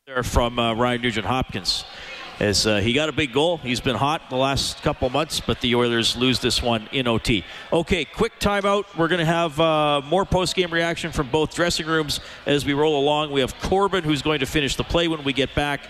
There 0.07 0.23
from 0.23 0.59
uh, 0.59 0.75
Ryan 0.75 1.01
Nugent 1.01 1.27
Hopkins. 1.27 1.85
As 2.41 2.67
uh, 2.67 2.79
he 2.79 2.95
got 2.95 3.11
a 3.11 3.13
big 3.13 3.35
goal, 3.35 3.59
he's 3.59 3.81
been 3.81 3.97
hot 3.97 4.31
the 4.31 4.37
last 4.37 4.83
couple 4.83 5.11
months, 5.11 5.41
but 5.41 5.61
the 5.61 5.75
Oilers 5.75 6.17
lose 6.17 6.41
this 6.41 6.63
one 6.63 6.89
in 6.91 7.07
OT. 7.07 7.45
Okay, 7.71 8.07
quick 8.07 8.41
timeout. 8.41 8.87
We're 8.97 9.09
going 9.09 9.19
to 9.19 9.27
have 9.27 9.61
uh, 9.61 10.01
more 10.07 10.25
post-game 10.25 10.73
reaction 10.73 11.13
from 11.13 11.29
both 11.29 11.55
dressing 11.55 11.87
rooms 11.87 12.21
as 12.47 12.65
we 12.65 12.73
roll 12.73 12.99
along. 12.99 13.31
We 13.31 13.43
have 13.43 13.55
Corbin, 13.61 14.05
who's 14.05 14.23
going 14.23 14.41
to 14.41 14.47
finish 14.47 14.75
the 14.75 14.85
play 14.85 15.07
when 15.07 15.23
we 15.23 15.35
get 15.35 15.55
back. 15.55 15.83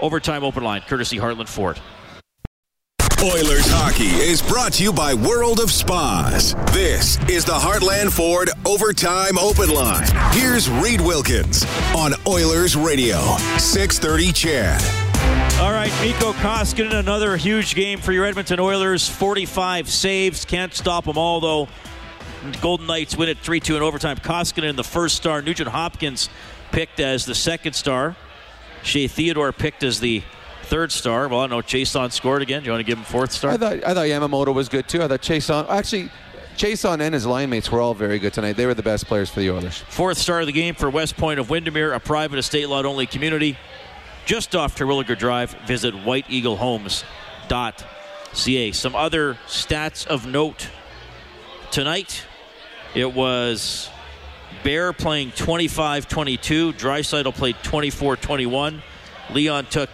Overtime 0.00 0.42
open 0.42 0.64
line, 0.64 0.82
courtesy 0.82 1.16
Heartland 1.16 1.48
Ford. 1.48 1.78
Oilers 3.22 3.66
hockey 3.68 4.08
is 4.08 4.42
brought 4.42 4.72
to 4.74 4.82
you 4.82 4.92
by 4.92 5.14
World 5.14 5.60
of 5.60 5.70
Spas. 5.70 6.54
This 6.72 7.18
is 7.28 7.44
the 7.44 7.52
Heartland 7.52 8.12
Ford 8.12 8.50
Overtime 8.66 9.38
Open 9.38 9.70
Line. 9.70 10.08
Here's 10.32 10.68
Reid 10.68 11.00
Wilkins 11.00 11.64
on 11.96 12.12
Oilers 12.26 12.76
Radio, 12.76 13.20
630 13.56 14.32
CHED. 14.32 15.03
All 15.64 15.72
right, 15.72 15.90
Mikko 16.02 16.34
Koskinen, 16.34 16.92
another 16.92 17.38
huge 17.38 17.74
game 17.74 17.98
for 17.98 18.12
your 18.12 18.26
Edmonton 18.26 18.60
Oilers. 18.60 19.08
45 19.08 19.88
saves. 19.88 20.44
Can't 20.44 20.74
stop 20.74 21.06
them 21.06 21.16
all, 21.16 21.40
though. 21.40 21.68
Golden 22.60 22.86
Knights 22.86 23.16
win 23.16 23.30
it 23.30 23.38
3 23.38 23.60
2 23.60 23.74
in 23.74 23.82
overtime. 23.82 24.18
Koskinen, 24.18 24.76
the 24.76 24.84
first 24.84 25.16
star. 25.16 25.40
Nugent 25.40 25.70
Hopkins 25.70 26.28
picked 26.70 27.00
as 27.00 27.24
the 27.24 27.34
second 27.34 27.72
star. 27.72 28.14
Shea 28.82 29.08
Theodore 29.08 29.52
picked 29.52 29.82
as 29.84 30.00
the 30.00 30.22
third 30.64 30.92
star. 30.92 31.28
Well, 31.28 31.40
I 31.40 31.46
know 31.46 31.62
Chiasson 31.62 32.12
scored 32.12 32.42
again. 32.42 32.60
Do 32.60 32.66
you 32.66 32.72
want 32.72 32.80
to 32.80 32.86
give 32.86 32.98
him 32.98 33.04
fourth 33.04 33.32
star? 33.32 33.52
I 33.52 33.56
thought, 33.56 33.82
I 33.86 33.94
thought 33.94 34.06
Yamamoto 34.06 34.52
was 34.52 34.68
good, 34.68 34.86
too. 34.86 35.02
I 35.02 35.08
thought 35.08 35.22
Chiasson. 35.22 35.66
Actually, 35.70 36.10
Chiasson 36.58 37.00
and 37.00 37.14
his 37.14 37.24
line 37.24 37.48
mates 37.48 37.72
were 37.72 37.80
all 37.80 37.94
very 37.94 38.18
good 38.18 38.34
tonight. 38.34 38.58
They 38.58 38.66
were 38.66 38.74
the 38.74 38.82
best 38.82 39.06
players 39.06 39.30
for 39.30 39.40
the 39.40 39.50
Oilers. 39.50 39.78
Fourth 39.88 40.18
star 40.18 40.40
of 40.40 40.46
the 40.46 40.52
game 40.52 40.74
for 40.74 40.90
West 40.90 41.16
Point 41.16 41.40
of 41.40 41.48
Windermere, 41.48 41.94
a 41.94 42.00
private 42.00 42.38
estate 42.38 42.68
lot 42.68 42.84
only 42.84 43.06
community 43.06 43.56
just 44.24 44.56
off 44.56 44.76
Terwilliger 44.76 45.18
Drive. 45.18 45.50
Visit 45.66 45.94
whiteeaglehomes.ca. 45.94 48.72
Some 48.72 48.94
other 48.94 49.34
stats 49.46 50.06
of 50.06 50.26
note 50.26 50.68
tonight. 51.70 52.24
It 52.94 53.12
was 53.12 53.90
Bear 54.62 54.92
playing 54.92 55.32
25 55.32 56.08
22. 56.08 56.72
Draisaitl 56.72 57.34
played 57.34 57.56
24 57.62 58.16
21. 58.16 58.82
Leon 59.30 59.66
took 59.66 59.90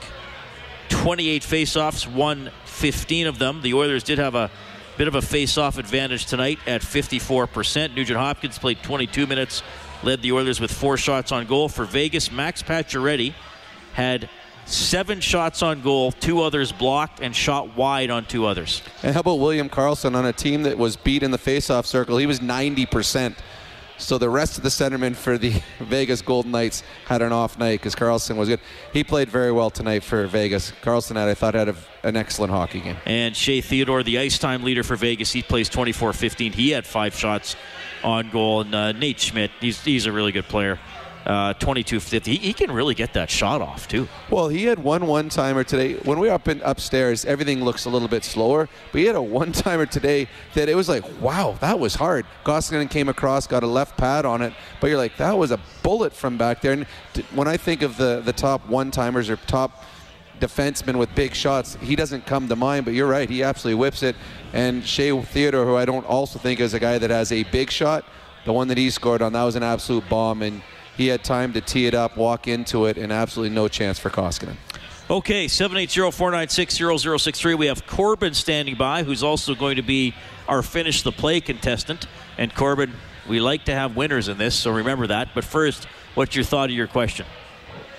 28 0.88 1.42
faceoffs, 1.42 2.06
won 2.06 2.50
15 2.66 3.26
of 3.26 3.38
them. 3.38 3.62
The 3.62 3.74
Oilers 3.74 4.02
did 4.02 4.18
have 4.18 4.34
a 4.34 4.50
bit 4.96 5.08
of 5.08 5.14
a 5.14 5.22
face-off 5.22 5.78
advantage 5.78 6.26
tonight 6.26 6.58
at 6.66 6.82
54%. 6.82 7.94
Nugent 7.94 8.18
Hopkins 8.18 8.58
played 8.58 8.82
22 8.82 9.26
minutes, 9.26 9.62
led 10.02 10.20
the 10.20 10.32
Oilers 10.32 10.60
with 10.60 10.72
four 10.72 10.96
shots 10.96 11.32
on 11.32 11.46
goal. 11.46 11.68
For 11.68 11.84
Vegas, 11.84 12.30
Max 12.30 12.62
Pacioretty 12.62 13.34
had 14.00 14.30
seven 14.64 15.20
shots 15.20 15.62
on 15.62 15.82
goal, 15.82 16.12
two 16.12 16.40
others 16.40 16.72
blocked, 16.72 17.20
and 17.20 17.36
shot 17.36 17.76
wide 17.76 18.10
on 18.10 18.24
two 18.24 18.46
others. 18.46 18.82
And 19.02 19.12
how 19.12 19.20
about 19.20 19.38
William 19.38 19.68
Karlsson 19.68 20.14
on 20.14 20.24
a 20.24 20.32
team 20.32 20.62
that 20.62 20.78
was 20.78 20.96
beat 20.96 21.22
in 21.22 21.30
the 21.30 21.38
faceoff 21.38 21.84
circle? 21.84 22.16
He 22.16 22.26
was 22.26 22.40
90%. 22.40 23.36
So 23.98 24.16
the 24.16 24.30
rest 24.30 24.56
of 24.56 24.62
the 24.62 24.70
centermen 24.70 25.14
for 25.14 25.36
the 25.36 25.60
Vegas 25.80 26.22
Golden 26.22 26.52
Knights 26.52 26.82
had 27.04 27.20
an 27.20 27.32
off 27.32 27.58
night 27.58 27.80
because 27.80 27.94
Karlsson 27.94 28.36
was 28.36 28.48
good. 28.48 28.60
He 28.94 29.04
played 29.04 29.28
very 29.28 29.52
well 29.52 29.68
tonight 29.68 30.02
for 30.02 30.26
Vegas. 30.26 30.72
Karlsson, 30.82 31.16
had, 31.16 31.28
I 31.28 31.34
thought, 31.34 31.52
had 31.52 31.68
a, 31.68 31.76
an 32.02 32.16
excellent 32.16 32.50
hockey 32.50 32.80
game. 32.80 32.96
And 33.04 33.36
Shea 33.36 33.60
Theodore, 33.60 34.02
the 34.02 34.18
ice 34.18 34.38
time 34.38 34.62
leader 34.62 34.82
for 34.82 34.96
Vegas, 34.96 35.30
he 35.30 35.42
plays 35.42 35.68
24-15. 35.68 36.54
He 36.54 36.70
had 36.70 36.86
five 36.86 37.14
shots 37.14 37.54
on 38.02 38.30
goal. 38.30 38.62
And 38.62 38.74
uh, 38.74 38.92
Nate 38.92 39.20
Schmidt, 39.20 39.50
he's, 39.60 39.84
he's 39.84 40.06
a 40.06 40.12
really 40.12 40.32
good 40.32 40.46
player 40.46 40.78
uh, 41.26 41.52
2250. 41.54 42.30
He, 42.30 42.36
he, 42.38 42.52
can 42.52 42.70
really 42.70 42.94
get 42.94 43.12
that 43.14 43.30
shot 43.30 43.60
off 43.60 43.86
too. 43.86 44.08
Well, 44.30 44.48
he 44.48 44.64
had 44.64 44.78
one 44.78 45.06
one 45.06 45.28
timer 45.28 45.64
today. 45.64 45.94
When 45.94 46.18
we 46.18 46.28
were 46.28 46.34
up 46.34 46.48
in 46.48 46.60
upstairs, 46.62 47.24
everything 47.24 47.62
looks 47.62 47.84
a 47.84 47.90
little 47.90 48.08
bit 48.08 48.24
slower, 48.24 48.68
but 48.92 48.98
he 49.00 49.06
had 49.06 49.16
a 49.16 49.22
one 49.22 49.52
timer 49.52 49.86
today 49.86 50.28
that 50.54 50.68
it 50.68 50.74
was 50.74 50.88
like, 50.88 51.04
wow, 51.20 51.56
that 51.60 51.78
was 51.78 51.94
hard. 51.94 52.26
Koskinen 52.44 52.88
came 52.90 53.08
across, 53.08 53.46
got 53.46 53.62
a 53.62 53.66
left 53.66 53.96
pad 53.96 54.24
on 54.24 54.42
it, 54.42 54.52
but 54.80 54.88
you're 54.88 54.98
like, 54.98 55.16
that 55.18 55.36
was 55.36 55.50
a 55.50 55.60
bullet 55.82 56.12
from 56.12 56.38
back 56.38 56.60
there. 56.60 56.72
And 56.72 56.86
when 57.34 57.48
I 57.48 57.56
think 57.56 57.82
of 57.82 57.96
the 57.96 58.22
the 58.24 58.32
top 58.32 58.66
one 58.66 58.90
timers 58.90 59.28
or 59.28 59.36
top 59.36 59.84
defenseman 60.40 60.96
with 60.98 61.14
big 61.14 61.34
shots, 61.34 61.76
he 61.82 61.94
doesn't 61.94 62.26
come 62.26 62.48
to 62.48 62.56
mind, 62.56 62.84
but 62.84 62.94
you're 62.94 63.06
right, 63.06 63.28
he 63.28 63.42
absolutely 63.42 63.78
whips 63.78 64.02
it. 64.02 64.16
And 64.52 64.84
Shea 64.84 65.20
Theodore, 65.20 65.66
who 65.66 65.76
I 65.76 65.84
don't 65.84 66.06
also 66.06 66.38
think 66.38 66.60
is 66.60 66.74
a 66.74 66.80
guy 66.80 66.98
that 66.98 67.10
has 67.10 67.30
a 67.30 67.44
big 67.44 67.70
shot, 67.70 68.04
the 68.44 68.52
one 68.52 68.68
that 68.68 68.78
he 68.78 68.90
scored 68.90 69.22
on, 69.22 69.32
that 69.34 69.44
was 69.44 69.56
an 69.56 69.62
absolute 69.62 70.08
bomb. 70.08 70.42
And 70.42 70.62
he 70.96 71.08
had 71.08 71.24
time 71.24 71.52
to 71.54 71.60
tee 71.60 71.86
it 71.86 71.94
up, 71.94 72.16
walk 72.16 72.48
into 72.48 72.86
it, 72.86 72.98
and 72.98 73.12
absolutely 73.12 73.54
no 73.54 73.68
chance 73.68 73.98
for 73.98 74.10
Koskinen. 74.10 74.56
Okay, 75.10 75.46
780-496-0063. 75.46 77.58
We 77.58 77.66
have 77.66 77.86
Corbin 77.86 78.32
standing 78.32 78.76
by, 78.76 79.02
who's 79.02 79.24
also 79.24 79.56
going 79.56 79.74
to 79.76 79.82
be 79.82 80.14
our 80.46 80.62
finish 80.62 81.02
the 81.02 81.10
play 81.10 81.40
contestant. 81.40 82.06
And 82.38 82.54
Corbin, 82.54 82.92
we 83.28 83.40
like 83.40 83.64
to 83.64 83.74
have 83.74 83.96
winners 83.96 84.28
in 84.28 84.38
this, 84.38 84.54
so 84.54 84.70
remember 84.70 85.08
that. 85.08 85.30
But 85.34 85.42
first, 85.44 85.88
what's 86.14 86.36
your 86.36 86.44
thought 86.44 86.70
of 86.70 86.76
your 86.76 86.86
question? 86.86 87.26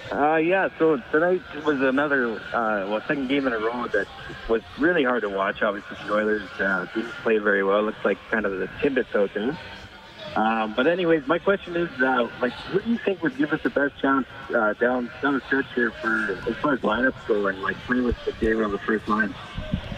Uh, 0.10 0.36
yeah, 0.36 0.70
so 0.78 1.02
tonight 1.12 1.42
was 1.66 1.82
another, 1.82 2.40
uh, 2.54 2.86
well, 2.88 3.02
second 3.08 3.28
game 3.30 3.48
in 3.48 3.54
a 3.54 3.60
row 3.60 3.88
that 3.88 4.08
was 4.50 4.62
really 4.78 5.04
hard 5.04 5.22
to 5.22 5.30
watch. 5.30 5.62
Obviously, 5.62 5.96
the 6.06 6.14
Oilers 6.14 6.50
uh, 6.60 6.86
didn't 6.94 7.12
play 7.24 7.38
very 7.38 7.64
well. 7.64 7.82
Looks 7.82 8.04
like 8.04 8.18
kind 8.30 8.46
of 8.46 8.60
the 8.60 8.68
Timbits 8.82 9.16
out 9.16 9.34
there. 9.34 9.58
Um, 10.36 10.74
but 10.76 10.88
anyways, 10.88 11.28
my 11.28 11.40
question 11.40 11.76
is, 11.76 11.90
uh, 12.02 12.30
like, 12.42 12.54
who 12.54 12.80
do 12.80 12.90
you 12.90 12.98
think 12.98 13.22
would 13.22 13.38
give 13.38 13.52
us 13.52 13.62
the 13.64 13.70
best 13.70 14.00
chance 14.02 14.26
uh, 14.56 14.74
down 14.74 15.12
down 15.22 15.34
the 15.34 15.42
stretch 15.42 15.66
here 15.76 15.92
for 15.92 16.38
as 16.48 16.56
far 16.58 16.74
as 16.74 16.80
lineups 16.80 17.28
go 17.28 17.48
and 17.48 17.62
like 17.62 17.76
play 17.80 18.00
with 18.00 18.16
McDavid 18.18 18.64
on 18.64 18.72
the 18.72 18.80
first 18.80 19.08
line? 19.08 19.36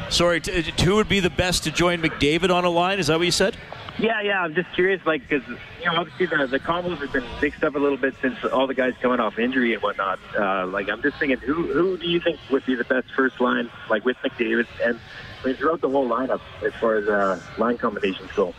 Sorry, 0.10 0.42
t- 0.42 0.72
who 0.84 0.96
would 0.96 1.10
be 1.10 1.20
the 1.20 1.30
best 1.30 1.64
to 1.66 1.72
join 1.72 2.02
McDavid 2.02 2.54
on 2.54 2.66
a 2.66 2.70
line? 2.70 3.00
Is 3.00 3.08
that 3.08 3.18
what 3.18 3.26
you 3.26 3.32
said? 3.32 3.56
Yeah, 4.00 4.22
yeah. 4.22 4.42
I'm 4.42 4.56
just 4.56 4.72
curious, 4.74 5.06
like, 5.06 5.28
because 5.28 5.48
you 5.48 5.86
know, 5.86 5.98
obviously 5.98 6.26
the, 6.26 6.48
the 6.48 6.60
combos 6.60 6.98
have 6.98 7.14
been 7.14 7.24
mixed 7.42 7.64
up 7.64 7.76
a 7.76 7.80
little 7.80 7.98
bit 7.98 8.16
since 8.22 8.44
all 8.46 8.66
the 8.66 8.74
guys 8.74 8.94
coming 9.02 9.20
off 9.20 9.38
injury 9.38 9.74
and 9.74 9.84
whatnot. 9.84 10.20
Uh, 10.38 10.66
like, 10.68 10.90
I'm 10.90 11.02
just 11.04 11.18
thinking, 11.20 11.38
who 11.38 11.72
who 11.72 11.98
do 11.98 12.10
you 12.10 12.20
think 12.20 12.40
would 12.50 12.66
be 12.66 12.74
the 12.74 12.86
best 12.86 13.08
first 13.16 13.40
line, 13.40 13.70
like 13.90 14.04
with 14.04 14.18
McDavid, 14.18 14.66
and 14.84 15.00
I 15.44 15.48
mean, 15.48 15.56
throughout 15.56 15.82
the 15.82 15.90
whole 15.90 16.10
lineup 16.10 16.42
as 16.64 16.74
far 16.76 16.96
as 16.96 17.08
uh, 17.08 17.40
line 17.60 17.78
combinations 17.78 18.32
go? 18.36 18.56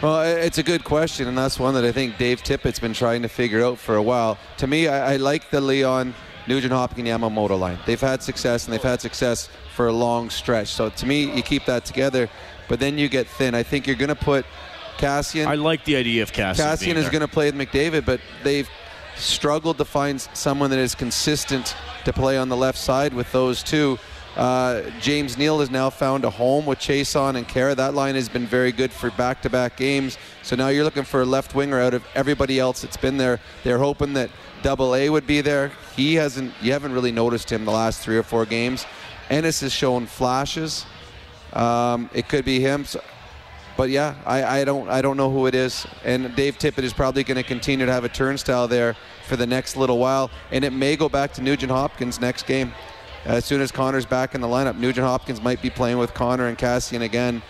Well, 0.00 0.22
it's 0.22 0.58
a 0.58 0.62
good 0.62 0.84
question, 0.84 1.26
and 1.26 1.36
that's 1.36 1.58
one 1.58 1.74
that 1.74 1.84
I 1.84 1.90
think 1.90 2.18
Dave 2.18 2.44
Tippett's 2.44 2.78
been 2.78 2.92
trying 2.92 3.22
to 3.22 3.28
figure 3.28 3.64
out 3.64 3.78
for 3.78 3.96
a 3.96 4.02
while. 4.02 4.38
To 4.58 4.68
me, 4.68 4.86
I, 4.86 5.14
I 5.14 5.16
like 5.16 5.50
the 5.50 5.60
Leon 5.60 6.14
Nugent 6.46 6.72
Hopkins 6.72 7.08
Yamamoto 7.08 7.58
line. 7.58 7.80
They've 7.84 8.00
had 8.00 8.22
success, 8.22 8.64
and 8.64 8.72
they've 8.72 8.80
had 8.80 9.00
success 9.00 9.48
for 9.74 9.88
a 9.88 9.92
long 9.92 10.30
stretch. 10.30 10.68
So 10.68 10.88
to 10.88 11.06
me, 11.06 11.34
you 11.34 11.42
keep 11.42 11.64
that 11.64 11.84
together, 11.84 12.30
but 12.68 12.78
then 12.78 12.96
you 12.96 13.08
get 13.08 13.26
thin. 13.26 13.56
I 13.56 13.64
think 13.64 13.88
you're 13.88 13.96
going 13.96 14.08
to 14.08 14.14
put 14.14 14.46
Kassian. 14.98 15.46
I 15.46 15.56
like 15.56 15.84
the 15.84 15.96
idea 15.96 16.22
of 16.22 16.30
Kassian. 16.32 16.54
Kassian 16.54 16.94
is 16.94 17.08
going 17.08 17.22
to 17.22 17.28
play 17.28 17.50
with 17.50 17.56
McDavid, 17.56 18.06
but 18.06 18.20
they've 18.44 18.68
struggled 19.16 19.78
to 19.78 19.84
find 19.84 20.20
someone 20.20 20.70
that 20.70 20.78
is 20.78 20.94
consistent 20.94 21.74
to 22.04 22.12
play 22.12 22.38
on 22.38 22.48
the 22.48 22.56
left 22.56 22.78
side 22.78 23.12
with 23.12 23.32
those 23.32 23.64
two. 23.64 23.98
Uh, 24.38 24.88
James 25.00 25.36
Neal 25.36 25.58
has 25.58 25.68
now 25.68 25.90
found 25.90 26.24
a 26.24 26.30
home 26.30 26.64
with 26.64 26.78
Chiasson 26.78 27.34
and 27.34 27.46
Khaira. 27.48 27.74
That 27.74 27.94
line 27.94 28.14
has 28.14 28.28
been 28.28 28.46
very 28.46 28.70
good 28.70 28.92
for 28.92 29.10
back-to-back 29.10 29.76
games. 29.76 30.16
So 30.44 30.54
now 30.54 30.68
you're 30.68 30.84
looking 30.84 31.02
for 31.02 31.22
a 31.22 31.24
left 31.24 31.56
winger 31.56 31.80
out 31.80 31.92
of 31.92 32.06
everybody 32.14 32.60
else 32.60 32.80
that's 32.80 32.96
been 32.96 33.16
there. 33.16 33.40
They're 33.64 33.78
hoping 33.78 34.12
that 34.12 34.30
Double 34.62 34.94
A 34.94 35.10
would 35.10 35.26
be 35.26 35.40
there. 35.40 35.72
He 35.96 36.14
hasn't. 36.14 36.54
You 36.62 36.70
haven't 36.70 36.92
really 36.92 37.10
noticed 37.10 37.50
him 37.50 37.64
the 37.64 37.72
last 37.72 38.00
three 38.00 38.16
or 38.16 38.22
four 38.22 38.46
games. 38.46 38.86
Ennis 39.28 39.60
has 39.60 39.72
shown 39.72 40.06
flashes. 40.06 40.86
Um, 41.52 42.08
it 42.14 42.28
could 42.28 42.44
be 42.44 42.60
him. 42.60 42.84
So, 42.84 43.02
but 43.76 43.90
yeah, 43.90 44.14
I, 44.24 44.60
I 44.60 44.64
don't 44.64 44.88
I 44.88 45.02
don't 45.02 45.16
know 45.16 45.32
who 45.32 45.46
it 45.46 45.56
is. 45.56 45.84
And 46.04 46.34
Dave 46.36 46.58
Tippett 46.58 46.84
is 46.84 46.92
probably 46.92 47.24
going 47.24 47.36
to 47.38 47.42
continue 47.42 47.86
to 47.86 47.92
have 47.92 48.04
a 48.04 48.08
turnstile 48.08 48.68
there 48.68 48.96
for 49.26 49.34
the 49.34 49.46
next 49.46 49.76
little 49.76 49.98
while. 49.98 50.30
And 50.52 50.64
it 50.64 50.72
may 50.72 50.94
go 50.94 51.08
back 51.08 51.32
to 51.34 51.42
Nugent 51.42 51.72
Hopkins 51.72 52.20
next 52.20 52.46
game 52.46 52.72
as 53.28 53.44
soon 53.44 53.60
as 53.60 53.70
Connor's 53.70 54.06
back 54.06 54.34
in 54.34 54.40
the 54.40 54.46
lineup, 54.46 54.78
Nugent 54.78 55.06
Hopkins 55.06 55.40
might 55.40 55.60
be 55.62 55.70
playing 55.70 55.98
with 55.98 56.14
Connor 56.14 56.46
and 56.46 56.56
Kassian 56.56 57.02
again, 57.02 57.42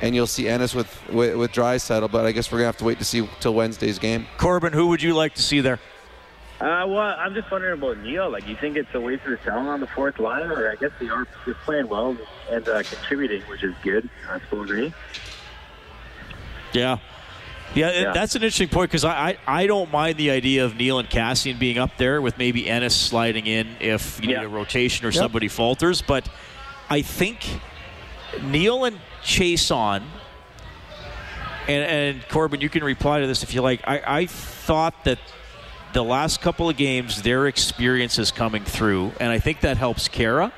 and 0.00 0.14
you'll 0.14 0.26
see 0.26 0.48
Ennis 0.48 0.74
with 0.74 0.88
with, 1.10 1.36
with 1.36 1.52
Draisaitl. 1.52 2.10
But 2.10 2.24
I 2.24 2.32
guess 2.32 2.50
we're 2.50 2.58
gonna 2.58 2.66
have 2.66 2.78
to 2.78 2.84
wait 2.84 2.98
to 2.98 3.04
see 3.04 3.28
till 3.40 3.54
Wednesday's 3.54 3.98
game. 3.98 4.26
Corbin, 4.38 4.72
who 4.72 4.88
would 4.88 5.02
you 5.02 5.14
like 5.14 5.34
to 5.34 5.42
see 5.42 5.60
there? 5.60 5.78
Uh, 6.60 6.86
well, 6.86 7.14
I'm 7.18 7.34
just 7.34 7.50
wondering 7.50 7.74
about 7.74 7.98
Neal. 7.98 8.30
Like, 8.30 8.46
you 8.46 8.56
think 8.56 8.76
it's 8.76 8.94
a 8.94 9.00
waste 9.00 9.26
of 9.26 9.40
talent 9.42 9.68
on 9.68 9.80
the 9.80 9.88
fourth 9.88 10.18
line, 10.18 10.50
or 10.50 10.70
I 10.70 10.76
guess 10.76 10.92
they 11.00 11.08
are 11.08 11.26
just 11.44 11.58
playing 11.60 11.88
well 11.88 12.16
and 12.50 12.66
uh, 12.68 12.82
contributing, 12.84 13.42
which 13.42 13.64
is 13.64 13.74
good. 13.82 14.08
I 14.30 14.38
suppose, 14.40 14.70
right? 14.70 14.92
Yeah. 16.72 16.98
Yeah, 17.74 17.90
Yeah. 17.92 18.12
that's 18.12 18.34
an 18.36 18.42
interesting 18.42 18.68
point 18.68 18.90
because 18.90 19.04
I, 19.04 19.30
I 19.46 19.62
I 19.62 19.66
don't 19.66 19.90
mind 19.90 20.16
the 20.16 20.30
idea 20.30 20.64
of 20.64 20.76
Neal 20.76 20.98
and 20.98 21.08
Kassian 21.10 21.58
being 21.58 21.78
up 21.78 21.96
there 21.96 22.20
with 22.22 22.38
maybe 22.38 22.68
Ennis 22.68 22.94
sliding 22.94 23.46
in 23.46 23.68
if 23.80 24.20
you 24.20 24.28
need 24.28 24.36
a 24.36 24.48
rotation 24.48 25.04
or 25.06 25.10
Yep. 25.10 25.14
somebody 25.22 25.48
falters, 25.48 26.02
but 26.02 26.28
I 26.90 27.02
think 27.02 27.44
Neal 28.42 28.84
and 28.84 28.98
Chiasson. 29.22 30.02
And, 31.66 31.84
and 31.84 32.28
Corbin, 32.28 32.60
you 32.60 32.68
can 32.68 32.84
reply 32.84 33.20
to 33.20 33.26
this 33.26 33.42
if 33.42 33.54
you 33.54 33.62
like. 33.62 33.80
I, 33.86 34.02
I 34.20 34.26
thought 34.26 35.04
that 35.04 35.18
the 35.94 36.04
last 36.04 36.42
couple 36.42 36.68
of 36.68 36.76
games, 36.76 37.22
their 37.22 37.46
experience 37.46 38.18
is 38.18 38.30
coming 38.30 38.64
through, 38.64 39.12
and 39.18 39.30
I 39.32 39.38
think 39.38 39.60
that 39.60 39.78
helps 39.78 40.08
Khaira 40.08 40.52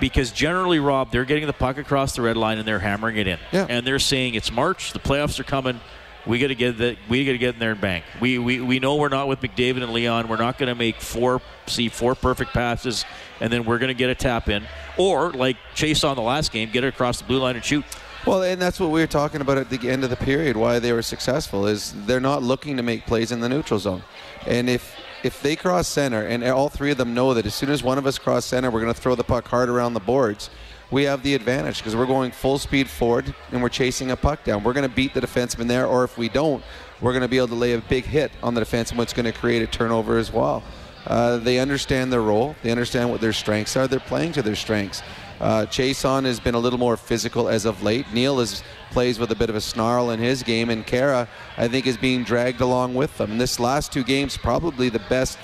because 0.00 0.30
generally, 0.30 0.78
Rob, 0.80 1.10
they're 1.10 1.24
getting 1.24 1.46
the 1.46 1.52
puck 1.54 1.78
across 1.78 2.14
the 2.14 2.20
red 2.22 2.36
line 2.36 2.58
and 2.58 2.68
they're 2.68 2.78
hammering 2.78 3.16
it 3.16 3.26
in, 3.26 3.38
Yeah. 3.52 3.66
and 3.68 3.86
they're 3.86 3.98
saying 3.98 4.34
it's 4.34 4.52
March, 4.52 4.92
the 4.92 4.98
playoffs 4.98 5.40
are 5.40 5.44
coming. 5.44 5.80
We 6.28 6.38
got 6.38 6.48
to 6.48 6.54
get 6.54 6.76
that. 6.78 6.98
We 7.08 7.24
got 7.24 7.32
to 7.32 7.38
get 7.38 7.54
in 7.54 7.58
there 7.58 7.72
and 7.72 7.80
bank. 7.80 8.04
We, 8.20 8.38
we 8.38 8.60
we 8.60 8.78
know 8.78 8.96
we're 8.96 9.08
not 9.08 9.28
with 9.28 9.40
McDavid 9.40 9.82
and 9.82 9.94
Leon. 9.94 10.28
We're 10.28 10.36
not 10.36 10.58
going 10.58 10.68
to 10.68 10.74
make 10.74 11.00
four 11.00 11.40
see 11.66 11.88
four 11.88 12.14
perfect 12.14 12.52
passes, 12.52 13.06
and 13.40 13.50
then 13.50 13.64
we're 13.64 13.78
going 13.78 13.88
to 13.88 13.94
get 13.94 14.10
a 14.10 14.14
tap 14.14 14.48
in, 14.48 14.64
or 14.98 15.32
like 15.32 15.56
Chiasson 15.74 16.14
the 16.16 16.20
last 16.20 16.52
game, 16.52 16.70
get 16.70 16.84
it 16.84 16.88
across 16.88 17.18
the 17.18 17.24
blue 17.24 17.38
line 17.38 17.56
and 17.56 17.64
shoot. 17.64 17.84
Well, 18.26 18.42
and 18.42 18.60
that's 18.60 18.78
what 18.78 18.90
we 18.90 19.00
were 19.00 19.06
talking 19.06 19.40
about 19.40 19.56
at 19.56 19.70
the 19.70 19.88
end 19.88 20.04
of 20.04 20.10
the 20.10 20.16
period. 20.16 20.54
Why 20.54 20.78
they 20.78 20.92
were 20.92 21.00
successful 21.02 21.66
is 21.66 21.94
they're 22.04 22.20
not 22.20 22.42
looking 22.42 22.76
to 22.76 22.82
make 22.82 23.06
plays 23.06 23.32
in 23.32 23.40
the 23.40 23.48
neutral 23.48 23.80
zone, 23.80 24.02
and 24.46 24.68
if 24.68 24.94
if 25.24 25.40
they 25.40 25.56
cross 25.56 25.88
center, 25.88 26.26
and 26.26 26.44
all 26.44 26.68
three 26.68 26.90
of 26.90 26.98
them 26.98 27.14
know 27.14 27.32
that 27.34 27.46
as 27.46 27.54
soon 27.54 27.70
as 27.70 27.82
one 27.82 27.96
of 27.96 28.06
us 28.06 28.18
cross 28.18 28.44
center, 28.44 28.70
we're 28.70 28.82
going 28.82 28.92
to 28.92 29.00
throw 29.00 29.14
the 29.14 29.24
puck 29.24 29.48
hard 29.48 29.70
around 29.70 29.94
the 29.94 30.00
boards. 30.00 30.50
We 30.90 31.04
have 31.04 31.22
the 31.22 31.34
advantage 31.34 31.78
because 31.78 31.94
we're 31.94 32.06
going 32.06 32.30
full 32.30 32.58
speed 32.58 32.88
forward 32.88 33.34
and 33.52 33.62
we're 33.62 33.68
chasing 33.68 34.10
a 34.10 34.16
puck 34.16 34.42
down. 34.44 34.64
We're 34.64 34.72
going 34.72 34.88
to 34.88 34.94
beat 34.94 35.12
the 35.12 35.20
defenseman 35.20 35.68
there, 35.68 35.86
or 35.86 36.02
if 36.02 36.16
we 36.16 36.30
don't, 36.30 36.64
we're 37.00 37.12
going 37.12 37.22
to 37.22 37.28
be 37.28 37.36
able 37.36 37.48
to 37.48 37.54
lay 37.54 37.74
a 37.74 37.78
big 37.78 38.04
hit 38.04 38.32
on 38.42 38.54
the 38.54 38.62
defenseman, 38.62 38.96
which 38.96 39.10
is 39.10 39.12
going 39.12 39.26
to 39.26 39.32
create 39.32 39.62
a 39.62 39.66
turnover 39.66 40.16
as 40.16 40.32
well. 40.32 40.62
Uh, 41.06 41.36
they 41.38 41.58
understand 41.58 42.12
their 42.12 42.22
role. 42.22 42.56
They 42.62 42.70
understand 42.70 43.10
what 43.10 43.20
their 43.20 43.32
strengths 43.32 43.76
are. 43.76 43.86
They're 43.86 44.00
playing 44.00 44.32
to 44.32 44.42
their 44.42 44.56
strengths. 44.56 45.02
Uh, 45.40 45.66
Chiasson 45.66 46.24
has 46.24 46.40
been 46.40 46.54
a 46.54 46.58
little 46.58 46.78
more 46.78 46.96
physical 46.96 47.48
as 47.48 47.64
of 47.64 47.82
late. 47.82 48.12
Neal 48.12 48.40
is 48.40 48.62
plays 48.90 49.18
with 49.18 49.30
a 49.30 49.36
bit 49.36 49.50
of 49.50 49.56
a 49.56 49.60
snarl 49.60 50.10
in 50.10 50.18
his 50.18 50.42
game, 50.42 50.70
and 50.70 50.86
Khaira, 50.86 51.28
I 51.56 51.68
think, 51.68 51.86
is 51.86 51.96
being 51.96 52.24
dragged 52.24 52.60
along 52.60 52.94
with 52.94 53.16
them. 53.18 53.32
And 53.32 53.40
this 53.40 53.60
last 53.60 53.92
two 53.92 54.02
games, 54.02 54.36
probably 54.36 54.88
the 54.88 54.98
best 55.10 55.38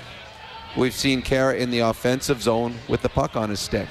we've 0.76 0.94
seen 0.94 1.22
Khaira 1.22 1.58
in 1.58 1.70
the 1.70 1.80
offensive 1.80 2.42
zone 2.42 2.74
with 2.88 3.02
the 3.02 3.08
puck 3.08 3.36
on 3.36 3.50
his 3.50 3.60
stick. 3.60 3.88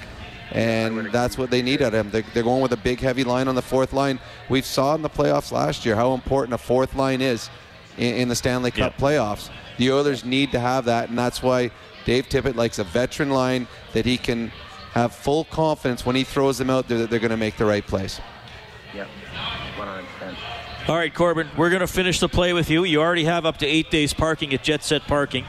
And 0.53 1.11
that's 1.11 1.37
what 1.37 1.49
they 1.49 1.63
need 1.63 1.81
out 1.81 1.95
of 1.95 2.05
him. 2.05 2.11
They're, 2.11 2.23
they're 2.33 2.43
going 2.43 2.61
with 2.61 2.73
a 2.73 2.77
big, 2.77 2.99
heavy 2.99 3.23
line 3.23 3.47
on 3.47 3.55
the 3.55 3.61
fourth 3.61 3.91
line. 3.91 4.19
We 4.49 4.61
saw 4.61 4.93
in 4.93 5.01
the 5.01 5.09
playoffs 5.09 5.51
last 5.51 5.83
year 5.83 5.95
how 5.95 6.13
important 6.13 6.53
a 6.53 6.59
fourth 6.59 6.95
line 6.95 7.21
is 7.21 7.49
in, 7.97 8.15
in 8.15 8.27
the 8.27 8.35
Stanley 8.35 8.69
Cup 8.69 8.95
playoffs. 8.97 9.49
The 9.77 9.91
Oilers 9.91 10.23
need 10.23 10.51
to 10.51 10.59
have 10.59 10.85
that, 10.85 11.09
and 11.09 11.17
that's 11.17 11.41
why 11.41 11.71
Dave 12.05 12.29
Tippett 12.29 12.55
likes 12.55 12.77
a 12.77 12.83
veteran 12.83 13.31
line 13.31 13.67
that 13.93 14.05
he 14.05 14.17
can 14.17 14.51
have 14.91 15.15
full 15.15 15.45
confidence 15.45 16.05
when 16.05 16.15
he 16.15 16.23
throws 16.23 16.59
them 16.59 16.69
out 16.69 16.87
there 16.87 16.99
that 16.99 17.09
they're 17.09 17.19
going 17.19 17.31
to 17.31 17.37
make 17.37 17.57
the 17.57 17.65
right 17.65 17.85
plays. 17.85 18.21
Yep. 18.93 19.07
100%. 19.75 20.35
All 20.87 20.95
right, 20.95 21.13
Corbin, 21.13 21.49
we're 21.57 21.71
going 21.71 21.79
to 21.79 21.87
finish 21.87 22.19
the 22.19 22.29
play 22.29 22.53
with 22.53 22.69
you. 22.69 22.83
You 22.83 23.01
already 23.01 23.23
have 23.23 23.47
up 23.47 23.57
to 23.57 23.65
eight 23.65 23.89
days 23.89 24.13
parking 24.13 24.53
at 24.53 24.63
Jet 24.63 24.83
Set 24.83 25.01
Parking. 25.03 25.45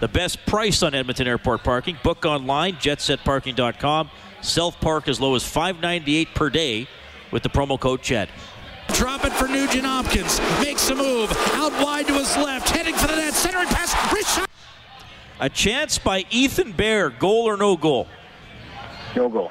The 0.00 0.08
best 0.08 0.44
price 0.44 0.82
on 0.82 0.94
Edmonton 0.94 1.28
Airport 1.28 1.62
parking. 1.62 1.96
Book 2.02 2.26
online, 2.26 2.74
jetsetparking.com. 2.74 4.10
Self 4.42 4.78
park 4.80 5.08
as 5.08 5.20
low 5.20 5.34
as 5.36 5.44
$5.98 5.44 6.34
per 6.34 6.50
day 6.50 6.88
with 7.30 7.42
the 7.42 7.48
promo 7.48 7.78
code 7.78 8.02
CHED. 8.02 8.28
Drop 8.88 9.24
it 9.24 9.32
for 9.32 9.48
Nugent 9.48 9.84
Hopkins. 9.84 10.40
Makes 10.60 10.90
a 10.90 10.94
move. 10.94 11.30
Out 11.54 11.72
wide 11.82 12.06
to 12.08 12.14
his 12.14 12.36
left. 12.36 12.68
Heading 12.68 12.94
for 12.94 13.06
the 13.06 13.16
net. 13.16 13.32
Centering 13.32 13.68
pass. 13.68 13.94
Wrist 14.12 14.36
shot. 14.36 14.50
A 15.40 15.48
chance 15.48 15.96
by 15.96 16.24
Ethan 16.30 16.72
Bear. 16.72 17.10
Goal 17.10 17.48
or 17.48 17.56
no 17.56 17.76
goal? 17.76 18.08
No 19.16 19.28
goal. 19.28 19.50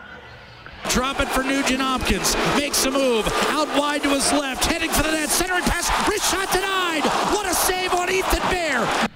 Drop 0.89 1.19
it 1.19 1.27
for 1.29 1.43
Nugent 1.43 1.81
Hopkins. 1.81 2.35
Makes 2.57 2.85
a 2.85 2.91
move. 2.91 3.27
Out 3.47 3.67
wide 3.77 4.03
to 4.03 4.09
his 4.09 4.31
left. 4.33 4.65
Heading 4.65 4.91
for 4.91 5.03
the 5.03 5.11
net. 5.11 5.29
Centering 5.29 5.63
pass. 5.63 5.89
Wrist 6.07 6.29
shot 6.29 6.51
denied. 6.51 7.03
What 7.33 7.45
a 7.45 7.53
save 7.53 7.93
on 7.93 8.09
Ethan 8.09 8.41
Bear. 8.51 9.10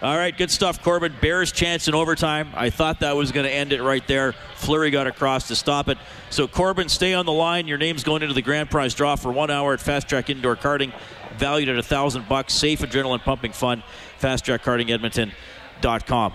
All 0.00 0.16
right, 0.16 0.36
good 0.36 0.50
stuff, 0.50 0.80
Corbin. 0.80 1.12
Bears 1.20 1.50
chance 1.50 1.88
in 1.88 1.94
overtime. 1.94 2.50
I 2.54 2.70
thought 2.70 3.00
that 3.00 3.16
was 3.16 3.32
going 3.32 3.46
to 3.46 3.52
end 3.52 3.72
it 3.72 3.82
right 3.82 4.06
there. 4.06 4.32
Fleury 4.54 4.92
got 4.92 5.08
across 5.08 5.48
to 5.48 5.56
stop 5.56 5.88
it. 5.88 5.98
So, 6.30 6.46
Corbin, 6.46 6.88
stay 6.88 7.14
on 7.14 7.26
the 7.26 7.32
line. 7.32 7.66
Your 7.66 7.78
name's 7.78 8.04
going 8.04 8.22
into 8.22 8.32
the 8.32 8.42
grand 8.42 8.70
prize 8.70 8.94
draw 8.94 9.16
for 9.16 9.32
one 9.32 9.50
hour 9.50 9.72
at 9.72 9.80
Fast 9.80 10.08
Track 10.08 10.30
Indoor 10.30 10.54
Karting, 10.54 10.92
valued 11.36 11.68
at 11.68 11.78
a 11.78 11.82
thousand 11.82 12.28
bucks. 12.28 12.54
Safe, 12.54 12.78
adrenaline 12.78 13.22
pumping 13.24 13.50
fun. 13.50 13.82
Fast 14.18 14.44
Track 14.44 14.62
Karting 14.62 14.88
Edmonton.com. 14.88 16.32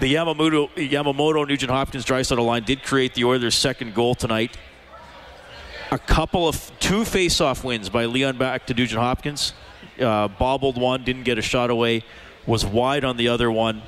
The 0.00 0.14
Yamamoto, 0.14 0.68
Yamamoto 0.74 1.46
Nugent 1.46 1.70
Hopkins 1.70 2.04
Draisaitl 2.04 2.44
line 2.44 2.64
did 2.64 2.82
create 2.82 3.14
the 3.14 3.24
Oilers' 3.24 3.54
second 3.54 3.94
goal 3.94 4.16
tonight. 4.16 4.56
A 5.92 5.98
couple 5.98 6.48
of 6.48 6.72
two 6.80 7.04
face-off 7.04 7.62
wins 7.62 7.88
by 7.88 8.06
Leon 8.06 8.36
back 8.38 8.66
to 8.66 8.74
Nugent 8.74 9.00
Hopkins. 9.00 9.52
Uh, 10.00 10.26
bobbled 10.26 10.76
one, 10.76 11.04
didn't 11.04 11.22
get 11.22 11.38
a 11.38 11.42
shot 11.42 11.70
away, 11.70 12.02
was 12.46 12.64
wide 12.64 13.04
on 13.04 13.16
the 13.16 13.28
other 13.28 13.50
one. 13.50 13.82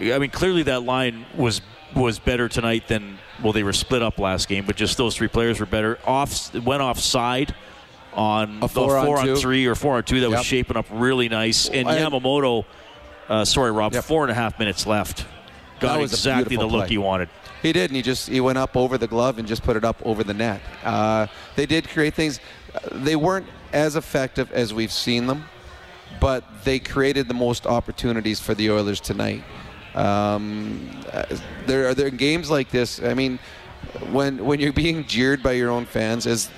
I 0.00 0.18
mean, 0.18 0.30
clearly 0.30 0.62
that 0.64 0.82
line 0.82 1.26
was 1.36 1.60
was 1.94 2.18
better 2.18 2.48
tonight 2.48 2.88
than 2.88 3.18
well, 3.42 3.52
they 3.52 3.62
were 3.62 3.72
split 3.72 4.02
up 4.02 4.18
last 4.18 4.48
game, 4.48 4.66
but 4.66 4.76
just 4.76 4.96
those 4.96 5.16
three 5.16 5.28
players 5.28 5.60
were 5.60 5.66
better. 5.66 5.98
Off 6.06 6.54
went 6.54 6.82
offside 6.82 7.54
on 8.12 8.60
the 8.60 8.68
four 8.68 8.96
on 8.96 9.06
four 9.06 9.18
on 9.18 9.26
two. 9.26 9.36
three 9.36 9.66
or 9.66 9.74
four 9.74 9.96
on 9.96 10.02
two 10.04 10.20
that 10.20 10.30
Yep. 10.30 10.38
was 10.38 10.46
shaping 10.46 10.76
up 10.76 10.86
really 10.90 11.28
nice. 11.28 11.68
And 11.68 11.88
I- 11.88 11.98
Yamamoto, 11.98 12.64
uh, 13.28 13.44
sorry 13.44 13.70
Rob, 13.72 13.94
four 13.94 14.22
and 14.24 14.30
a 14.30 14.34
half 14.34 14.58
minutes 14.58 14.86
left. 14.86 15.24
Got 15.80 16.00
a 16.00 16.02
exactly 16.02 16.56
the 16.56 16.64
look 16.66 16.82
play. 16.86 16.88
he 16.88 16.98
wanted. 16.98 17.28
He 17.62 17.72
did, 17.72 17.90
and 17.90 17.96
he 17.96 18.02
just 18.02 18.28
he 18.28 18.40
went 18.40 18.58
up 18.58 18.76
over 18.76 18.96
the 18.98 19.06
glove 19.06 19.38
and 19.38 19.46
just 19.46 19.62
put 19.62 19.76
it 19.76 19.84
up 19.84 20.00
over 20.04 20.22
the 20.24 20.34
net. 20.34 20.60
Uh, 20.84 21.26
they 21.56 21.66
did 21.66 21.88
create 21.88 22.14
things. 22.14 22.40
They 22.92 23.16
weren't 23.16 23.46
as 23.72 23.96
effective 23.96 24.50
as 24.52 24.72
we've 24.72 24.92
seen 24.92 25.26
them, 25.26 25.44
but 26.20 26.44
they 26.64 26.78
created 26.78 27.28
the 27.28 27.34
most 27.34 27.66
opportunities 27.66 28.40
for 28.40 28.54
the 28.54 28.70
Oilers 28.70 29.00
tonight. 29.00 29.42
Um, 29.94 30.90
there 31.66 31.88
are 31.88 31.94
there 31.94 32.08
are 32.08 32.10
games 32.10 32.50
like 32.50 32.70
this. 32.70 33.02
I 33.02 33.14
mean, 33.14 33.38
when 34.10 34.44
when 34.44 34.60
you're 34.60 34.72
being 34.72 35.06
jeered 35.06 35.42
by 35.42 35.52
your 35.52 35.70
own 35.70 35.86
fans, 35.86 36.26
as 36.26 36.50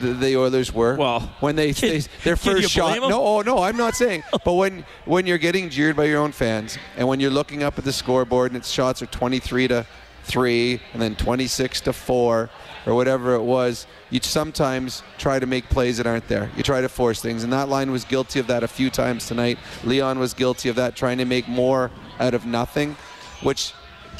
the, 0.00 0.14
the 0.14 0.36
Oilers 0.36 0.72
were. 0.72 0.96
Well, 0.96 1.20
when 1.40 1.56
they, 1.56 1.72
they 1.72 1.98
their 2.24 2.36
first 2.36 2.70
shot. 2.70 2.98
No, 3.08 3.22
oh 3.22 3.42
no, 3.42 3.58
I'm 3.58 3.76
not 3.76 3.94
saying. 3.94 4.22
but 4.44 4.54
when 4.54 4.84
when 5.04 5.26
you're 5.26 5.38
getting 5.38 5.68
jeered 5.68 5.96
by 5.96 6.04
your 6.04 6.20
own 6.20 6.32
fans, 6.32 6.78
and 6.96 7.06
when 7.06 7.20
you're 7.20 7.30
looking 7.30 7.62
up 7.62 7.78
at 7.78 7.84
the 7.84 7.92
scoreboard 7.92 8.50
and 8.50 8.56
its 8.56 8.70
shots 8.70 9.02
are 9.02 9.06
23 9.06 9.68
to 9.68 9.86
three, 10.24 10.80
and 10.92 11.00
then 11.00 11.14
26 11.16 11.82
to 11.82 11.92
four, 11.92 12.50
or 12.86 12.94
whatever 12.94 13.34
it 13.34 13.42
was, 13.42 13.86
you 14.10 14.20
sometimes 14.22 15.02
try 15.18 15.38
to 15.38 15.46
make 15.46 15.68
plays 15.68 15.98
that 15.98 16.06
aren't 16.06 16.28
there. 16.28 16.50
You 16.56 16.62
try 16.62 16.80
to 16.80 16.88
force 16.88 17.20
things, 17.20 17.44
and 17.44 17.52
that 17.52 17.68
line 17.68 17.90
was 17.90 18.04
guilty 18.04 18.40
of 18.40 18.46
that 18.46 18.62
a 18.62 18.68
few 18.68 18.90
times 18.90 19.26
tonight. 19.26 19.58
Leon 19.84 20.18
was 20.18 20.34
guilty 20.34 20.68
of 20.68 20.76
that, 20.76 20.96
trying 20.96 21.18
to 21.18 21.24
make 21.24 21.48
more 21.48 21.90
out 22.18 22.34
of 22.34 22.46
nothing, 22.46 22.96
which 23.42 23.74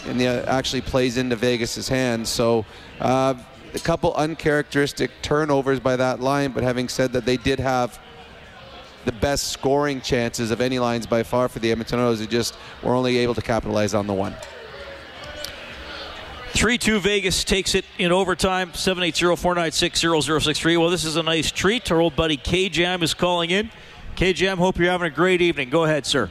and 0.06 0.20
the, 0.20 0.48
actually 0.48 0.80
plays 0.80 1.16
into 1.16 1.36
Vegas's 1.36 1.88
hands. 1.88 2.28
So 2.28 2.64
uh, 3.00 3.34
a 3.74 3.78
couple 3.78 4.14
uncharacteristic 4.14 5.10
turnovers 5.22 5.80
by 5.80 5.96
that 5.96 6.20
line, 6.20 6.52
but 6.52 6.62
having 6.62 6.88
said 6.88 7.12
that, 7.12 7.24
they 7.24 7.36
did 7.36 7.60
have 7.60 7.98
the 9.04 9.12
best 9.12 9.48
scoring 9.48 10.00
chances 10.00 10.50
of 10.50 10.60
any 10.60 10.78
lines 10.78 11.06
by 11.06 11.22
far 11.22 11.48
for 11.48 11.58
the 11.58 11.70
Edmonton 11.70 12.00
Oilers. 12.00 12.20
They 12.20 12.26
just 12.26 12.56
were 12.82 12.94
only 12.94 13.18
able 13.18 13.34
to 13.34 13.42
capitalize 13.42 13.94
on 13.94 14.06
the 14.06 14.12
one. 14.12 14.34
3 16.60 16.76
2 16.76 17.00
Vegas 17.00 17.42
takes 17.42 17.74
it 17.74 17.86
in 17.96 18.12
overtime. 18.12 18.74
780 18.74 19.34
496 19.34 19.98
0063. 20.26 20.76
Well, 20.76 20.90
this 20.90 21.06
is 21.06 21.16
a 21.16 21.22
nice 21.22 21.50
treat. 21.50 21.90
Our 21.90 22.02
old 22.02 22.14
buddy 22.14 22.36
K 22.36 22.68
Jam 22.68 23.02
is 23.02 23.14
calling 23.14 23.48
in. 23.48 23.70
K 24.14 24.34
Jam, 24.34 24.58
hope 24.58 24.76
you're 24.76 24.90
having 24.90 25.06
a 25.06 25.14
great 25.14 25.40
evening. 25.40 25.70
Go 25.70 25.84
ahead, 25.84 26.04
sir. 26.04 26.30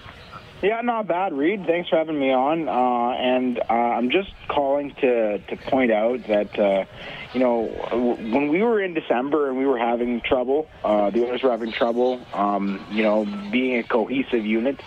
Yeah, 0.62 0.82
not 0.82 1.08
bad, 1.08 1.34
Reed. 1.34 1.66
Thanks 1.66 1.90
for 1.90 1.98
having 1.98 2.20
me 2.20 2.32
on. 2.32 2.70
Uh, 2.70 3.18
and 3.18 3.58
uh, 3.58 3.74
I'm 3.74 4.12
just 4.12 4.30
calling 4.50 4.94
to 5.02 5.40
to 5.40 5.56
point 5.56 5.92
out 5.92 6.28
that 6.28 6.60
uh, 6.60 6.86
you 7.34 7.40
know 7.40 7.64
when 7.92 8.50
we 8.50 8.62
were 8.62 8.80
in 8.80 8.94
December 8.94 9.48
and 9.48 9.58
we 9.58 9.66
were 9.66 9.80
having 9.80 10.22
trouble, 10.22 10.70
uh, 10.84 11.10
the 11.10 11.26
owners 11.26 11.42
were 11.42 11.50
having 11.50 11.72
trouble. 11.72 12.22
Um, 12.36 12.86
you 12.92 13.02
know, 13.02 13.26
being 13.50 13.80
a 13.80 13.84
cohesive 13.84 14.46
unit, 14.46 14.80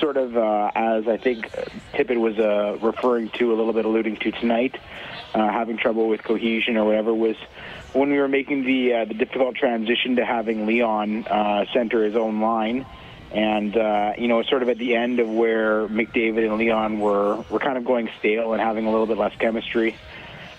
sort 0.00 0.16
of 0.16 0.36
uh, 0.36 0.70
as 0.74 1.08
I 1.08 1.16
think 1.16 1.50
Tippett 1.94 2.18
was 2.18 2.38
uh, 2.38 2.78
referring 2.80 3.30
to 3.30 3.52
a 3.52 3.56
little 3.56 3.72
bit, 3.72 3.84
alluding 3.84 4.16
to 4.16 4.30
tonight, 4.30 4.76
uh, 5.34 5.48
having 5.50 5.76
trouble 5.76 6.08
with 6.08 6.22
cohesion 6.22 6.76
or 6.76 6.84
whatever 6.84 7.14
was 7.14 7.36
when 7.92 8.10
we 8.10 8.18
were 8.18 8.28
making 8.28 8.64
the 8.64 8.94
uh, 8.94 9.04
the 9.04 9.14
difficult 9.14 9.56
transition 9.56 10.16
to 10.16 10.24
having 10.24 10.66
Leon 10.66 11.26
uh, 11.26 11.64
center 11.72 12.04
his 12.04 12.16
own 12.16 12.40
line 12.40 12.86
and 13.32 13.76
uh, 13.76 14.12
you 14.16 14.28
know, 14.28 14.42
sort 14.44 14.62
of 14.62 14.68
at 14.68 14.78
the 14.78 14.94
end 14.94 15.20
of 15.20 15.28
where 15.28 15.88
McDavid 15.88 16.46
and 16.46 16.58
Leon 16.58 17.00
were 17.00 17.36
were 17.50 17.58
kind 17.58 17.76
of 17.76 17.84
going 17.84 18.08
stale 18.18 18.52
and 18.52 18.62
having 18.62 18.86
a 18.86 18.90
little 18.90 19.06
bit 19.06 19.18
less 19.18 19.34
chemistry. 19.38 19.96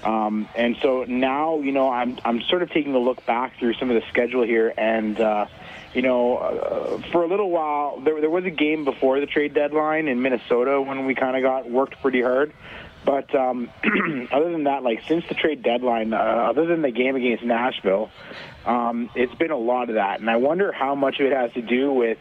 Um, 0.03 0.47
and 0.55 0.77
so 0.81 1.03
now, 1.07 1.59
you 1.59 1.71
know, 1.71 1.89
I'm 1.89 2.19
I'm 2.23 2.41
sort 2.41 2.61
of 2.63 2.71
taking 2.71 2.93
a 2.93 2.99
look 2.99 3.25
back 3.25 3.57
through 3.57 3.73
some 3.75 3.89
of 3.89 4.01
the 4.01 4.07
schedule 4.09 4.43
here, 4.43 4.73
and 4.77 5.19
uh, 5.19 5.47
you 5.93 6.01
know, 6.01 6.37
uh, 6.37 7.11
for 7.11 7.23
a 7.23 7.27
little 7.27 7.49
while, 7.49 7.99
there, 8.01 8.19
there 8.21 8.29
was 8.29 8.45
a 8.45 8.51
game 8.51 8.85
before 8.85 9.19
the 9.19 9.25
trade 9.25 9.53
deadline 9.53 10.07
in 10.07 10.21
Minnesota 10.21 10.81
when 10.81 11.05
we 11.05 11.15
kind 11.15 11.35
of 11.35 11.43
got 11.43 11.69
worked 11.69 12.01
pretty 12.01 12.21
hard. 12.21 12.53
But 13.05 13.33
um, 13.33 13.69
other 14.31 14.51
than 14.51 14.65
that, 14.65 14.83
like 14.83 15.01
since 15.07 15.25
the 15.29 15.35
trade 15.35 15.63
deadline, 15.63 16.13
uh, 16.13 16.17
other 16.17 16.65
than 16.65 16.81
the 16.81 16.91
game 16.91 17.15
against 17.15 17.43
Nashville, 17.43 18.09
um, 18.65 19.09
it's 19.15 19.33
been 19.35 19.51
a 19.51 19.57
lot 19.57 19.89
of 19.89 19.95
that. 19.95 20.19
And 20.19 20.29
I 20.29 20.35
wonder 20.35 20.73
how 20.73 20.93
much 20.93 21.19
of 21.19 21.25
it 21.25 21.31
has 21.31 21.53
to 21.53 21.61
do 21.61 21.93
with, 21.93 22.17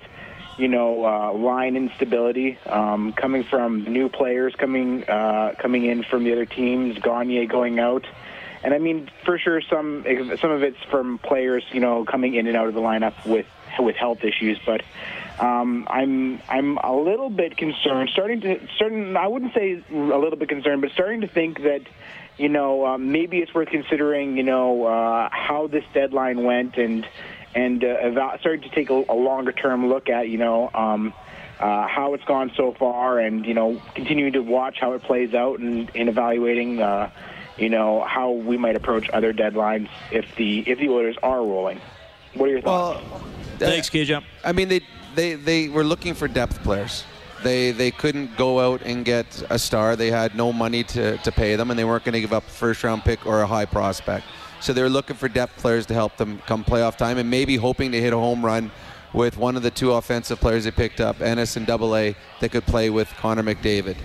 you 0.59 0.69
know, 0.69 1.05
uh, 1.05 1.33
line 1.33 1.77
instability 1.77 2.57
um, 2.67 3.13
coming 3.13 3.43
from 3.43 3.83
new 3.83 4.09
players 4.09 4.55
coming 4.55 5.03
uh, 5.09 5.55
coming 5.59 5.85
in 5.85 6.05
from 6.05 6.23
the 6.23 6.33
other 6.33 6.47
teams, 6.47 6.99
Gagner 6.99 7.47
going 7.47 7.81
out. 7.81 8.07
And 8.67 8.75
I 8.75 8.79
mean, 8.79 9.09
for 9.25 9.39
sure, 9.39 9.61
some 9.61 10.05
some 10.41 10.51
of 10.51 10.65
it's 10.65 10.83
from 10.91 11.19
players, 11.19 11.63
you 11.71 11.79
know, 11.79 12.05
coming 12.05 12.35
in 12.35 12.49
and 12.49 12.57
out 12.57 12.67
of 12.67 12.75
the 12.75 12.81
lineup 12.81 13.15
with 13.25 13.47
with 13.79 13.95
health 13.95 14.25
issues. 14.25 14.59
But 14.67 14.83
um, 15.39 15.87
I'm 15.89 16.43
I'm 16.49 16.77
a 16.79 16.93
little 16.93 17.31
bit 17.31 17.57
concerned. 17.57 18.11
Starting 18.13 18.41
to 18.41 18.61
starting, 18.75 19.17
I 19.17 19.29
wouldn't 19.29 19.55
say 19.55 19.81
a 19.89 19.95
little 19.95 20.35
bit 20.35 20.49
concerned, 20.49 20.83
but 20.83 20.91
starting 20.91 21.21
to 21.21 21.29
think 21.29 21.63
that 21.63 21.83
you 22.39 22.49
know 22.49 22.85
um, 22.87 23.13
maybe 23.13 23.39
it's 23.39 23.55
worth 23.55 23.69
considering. 23.69 24.37
You 24.37 24.43
know 24.43 24.85
uh, 24.85 25.29
how 25.31 25.69
this 25.69 25.85
deadline 25.95 26.43
went 26.43 26.77
and 26.77 27.07
and 27.55 27.85
uh, 27.85 28.37
starting 28.41 28.63
to 28.63 28.71
take 28.71 28.91
a, 28.91 29.05
a 29.09 29.15
longer 29.15 29.53
term 29.53 29.89
look 29.89 30.09
at 30.09 30.29
you 30.29 30.39
know. 30.39 30.73
Um, 30.75 31.15
uh, 31.61 31.87
how 31.89 32.13
it's 32.13 32.25
gone 32.25 32.53
so 32.55 32.75
far, 32.75 33.19
and 33.19 33.47
you 33.47 33.55
know, 33.55 33.81
continuing 33.95 34.33
to 34.35 34.41
watch 34.41 34.77
how 34.79 34.93
it 34.93 35.03
plays 35.03 35.33
out, 35.33 35.59
and, 35.59 35.91
and 35.95 36.11
evaluating, 36.11 36.83
uh, 36.83 37.09
you 37.57 37.69
know, 37.69 38.03
how 38.05 38.31
we 38.31 38.57
might 38.57 38.77
approach 38.77 39.09
other 39.11 39.33
deadlines 39.33 39.89
if 40.11 40.35
the 40.37 40.61
if 40.61 40.79
the 40.79 40.89
Oilers 40.89 41.17
are 41.23 41.39
rolling. 41.39 41.81
What 42.35 42.49
are 42.49 42.53
your 42.53 42.61
thoughts? 42.61 43.03
Well, 43.11 43.25
Thanks, 43.59 43.89
uh, 43.89 43.93
KJ. 43.93 44.25
I 44.45 44.53
mean, 44.53 44.69
they 44.69 44.81
they 45.15 45.35
they 45.35 45.69
were 45.69 45.85
looking 45.85 46.15
for 46.15 46.29
depth 46.29 46.63
players. 46.63 47.05
They 47.43 47.71
they 47.71 47.91
couldn't 47.91 48.37
go 48.37 48.61
out 48.61 48.83
and 48.83 49.05
get 49.05 49.43
a 49.51 49.59
star. 49.59 49.97
They 49.97 50.11
had 50.11 50.35
no 50.35 50.53
money 50.53 50.85
to, 50.85 51.17
to 51.19 51.33
pay 51.33 51.57
them, 51.57 51.71
and 51.71 51.79
they 51.79 51.85
weren't 51.85 52.05
going 52.05 52.15
to 52.15 52.21
give 52.21 52.33
up 52.33 52.47
a 52.47 52.51
first 52.51 52.85
round 52.85 53.05
pick 53.05 53.27
or 53.27 53.43
a 53.43 53.47
high 53.47 53.67
prospect. 53.67 54.27
So 54.61 54.73
they 54.73 54.83
were 54.83 54.91
looking 54.91 55.17
for 55.17 55.29
depth 55.29 55.59
players 55.59 55.87
to 55.87 55.95
help 55.95 56.17
them 56.17 56.41
come 56.47 56.65
playoff 56.65 56.97
time, 56.97 57.19
and 57.19 57.31
maybe 57.31 57.57
hoping 57.57 57.93
to 57.93 58.01
hit 58.01 58.13
a 58.13 58.19
home 58.19 58.45
run 58.45 58.71
with 59.13 59.37
one 59.37 59.57
of 59.57 59.63
the 59.63 59.71
two 59.71 59.93
offensive 59.93 60.41
players 60.41 60.65
they 60.65 60.71
picked 60.71 61.01
up, 61.01 61.21
Ennis 61.21 61.57
and 61.57 61.67
Double 61.67 61.97
A, 61.97 62.15
that 62.41 62.51
could 62.51 62.67
play 62.67 62.91
with 62.91 63.09
Connor 63.17 63.43
McDavid. 63.43 63.97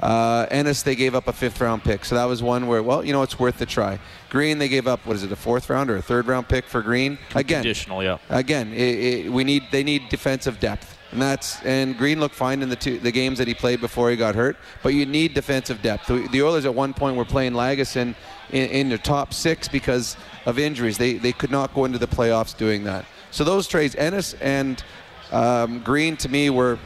Uh, 0.00 0.46
Ennis, 0.50 0.82
they 0.82 0.96
gave 0.96 1.14
up 1.14 1.28
a 1.28 1.32
fifth 1.32 1.60
round 1.60 1.84
pick. 1.84 2.04
So 2.04 2.14
that 2.14 2.24
was 2.24 2.42
one 2.42 2.66
where, 2.66 2.82
well, 2.82 3.04
you 3.04 3.12
know, 3.12 3.22
it's 3.22 3.38
worth 3.38 3.58
the 3.58 3.66
try. 3.66 3.98
Green, 4.30 4.58
they 4.58 4.68
gave 4.68 4.86
up, 4.86 5.04
what 5.04 5.14
is 5.14 5.22
it, 5.22 5.32
a 5.32 5.36
fourth 5.36 5.68
round 5.68 5.90
or 5.90 5.96
a 5.96 6.02
third 6.02 6.26
round 6.26 6.48
pick 6.48 6.64
for 6.64 6.80
Green? 6.82 7.18
Again, 7.34 7.60
Additional, 7.60 8.02
yeah. 8.02 8.18
again, 8.30 8.72
it, 8.72 9.26
it, 9.26 9.32
we 9.32 9.44
need 9.44 9.64
they 9.70 9.84
need 9.84 10.08
defensive 10.08 10.58
depth, 10.58 10.96
and 11.12 11.20
that's 11.20 11.62
and 11.64 11.98
Green 11.98 12.18
looked 12.18 12.34
fine 12.34 12.62
in 12.62 12.70
the 12.70 12.76
two 12.76 12.98
the 12.98 13.12
games 13.12 13.36
that 13.38 13.46
he 13.46 13.52
played 13.54 13.80
before 13.80 14.10
he 14.10 14.16
got 14.16 14.34
hurt. 14.34 14.56
But 14.82 14.94
you 14.94 15.04
need 15.04 15.34
defensive 15.34 15.82
depth. 15.82 16.06
The, 16.06 16.26
the 16.28 16.42
Oilers 16.42 16.64
at 16.64 16.74
one 16.74 16.94
point 16.94 17.16
were 17.16 17.26
playing 17.26 17.52
Lagesson 17.52 18.14
in, 18.50 18.70
in 18.70 18.88
the 18.88 18.98
top 18.98 19.34
six 19.34 19.68
because 19.68 20.16
of 20.46 20.58
injuries. 20.58 20.96
They 20.96 21.14
they 21.14 21.32
could 21.32 21.50
not 21.50 21.74
go 21.74 21.84
into 21.84 21.98
the 21.98 22.08
playoffs 22.08 22.56
doing 22.56 22.84
that. 22.84 23.04
So 23.32 23.44
those 23.44 23.68
trades, 23.68 23.94
Ennis 23.96 24.34
and 24.34 24.82
um, 25.30 25.80
Green, 25.80 26.16
to 26.18 26.28
me 26.28 26.48
were 26.48 26.78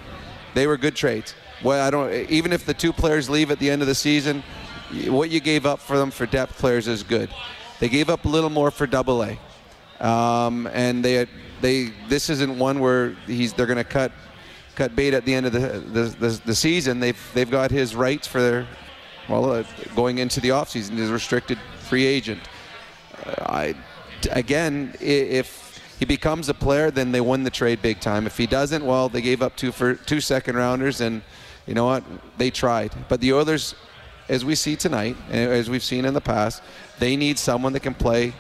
they 0.55 0.67
were 0.67 0.77
good 0.77 0.97
trades. 0.97 1.35
Well, 1.65 1.85
I 1.85 1.91
don't 1.91 2.13
even 2.31 2.53
if 2.53 2.67
the 2.67 2.75
two 2.75 2.93
players 2.93 3.31
leave 3.31 3.51
at 3.51 3.59
the 3.59 3.71
end 3.71 3.81
of 3.81 3.89
the 3.89 3.95
season, 3.95 4.43
what 5.07 5.31
you 5.31 5.41
gave 5.41 5.65
up 5.65 5.81
for 5.81 5.97
them 5.97 6.11
for 6.11 6.27
depth 6.27 6.59
players 6.59 6.87
is 6.87 7.03
good. 7.03 7.31
They 7.81 7.89
gave 7.89 8.11
up 8.11 8.27
a 8.27 8.29
little 8.29 8.51
more 8.51 8.71
for 8.71 8.87
Double 8.87 9.25
A. 9.25 9.39
Um, 9.99 10.67
and 10.75 11.03
they 11.03 11.27
they 11.63 11.91
this 12.09 12.29
isn't 12.29 12.59
one 12.59 12.81
where 12.81 13.11
he's 13.27 13.55
they're 13.55 13.65
going 13.65 13.79
to 13.79 13.85
cut 13.85 14.13
cut 14.75 14.95
bait 14.95 15.15
at 15.15 15.25
the 15.25 15.35
end 15.35 15.47
of 15.47 15.53
the 15.53 15.61
the, 15.61 16.03
the 16.19 16.41
the 16.45 16.55
season. 16.55 17.01
They've 17.01 17.31
they've 17.33 17.51
got 17.51 17.71
his 17.71 17.97
rights 17.97 18.27
for 18.27 18.43
their 18.43 18.67
well 19.31 19.51
uh, 19.51 19.65
going 19.97 20.19
into 20.19 20.41
the 20.41 20.51
offseason 20.51 20.99
as 20.99 21.09
a 21.09 21.15
restricted 21.15 21.59
free 21.81 22.05
agent. 22.05 22.43
Uh, 23.25 23.35
I 23.47 23.75
again 24.31 24.95
if 25.01 25.65
he 25.99 26.05
becomes 26.05 26.51
a 26.51 26.55
player, 26.55 26.91
then 26.91 27.13
they 27.13 27.23
win 27.23 27.45
the 27.45 27.51
trade 27.51 27.81
big 27.81 28.01
time. 28.01 28.27
If 28.27 28.37
he 28.37 28.47
doesn't, 28.47 28.85
well, 28.85 29.09
they 29.09 29.23
gave 29.23 29.41
up 29.41 29.57
two 29.57 29.73
for 29.73 29.95
two 29.95 30.21
second 30.21 30.57
rounders, 30.57 31.01
and 31.01 31.23
you 31.67 31.75
know 31.75 31.87
what? 31.87 32.05
They 32.39 32.51
tried. 32.51 32.93
But 33.09 33.21
the 33.21 33.33
Oilers, 33.33 33.75
as 34.29 34.45
we 34.45 34.55
see 34.55 34.77
tonight, 34.77 35.17
as 35.31 35.71
we've 35.71 35.83
seen 35.83 36.05
in 36.05 36.15
the 36.15 36.21
past, 36.21 36.63
they 36.99 37.17
need 37.17 37.39
someone 37.39 37.73
that 37.73 37.81
can 37.81 37.95
play 37.95 38.35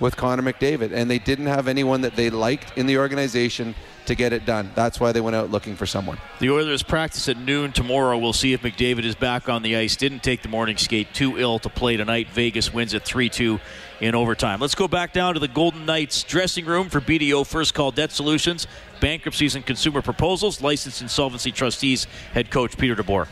with 0.00 0.16
Connor 0.16 0.42
McDavid, 0.42 0.92
and 0.92 1.10
they 1.10 1.18
didn't 1.18 1.46
have 1.46 1.68
anyone 1.68 2.00
that 2.00 2.16
they 2.16 2.28
liked 2.28 2.76
in 2.76 2.86
the 2.86 2.98
organization 2.98 3.74
to 4.06 4.14
get 4.14 4.32
it 4.32 4.44
done. 4.44 4.70
That's 4.74 4.98
why 4.98 5.12
they 5.12 5.20
went 5.20 5.36
out 5.36 5.50
looking 5.50 5.76
for 5.76 5.86
someone. 5.86 6.18
The 6.40 6.50
Oilers 6.50 6.82
practice 6.82 7.28
at 7.28 7.38
noon 7.38 7.72
tomorrow. 7.72 8.18
We'll 8.18 8.32
see 8.32 8.52
if 8.52 8.62
McDavid 8.62 9.04
is 9.04 9.14
back 9.14 9.48
on 9.48 9.62
the 9.62 9.76
ice. 9.76 9.96
Didn't 9.96 10.22
take 10.22 10.42
the 10.42 10.48
morning 10.48 10.76
skate. 10.76 11.14
Too 11.14 11.38
ill 11.38 11.58
to 11.60 11.68
play 11.68 11.96
tonight. 11.96 12.28
Vegas 12.30 12.74
wins 12.74 12.92
at 12.92 13.04
3 13.04 13.28
2 13.28 13.60
in 14.00 14.14
overtime. 14.14 14.60
Let's 14.60 14.74
go 14.74 14.88
back 14.88 15.12
down 15.12 15.34
to 15.34 15.40
the 15.40 15.48
Golden 15.48 15.86
Knights 15.86 16.22
dressing 16.22 16.64
room 16.64 16.88
for 16.88 17.00
BDO 17.00 17.46
First 17.46 17.74
Call 17.74 17.90
Debt 17.90 18.12
Solutions, 18.12 18.66
bankruptcies 19.00 19.54
and 19.54 19.64
consumer 19.64 20.02
proposals, 20.02 20.62
licensed 20.62 21.02
insolvency 21.02 21.52
trustees, 21.52 22.06
head 22.32 22.50
coach 22.50 22.76
Peter 22.76 22.96
DeBoer. 22.96 23.28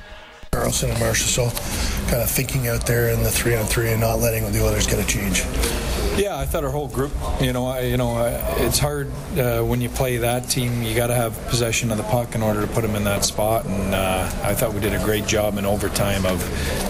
Karlsson 0.52 0.90
and 0.90 1.00
Marcia, 1.00 1.24
so 1.24 1.44
kind 2.10 2.22
of 2.22 2.30
thinking 2.30 2.68
out 2.68 2.86
there 2.86 3.08
in 3.08 3.22
the 3.22 3.30
three 3.30 3.56
on 3.56 3.64
three 3.64 3.90
and 3.90 4.00
not 4.00 4.18
letting 4.18 4.50
the 4.52 4.64
others 4.64 4.86
get 4.86 4.98
a 4.98 5.06
change. 5.06 5.44
Yeah, 6.16 6.38
I 6.38 6.44
thought 6.44 6.62
our 6.62 6.70
whole 6.70 6.88
group. 6.88 7.12
You 7.40 7.54
know, 7.54 7.66
I, 7.66 7.80
you 7.80 7.96
know, 7.96 8.10
I, 8.10 8.30
it's 8.58 8.78
hard 8.78 9.10
uh, 9.38 9.62
when 9.62 9.80
you 9.80 9.88
play 9.88 10.18
that 10.18 10.48
team. 10.48 10.82
You 10.82 10.94
got 10.94 11.06
to 11.06 11.14
have 11.14 11.34
possession 11.48 11.90
of 11.90 11.96
the 11.96 12.02
puck 12.04 12.34
in 12.34 12.42
order 12.42 12.60
to 12.60 12.66
put 12.66 12.82
them 12.82 12.94
in 12.96 13.04
that 13.04 13.24
spot. 13.24 13.64
And 13.64 13.94
uh, 13.94 14.30
I 14.42 14.54
thought 14.54 14.74
we 14.74 14.80
did 14.80 14.92
a 14.92 15.02
great 15.04 15.26
job 15.26 15.56
in 15.56 15.64
overtime 15.64 16.26
of 16.26 16.38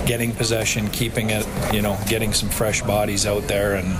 getting 0.06 0.32
possession, 0.32 0.88
keeping 0.90 1.30
it. 1.30 1.46
You 1.72 1.82
know, 1.82 1.96
getting 2.08 2.32
some 2.32 2.48
fresh 2.48 2.82
bodies 2.82 3.24
out 3.24 3.44
there, 3.44 3.76
and 3.76 3.96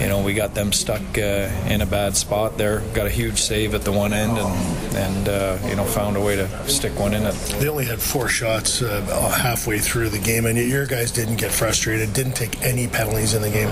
you 0.00 0.08
know, 0.08 0.22
we 0.22 0.32
got 0.32 0.54
them 0.54 0.72
stuck 0.72 1.02
uh, 1.18 1.50
in 1.68 1.82
a 1.82 1.86
bad 1.86 2.16
spot 2.16 2.56
there. 2.56 2.80
Got 2.94 3.06
a 3.06 3.10
huge 3.10 3.42
save 3.42 3.74
at 3.74 3.82
the 3.82 3.92
one 3.92 4.14
end, 4.14 4.38
and 4.38 4.96
and 4.96 5.28
uh, 5.28 5.58
you 5.68 5.76
know, 5.76 5.84
found 5.84 6.16
a 6.16 6.20
way 6.20 6.36
to 6.36 6.68
stick 6.68 6.98
one 6.98 7.12
in 7.12 7.24
it. 7.24 7.34
They 7.60 7.68
only 7.68 7.84
had 7.84 8.00
four 8.00 8.28
shots 8.28 8.80
uh, 8.80 9.02
halfway 9.36 9.78
through 9.78 10.08
the 10.08 10.18
game, 10.18 10.46
and 10.46 10.56
your 10.56 10.86
guys 10.86 11.10
didn't 11.10 11.36
get 11.36 11.52
frustrated, 11.52 12.14
didn't 12.14 12.34
take 12.34 12.62
any 12.62 12.88
penalties 12.88 13.34
in 13.34 13.42
the 13.42 13.50
game. 13.50 13.68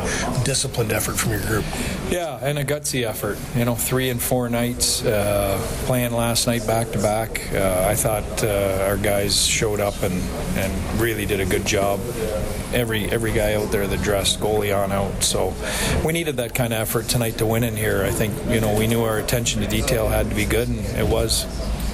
Disciplined 0.82 0.92
effort 0.92 1.20
from 1.20 1.32
your 1.32 1.40
group. 1.42 1.64
Yeah, 2.10 2.38
and 2.42 2.58
a 2.58 2.64
gutsy 2.64 3.04
effort. 3.06 3.38
You 3.56 3.64
know, 3.64 3.74
three 3.74 4.10
and 4.10 4.20
four 4.20 4.48
nights 4.48 5.04
uh, 5.04 5.58
playing 5.86 6.12
last 6.12 6.46
night 6.46 6.66
back 6.66 6.90
to 6.92 6.98
back. 6.98 7.52
Uh, 7.52 7.86
I 7.88 7.94
thought 7.94 8.42
uh, 8.42 8.86
our 8.88 8.96
guys 8.96 9.46
showed 9.46 9.80
up 9.80 10.02
and, 10.02 10.20
and 10.56 11.00
really 11.00 11.24
did 11.24 11.40
a 11.40 11.46
good 11.46 11.64
job. 11.64 12.00
Every 12.72 13.04
every 13.10 13.32
guy 13.32 13.54
out 13.54 13.70
there 13.70 13.86
that 13.86 14.02
dressed 14.02 14.40
goalie 14.40 14.76
on 14.76 14.92
out. 14.92 15.22
So 15.22 15.54
we 16.04 16.12
needed 16.12 16.38
that 16.38 16.54
kind 16.54 16.72
of 16.72 16.80
effort 16.80 17.08
tonight 17.08 17.38
to 17.38 17.46
win 17.46 17.62
in 17.62 17.76
here. 17.76 18.02
I 18.02 18.10
think 18.10 18.34
you 18.48 18.60
know 18.60 18.76
we 18.76 18.86
knew 18.86 19.02
our 19.02 19.18
attention 19.18 19.60
to 19.62 19.68
detail 19.68 20.08
had 20.08 20.28
to 20.30 20.34
be 20.34 20.44
good, 20.44 20.68
and 20.68 20.78
it 20.98 21.06
was. 21.06 21.46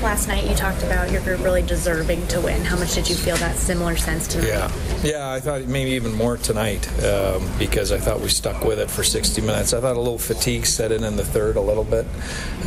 Last 0.03 0.29
night 0.29 0.49
you 0.49 0.55
talked 0.55 0.85
about 0.85 1.11
your 1.11 1.21
group 1.23 1.43
really 1.43 1.63
deserving 1.63 2.25
to 2.29 2.41
win. 2.41 2.65
How 2.65 2.77
much 2.79 2.95
did 2.95 3.09
you 3.09 3.17
feel 3.17 3.37
that 3.39 3.57
similar 3.57 3.97
sense 3.97 4.29
tonight? 4.29 4.47
Yeah, 4.47 4.73
yeah. 5.03 5.33
I 5.33 5.41
thought 5.41 5.65
maybe 5.65 5.91
even 5.91 6.15
more 6.15 6.37
tonight 6.37 6.87
um, 7.03 7.51
because 7.59 7.91
I 7.91 7.99
thought 7.99 8.21
we 8.21 8.29
stuck 8.29 8.65
with 8.65 8.79
it 8.79 8.89
for 8.89 9.03
60 9.03 9.41
minutes. 9.41 9.75
I 9.75 9.81
thought 9.81 9.97
a 9.97 10.01
little 10.01 10.17
fatigue 10.17 10.67
set 10.67 10.93
in 10.93 11.03
in 11.03 11.17
the 11.17 11.25
third 11.25 11.57
a 11.57 11.61
little 11.61 11.83
bit, 11.83 12.07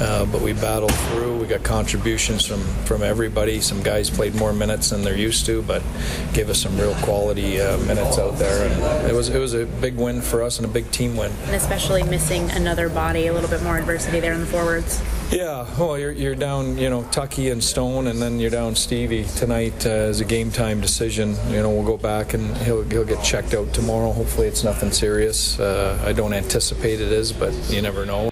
uh, 0.01 0.25
but 0.25 0.41
we 0.41 0.51
battled 0.51 0.93
through. 0.93 1.37
We 1.37 1.47
got 1.47 1.63
contributions 1.63 2.45
from 2.45 2.59
from 2.83 3.01
everybody. 3.01 3.61
Some 3.61 3.81
guys 3.81 4.09
played 4.09 4.35
more 4.35 4.51
minutes 4.51 4.89
than 4.89 5.01
they're 5.01 5.17
used 5.17 5.45
to, 5.45 5.61
but 5.61 5.81
gave 6.33 6.49
us 6.49 6.61
some 6.61 6.77
real 6.77 6.95
quality 6.95 7.61
uh, 7.61 7.77
minutes 7.85 8.19
out 8.19 8.37
there. 8.39 8.67
And 8.67 9.09
it 9.09 9.13
was 9.13 9.29
it 9.29 9.39
was 9.39 9.53
a 9.53 9.65
big 9.65 9.95
win 9.95 10.21
for 10.21 10.43
us 10.43 10.59
and 10.59 10.65
a 10.65 10.71
big 10.71 10.91
team 10.91 11.15
win. 11.15 11.31
And 11.45 11.55
especially 11.55 12.03
missing 12.03 12.51
another 12.51 12.89
body, 12.89 13.27
a 13.27 13.33
little 13.33 13.49
bit 13.49 13.63
more 13.63 13.77
adversity 13.77 14.19
there 14.19 14.33
in 14.33 14.41
the 14.41 14.45
forwards. 14.47 15.01
Yeah, 15.31 15.65
well, 15.79 15.97
you're, 15.97 16.11
you're 16.11 16.35
down, 16.35 16.77
you 16.77 16.89
know, 16.89 17.03
Tucky 17.03 17.51
and 17.51 17.63
Stone, 17.63 18.07
and 18.07 18.21
then 18.21 18.37
you're 18.37 18.49
down 18.49 18.75
Stevie 18.75 19.23
tonight 19.23 19.85
uh, 19.85 19.89
as 19.89 20.19
a 20.19 20.25
game 20.25 20.51
time 20.51 20.81
decision. 20.81 21.35
You 21.47 21.61
know, 21.61 21.69
we'll 21.69 21.85
go 21.85 21.95
back 21.95 22.33
and 22.33 22.55
he'll 22.57 22.83
he'll 22.83 23.05
get 23.05 23.23
checked 23.23 23.53
out 23.53 23.73
tomorrow. 23.73 24.11
Hopefully, 24.11 24.47
it's 24.47 24.65
nothing 24.65 24.91
serious. 24.91 25.57
Uh, 25.57 26.03
I 26.05 26.11
don't 26.11 26.33
anticipate 26.33 26.99
it 26.99 27.13
is, 27.13 27.31
but 27.31 27.53
you 27.69 27.81
never 27.81 28.05
know. 28.05 28.29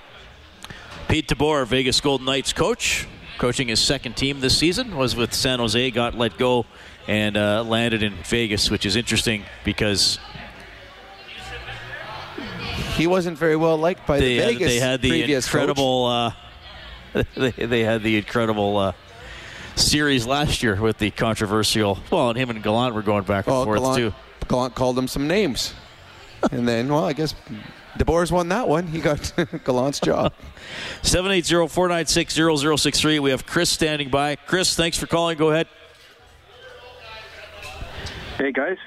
Pete 1.08 1.28
DeBoer, 1.30 1.66
Vegas 1.68 2.02
Golden 2.02 2.26
Knights 2.26 2.52
coach, 2.52 3.08
coaching 3.38 3.70
his 3.70 3.80
second 3.80 4.18
team 4.18 4.42
this 4.42 4.58
season, 4.58 4.98
was 4.98 5.16
with 5.16 5.34
San 5.34 5.60
Jose, 5.60 5.92
got 5.92 6.16
let 6.16 6.38
go, 6.38 6.66
and 7.08 7.38
uh, 7.38 7.64
landed 7.64 8.04
in 8.04 8.14
Vegas, 8.26 8.70
which 8.70 8.86
is 8.86 8.98
interesting 8.98 9.46
because 9.64 10.20
He 12.98 13.08
wasn't 13.08 13.38
very 13.38 13.56
well 13.56 13.78
liked 13.78 14.06
by 14.06 14.20
they 14.20 14.36
the 14.38 14.44
had, 14.44 14.54
Vegas 14.54 14.68
they 14.68 14.80
had 14.80 15.02
the 15.02 15.10
previous 15.10 15.46
coach. 15.46 15.54
incredible 15.62 16.06
uh, 16.06 16.32
they, 17.36 17.52
they 17.52 17.84
had 17.84 18.04
the 18.04 18.18
incredible 18.18 18.78
uh, 18.78 18.92
series 19.76 20.26
last 20.26 20.64
year 20.64 20.80
with 20.82 20.98
the 20.98 21.12
controversial. 21.12 22.00
Well, 22.12 22.30
and 22.30 22.38
him 22.38 22.50
and 22.50 22.62
Gallant 22.64 22.96
were 22.96 23.02
going 23.02 23.24
back 23.24 23.48
and 23.48 23.56
Well, 23.56 23.66
forth 23.66 23.80
Gallant, 23.80 23.98
too. 23.98 24.14
Gallant 24.48 24.76
called 24.76 24.98
him 24.98 25.08
some 25.08 25.28
names, 25.28 25.74
and 26.52 26.68
then 26.68 26.88
well, 26.90 27.06
I 27.06 27.14
guess 27.14 27.36
DeBoer's 27.98 28.32
won 28.32 28.50
that 28.50 28.68
one. 28.68 28.88
He 28.88 29.00
got 29.02 29.32
Gallant's 29.66 30.00
job. 30.00 30.34
780-496-0063. 31.02 33.20
We 33.20 33.32
have 33.32 33.46
Chris 33.46 33.70
standing 33.70 34.10
by. 34.10 34.36
Chris, 34.36 34.76
thanks 34.76 34.98
for 34.98 35.08
calling. 35.08 35.38
Go 35.38 35.50
ahead. 35.52 35.68
Hey 38.38 38.52
guys. 38.52 38.78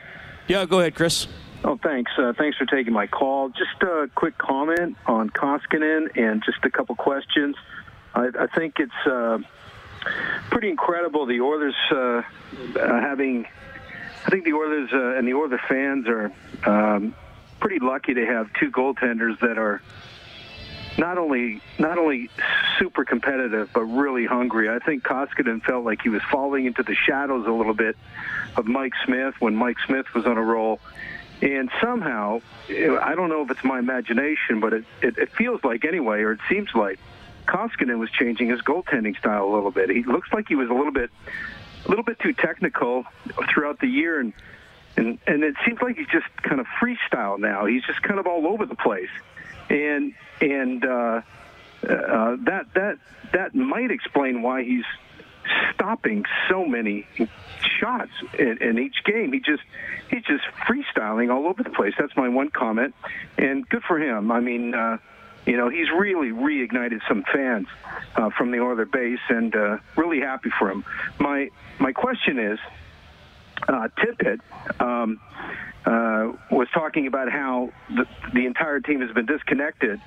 Yeah, 0.48 0.64
go 0.64 0.80
ahead, 0.80 0.94
Chris. 0.94 1.26
Oh, 1.64 1.78
thanks. 1.82 2.10
Uh, 2.18 2.32
thanks 2.36 2.56
for 2.58 2.66
taking 2.66 2.92
my 2.92 3.06
call. 3.06 3.48
Just 3.50 3.80
a 3.82 4.08
quick 4.14 4.36
comment 4.38 4.96
on 5.06 5.30
Koskinen 5.30 6.08
and 6.16 6.42
just 6.44 6.58
a 6.64 6.70
couple 6.70 6.96
questions. 6.96 7.54
I, 8.14 8.28
I 8.38 8.46
think 8.48 8.78
it's 8.78 9.06
uh, 9.06 9.38
pretty 10.50 10.70
incredible 10.70 11.26
the 11.26 11.40
Oilers 11.40 11.74
uh, 11.90 11.96
uh, 11.96 12.22
having. 12.76 13.46
I 14.24 14.30
think 14.30 14.44
the 14.44 14.52
Oilers 14.52 14.90
uh, 14.92 15.18
and 15.18 15.26
the 15.26 15.34
Oilers 15.34 15.60
fans 15.68 16.06
are 16.06 16.32
um, 16.64 17.14
pretty 17.60 17.80
lucky 17.80 18.14
to 18.14 18.26
have 18.26 18.52
two 18.54 18.70
goaltenders 18.70 19.38
that 19.40 19.58
are 19.58 19.82
not 20.98 21.18
only 21.18 21.60
not 21.78 21.98
only 21.98 22.28
super 22.78 23.04
competitive 23.04 23.70
but 23.72 23.82
really 23.82 24.26
hungry. 24.26 24.68
I 24.68 24.78
think 24.78 25.04
Koskinen 25.04 25.62
felt 25.62 25.84
like 25.84 26.02
he 26.02 26.08
was 26.08 26.22
falling 26.30 26.66
into 26.66 26.82
the 26.82 26.94
shadows 26.94 27.46
a 27.46 27.50
little 27.50 27.74
bit 27.74 27.96
of 28.56 28.66
Mike 28.66 28.92
Smith 29.04 29.34
when 29.38 29.54
Mike 29.56 29.78
Smith 29.86 30.06
was 30.14 30.26
on 30.26 30.36
a 30.36 30.42
roll. 30.42 30.80
And 31.40 31.70
somehow, 31.82 32.40
I 32.68 33.14
don't 33.16 33.28
know 33.28 33.42
if 33.42 33.50
it's 33.50 33.64
my 33.64 33.80
imagination, 33.80 34.60
but 34.60 34.72
it, 34.72 34.84
it, 35.00 35.18
it 35.18 35.32
feels 35.32 35.64
like 35.64 35.84
anyway, 35.84 36.20
or 36.20 36.32
it 36.32 36.40
seems 36.48 36.68
like 36.72 37.00
Koskinen 37.52 37.98
was 37.98 38.10
changing 38.10 38.48
his 38.48 38.62
goaltending 38.62 39.16
style 39.18 39.44
a 39.44 39.52
little 39.54 39.70
bit. 39.70 39.90
He 39.90 40.02
looks 40.04 40.32
like 40.32 40.48
he 40.48 40.54
was 40.54 40.70
a 40.70 40.72
little 40.72 40.92
bit, 40.92 41.10
a 41.84 41.88
little 41.88 42.04
bit 42.04 42.18
too 42.18 42.32
technical 42.32 43.04
throughout 43.52 43.78
the 43.80 43.88
year, 43.88 44.18
and 44.18 44.32
and 44.96 45.18
and 45.26 45.44
it 45.44 45.54
seems 45.66 45.80
like 45.82 45.96
he's 45.96 46.08
just 46.08 46.26
kind 46.42 46.60
of 46.60 46.66
freestyle 46.80 47.38
now. 47.38 47.66
He's 47.66 47.84
just 47.84 48.02
kind 48.02 48.18
of 48.18 48.26
all 48.26 48.46
over 48.46 48.64
the 48.64 48.74
place, 48.74 49.10
and 49.68 50.14
and 50.40 50.84
uh, 50.84 51.20
uh, 51.82 52.36
that 52.44 52.66
that 52.74 52.98
that 53.32 53.54
might 53.54 53.90
explain 53.90 54.40
why 54.40 54.64
he's 54.64 54.84
stopping 55.74 56.24
so 56.48 56.64
many 56.64 57.06
shots 57.80 58.12
in, 58.38 58.58
in 58.62 58.78
each 58.78 59.04
game. 59.04 59.32
He 59.32 59.40
just 59.40 59.62
he's 60.08 60.24
just 60.24 60.44
freestyling 60.66 61.30
all 61.30 61.46
over 61.46 61.62
the 61.62 61.70
place. 61.70 61.92
That's 61.98 62.16
my 62.16 62.28
one 62.30 62.48
comment, 62.48 62.94
and 63.36 63.68
good 63.68 63.82
for 63.82 63.98
him. 63.98 64.32
I 64.32 64.40
mean, 64.40 64.74
uh, 64.74 64.96
you 65.46 65.56
know, 65.56 65.68
he's 65.68 65.90
really 65.90 66.30
reignited 66.30 67.00
some 67.08 67.24
fans 67.32 67.66
uh, 68.16 68.30
from 68.30 68.50
the 68.52 68.60
Oiler 68.60 68.84
base, 68.84 69.18
and 69.28 69.54
uh, 69.54 69.78
really 69.96 70.20
happy 70.20 70.50
for 70.58 70.70
him. 70.70 70.84
My 71.18 71.50
my 71.78 71.92
question 71.92 72.38
is, 72.38 72.58
uh, 73.68 73.88
Tippett 73.98 74.40
um, 74.80 75.20
uh, 75.84 76.32
was 76.50 76.68
talking 76.72 77.06
about 77.06 77.30
how 77.30 77.72
the, 77.88 78.06
the 78.32 78.46
entire 78.46 78.80
team 78.80 79.00
has 79.00 79.10
been 79.12 79.26
disconnected 79.26 80.00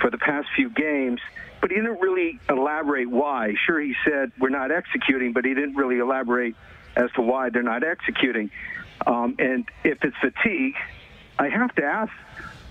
for 0.00 0.10
the 0.10 0.18
past 0.18 0.46
few 0.54 0.70
games, 0.70 1.20
but 1.60 1.70
he 1.70 1.76
didn't 1.76 2.00
really 2.00 2.38
elaborate 2.48 3.10
why. 3.10 3.54
Sure, 3.64 3.80
he 3.80 3.94
said 4.04 4.30
we're 4.38 4.50
not 4.50 4.70
executing, 4.70 5.32
but 5.32 5.44
he 5.44 5.54
didn't 5.54 5.74
really 5.74 5.98
elaborate 5.98 6.54
as 6.94 7.10
to 7.12 7.22
why 7.22 7.50
they're 7.50 7.62
not 7.62 7.82
executing. 7.82 8.50
Um, 9.06 9.36
and 9.38 9.68
if 9.84 9.98
it's 10.02 10.16
fatigue, 10.20 10.74
I 11.38 11.48
have 11.48 11.74
to 11.74 11.84
ask, 11.84 12.12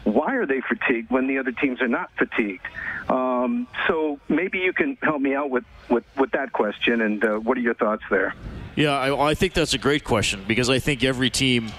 why 0.06 0.36
are 0.36 0.46
they 0.46 0.62
fatigued 0.62 1.12
when 1.12 1.28
the 1.28 1.38
other 1.40 1.52
teams 1.52 1.82
are 1.82 1.88
not 1.88 2.10
fatigued? 2.18 2.66
Um, 3.10 3.68
so 3.88 4.20
maybe 4.30 4.60
you 4.60 4.72
can 4.72 4.98
help 5.02 5.20
me 5.20 5.36
out 5.36 5.50
with, 5.50 5.66
with, 5.90 6.06
with 6.18 6.32
that 6.32 6.54
question, 6.54 7.02
and 7.02 7.24
uh, 7.24 7.38
what 7.38 7.58
are 7.58 7.62
your 7.62 7.74
thoughts 7.74 8.04
there? 8.10 8.34
Yeah, 8.76 8.98
I, 8.98 9.32
I 9.32 9.34
think 9.34 9.54
that's 9.54 9.74
a 9.74 9.78
great 9.78 10.04
question 10.04 10.44
because 10.48 10.70
I 10.70 10.80
think 10.80 11.04
every 11.04 11.30
team 11.30 11.72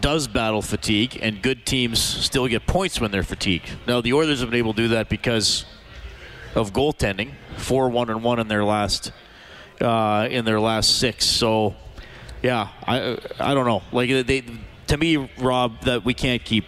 does 0.00 0.28
battle 0.28 0.62
fatigue, 0.62 1.18
and 1.20 1.42
good 1.42 1.66
teams 1.66 2.00
still 2.00 2.46
get 2.46 2.66
points 2.66 3.00
when 3.00 3.10
they're 3.10 3.22
fatigued. 3.22 3.70
Now, 3.86 4.00
the 4.00 4.12
Oilers 4.12 4.40
have 4.40 4.50
been 4.50 4.58
able 4.58 4.74
to 4.74 4.82
do 4.82 4.88
that 4.88 5.08
because 5.08 5.64
of 6.54 6.72
goaltending, 6.72 7.32
four 7.56 7.88
one 7.88 8.10
and 8.10 8.22
one 8.22 8.38
in 8.38 8.48
their 8.48 8.64
last 8.64 9.12
uh, 9.80 10.28
in 10.30 10.44
their 10.44 10.60
last 10.60 10.98
six. 10.98 11.24
So, 11.24 11.74
yeah, 12.42 12.68
I 12.86 13.18
I 13.40 13.54
don't 13.54 13.66
know. 13.66 13.82
Like 13.92 14.26
they, 14.26 14.44
to 14.88 14.96
me, 14.96 15.30
Rob, 15.38 15.80
that 15.82 16.04
we 16.04 16.14
can't 16.14 16.44
keep. 16.44 16.64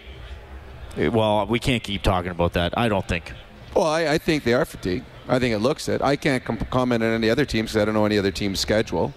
Well, 0.97 1.45
we 1.47 1.59
can't 1.59 1.83
keep 1.83 2.01
talking 2.03 2.31
about 2.31 2.53
that. 2.53 2.77
I 2.77 2.87
don't 2.87 3.07
think. 3.07 3.33
Well, 3.75 3.85
I, 3.85 4.07
I 4.13 4.17
think 4.17 4.43
they 4.43 4.53
are 4.53 4.65
fatigued. 4.65 5.05
I 5.27 5.39
think 5.39 5.53
it 5.53 5.59
looks 5.59 5.89
it. 5.89 6.01
I 6.01 6.15
can't 6.15 6.43
com- 6.43 6.57
comment 6.69 7.03
on 7.03 7.09
any 7.11 7.29
other 7.29 7.45
teams 7.45 7.71
because 7.71 7.81
I 7.81 7.85
don't 7.85 7.93
know 7.93 8.05
any 8.05 8.17
other 8.17 8.31
team's 8.31 8.59
schedule. 8.59 9.13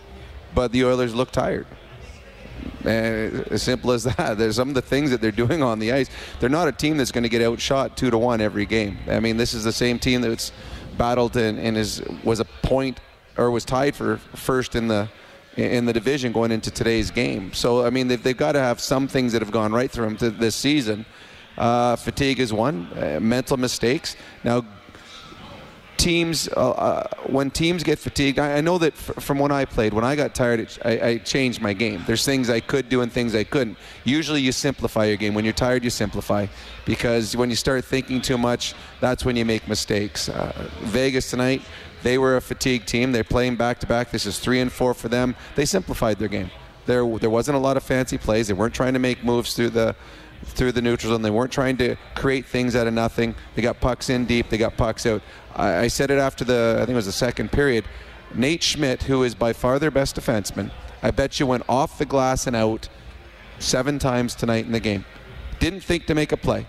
But 0.55 0.73
the 0.73 0.85
Oilers 0.85 1.15
look 1.15 1.31
tired. 1.31 1.67
And 2.85 3.47
as 3.53 3.63
simple 3.63 3.93
as 3.93 4.05
that. 4.17 4.39
There's 4.39 4.57
some 4.57 4.69
of 4.69 4.75
the 4.75 4.83
things 4.83 5.11
that 5.11 5.21
they're 5.21 5.31
doing 5.31 5.63
on 5.63 5.79
the 5.79 5.93
ice. 5.93 6.09
They're 6.41 6.49
not 6.49 6.67
a 6.69 6.73
team 6.73 6.97
that's 6.97 7.13
going 7.13 7.23
to 7.23 7.29
get 7.29 7.43
outshot 7.43 7.97
two 7.97 8.11
to 8.11 8.19
one 8.19 8.41
every 8.41 8.67
game. 8.67 8.99
I 9.09 9.21
mean, 9.21 9.37
this 9.37 9.55
is 9.55 9.65
the 9.65 9.73
same 9.73 9.99
team 9.99 10.21
that's 10.23 10.53
battled 10.97 11.37
and, 11.37 11.59
and 11.59 11.77
is 11.77 12.03
was 12.25 12.41
a 12.41 12.45
point 12.45 12.99
or 13.37 13.51
was 13.51 13.65
tied 13.65 13.95
for 13.95 14.17
first 14.35 14.75
in 14.75 14.89
the 14.89 15.09
in 15.57 15.87
the 15.87 15.93
division 15.93 16.33
going 16.33 16.51
into 16.53 16.71
today's 16.71 17.11
game. 17.11 17.53
So 17.53 17.85
I 17.85 17.91
mean, 17.91 18.09
they've, 18.09 18.23
they've 18.23 18.37
got 18.37 18.53
to 18.53 18.61
have 18.61 18.81
some 18.81 19.09
things 19.09 19.33
that 19.33 19.43
have 19.43 19.51
gone 19.53 19.73
right 19.73 19.91
through 19.91 20.17
them 20.17 20.39
this 20.39 20.57
season. 20.57 21.05
Uh, 21.59 21.97
fatigue 21.97 22.39
is 22.39 22.53
one. 22.53 22.87
Uh, 22.97 23.19
mental 23.21 23.57
mistakes. 23.57 24.17
Now, 24.45 24.65
teams 25.99 26.49
uh, 26.57 26.71
uh, 26.71 27.09
when 27.27 27.51
teams 27.51 27.83
get 27.83 27.99
fatigued 27.99 28.39
I, 28.39 28.59
I 28.59 28.61
know 28.61 28.79
that 28.79 28.93
f- 28.93 29.23
from 29.23 29.41
when 29.41 29.51
I 29.51 29.65
played 29.65 29.93
when 29.93 30.05
I 30.05 30.15
got 30.15 30.33
tired 30.33 30.61
it, 30.61 30.79
I, 30.85 31.01
I, 31.01 31.19
changed 31.19 31.61
my 31.61 31.73
game. 31.73 32.05
There's 32.07 32.25
things 32.25 32.49
I 32.49 32.61
could 32.61 32.89
do 32.89 33.01
and 33.01 33.13
things 33.13 33.35
I 33.35 33.43
couldn't. 33.43 33.77
Usually 34.05 34.41
you 34.41 34.53
simplify 34.53 35.07
your 35.07 35.17
game. 35.17 35.35
When 35.35 35.45
you're 35.45 35.53
tired 35.53 35.83
you 35.83 35.91
simplify 35.91 36.47
because 36.85 37.37
when 37.37 37.51
you 37.51 37.57
start 37.57 37.85
thinking 37.85 38.23
too 38.23 38.39
much 38.39 38.75
that's 39.01 39.25
when 39.25 39.35
you 39.35 39.45
make 39.45 39.67
mistakes. 39.67 40.29
Uh, 40.29 40.71
Vegas 40.83 41.31
tonight 41.31 41.63
they 42.05 42.17
were 42.17 42.37
a 42.37 42.41
fatigued 42.41 42.87
team. 42.87 43.11
They're 43.11 43.25
playing 43.25 43.57
back 43.57 43.81
to 43.81 43.87
back 43.87 44.13
this 44.13 44.25
is 44.25 44.39
three 44.39 44.61
and 44.61 44.73
four 44.73 44.95
for 44.95 45.09
them. 45.09 45.35
They 45.57 45.65
simplified 45.65 46.21
their 46.21 46.29
game. 46.29 46.51
There 46.87 47.05
there 47.19 47.31
wasn't 47.31 47.57
a 47.57 47.61
lot 47.61 47.77
of 47.77 47.83
fancy 47.83 48.19
plays. 48.19 48.47
They 48.47 48.55
weren't 48.55 48.75
trying 48.75 48.93
to 48.93 49.01
make 49.01 49.25
moves 49.25 49.55
through 49.55 49.71
the 49.71 49.97
through 50.45 50.73
the 50.73 50.83
neutral 50.83 51.13
zone. 51.13 51.23
They 51.23 51.31
weren't 51.31 51.53
trying 51.53 51.77
to 51.79 51.97
create 52.15 52.47
things 52.47 52.77
out 52.77 52.87
of 52.87 52.95
nothing. 52.95 53.35
They 53.55 53.63
got 53.63 53.81
pucks 53.81 54.11
in 54.11 54.25
deep. 54.27 54.49
They 54.51 54.59
got 54.59 54.77
pucks 54.77 55.07
out. 55.07 55.23
I, 55.55 55.79
I 55.81 55.89
said 55.89 56.11
it 56.11 56.19
after 56.19 56.45
the, 56.45 56.75
I 56.77 56.81
think 56.81 56.91
it 56.91 56.95
was 56.95 57.07
the 57.07 57.13
second 57.13 57.53
period. 57.53 57.85
Nate 58.35 58.63
Schmidt, 58.63 59.03
who 59.05 59.23
is 59.23 59.35
by 59.35 59.53
far 59.53 59.79
their 59.79 59.91
best 59.91 60.17
defenseman, 60.17 60.71
I 61.03 61.11
bet 61.11 61.39
you 61.41 61.47
went 61.47 61.65
off 61.69 61.99
the 61.99 62.05
glass 62.05 62.47
and 62.47 62.57
out 62.57 62.89
seven 63.59 63.99
times 63.99 64.35
tonight 64.35 64.67
in 64.67 64.73
the 64.73 64.81
game. 64.81 65.05
Didn't 65.61 65.81
think 65.81 66.07
to 66.07 66.15
make 66.15 66.33
a 66.33 66.37
play. 66.37 66.67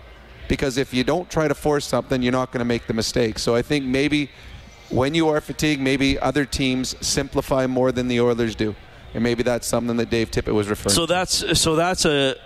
Because 0.48 0.78
if 0.78 0.92
you 0.92 1.04
don't 1.04 1.30
try 1.30 1.46
to 1.46 1.54
force 1.54 1.86
something, 1.86 2.22
you're 2.22 2.32
not 2.32 2.50
going 2.50 2.58
to 2.58 2.64
make 2.64 2.88
the 2.88 2.94
mistake. 2.94 3.38
So 3.38 3.54
I 3.54 3.62
think 3.62 3.84
maybe 3.84 4.30
when 4.88 5.14
you 5.14 5.28
are 5.28 5.40
fatigued, 5.40 5.80
maybe 5.80 6.18
other 6.18 6.44
teams 6.44 6.96
simplify 7.06 7.68
more 7.68 7.92
than 7.92 8.08
the 8.08 8.20
Oilers 8.20 8.56
do. 8.56 8.74
And 9.14 9.22
maybe 9.22 9.44
that's 9.44 9.66
something 9.66 9.96
that 9.96 10.10
Dave 10.10 10.30
Tippett 10.30 10.52
was 10.52 10.68
referring 10.68 10.94
so 10.94 11.06
to. 11.06 11.12
that's 11.12 11.60
so 11.60 11.76
that's 11.76 12.04
a 12.04 12.36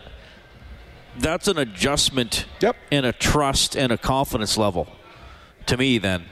that's 1.19 1.49
an 1.49 1.59
adjustment 1.59 2.47
yep. 2.61 2.77
and 2.91 3.07
a 3.07 3.13
trust 3.13 3.77
and 3.77 3.93
a 3.93 3.99
confidence 3.99 4.57
level 4.57 4.89
to 5.67 5.77
me 5.77 5.99
then 5.99 6.25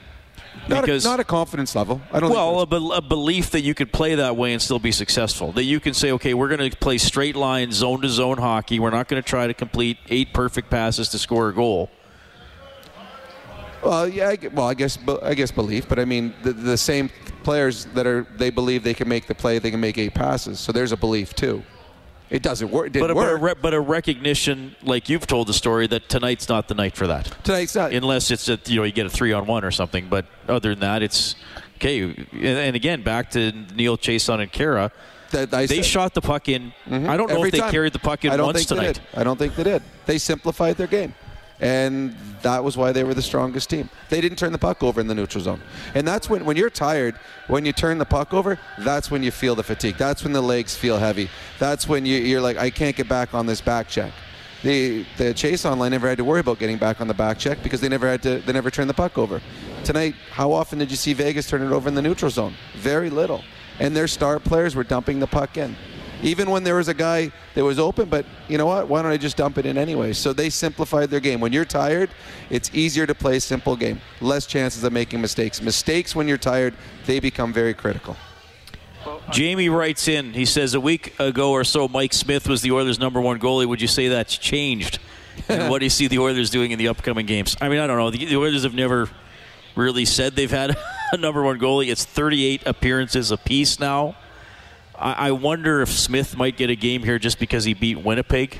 not 0.68 0.82
because 0.82 1.04
a, 1.04 1.08
not 1.08 1.20
a 1.20 1.24
confidence 1.24 1.74
level. 1.74 2.00
I 2.12 2.20
don't. 2.20 2.30
Well, 2.30 2.60
a, 2.60 2.66
be- 2.66 2.90
a, 2.94 3.00
belief 3.00 3.50
that 3.50 3.62
you 3.62 3.74
could 3.74 3.92
play 3.92 4.14
that 4.14 4.36
way 4.36 4.52
and 4.52 4.62
still 4.62 4.78
be 4.78 4.92
successful. 4.92 5.52
That 5.52 5.64
you 5.64 5.80
can 5.80 5.94
say, 5.94 6.12
okay, 6.12 6.34
we're 6.34 6.54
going 6.54 6.70
to 6.70 6.76
play 6.76 6.98
straight 6.98 7.36
line, 7.36 7.72
zone 7.72 8.02
to 8.02 8.08
zone 8.08 8.38
hockey. 8.38 8.78
We're 8.78 8.90
not 8.90 9.08
going 9.08 9.20
to 9.20 9.28
try 9.28 9.46
to 9.46 9.54
complete 9.54 9.98
eight 10.08 10.32
perfect 10.32 10.70
passes 10.70 11.08
to 11.10 11.18
score 11.18 11.48
a 11.48 11.54
goal. 11.54 11.90
Well, 13.82 14.06
yeah. 14.06 14.28
I, 14.28 14.48
well, 14.52 14.68
I 14.68 14.74
guess 14.74 14.98
I 15.22 15.34
guess 15.34 15.50
belief, 15.50 15.88
but 15.88 15.98
I 15.98 16.04
mean 16.04 16.34
the, 16.42 16.52
the 16.52 16.76
same 16.76 17.10
players 17.42 17.86
that 17.86 18.06
are 18.06 18.26
they 18.36 18.50
believe 18.50 18.84
they 18.84 18.94
can 18.94 19.08
make 19.08 19.26
the 19.26 19.34
play, 19.34 19.58
they 19.58 19.70
can 19.70 19.80
make 19.80 19.98
eight 19.98 20.14
passes. 20.14 20.60
So 20.60 20.70
there's 20.70 20.92
a 20.92 20.96
belief 20.96 21.34
too. 21.34 21.64
It 22.30 22.42
doesn't 22.42 22.70
work. 22.70 22.94
It 22.96 23.00
but, 23.00 23.10
a, 23.10 23.14
work. 23.14 23.40
But, 23.40 23.50
a, 23.50 23.54
but, 23.56 23.74
a, 23.74 23.80
recognition, 23.80 24.74
like 24.82 25.08
you've 25.08 25.26
told 25.26 25.48
the 25.48 25.52
story, 25.52 25.86
that 25.88 26.08
tonight's 26.08 26.48
not 26.48 26.68
the 26.68 26.74
night 26.74 26.96
for 26.96 27.06
that. 27.06 27.26
Tonight's 27.44 27.74
not, 27.74 27.92
unless 27.92 28.30
it's 28.30 28.48
a, 28.48 28.58
you 28.66 28.76
know 28.76 28.84
you 28.84 28.92
get 28.92 29.06
a 29.06 29.10
three 29.10 29.32
on 29.32 29.46
one 29.46 29.64
or 29.64 29.70
something. 29.70 30.08
But 30.08 30.26
other 30.48 30.70
than 30.70 30.80
that, 30.80 31.02
it's 31.02 31.34
okay. 31.76 32.14
And 32.32 32.74
again, 32.74 33.02
back 33.02 33.30
to 33.32 33.52
Neal 33.74 33.98
Chiasson 33.98 34.40
and 34.40 34.50
Khaira. 34.50 34.90
That 35.30 35.50
they 35.50 35.66
said, 35.66 35.84
shot 35.84 36.14
the 36.14 36.20
puck 36.20 36.48
in. 36.48 36.72
Mm-hmm. 36.86 37.08
I 37.08 37.16
don't 37.16 37.28
know 37.28 37.36
Every 37.36 37.48
if 37.48 37.52
they 37.52 37.60
time. 37.60 37.70
carried 37.70 37.92
the 37.92 37.98
puck 37.98 38.24
in 38.24 38.40
once 38.40 38.66
tonight. 38.66 39.00
I 39.14 39.24
don't 39.24 39.38
think 39.38 39.54
they 39.54 39.64
did. 39.64 39.82
They 40.06 40.18
simplified 40.18 40.76
their 40.76 40.86
game. 40.86 41.14
And 41.62 42.14
that 42.42 42.64
was 42.64 42.76
why 42.76 42.90
they 42.90 43.04
were 43.04 43.14
the 43.14 43.22
strongest 43.22 43.70
team. 43.70 43.88
They 44.10 44.20
didn't 44.20 44.36
turn 44.36 44.50
the 44.50 44.58
puck 44.58 44.82
over 44.82 45.00
in 45.00 45.06
the 45.06 45.14
neutral 45.14 45.44
zone. 45.44 45.60
And 45.94 46.06
that's 46.06 46.28
when, 46.28 46.44
when 46.44 46.56
you're 46.56 46.70
tired, 46.70 47.14
when 47.46 47.64
you 47.64 47.72
turn 47.72 47.98
the 47.98 48.04
puck 48.04 48.34
over, 48.34 48.58
that's 48.80 49.12
when 49.12 49.22
you 49.22 49.30
feel 49.30 49.54
the 49.54 49.62
fatigue. 49.62 49.96
That's 49.96 50.24
when 50.24 50.32
the 50.32 50.42
legs 50.42 50.74
feel 50.74 50.98
heavy. 50.98 51.30
That's 51.60 51.88
when 51.88 52.04
you, 52.04 52.18
you're 52.18 52.40
like, 52.40 52.56
I 52.56 52.68
can't 52.68 52.96
get 52.96 53.08
back 53.08 53.32
on 53.32 53.46
this 53.46 53.60
back 53.60 53.88
check. 53.88 54.12
The 54.64 55.04
the 55.16 55.34
Chiasson 55.34 55.78
line 55.78 55.90
never 55.90 56.08
had 56.08 56.18
to 56.18 56.24
worry 56.24 56.38
about 56.38 56.60
getting 56.60 56.78
back 56.78 57.00
on 57.00 57.08
the 57.08 57.14
back 57.14 57.36
check 57.36 57.62
because 57.64 57.80
they 57.80 57.88
never 57.88 58.08
had 58.08 58.22
to 58.22 58.38
they 58.40 58.52
never 58.52 58.70
turned 58.70 58.88
the 58.88 58.94
puck 58.94 59.18
over. 59.18 59.40
Tonight, 59.82 60.14
how 60.30 60.52
often 60.52 60.78
did 60.78 60.88
you 60.88 60.96
see 60.96 61.12
Vegas 61.14 61.48
turn 61.48 61.62
it 61.62 61.72
over 61.72 61.88
in 61.88 61.96
the 61.96 62.02
neutral 62.02 62.30
zone? 62.30 62.54
Very 62.76 63.10
little. 63.10 63.42
And 63.80 63.96
their 63.96 64.06
star 64.06 64.38
players 64.38 64.76
were 64.76 64.84
dumping 64.84 65.18
the 65.18 65.26
puck 65.26 65.56
in. 65.56 65.74
Even 66.22 66.50
when 66.50 66.62
there 66.62 66.76
was 66.76 66.88
a 66.88 66.94
guy 66.94 67.32
that 67.54 67.64
was 67.64 67.78
open, 67.78 68.08
but 68.08 68.24
you 68.48 68.56
know 68.56 68.66
what? 68.66 68.88
Why 68.88 69.02
don't 69.02 69.10
I 69.10 69.16
just 69.16 69.36
dump 69.36 69.58
it 69.58 69.66
in 69.66 69.76
anyway? 69.76 70.12
So 70.12 70.32
they 70.32 70.50
simplified 70.50 71.10
their 71.10 71.20
game. 71.20 71.40
When 71.40 71.52
you're 71.52 71.64
tired, 71.64 72.10
it's 72.48 72.70
easier 72.72 73.06
to 73.06 73.14
play 73.14 73.36
a 73.36 73.40
simple 73.40 73.74
game. 73.74 74.00
Less 74.20 74.46
chances 74.46 74.84
of 74.84 74.92
making 74.92 75.20
mistakes. 75.20 75.60
Mistakes 75.60 76.14
when 76.14 76.28
you're 76.28 76.38
tired, 76.38 76.74
they 77.06 77.18
become 77.18 77.52
very 77.52 77.74
critical. 77.74 78.16
Jamie 79.30 79.68
writes 79.68 80.06
in. 80.06 80.32
He 80.32 80.44
says 80.44 80.74
a 80.74 80.80
week 80.80 81.18
ago 81.18 81.50
or 81.50 81.64
so, 81.64 81.88
Mike 81.88 82.12
Smith 82.12 82.48
was 82.48 82.62
the 82.62 82.70
Oilers' 82.70 83.00
number 83.00 83.20
one 83.20 83.40
goalie. 83.40 83.66
Would 83.66 83.80
you 83.80 83.88
say 83.88 84.08
that's 84.08 84.36
changed? 84.38 85.00
and 85.48 85.70
what 85.70 85.78
do 85.80 85.86
you 85.86 85.90
see 85.90 86.06
the 86.06 86.18
Oilers 86.18 86.50
doing 86.50 86.70
in 86.70 86.78
the 86.78 86.88
upcoming 86.88 87.26
games? 87.26 87.56
I 87.60 87.68
mean, 87.68 87.78
I 87.78 87.86
don't 87.86 87.96
know. 87.96 88.10
The, 88.10 88.24
the 88.24 88.36
Oilers 88.36 88.62
have 88.62 88.74
never 88.74 89.08
really 89.74 90.04
said 90.04 90.36
they've 90.36 90.50
had 90.50 90.76
a 91.12 91.16
number 91.16 91.42
one 91.42 91.58
goalie. 91.58 91.90
It's 91.90 92.04
38 92.04 92.62
appearances 92.66 93.30
apiece 93.30 93.80
now. 93.80 94.16
I, 95.02 95.28
I 95.28 95.30
wonder 95.32 95.82
if 95.82 95.90
Smith 95.90 96.36
might 96.36 96.56
get 96.56 96.70
a 96.70 96.76
game 96.76 97.02
here 97.02 97.18
just 97.18 97.38
because 97.38 97.64
he 97.64 97.74
beat 97.74 97.98
Winnipeg, 97.98 98.58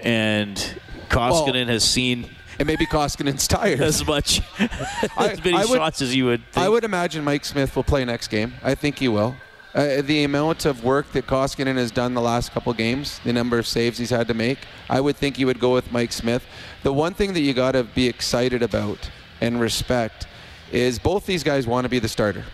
and 0.00 0.56
Koskinen 1.08 1.54
Well, 1.54 1.66
has 1.66 1.84
seen 1.84 2.28
And 2.58 2.66
maybe 2.66 2.86
Koskinen's 2.86 3.46
tired. 3.48 3.80
as 3.80 4.06
much 4.06 4.40
as 5.16 5.42
many 5.44 5.56
I 5.56 5.64
would- 5.64 5.76
shots 5.76 6.02
as 6.02 6.14
you 6.14 6.26
would. 6.26 6.44
Think. 6.52 6.64
I 6.66 6.68
would 6.68 6.84
imagine 6.84 7.24
Mike 7.24 7.44
Smith 7.44 7.74
will 7.76 7.84
play 7.84 8.04
next 8.04 8.28
game. 8.28 8.54
I 8.62 8.74
think 8.74 8.98
he 8.98 9.08
will. 9.08 9.36
Uh, 9.74 10.00
the 10.02 10.24
amount 10.24 10.64
of 10.64 10.82
work 10.82 11.12
that 11.12 11.26
Koskinen 11.26 11.76
has 11.76 11.90
done 11.90 12.14
the 12.14 12.20
last 12.22 12.52
couple 12.52 12.72
games, 12.72 13.20
the 13.22 13.32
number 13.32 13.58
of 13.58 13.66
saves 13.66 13.98
he's 13.98 14.10
had 14.10 14.26
to 14.28 14.34
make, 14.34 14.58
I 14.88 15.00
would 15.00 15.16
think 15.16 15.36
he 15.36 15.44
would 15.44 15.60
go 15.60 15.72
with 15.74 15.92
Mike 15.92 16.10
Smith. 16.12 16.44
The 16.82 16.92
one 16.92 17.14
thing 17.14 17.32
that 17.34 17.40
you 17.40 17.52
got 17.54 17.72
to 17.72 17.84
be 17.84 18.08
excited 18.08 18.62
about 18.62 19.10
and 19.40 19.60
respect 19.60 20.26
is 20.72 20.98
both 20.98 21.26
these 21.26 21.44
guys 21.44 21.66
want 21.66 21.84
to 21.84 21.88
be 21.88 21.98
the 21.98 22.08
starter. 22.08 22.44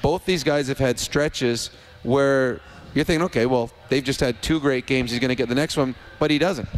Both 0.00 0.24
these 0.26 0.44
guys 0.44 0.68
have 0.68 0.78
had 0.78 0.98
stretches 0.98 1.70
where 2.04 2.60
you're 2.94 3.04
thinking, 3.04 3.24
okay, 3.24 3.46
well, 3.46 3.70
they've 3.88 4.04
just 4.04 4.20
had 4.20 4.40
two 4.40 4.60
great 4.60 4.86
games. 4.86 5.10
He's 5.10 5.18
going 5.18 5.30
to 5.30 5.34
get 5.34 5.48
the 5.48 5.54
next 5.56 5.76
one, 5.76 5.96
but 6.20 6.30
he 6.30 6.38
doesn't 6.38 6.68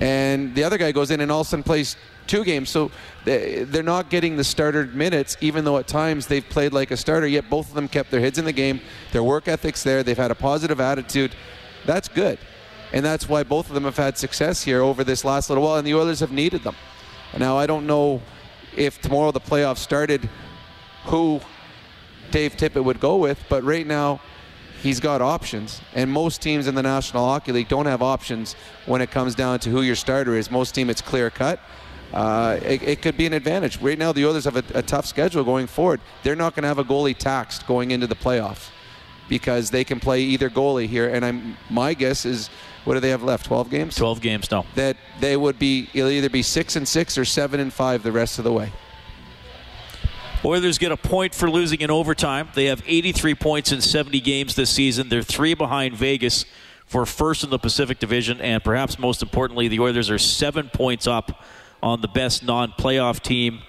and 0.00 0.54
the 0.54 0.64
other 0.64 0.78
guy 0.78 0.92
goes 0.92 1.10
in 1.10 1.20
and 1.20 1.30
all 1.30 1.42
of 1.42 1.46
a 1.46 1.50
sudden 1.50 1.62
plays 1.62 1.96
two 2.26 2.42
games. 2.42 2.70
So 2.70 2.90
they- 3.24 3.64
they're 3.64 3.82
not 3.82 4.08
getting 4.08 4.36
the 4.36 4.44
starter 4.44 4.86
minutes, 4.86 5.36
even 5.40 5.64
though 5.64 5.76
at 5.76 5.86
times 5.86 6.26
they've 6.26 6.48
played 6.48 6.72
like 6.72 6.90
a 6.90 6.96
starter. 6.96 7.26
Yet 7.26 7.50
both 7.50 7.68
of 7.68 7.74
them 7.74 7.86
kept 7.86 8.10
their 8.10 8.20
heads 8.20 8.38
in 8.38 8.46
the 8.46 8.52
game. 8.52 8.80
Their 9.12 9.22
work 9.22 9.46
ethic's 9.46 9.82
there. 9.82 10.02
They've 10.02 10.16
had 10.16 10.30
a 10.30 10.34
positive 10.34 10.80
attitude. 10.80 11.32
That's 11.84 12.08
good, 12.08 12.38
and 12.92 13.04
that's 13.04 13.28
why 13.28 13.42
both 13.42 13.68
of 13.68 13.74
them 13.74 13.84
have 13.84 13.96
had 13.96 14.16
success 14.16 14.62
here 14.62 14.80
over 14.80 15.04
this 15.04 15.24
last 15.24 15.50
little 15.50 15.64
while. 15.64 15.76
And 15.76 15.86
the 15.86 15.94
Oilers 15.94 16.20
have 16.20 16.32
needed 16.32 16.64
them. 16.64 16.76
Now 17.36 17.58
I 17.58 17.66
don't 17.66 17.86
know 17.86 18.22
if 18.76 19.00
tomorrow 19.02 19.32
the 19.32 19.40
playoffs 19.40 19.78
started, 19.78 20.28
who 21.04 21.40
Dave 22.30 22.56
Tippett 22.56 22.84
would 22.84 23.00
go 23.00 23.16
with, 23.16 23.42
but 23.48 23.62
right 23.64 23.86
now 23.86 24.20
he's 24.82 25.00
got 25.00 25.20
options. 25.20 25.80
And 25.94 26.10
most 26.10 26.42
teams 26.42 26.66
in 26.66 26.74
the 26.74 26.82
National 26.82 27.24
Hockey 27.24 27.52
League 27.52 27.68
don't 27.68 27.86
have 27.86 28.02
options 28.02 28.54
when 28.86 29.00
it 29.00 29.10
comes 29.10 29.34
down 29.34 29.58
to 29.60 29.70
who 29.70 29.82
your 29.82 29.96
starter 29.96 30.34
is. 30.34 30.50
Most 30.50 30.74
team 30.74 30.90
it's 30.90 31.00
clear 31.00 31.30
cut. 31.30 31.60
Uh, 32.12 32.58
it, 32.62 32.82
it 32.82 33.02
could 33.02 33.16
be 33.16 33.26
an 33.26 33.32
advantage. 33.32 33.80
Right 33.80 33.98
now, 33.98 34.12
the 34.12 34.24
others 34.24 34.44
have 34.44 34.56
a, 34.56 34.64
a 34.74 34.82
tough 34.82 35.06
schedule 35.06 35.44
going 35.44 35.66
forward. 35.66 36.00
They're 36.22 36.36
not 36.36 36.56
going 36.56 36.62
to 36.62 36.68
have 36.68 36.78
a 36.78 36.84
goalie 36.84 37.16
taxed 37.16 37.66
going 37.66 37.92
into 37.92 38.06
the 38.06 38.16
playoffs 38.16 38.70
because 39.28 39.70
they 39.70 39.84
can 39.84 40.00
play 40.00 40.20
either 40.22 40.50
goalie 40.50 40.88
here. 40.88 41.08
And 41.08 41.24
I'm 41.24 41.56
my 41.68 41.94
guess 41.94 42.26
is, 42.26 42.50
what 42.84 42.94
do 42.94 43.00
they 43.00 43.10
have 43.10 43.22
left? 43.22 43.46
12 43.46 43.70
games. 43.70 43.94
12 43.94 44.20
games 44.20 44.50
no. 44.50 44.66
That 44.74 44.96
they 45.20 45.36
would 45.36 45.58
be 45.58 45.88
it'll 45.94 46.10
either 46.10 46.30
be 46.30 46.42
six 46.42 46.74
and 46.74 46.86
six 46.86 47.16
or 47.16 47.24
seven 47.24 47.60
and 47.60 47.72
five 47.72 48.02
the 48.02 48.12
rest 48.12 48.38
of 48.38 48.44
the 48.44 48.52
way. 48.52 48.72
Oilers 50.44 50.78
get 50.78 50.90
a 50.90 50.96
point 50.96 51.34
for 51.34 51.50
losing 51.50 51.82
in 51.82 51.90
overtime. 51.90 52.48
They 52.54 52.66
have 52.66 52.82
83 52.86 53.34
points 53.34 53.72
in 53.72 53.82
70 53.82 54.20
games 54.20 54.54
this 54.54 54.70
season. 54.70 55.10
They're 55.10 55.22
three 55.22 55.52
behind 55.52 55.94
Vegas 55.96 56.46
for 56.86 57.04
first 57.04 57.44
in 57.44 57.50
the 57.50 57.58
Pacific 57.58 57.98
Division, 57.98 58.40
and 58.40 58.64
perhaps 58.64 58.98
most 58.98 59.22
importantly, 59.22 59.68
the 59.68 59.78
Oilers 59.80 60.08
are 60.08 60.18
seven 60.18 60.70
points 60.70 61.06
up 61.06 61.44
on 61.82 62.00
the 62.00 62.08
best 62.08 62.42
non-playoff 62.42 63.20
team 63.20 63.60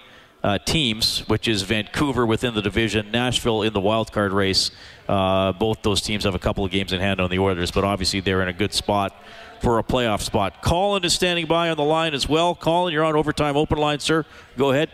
uh, 0.42 0.58
teams, 0.58 1.20
which 1.28 1.46
is 1.46 1.62
Vancouver 1.62 2.26
within 2.26 2.54
the 2.54 2.62
division, 2.62 3.10
Nashville 3.10 3.62
in 3.62 3.74
the 3.74 3.80
wild 3.80 4.10
card 4.10 4.32
race. 4.32 4.70
Uh, 5.06 5.52
both 5.52 5.82
those 5.82 6.00
teams 6.00 6.24
have 6.24 6.34
a 6.34 6.38
couple 6.38 6.64
of 6.64 6.70
games 6.70 6.92
in 6.92 7.00
hand 7.00 7.20
on 7.20 7.30
the 7.30 7.38
Oilers, 7.38 7.70
but 7.70 7.84
obviously 7.84 8.20
they're 8.20 8.42
in 8.42 8.48
a 8.48 8.52
good 8.52 8.72
spot 8.72 9.14
for 9.60 9.78
a 9.78 9.84
playoff 9.84 10.22
spot. 10.22 10.62
Colin 10.62 11.04
is 11.04 11.12
standing 11.12 11.46
by 11.46 11.68
on 11.68 11.76
the 11.76 11.84
line 11.84 12.14
as 12.14 12.28
well. 12.28 12.54
Colin, 12.54 12.92
you're 12.92 13.04
on 13.04 13.14
overtime 13.14 13.56
open 13.56 13.78
line, 13.78 14.00
sir. 14.00 14.24
Go 14.56 14.70
ahead. 14.72 14.90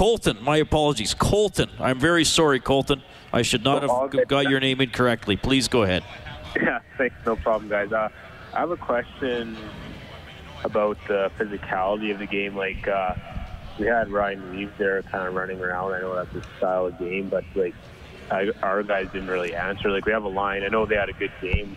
Colton, 0.00 0.38
my 0.42 0.56
apologies. 0.56 1.12
Colton. 1.12 1.68
I'm 1.78 1.98
very 1.98 2.24
sorry, 2.24 2.58
Colton. 2.58 3.02
I 3.34 3.42
should 3.42 3.62
not 3.62 3.82
have 3.82 4.28
got 4.28 4.48
your 4.48 4.58
name 4.58 4.80
incorrectly. 4.80 5.36
Please 5.36 5.68
go 5.68 5.82
ahead. 5.82 6.02
Yeah, 6.56 6.80
thanks. 6.98 7.14
No 7.24 7.36
problem, 7.36 7.68
guys. 7.68 7.92
Uh, 7.92 8.08
I 8.52 8.58
have 8.58 8.72
a 8.72 8.76
question 8.76 9.56
about 10.64 10.98
the 11.06 11.30
physicality 11.38 12.10
of 12.10 12.18
the 12.18 12.26
game. 12.26 12.56
Like, 12.56 12.88
uh, 12.88 13.14
we 13.78 13.86
had 13.86 14.10
Ryan 14.10 14.50
Reaves 14.50 14.72
there 14.76 15.00
kind 15.02 15.28
of 15.28 15.34
running 15.34 15.60
around. 15.60 15.92
I 15.92 16.00
know 16.00 16.16
that's 16.16 16.32
his 16.32 16.42
style 16.56 16.86
of 16.86 16.98
game, 16.98 17.28
but, 17.28 17.44
like, 17.54 17.74
I, 18.32 18.50
our 18.64 18.82
guys 18.82 19.06
didn't 19.12 19.28
really 19.28 19.54
answer. 19.54 19.90
Like, 19.90 20.06
we 20.06 20.12
have 20.12 20.24
a 20.24 20.28
line. 20.28 20.64
I 20.64 20.68
know 20.68 20.86
they 20.86 20.96
had 20.96 21.08
a 21.08 21.12
good 21.12 21.30
game. 21.40 21.76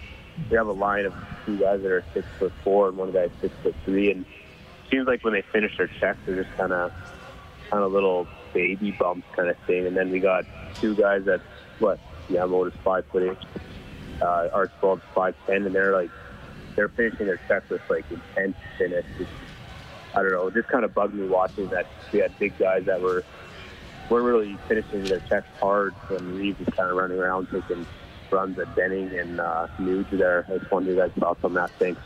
We 0.50 0.58
have 0.58 0.66
a 0.66 0.72
line 0.72 1.06
of 1.06 1.14
two 1.46 1.60
guys 1.60 1.84
that 1.84 1.92
are 1.92 2.04
six 2.16 2.26
foot 2.40 2.54
four 2.64 2.88
and 2.88 2.98
one 2.98 3.12
guy's 3.12 3.30
six 3.42 3.54
foot 3.62 3.76
three. 3.86 4.10
And 4.10 4.22
it 4.26 4.90
seems 4.90 5.06
like 5.06 5.24
when 5.24 5.34
they 5.34 5.44
finish 5.44 5.78
their 5.78 5.88
checks, 6.00 6.18
they're 6.26 6.42
just 6.44 6.58
kind 6.58 6.74
of 6.74 6.92
kind 7.74 7.84
of 7.84 7.92
little 7.92 8.28
baby 8.54 8.92
bumps 8.92 9.26
kind 9.36 9.50
of 9.50 9.58
thing. 9.66 9.88
And 9.88 9.98
then 9.98 10.12
we 10.12 10.20
got 10.20 10.46
two 10.80 10.96
guys 10.96 11.26
that 11.26 11.42
what 11.80 12.00
Yamamoto's 12.30 12.76
five 12.84 13.04
foot 13.08 13.32
eight, 13.32 14.22
uh, 14.22 14.50
Archibald's 14.54 15.02
five 15.16 15.36
ten, 15.48 15.66
and 15.66 15.74
they're 15.74 15.94
like 15.94 16.12
they're 16.76 16.90
finishing 16.90 17.26
their 17.26 17.40
checks 17.48 17.70
with 17.70 17.82
like 17.90 18.06
intense 18.12 18.56
and 18.80 18.94
it's 18.94 19.08
I 20.16 20.22
don't 20.22 20.32
know, 20.32 20.48
it 20.48 20.54
just 20.54 20.68
kind 20.68 20.86
of 20.86 20.94
bugged 20.94 21.16
me 21.16 21.28
watching 21.28 21.68
that 21.70 21.88
we 22.12 22.20
had 22.20 22.38
big 22.38 22.56
guys 22.60 22.86
that 22.86 23.02
were 23.02 23.24
weren't 24.10 24.26
really 24.26 24.56
finishing 24.68 25.04
their 25.06 25.22
checks 25.22 25.48
hard 25.60 25.94
when 26.10 26.38
Reaves 26.38 26.60
was 26.60 26.70
kind 26.76 26.92
of 26.92 26.96
running 26.96 27.18
around 27.18 27.48
taking 27.52 27.88
runs 28.30 28.60
at 28.60 28.76
Benning 28.76 29.18
and 29.18 29.40
uh, 29.40 29.68
Nuge 29.80 30.12
there. 30.12 30.46
I 30.48 30.58
just 30.60 30.72
wonder 30.72 30.92
your 30.92 31.08
guys' 31.08 31.18
thoughts 31.20 31.44
on 31.44 31.54
that. 31.56 31.72
Thanks. 31.80 32.02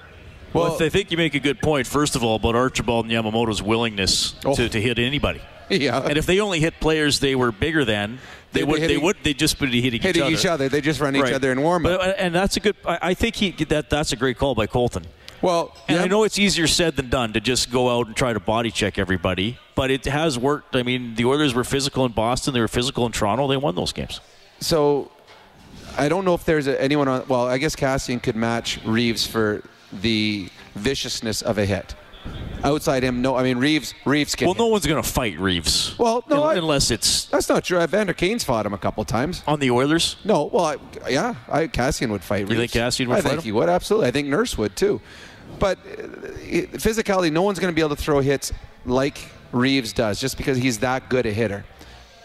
Well, 0.53 0.81
I 0.81 0.89
think 0.89 1.11
you 1.11 1.17
make 1.17 1.35
a 1.35 1.39
good 1.39 1.61
point, 1.61 1.87
first 1.87 2.15
of 2.15 2.23
all, 2.23 2.37
about 2.37 2.55
Archibald 2.55 3.05
and 3.05 3.13
Yamamoto's 3.13 3.61
willingness 3.61 4.31
to, 4.31 4.49
oh. 4.49 4.55
to 4.55 4.81
hit 4.81 4.97
anybody. 4.97 5.41
Yeah. 5.69 6.01
And 6.01 6.17
if 6.17 6.25
they 6.25 6.39
only 6.39 6.59
hit 6.59 6.79
players 6.79 7.19
they 7.19 7.35
were 7.35 7.51
bigger 7.51 7.83
than, 7.83 8.19
they 8.53 8.63
would 8.63 8.77
they 8.77 8.81
hitting- 8.87 9.03
would 9.03 9.17
they 9.23 9.33
just 9.33 9.59
be 9.59 9.81
hitting, 9.81 10.01
Hitting 10.01 10.23
each, 10.25 10.39
each 10.39 10.45
other. 10.45 10.65
other. 10.65 10.69
They 10.69 10.81
just 10.81 10.99
run 10.99 11.15
each 11.15 11.31
other 11.31 11.51
in 11.51 11.61
warm 11.61 11.85
up. 11.85 11.99
But, 11.99 12.15
and 12.17 12.33
that's 12.33 12.57
a 12.57 12.59
good. 12.59 12.75
I, 12.85 12.99
I 13.01 13.13
think 13.13 13.35
he 13.35 13.51
that 13.65 13.89
that's 13.89 14.11
a 14.11 14.15
great 14.15 14.37
call 14.37 14.55
by 14.55 14.67
Colton. 14.67 15.05
Well, 15.41 15.75
and 15.87 15.99
I 15.99 16.07
know 16.07 16.23
it's 16.23 16.39
easier 16.39 16.65
said 16.65 16.95
than 16.95 17.09
done 17.09 17.33
to 17.33 17.39
just 17.39 17.71
go 17.71 17.95
out 17.95 18.07
and 18.07 18.15
try 18.15 18.33
to 18.33 18.39
body 18.39 18.71
check 18.71 18.97
everybody, 18.97 19.59
but 19.75 19.91
it 19.91 20.05
has 20.05 20.39
worked. 20.39 20.75
I 20.75 20.81
mean, 20.81 21.13
the 21.13 21.25
Oilers 21.25 21.53
were 21.53 21.63
physical 21.63 22.05
in 22.05 22.11
Boston, 22.11 22.53
they 22.53 22.59
were 22.59 22.67
physical 22.67 23.05
in 23.05 23.11
Toronto, 23.11 23.47
they 23.47 23.57
won 23.57 23.75
those 23.75 23.93
games. 23.93 24.19
So 24.59 25.11
I 25.95 26.09
don't 26.09 26.25
know 26.25 26.33
if 26.33 26.43
there's 26.43 26.67
anyone 26.67 27.07
on. 27.07 27.27
Well, 27.27 27.47
I 27.47 27.59
guess 27.59 27.75
Kassian 27.75 28.21
could 28.21 28.35
match 28.35 28.79
Reaves 28.83 29.27
for 29.27 29.63
the 29.91 30.49
viciousness 30.75 31.41
of 31.41 31.57
a 31.57 31.65
hit. 31.65 31.95
Outside 32.63 33.03
him, 33.03 33.21
no. 33.21 33.35
I 33.37 33.43
mean 33.43 33.57
Reaves. 33.57 33.93
Reaves 34.03 34.35
can. 34.35 34.47
Well, 34.47 34.55
no 34.55 34.67
one's 34.67 34.85
going 34.85 35.01
to 35.01 35.07
fight 35.07 35.39
Reaves. 35.39 35.97
Well, 35.97 36.23
no, 36.29 36.43
I- 36.43 36.55
unless 36.55 36.91
it's 36.91 37.25
That's 37.25 37.47
not 37.47 37.63
true. 37.63 37.77
I 37.77 37.81
have 37.81 37.91
Vander 37.91 38.13
Kane's 38.13 38.43
fought 38.43 38.65
him 38.65 38.73
a 38.73 38.77
couple 38.77 39.05
times. 39.05 39.43
on 39.47 39.59
the 39.59 39.71
Oilers. 39.71 40.17
No, 40.25 40.45
well, 40.45 40.65
I, 41.05 41.09
yeah, 41.09 41.35
I, 41.49 41.67
Kassian 41.67 42.09
would 42.09 42.23
fight. 42.23 42.41
You 42.41 42.47
think 42.47 42.59
Reaves. 42.59 42.73
Kassian 42.73 43.07
would 43.07 43.17
I 43.17 43.21
fight 43.21 43.29
think 43.29 43.39
him? 43.41 43.45
he 43.45 43.51
would 43.53 43.69
absolutely. 43.69 44.07
I 44.07 44.11
think 44.11 44.27
Nurse 44.27 44.57
would 44.57 44.75
too. 44.75 44.99
But 45.59 45.77
uh, 45.77 46.01
physicality, 46.77 47.31
no 47.31 47.43
one's 47.43 47.59
going 47.59 47.71
to 47.71 47.75
be 47.75 47.81
able 47.81 47.95
to 47.95 48.01
throw 48.01 48.19
hits 48.19 48.51
like 48.85 49.19
Reaves 49.53 49.93
does, 49.93 50.19
just 50.19 50.35
because 50.35 50.57
he's 50.57 50.79
that 50.79 51.09
good 51.09 51.25
a 51.25 51.31
hitter. 51.31 51.63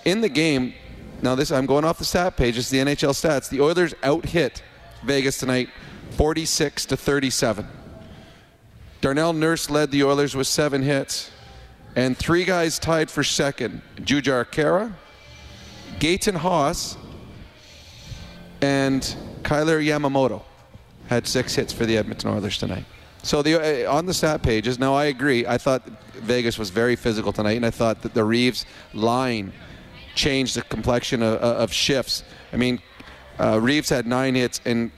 In 0.05 0.21
the 0.21 0.29
game, 0.29 0.75
now 1.21 1.37
this 1.37 1.53
I'm 1.53 1.67
going 1.67 1.85
off 1.85 1.99
the 1.99 2.05
stat 2.05 2.37
page. 2.37 2.59
It's 2.59 2.71
the 2.71 2.79
NHL 2.79 3.11
stats. 3.13 3.49
The 3.49 3.61
Oilers 3.61 3.95
out 4.03 4.25
hit 4.27 4.63
Vegas 5.05 5.39
tonight, 5.39 5.69
46 6.17 6.87
to 6.87 6.97
37. 6.97 7.67
Darnell 9.01 9.33
Nurse 9.33 9.69
led 9.69 9.91
the 9.91 10.05
Oilers 10.05 10.37
with 10.37 10.47
seven 10.47 10.83
hits, 10.83 11.31
and 11.97 12.17
three 12.17 12.45
guys 12.45 12.79
tied 12.79 13.11
for 13.11 13.25
second: 13.25 13.83
Jujhar 13.97 14.45
Khaira, 14.45 14.93
Gaetan 15.99 16.37
Haas, 16.37 16.97
and 18.61 19.17
Kailer 19.43 19.81
Yamamoto 19.81 20.43
had 21.09 21.27
six 21.27 21.55
hits 21.55 21.73
for 21.73 21.85
the 21.85 21.97
Edmonton 21.97 22.31
Oilers 22.31 22.59
tonight. 22.59 22.85
So 23.23 23.43
the 23.43 23.87
uh, 23.87 23.93
on 23.93 24.07
the 24.07 24.15
stat 24.15 24.43
pages. 24.43 24.79
Now 24.79 24.95
I 24.95 25.07
agree. 25.07 25.47
I 25.47 25.59
thought 25.59 25.87
Vegas 26.15 26.59
was 26.59 26.71
very 26.71 26.97
physical 26.97 27.33
tonight, 27.33 27.57
and 27.57 27.67
I 27.67 27.71
thought 27.71 28.03
that 28.03 28.15
the 28.15 28.25
Reaves 28.25 28.67
line 28.95 29.53
changed 30.15 30.57
the 30.57 30.63
complexion 30.63 31.23
of, 31.23 31.39
of 31.39 31.73
shifts. 31.73 32.23
I 32.53 32.57
mean, 32.57 32.81
uh, 33.39 33.59
Reaves 33.61 33.89
had 33.89 34.07
nine 34.07 34.35
hits, 34.35 34.61
and 34.65 34.91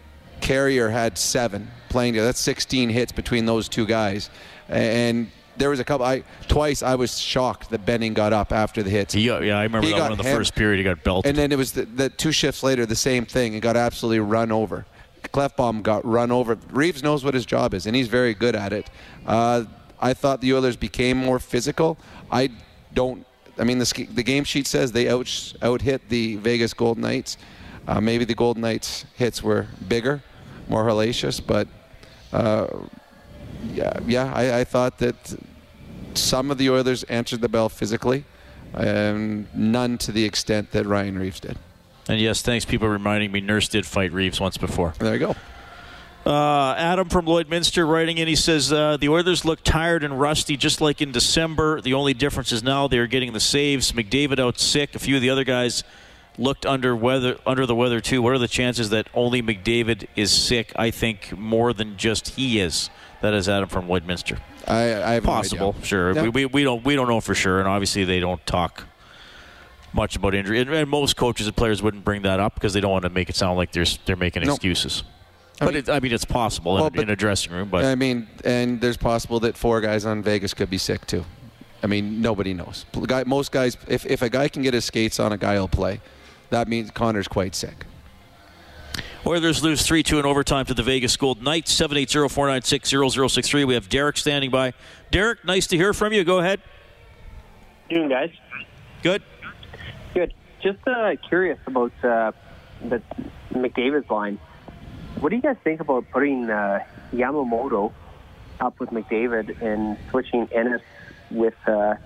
Carrier 0.45 0.91
had 0.91 1.17
seven 1.17 1.71
playing 1.89 2.13
together. 2.13 2.27
That's 2.27 2.41
16 2.41 2.91
hits 2.91 3.13
between 3.13 3.47
those 3.47 3.67
two 3.67 3.87
guys, 3.87 4.29
and 4.69 5.31
there 5.57 5.71
was 5.71 5.81
a 5.81 5.85
couple. 5.85 6.05
I 6.05 6.23
twice 6.49 6.83
I 6.83 6.97
was 6.97 7.19
shocked 7.19 7.71
that 7.71 7.87
Benning 7.87 8.13
got 8.13 8.35
up 8.35 8.53
after 8.53 8.83
the 8.83 8.91
hits. 8.91 9.15
He 9.15 9.23
yeah, 9.23 9.37
I 9.37 9.63
remember 9.63 9.87
He 9.87 9.95
that 9.95 10.03
one 10.03 10.13
in 10.13 10.19
the 10.19 10.25
first 10.25 10.55
period. 10.55 10.79
He 10.79 10.85
got 10.85 11.03
belted. 11.03 11.31
And 11.31 11.39
then 11.39 11.51
it 11.51 11.57
was 11.57 11.73
the, 11.73 11.87
the 11.87 12.11
two 12.11 12.31
shifts 12.31 12.63
later, 12.63 12.85
the 12.85 12.95
same 12.95 13.25
thing. 13.25 13.55
He 13.55 13.61
got 13.61 13.75
absolutely 13.75 14.21
run 14.21 14.53
over. 14.53 14.85
Klefbom 15.23 15.83
got 15.83 16.05
run 16.05 16.31
over. 16.31 16.59
Reaves 16.71 17.03
knows 17.03 17.25
what 17.25 17.33
his 17.33 17.47
job 17.47 17.73
is, 17.73 17.87
and 17.87 17.97
he's 17.97 18.09
very 18.09 18.35
good 18.35 18.55
at 18.55 18.75
it. 18.75 18.91
Uh, 19.27 19.65
I 19.99 20.13
thought 20.13 20.43
the 20.43 20.53
Oilers 20.53 20.77
became 20.77 21.17
more 21.17 21.39
physical. 21.39 21.97
I 22.31 22.51
don't. 22.93 23.25
I 23.57 23.65
mean, 23.65 23.79
the, 23.79 24.09
the 24.13 24.23
game 24.23 24.45
sheet 24.45 24.67
says 24.67 24.93
they 24.93 25.09
out 25.09 25.55
out 25.63 25.81
hit 25.81 26.11
the 26.11 26.37
Vegas 26.37 26.75
Golden 26.75 27.03
Knights. 27.03 27.39
Uh, 27.87 28.01
maybe 28.01 28.25
the 28.25 28.35
Golden 28.35 28.63
Knights 28.63 29.05
hits 29.15 29.43
were 29.43 29.67
bigger, 29.89 30.23
more 30.69 30.85
hellacious, 30.85 31.41
but 31.45 31.69
uh, 32.33 32.67
yeah, 33.73 33.99
yeah, 34.07 34.33
I, 34.33 34.61
I 34.61 34.65
thought 34.65 34.99
that 34.99 35.37
some 36.15 36.51
of 36.51 36.59
the 36.59 36.71
Oilers 36.71 37.03
answered 37.05 37.41
the 37.41 37.49
bell 37.49 37.69
physically, 37.69 38.25
and 38.73 39.47
none 39.55 39.99
to 39.99 40.13
the 40.13 40.25
extent 40.25 40.73
that 40.73 40.87
Ryan 40.87 41.19
Reaves 41.19 41.41
did. 41.41 41.59
And 42.09 42.21
yes, 42.21 42.43
thanks 42.43 42.65
people 42.65 42.89
reminding 42.89 43.33
me 43.33 43.41
Nurse 43.41 43.69
did 43.69 43.87
fight 43.87 44.13
Reaves 44.13 44.41
once 44.41 44.59
before. 44.59 44.95
There 44.99 45.15
you 45.15 45.21
go. 45.21 45.37
Uh, 46.27 46.75
Adam 46.79 47.09
from 47.11 47.27
Lloydminster 47.27 47.87
writing 47.87 48.17
in, 48.17 48.27
he 48.27 48.37
says 48.37 48.73
uh, 48.73 48.97
the 48.97 49.11
Oilers 49.11 49.45
look 49.45 49.63
tired 49.63 50.03
and 50.03 50.19
rusty, 50.19 50.57
just 50.57 50.81
like 50.81 51.03
in 51.03 51.13
December. 51.13 51.83
The 51.83 51.93
only 51.95 52.15
difference 52.15 52.51
is 52.51 52.63
now 52.63 52.89
they're 52.89 53.07
getting 53.07 53.35
the 53.35 53.41
saves. 53.41 53.93
McDavid 53.93 54.39
out 54.39 54.59
sick. 54.59 54.95
A 54.95 54.99
few 54.99 55.17
of 55.17 55.23
the 55.23 55.29
other 55.29 55.45
guys 55.45 55.85
looked 56.39 56.67
under 56.67 56.95
weather, 56.97 57.39
under 57.47 57.67
the 57.67 57.75
weather 57.75 58.01
too. 58.01 58.23
What 58.23 58.33
are 58.33 58.39
the 58.39 58.49
chances 58.49 58.91
that 58.91 59.09
only 59.15 59.43
McDavid 59.43 60.07
is 60.17 60.31
sick? 60.33 60.73
I 60.77 60.91
think 60.91 61.37
more 61.37 61.73
than 61.73 61.97
just 61.97 62.31
he 62.31 62.61
is. 62.61 62.91
That 63.23 63.35
is 63.35 63.49
Adam 63.49 63.69
from 63.69 63.87
Lloydminster. 63.89 64.39
I, 64.67 64.75
I 65.03 65.13
have 65.15 65.25
no 65.25 65.31
possible, 65.31 65.69
idea. 65.77 65.85
sure. 65.87 66.31
We, 66.31 66.47
we, 66.47 66.65
don't 66.65 66.85
we 66.85 66.95
don't 66.95 67.09
know 67.09 67.21
for 67.21 67.35
sure, 67.35 67.59
and 67.59 67.69
obviously 67.69 68.05
they 68.05 68.21
don't 68.21 68.45
talk 68.47 68.85
much 69.93 70.17
about 70.17 70.35
injury. 70.35 70.61
And, 70.61 70.71
and 70.71 70.91
most 70.91 71.17
coaches 71.17 71.47
and 71.47 71.57
players 71.57 71.83
wouldn't 71.83 72.05
bring 72.05 72.23
that 72.23 72.41
up 72.41 72.55
because 72.55 72.73
they 72.73 72.81
don't 72.81 72.91
want 72.91 73.05
to 73.05 73.11
make 73.11 73.31
it 73.31 73.37
sound 73.37 73.57
like 73.57 73.73
they're 73.73 73.87
they're 74.07 74.17
making 74.17 74.43
No. 74.43 74.55
excuses. 74.55 75.05
I 75.61 75.67
but 75.67 75.75
mean- 75.75 75.83
it, 75.85 75.89
I 75.89 76.01
mean, 76.01 76.13
it's 76.13 76.25
possible 76.25 76.75
Well, 76.75 76.87
in, 76.89 77.01
in 77.03 77.11
a 77.11 77.17
dressing 77.17 77.53
room. 77.53 77.69
But 77.69 77.85
I 77.85 77.95
mean, 77.95 78.27
and 78.45 78.81
there's 78.81 78.97
possible 78.97 79.39
that 79.41 79.57
four 79.57 79.81
guys 79.81 80.05
on 80.05 80.23
Vegas 80.23 80.53
could 80.53 80.69
be 80.69 80.79
sick 80.79 81.07
too. 81.07 81.25
I 81.83 81.87
mean, 81.87 82.21
nobody 82.23 82.55
knows. 82.55 82.87
Guy, 83.07 83.25
most 83.25 83.53
guys, 83.53 83.77
if, 83.87 84.07
if 84.07 84.23
a 84.23 84.31
guy 84.31 84.49
can 84.49 84.63
get 84.63 84.73
his 84.73 84.87
skates 84.87 85.21
on, 85.21 85.33
a 85.33 85.37
guy 85.37 85.59
will 85.61 85.69
play. 85.69 86.01
That 86.55 86.69
means 86.69 86.93
Connor's 86.93 87.27
quite 87.27 87.57
sick. 87.57 87.85
Oilers 89.27 89.65
lose 89.65 89.85
3 89.85 90.05
2 90.05 90.21
in 90.21 90.25
overtime 90.25 90.65
to 90.67 90.75
the 90.75 90.85
Vegas 90.85 91.17
Gold 91.17 91.43
Knights. 91.43 91.73
780 91.73 92.33
496 92.33 92.91
0063. 93.35 93.65
We 93.65 93.75
have 93.75 93.89
Derek 93.89 94.17
standing 94.17 94.53
by. 94.53 94.73
Derek, 95.11 95.45
nice 95.45 95.67
to 95.67 95.77
hear 95.77 95.93
from 95.93 96.13
you. 96.13 96.23
Go 96.23 96.39
ahead. 96.39 96.61
Doing, 97.91 98.09
guys? 98.09 98.31
Good. 99.03 99.25
Good. 100.15 100.33
Just 100.63 100.79
uh, 100.87 101.17
curious 101.29 101.59
about 101.67 101.91
uh, 102.05 102.31
the 102.85 103.03
McDavid's 103.51 104.09
line. 104.09 104.39
What 105.19 105.31
do 105.31 105.37
you 105.37 105.43
guys 105.43 105.57
think 105.65 105.81
about 105.81 106.09
putting 106.13 106.49
uh, 106.49 106.85
Yamamoto 107.13 107.93
up 108.61 108.79
with 108.79 108.91
McDavid 108.91 109.61
and 109.61 109.99
switching 110.09 110.49
Ennis 110.53 110.83
with 111.33 111.57
uh, 111.67 111.97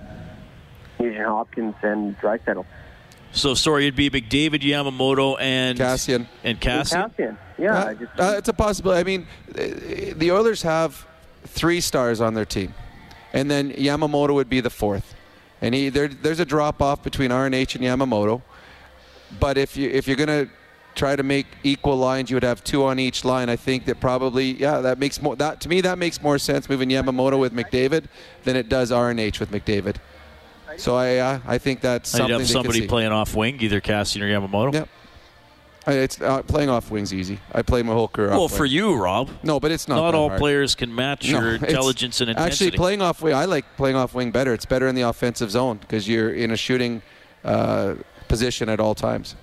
Nugent 0.98 1.26
Hopkins 1.26 1.74
and 1.82 2.18
Draisaitl? 2.18 2.64
So, 3.38 3.54
sorry, 3.54 3.84
it'd 3.84 3.94
be 3.96 4.10
McDavid, 4.10 4.62
Yamamoto, 4.62 5.36
and 5.40 5.78
Kassian. 5.78 6.26
And 6.42 6.60
Kassian? 6.60 7.10
Kassian. 7.16 7.36
Yeah. 7.56 7.74
I 7.74 7.80
Uh, 7.90 7.94
just, 7.94 8.20
uh, 8.20 8.34
it's 8.36 8.48
a 8.48 8.52
possibility. 8.52 9.00
I 9.00 9.04
mean, 9.04 9.26
uh, 9.50 10.14
the 10.16 10.32
Oilers 10.32 10.62
have 10.62 11.06
three 11.44 11.80
stars 11.80 12.20
on 12.20 12.34
their 12.34 12.44
team, 12.44 12.74
and 13.32 13.50
then 13.50 13.72
Yamamoto 13.72 14.34
would 14.34 14.48
be 14.50 14.60
the 14.60 14.70
fourth. 14.70 15.14
And 15.60 15.74
he 15.74 15.88
there, 15.88 16.08
there's 16.08 16.40
a 16.40 16.44
drop 16.44 16.80
off 16.82 17.02
between 17.02 17.30
RNH 17.30 17.74
and 17.74 17.84
Yamamoto. 17.84 18.42
But 19.40 19.58
if 19.58 19.76
you 19.76 19.88
if 19.90 20.06
you're 20.06 20.16
gonna 20.16 20.46
try 20.94 21.16
to 21.16 21.22
make 21.22 21.46
equal 21.64 21.96
lines, 21.96 22.30
you 22.30 22.36
would 22.36 22.42
have 22.44 22.62
two 22.64 22.84
on 22.84 22.98
each 22.98 23.24
line. 23.24 23.48
I 23.48 23.56
think 23.56 23.84
that 23.86 24.00
probably 24.00 24.52
yeah, 24.52 24.80
that 24.80 24.98
makes 24.98 25.20
more 25.20 25.34
that 25.36 25.60
to 25.62 25.68
me 25.68 25.80
that 25.80 25.98
makes 25.98 26.22
more 26.22 26.38
sense 26.38 26.68
moving 26.68 26.90
Yamamoto 26.90 27.38
with 27.38 27.52
McDavid 27.52 28.04
than 28.44 28.54
it 28.56 28.68
does 28.68 28.90
RNH 28.92 29.40
with 29.40 29.50
McDavid. 29.50 29.96
So 30.76 30.96
I 30.96 31.16
uh, 31.16 31.40
I 31.46 31.58
think 31.58 31.80
that's 31.80 32.10
something 32.10 32.28
you'd 32.30 32.40
have 32.40 32.48
somebody 32.48 32.86
playing 32.86 33.12
off 33.12 33.34
wing, 33.34 33.60
either 33.60 33.80
Kassian 33.80 34.20
or 34.22 34.26
Yamamoto. 34.28 34.74
Yep. 34.74 34.88
It's 35.86 36.20
uh, 36.20 36.42
playing 36.42 36.68
off 36.68 36.90
wings 36.90 37.14
easy. 37.14 37.40
I 37.52 37.62
played 37.62 37.86
my 37.86 37.94
whole 37.94 38.08
career. 38.08 38.28
Well, 38.30 38.42
off 38.42 38.52
for 38.54 38.64
wing. 38.64 38.72
you, 38.72 38.94
Rob. 38.94 39.30
No, 39.42 39.58
but 39.58 39.70
it's 39.70 39.88
not. 39.88 39.96
Not 39.96 40.14
all 40.14 40.28
hard. 40.28 40.38
players 40.38 40.74
can 40.74 40.94
match 40.94 41.30
No, 41.30 41.40
your 41.40 41.54
intelligence 41.54 42.20
and 42.20 42.28
intensity. 42.28 42.66
Actually, 42.66 42.76
playing 42.76 43.00
off 43.00 43.22
wing, 43.22 43.34
I 43.34 43.46
like 43.46 43.64
playing 43.78 43.96
off 43.96 44.12
wing 44.14 44.30
better. 44.30 44.52
It's 44.52 44.66
better 44.66 44.86
in 44.86 44.94
the 44.94 45.02
offensive 45.02 45.50
zone 45.50 45.78
because 45.78 46.06
you're 46.06 46.30
in 46.34 46.50
a 46.50 46.56
shooting 46.58 47.00
uh, 47.42 47.94
position 48.28 48.68
at 48.68 48.80
all 48.80 48.94
times. 48.94 49.34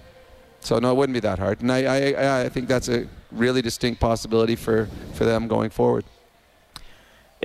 So 0.59 0.77
no, 0.77 0.91
it 0.91 0.95
wouldn't 0.95 1.15
be 1.15 1.19
that 1.21 1.39
hard, 1.39 1.61
and 1.61 1.71
I, 1.71 1.83
I, 1.83 2.11
I- 2.11 2.41
I 2.45 2.49
think 2.49 2.67
that's 2.67 2.89
a 2.89 3.07
really 3.31 3.61
distinct 3.61 3.99
possibility 3.99 4.55
for, 4.55 4.87
for 5.13 5.23
them 5.25 5.47
going 5.47 5.69
forward. 5.69 6.05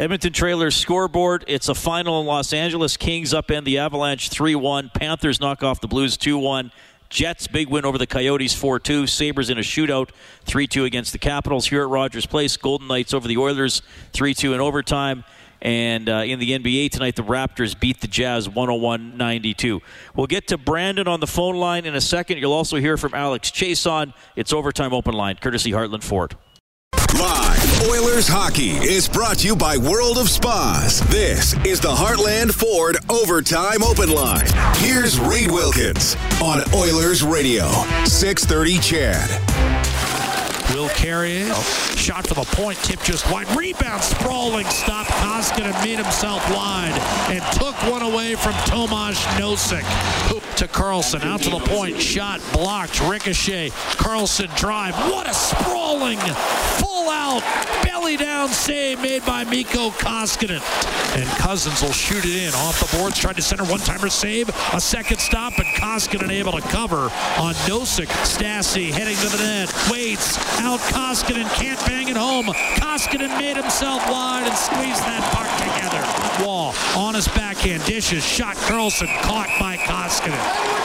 Edmonton 0.01 0.32
Trailers 0.32 0.76
scoreboard. 0.76 1.44
It's 1.46 1.68
a 1.68 1.74
final 1.74 2.22
in 2.22 2.26
Los 2.26 2.55
Angeles. 2.55 2.96
Kings 2.96 3.34
upend 3.34 3.64
the 3.64 3.76
Avalanche 3.76 4.30
3 4.30 4.55
1. 4.55 4.92
Panthers 4.94 5.42
knock 5.42 5.62
off 5.62 5.82
the 5.82 5.88
Blues 5.88 6.16
2 6.16 6.38
1. 6.38 6.72
Jets 7.11 7.46
big 7.46 7.68
win 7.68 7.84
over 7.84 7.98
the 7.98 8.07
Coyotes 8.07 8.55
4 8.55 8.80
2. 8.80 9.07
Sabres 9.07 9.51
in 9.51 9.59
a 9.59 9.61
shootout 9.61 10.09
3 10.46 10.66
2 10.66 10.86
against 10.86 11.12
the 11.12 11.18
Capitals 11.18 11.66
here 11.66 11.82
at 11.82 11.90
Rogers 11.90 12.24
Place. 12.24 12.57
Golden 12.57 12.88
Knights 12.88 13.12
over 13.12 13.28
the 13.28 13.36
Oilers 13.36 13.82
3 14.14 14.32
2 14.32 14.55
in 14.55 14.61
overtime. 14.61 15.22
And 15.61 16.09
uh, 16.09 16.22
in 16.24 16.38
the 16.38 16.59
NBA 16.59 16.92
tonight, 16.92 17.16
the 17.16 17.22
Raptors 17.22 17.78
beat 17.78 18.01
the 18.01 18.09
Jazz 18.09 18.48
101 18.48 19.18
92. 19.18 19.82
We'll 20.16 20.26
get 20.26 20.46
to 20.46 20.57
Brandon 20.57 21.09
on 21.09 21.20
the 21.20 21.26
phone 21.26 21.57
line 21.57 21.84
in 21.84 21.94
a 21.94 22.01
second. 22.01 22.38
You'll 22.38 22.55
also 22.55 22.78
hear 22.78 22.96
from 22.96 23.12
Alex 23.12 23.51
Chiasson. 23.51 24.14
It's 24.34 24.55
overtime 24.55 24.94
open 24.94 25.12
line, 25.12 25.36
courtesy 25.36 25.72
Heartland 25.72 26.05
Ford. 26.05 26.36
Live 26.97 27.88
Oilers 27.88 28.26
hockey 28.26 28.70
is 28.70 29.09
brought 29.09 29.38
to 29.38 29.47
you 29.47 29.55
by 29.55 29.76
World 29.76 30.18
of 30.18 30.28
Spas. 30.28 31.01
This 31.09 31.55
is 31.64 31.80
the 31.80 31.88
Heartland 31.88 32.53
Ford 32.53 32.97
Overtime 33.09 33.82
Open 33.82 34.11
Line. 34.11 34.47
Here's 34.76 35.20
Reid 35.20 35.51
Wilkins 35.51 36.16
on 36.43 36.62
Oilers 36.74 37.22
Radio, 37.22 37.68
630 38.05 38.78
CHED. 38.78 39.99
Will 40.75 40.89
carry 40.91 41.39
it. 41.39 41.57
shot 41.97 42.27
for 42.27 42.35
the 42.35 42.45
point, 42.57 42.79
tip 42.79 43.01
just 43.03 43.31
wide. 43.31 43.49
Rebound, 43.57 44.03
sprawling, 44.03 44.66
stop. 44.66 45.07
Koskinen 45.07 45.73
made 45.85 45.99
himself 45.99 46.49
wide 46.51 46.93
and 47.29 47.43
took 47.57 47.75
one 47.91 48.03
away 48.03 48.35
from 48.35 48.53
Tomas 48.66 49.18
Nosek. 49.39 49.83
Hoop 50.29 50.43
to 50.57 50.66
Karlsson, 50.66 51.23
out 51.25 51.41
to 51.43 51.51
the 51.51 51.59
point, 51.59 52.01
shot 52.01 52.41
blocked, 52.53 53.01
ricochet. 53.01 53.71
Karlsson 53.71 54.55
drive. 54.57 54.95
What 55.11 55.29
a 55.29 55.35
sprawling, 55.35 56.18
full 56.18 57.09
out, 57.09 57.43
belly 57.83 58.16
down 58.16 58.49
save 58.49 59.01
made 59.01 59.25
by 59.25 59.45
Mikko 59.45 59.91
Koskinen. 59.91 60.61
And 61.16 61.29
Cousins 61.39 61.83
will 61.83 61.93
shoot 61.93 62.25
it 62.25 62.37
in 62.37 62.55
off 62.55 62.79
the 62.79 62.97
boards, 62.99 63.18
tried 63.18 63.37
to 63.37 63.43
center 63.43 63.64
one 63.64 63.81
timer 63.81 64.09
save, 64.09 64.49
a 64.73 64.81
second 64.81 65.18
stop, 65.18 65.59
and 65.59 65.66
Koskinen 65.75 66.31
able 66.31 66.53
to 66.53 66.62
cover 66.68 67.11
on 67.39 67.55
Nosek. 67.66 68.07
Stastny 68.25 68.91
heading 68.91 69.16
to 69.16 69.29
the 69.37 69.43
net, 69.43 69.91
waits, 69.91 70.39
out 70.61 70.78
Koskinen, 70.80 71.48
can't 71.54 71.80
bang 71.86 72.08
it 72.08 72.16
home. 72.16 72.46
Koskinen 72.76 73.36
made 73.38 73.56
himself 73.56 74.02
wide 74.11 74.46
and 74.46 74.56
squeezed 74.56 75.02
that 75.02 75.24
puck 75.32 75.48
together. 75.58 76.44
Wall 76.44 76.74
on 76.96 77.14
his 77.14 77.26
backhand, 77.28 77.84
dishes, 77.84 78.24
shot 78.24 78.56
Karlsson, 78.56 79.08
caught 79.22 79.48
by 79.58 79.76
Koskinen. 79.76 80.80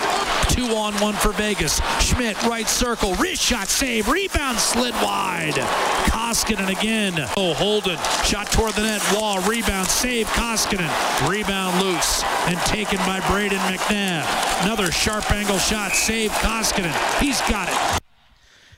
Two 0.49 0.75
on 0.75 0.93
one 1.01 1.15
for 1.15 1.33
Vegas. 1.33 1.81
Schmidt, 1.99 2.41
right 2.43 2.67
circle, 2.67 3.13
wrist 3.15 3.41
shot, 3.41 3.67
save, 3.67 4.07
rebound, 4.07 4.57
slid 4.57 4.93
wide. 4.95 5.55
Koskinen 6.07 6.69
again. 6.69 7.13
Oh, 7.35 7.53
Holden, 7.53 7.97
shot 8.23 8.51
toward 8.51 8.73
the 8.73 8.83
net, 8.83 9.01
wall, 9.13 9.41
rebound, 9.41 9.87
save, 9.87 10.27
Koskinen. 10.27 10.89
Rebound 11.29 11.81
loose 11.81 12.23
and 12.47 12.57
taken 12.61 12.97
by 12.99 13.19
Brayden 13.21 13.59
McNabb. 13.69 14.63
Another 14.63 14.91
sharp 14.91 15.29
angle 15.31 15.57
shot, 15.57 15.91
save, 15.91 16.31
Koskinen. 16.31 17.19
He's 17.19 17.41
got 17.41 17.67
it. 17.67 18.04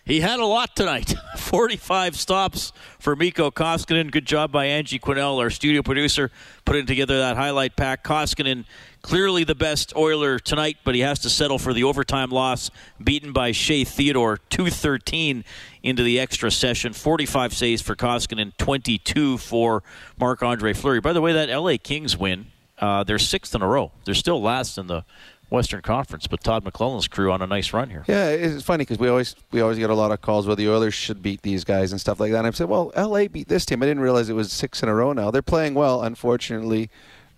He 0.07 0.21
had 0.21 0.39
a 0.39 0.45
lot 0.45 0.73
tonight. 0.73 1.13
45 1.37 2.15
stops 2.15 2.71
for 2.97 3.13
Mikko 3.13 3.51
Koskinen. 3.51 4.09
Good 4.09 4.25
job 4.25 4.53
by 4.53 4.63
Angie 4.63 4.99
Quinnell, 4.99 5.37
our 5.39 5.49
studio 5.49 5.81
producer, 5.81 6.31
putting 6.63 6.85
together 6.85 7.17
that 7.19 7.35
highlight 7.35 7.75
pack. 7.75 8.05
Koskinen, 8.05 8.63
clearly 9.01 9.43
the 9.43 9.53
best 9.53 9.93
Oiler 9.97 10.39
tonight, 10.39 10.77
but 10.85 10.95
he 10.95 11.01
has 11.01 11.19
to 11.19 11.29
settle 11.29 11.59
for 11.59 11.73
the 11.73 11.83
overtime 11.83 12.29
loss, 12.29 12.71
beaten 13.03 13.33
by 13.33 13.51
Shea 13.51 13.83
Theodore, 13.83 14.37
213 14.49 15.43
into 15.83 16.03
the 16.03 16.21
extra 16.21 16.51
session. 16.51 16.93
45 16.93 17.53
saves 17.53 17.81
for 17.81 17.93
Koskinen, 17.93 18.55
22 18.55 19.37
for 19.37 19.83
Marc 20.17 20.41
Andre 20.41 20.71
Fleury. 20.71 21.01
By 21.01 21.11
the 21.11 21.21
way, 21.21 21.33
that 21.33 21.49
LA 21.49 21.75
Kings 21.83 22.15
win, 22.15 22.45
uh, 22.79 23.03
they're 23.03 23.19
sixth 23.19 23.53
in 23.53 23.61
a 23.61 23.67
row. 23.67 23.91
They're 24.05 24.13
still 24.13 24.41
last 24.41 24.77
in 24.77 24.87
the 24.87 25.03
Western 25.49 25.81
Conference, 25.81 26.27
but 26.27 26.43
Todd 26.43 26.63
McLellan's 26.65 27.07
crew 27.07 27.31
on 27.31 27.41
a 27.41 27.47
nice 27.47 27.71
run 27.73 27.89
here. 27.89 28.03
Yeah, 28.07 28.29
it's 28.29 28.63
funny 28.63 28.81
because 28.81 28.99
we 28.99 29.07
always 29.07 29.35
we 29.51 29.61
always 29.61 29.77
get 29.77 29.89
a 29.89 29.93
lot 29.95 30.11
of 30.11 30.21
calls 30.21 30.45
where 30.45 30.55
the 30.55 30.69
Oilers 30.69 30.93
should 30.93 31.21
beat 31.21 31.41
these 31.41 31.63
guys 31.63 31.91
and 31.91 32.01
stuff 32.01 32.19
like 32.19 32.31
that. 32.31 32.39
And 32.39 32.47
I've 32.47 32.55
said, 32.55 32.67
well, 32.67 32.91
LA 32.97 33.27
beat 33.27 33.47
this 33.47 33.65
team. 33.65 33.81
I 33.81 33.85
didn't 33.85 34.03
realize 34.03 34.29
it 34.29 34.33
was 34.33 34.51
six 34.51 34.83
in 34.83 34.89
a 34.89 34.95
row 34.95 35.13
now. 35.13 35.31
They're 35.31 35.41
playing 35.41 35.73
well. 35.73 36.03
Unfortunately, 36.03 36.89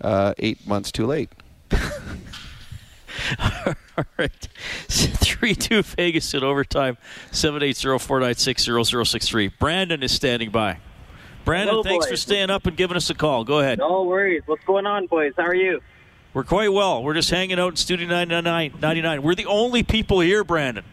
uh, 0.02 0.34
eight 0.40 0.66
months 0.66 0.92
too 0.92 1.06
late. 1.06 1.30
All 3.40 4.06
right. 4.18 4.48
3 4.88 5.56
2 5.56 5.84
Vegas 5.84 6.34
in 6.34 6.44
overtime. 6.44 6.98
780 7.32 8.00
496 8.00 8.64
0063. 9.10 9.48
Brandon 9.60 10.02
is 10.04 10.12
standing 10.12 10.50
by. 10.50 10.80
Brandon, 11.46 11.70
Hello, 11.70 11.84
thanks 11.84 12.06
boys. 12.06 12.12
for 12.12 12.18
staying 12.18 12.50
up 12.50 12.66
and 12.66 12.76
giving 12.76 12.98
us 12.98 13.10
a 13.10 13.16
call. 13.16 13.44
Go 13.44 13.60
ahead. 13.60 13.80
No 13.80 14.04
worries. 14.04 14.44
What's 14.46 14.64
going 14.66 14.86
on, 14.86 15.08
boys? 15.08 15.34
How 15.38 15.44
are 15.44 15.56
you? 15.56 15.82
We're 16.34 16.44
quite 16.44 16.72
well. 16.72 17.04
We're 17.04 17.16
just 17.16 17.30
hanging 17.30 17.60
out 17.60 17.70
in 17.70 17.76
Studio 17.76 18.08
99. 18.08 18.74
99. 18.80 19.24
We're 19.24 19.36
the 19.36 19.46
only 19.48 19.84
people 19.84 20.20
here, 20.20 20.44
Brandon. 20.44 20.86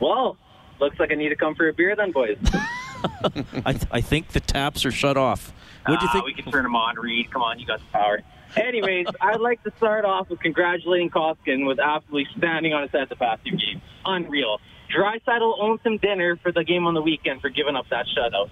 Well, 0.00 0.36
looks 0.80 0.98
like 0.98 1.12
I 1.12 1.14
need 1.14 1.28
to 1.30 1.36
come 1.36 1.54
for 1.54 1.68
a 1.68 1.72
beer 1.72 1.94
then, 1.96 2.12
boys. 2.12 2.36
I, 3.64 3.72
th- 3.72 3.86
I 3.92 4.00
think 4.00 4.28
the 4.28 4.40
taps 4.40 4.84
are 4.84 4.90
shut 4.90 5.16
off. 5.16 5.52
What 5.86 6.00
do 6.00 6.04
you 6.06 6.10
Ah, 6.10 6.12
think? 6.14 6.24
We 6.24 6.34
can 6.34 6.50
turn 6.50 6.64
them 6.64 6.74
on, 6.74 6.96
Reid. 6.98 7.30
Come 7.30 7.42
on, 7.42 7.58
you 7.60 7.66
got 7.66 7.78
the 7.78 7.86
power. 7.92 8.20
Anyways, 8.56 9.06
I'd 9.20 9.40
like 9.40 9.62
to 9.64 9.72
start 9.76 10.04
off 10.04 10.28
with 10.28 10.40
congratulating 10.40 11.10
Koskin 11.10 11.66
with 11.66 11.78
absolutely 11.78 12.26
standing 12.36 12.72
on 12.72 12.82
his 12.82 12.90
head 12.90 13.08
the 13.08 13.16
past 13.16 13.44
two 13.44 13.52
games. 13.56 13.82
Unreal. 14.04 14.58
Draisaitl 14.96 15.54
owns 15.60 15.80
some 15.84 15.98
dinner 15.98 16.36
for 16.42 16.50
the 16.52 16.64
game 16.64 16.86
on 16.86 16.94
the 16.94 17.02
weekend 17.02 17.40
for 17.40 17.48
giving 17.50 17.76
up 17.76 17.86
that 17.90 18.06
shutout. 18.16 18.50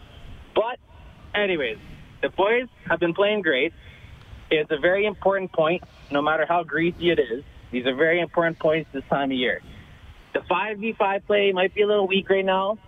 But, 0.55 0.79
anyways, 1.35 1.79
the 2.23 2.29
boys 2.29 2.69
have 2.89 3.01
been 3.01 3.15
playing 3.15 3.43
great. 3.43 3.73
It's 4.51 4.71
a 4.71 4.79
very 4.79 5.07
important 5.07 5.53
point, 5.53 5.83
no 6.15 6.23
matter 6.23 6.47
how 6.49 6.62
greasy 6.62 7.11
it 7.11 7.19
is. 7.19 7.45
These 7.73 7.87
are 7.87 7.95
very 7.95 8.21
important 8.21 8.59
points 8.59 8.89
this 8.93 9.03
time 9.11 9.31
of 9.33 9.37
year. 9.37 9.61
The 10.33 10.41
5v5 10.41 11.27
play 11.27 11.53
might 11.53 11.75
be 11.75 11.83
a 11.83 11.87
little 11.87 12.07
weak 12.07 12.31
right 12.31 12.45
now, 12.45 12.79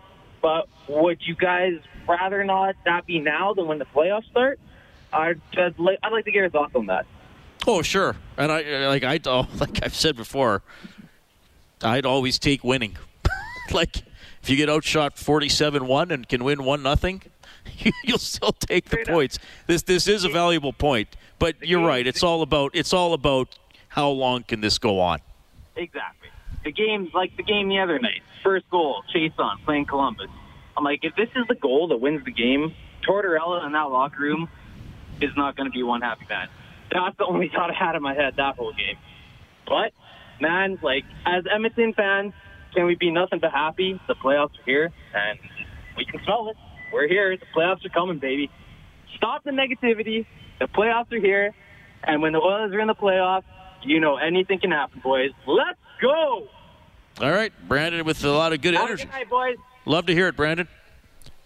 but 0.41 0.69
would 0.89 1.19
you 1.27 1.35
guys 1.35 1.75
rather 2.09 2.45
not 2.45 2.77
that 2.85 3.05
be 3.05 3.19
now 3.19 3.53
than 3.53 3.67
when 3.67 3.79
the 3.79 3.85
playoffs 3.85 4.31
start? 4.31 4.59
I'd, 5.13 5.41
like, 5.77 5.99
I'd 6.03 6.13
like 6.13 6.25
to 6.25 6.31
get 6.31 6.39
your 6.39 6.51
thoughts 6.51 6.75
on 6.75 6.87
that. 6.87 7.05
Oh, 7.67 7.83
sure. 7.83 8.17
And 8.37 8.53
I 8.53 8.63
uh, 8.63 8.89
like 8.89 9.03
I 9.03 9.19
oh, 9.27 9.49
like 9.61 9.83
I've 9.83 9.95
said 9.95 10.15
before, 10.15 10.63
I'd 11.83 12.07
always 12.07 12.39
take 12.39 12.63
winning. 12.63 12.97
like 13.73 14.03
if 14.43 14.49
you 14.49 14.57
get 14.57 14.71
outshot 14.71 15.17
47-1 15.17 16.13
and 16.13 16.29
can 16.29 16.45
win 16.45 16.65
1 16.65 16.83
nothing, 16.83 17.23
you'll 18.05 18.19
still 18.19 18.53
take 18.53 18.85
the 18.91 19.05
points. 19.07 19.41
This 19.67 19.83
this 19.83 20.07
is 20.07 20.23
a 20.23 20.29
valuable 20.29 20.73
point, 20.73 21.17
but 21.39 21.57
you're 21.67 21.87
right. 21.87 22.07
It's 22.07 22.23
all 22.23 22.43
about 22.43 22.73
it's 22.75 22.93
all 22.93 23.13
about 23.13 23.59
how 23.89 24.09
long 24.09 24.43
can 24.43 24.61
this 24.61 24.79
go 24.79 25.01
on? 25.01 25.21
Exactly. 25.77 26.29
The 26.65 26.73
game's 26.73 27.13
like 27.15 27.37
the 27.37 27.43
game 27.43 27.69
the 27.69 27.79
other 27.79 27.99
night. 27.99 28.23
First 28.43 28.69
goal, 28.71 29.03
Chiasson, 29.15 29.65
playing 29.65 29.87
Columbus. 29.87 30.29
I'm 30.77 30.85
like, 30.85 31.01
if 31.03 31.15
this 31.17 31.29
is 31.37 31.47
the 31.49 31.55
goal 31.55 31.89
that 31.89 31.99
wins 31.99 32.25
the 32.25 32.33
game, 32.33 32.75
Tortorella 33.09 33.65
in 33.67 33.73
that 33.73 33.91
locker 33.91 34.23
room 34.23 34.49
is 35.21 35.31
not 35.37 35.57
going 35.57 35.71
to 35.71 35.73
be 35.73 35.83
one 35.83 36.03
happy 36.03 36.27
man. 36.29 36.49
That's 36.93 37.17
the 37.17 37.25
only 37.25 37.49
thought 37.49 37.71
I 37.71 37.75
had 37.75 37.97
in 37.97 38.03
my 38.03 38.15
head 38.15 38.35
that 38.37 38.57
whole 38.57 38.73
game. 38.73 38.97
But, 39.67 39.93
man, 40.41 40.79
like, 40.83 41.05
as 41.25 41.45
Edmonton 41.53 41.95
fans, 41.95 42.33
can 42.75 42.87
we 42.87 42.95
be 42.95 43.11
nothing 43.11 43.39
but 43.39 43.53
happy? 43.53 44.01
The 44.07 44.15
playoffs 44.15 44.59
are 44.59 44.65
here, 44.65 44.93
and 45.15 45.39
we 45.97 46.05
can 46.05 46.21
smell 46.25 46.49
it. 46.49 46.57
We're 46.93 47.09
here. 47.09 47.37
The 47.37 47.47
playoffs 47.55 47.85
are 47.85 47.91
coming, 47.91 48.19
baby. 48.19 48.51
Stop 49.17 49.45
the 49.45 49.51
negativity. 49.51 50.27
The 50.59 50.67
playoffs 50.67 51.13
are 51.13 51.21
here, 51.21 51.55
and 52.05 52.23
when 52.23 52.33
the 52.33 52.41
Oilers 52.41 52.73
are 52.73 52.81
in 52.81 52.87
the 52.87 52.95
playoffs, 52.95 53.45
you 53.83 54.01
know 54.01 54.17
anything 54.17 54.59
can 54.59 54.71
happen, 54.71 55.01
boys. 55.01 55.31
Let's 55.47 55.79
go! 56.01 56.49
All 57.21 57.31
right, 57.31 57.53
Brandon 57.69 58.05
with 58.05 58.23
a 58.25 58.31
lot 58.31 58.53
of 58.53 58.61
good 58.61 58.75
Have 58.75 58.83
a 58.83 58.87
energy. 58.89 59.05
good 59.05 59.13
night, 59.13 59.31
boys. 59.31 59.57
Love 59.85 60.07
to 60.07 60.13
hear 60.13 60.29
it, 60.29 60.37
Brandon. 60.37 60.69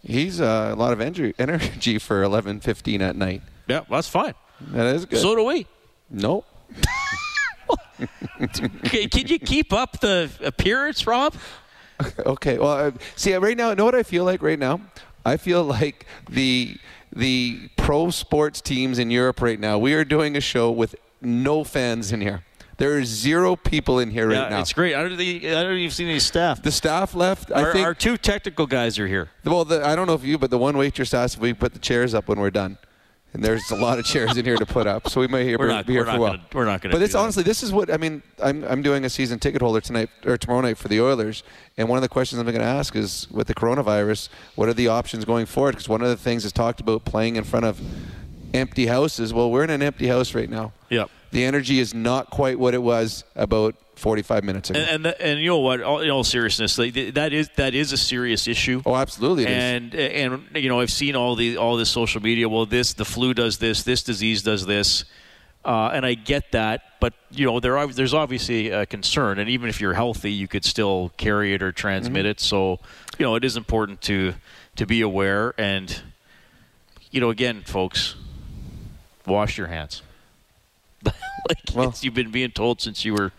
He's 0.02 0.40
uh, 0.40 0.70
a 0.72 0.76
lot 0.76 0.92
of 0.92 1.00
energy, 1.00 1.34
energy 1.38 1.98
for 1.98 2.22
11:15 2.22 3.00
at 3.00 3.16
night. 3.16 3.42
Yeah, 3.68 3.84
that's 3.90 4.08
fine. 4.08 4.34
That 4.72 4.86
is 4.94 5.06
good. 5.06 5.20
So 5.20 5.34
do 5.34 5.44
we. 5.44 5.66
Nope. 6.10 6.46
Can, 8.84 9.10
can 9.10 9.26
you 9.26 9.38
keep 9.38 9.72
up 9.74 10.00
the 10.00 10.30
appearance, 10.42 11.06
Rob? 11.06 11.34
okay. 12.26 12.58
Well, 12.58 12.70
uh, 12.72 12.90
see, 13.14 13.34
right 13.34 13.56
now, 13.56 13.74
know 13.74 13.84
what 13.84 13.94
I 13.94 14.02
feel 14.02 14.24
like 14.24 14.42
right 14.42 14.58
now? 14.58 14.80
I 15.26 15.36
feel 15.36 15.62
like 15.64 16.06
the 16.28 16.76
the 17.14 17.68
pro 17.76 18.10
sports 18.10 18.60
teams 18.60 18.98
in 18.98 19.10
Europe 19.10 19.40
right 19.40 19.58
now. 19.58 19.78
We 19.78 19.94
are 19.94 20.04
doing 20.04 20.36
a 20.36 20.40
show 20.40 20.70
with 20.70 20.94
no 21.20 21.64
fans 21.64 22.12
in 22.12 22.20
here. 22.20 22.44
There 22.78 22.96
are 22.96 23.04
zero 23.04 23.56
people 23.56 23.98
in 23.98 24.10
here 24.10 24.32
yeah, 24.32 24.42
right 24.42 24.50
now. 24.52 24.60
it's 24.60 24.72
great. 24.72 24.94
I 24.94 25.02
don't, 25.02 25.16
think, 25.18 25.44
I 25.44 25.62
don't 25.62 25.76
even 25.76 25.90
see 25.90 26.08
any 26.08 26.18
staff. 26.18 26.62
The 26.62 26.72
staff 26.72 27.14
left. 27.14 27.52
I 27.52 27.64
Our, 27.64 27.72
think 27.74 27.86
our 27.86 27.94
two 27.94 28.16
technical 28.16 28.66
guys 28.66 28.98
are 28.98 29.06
here. 29.06 29.28
Well, 29.44 29.66
the, 29.66 29.84
I 29.86 29.94
don't 29.94 30.06
know 30.06 30.14
if 30.14 30.24
you, 30.24 30.38
but 30.38 30.48
the 30.48 30.56
one 30.56 30.78
waitress 30.78 31.12
asked 31.12 31.34
if 31.36 31.42
we 31.42 31.52
put 31.52 31.74
the 31.74 31.78
chairs 31.78 32.14
up 32.14 32.26
when 32.26 32.40
we're 32.40 32.50
done. 32.50 32.78
And 33.32 33.44
there's 33.44 33.70
a 33.70 33.76
lot 33.76 33.98
of 34.00 34.04
chairs 34.04 34.36
in 34.36 34.44
here 34.44 34.56
to 34.56 34.66
put 34.66 34.88
up, 34.88 35.08
so 35.08 35.20
we 35.20 35.28
We're 35.28 35.68
not- 35.68 35.86
be 35.86 35.92
here 35.92 36.04
for 36.04 36.10
a 36.10 36.18
while. 36.18 36.30
gonna- 36.32 36.42
we're 36.52 36.64
not 36.64 36.82
gonna 36.82 36.92
But 36.92 36.98
do 36.98 37.04
it's 37.04 37.12
that. 37.12 37.20
honestly, 37.20 37.44
this 37.44 37.62
is 37.62 37.72
what 37.72 37.92
I 37.92 37.96
mean. 37.96 38.22
I'm 38.42 38.64
I'm 38.64 38.82
doing 38.82 39.04
a 39.04 39.10
season 39.10 39.38
ticket 39.38 39.62
holder 39.62 39.80
tonight 39.80 40.08
or 40.26 40.36
tomorrow 40.36 40.62
night 40.62 40.78
for 40.78 40.88
the 40.88 41.00
Oilers, 41.00 41.44
and 41.78 41.88
one 41.88 41.96
of 41.96 42.02
the 42.02 42.08
questions 42.08 42.40
I'm 42.40 42.46
going 42.46 42.58
to 42.58 42.64
ask 42.64 42.96
is, 42.96 43.28
with 43.30 43.46
the 43.46 43.54
coronavirus, 43.54 44.28
what 44.56 44.68
are 44.68 44.74
the 44.74 44.88
options 44.88 45.24
going 45.24 45.46
forward? 45.46 45.72
Because 45.72 45.88
one 45.88 46.02
of 46.02 46.08
the 46.08 46.16
things 46.16 46.44
is 46.44 46.50
talked 46.52 46.80
about 46.80 47.04
playing 47.04 47.36
in 47.36 47.44
front 47.44 47.66
of 47.66 47.80
empty 48.52 48.86
houses. 48.86 49.32
Well, 49.32 49.50
we're 49.50 49.62
in 49.64 49.70
an 49.70 49.82
empty 49.82 50.08
house 50.08 50.34
right 50.34 50.50
now. 50.50 50.72
Yep. 50.88 51.08
The 51.30 51.44
energy 51.44 51.78
is 51.78 51.94
not 51.94 52.30
quite 52.30 52.58
what 52.58 52.74
it 52.74 52.82
was 52.82 53.22
about 53.36 53.76
45 54.00 54.44
minutes 54.44 54.70
ago. 54.70 54.80
And 54.80 55.06
and, 55.06 55.16
and 55.20 55.40
you 55.40 55.48
know 55.48 55.58
what? 55.58 55.82
All, 55.82 56.00
in 56.00 56.10
all 56.10 56.24
seriousness, 56.24 56.78
like, 56.78 56.94
that 57.14 57.32
is 57.32 57.48
that 57.56 57.74
is 57.74 57.92
a 57.92 57.96
serious 57.96 58.48
issue. 58.48 58.82
Oh, 58.84 58.96
absolutely. 58.96 59.44
it 59.44 59.50
is. 59.50 59.54
And 59.56 59.94
and 59.94 60.42
you 60.62 60.68
know, 60.68 60.80
I've 60.80 60.90
seen 60.90 61.14
all 61.14 61.36
the 61.36 61.56
all 61.58 61.76
this 61.76 61.90
social 61.90 62.20
media. 62.22 62.48
Well, 62.48 62.66
this 62.66 62.94
the 62.94 63.04
flu 63.04 63.34
does 63.34 63.58
this, 63.58 63.82
this 63.82 64.02
disease 64.02 64.42
does 64.42 64.66
this, 64.66 65.04
uh, 65.64 65.90
and 65.92 66.04
I 66.06 66.14
get 66.14 66.52
that. 66.52 66.82
But 67.00 67.14
you 67.30 67.46
know, 67.46 67.60
there 67.60 67.78
are, 67.78 67.86
there's 67.86 68.14
obviously 68.14 68.70
a 68.70 68.86
concern, 68.86 69.38
and 69.38 69.48
even 69.48 69.68
if 69.68 69.80
you're 69.80 69.94
healthy, 69.94 70.32
you 70.32 70.48
could 70.48 70.64
still 70.64 71.12
carry 71.16 71.54
it 71.54 71.62
or 71.62 71.72
transmit 71.72 72.24
Mm-hmm. 72.24 72.30
it. 72.30 72.40
So 72.40 72.80
you 73.18 73.24
know, 73.24 73.34
it 73.36 73.44
is 73.44 73.56
important 73.56 74.00
to 74.02 74.34
to 74.76 74.86
be 74.86 75.00
aware. 75.02 75.54
And 75.58 76.02
you 77.10 77.20
know, 77.20 77.30
again, 77.30 77.62
folks, 77.66 78.14
wash 79.26 79.58
your 79.58 79.66
hands. 79.66 80.02
like 81.04 81.58
it's, 81.74 82.04
you've 82.04 82.14
been 82.14 82.30
being 82.30 82.50
told 82.50 82.80
since 82.80 83.04
you 83.04 83.14
were 83.14 83.32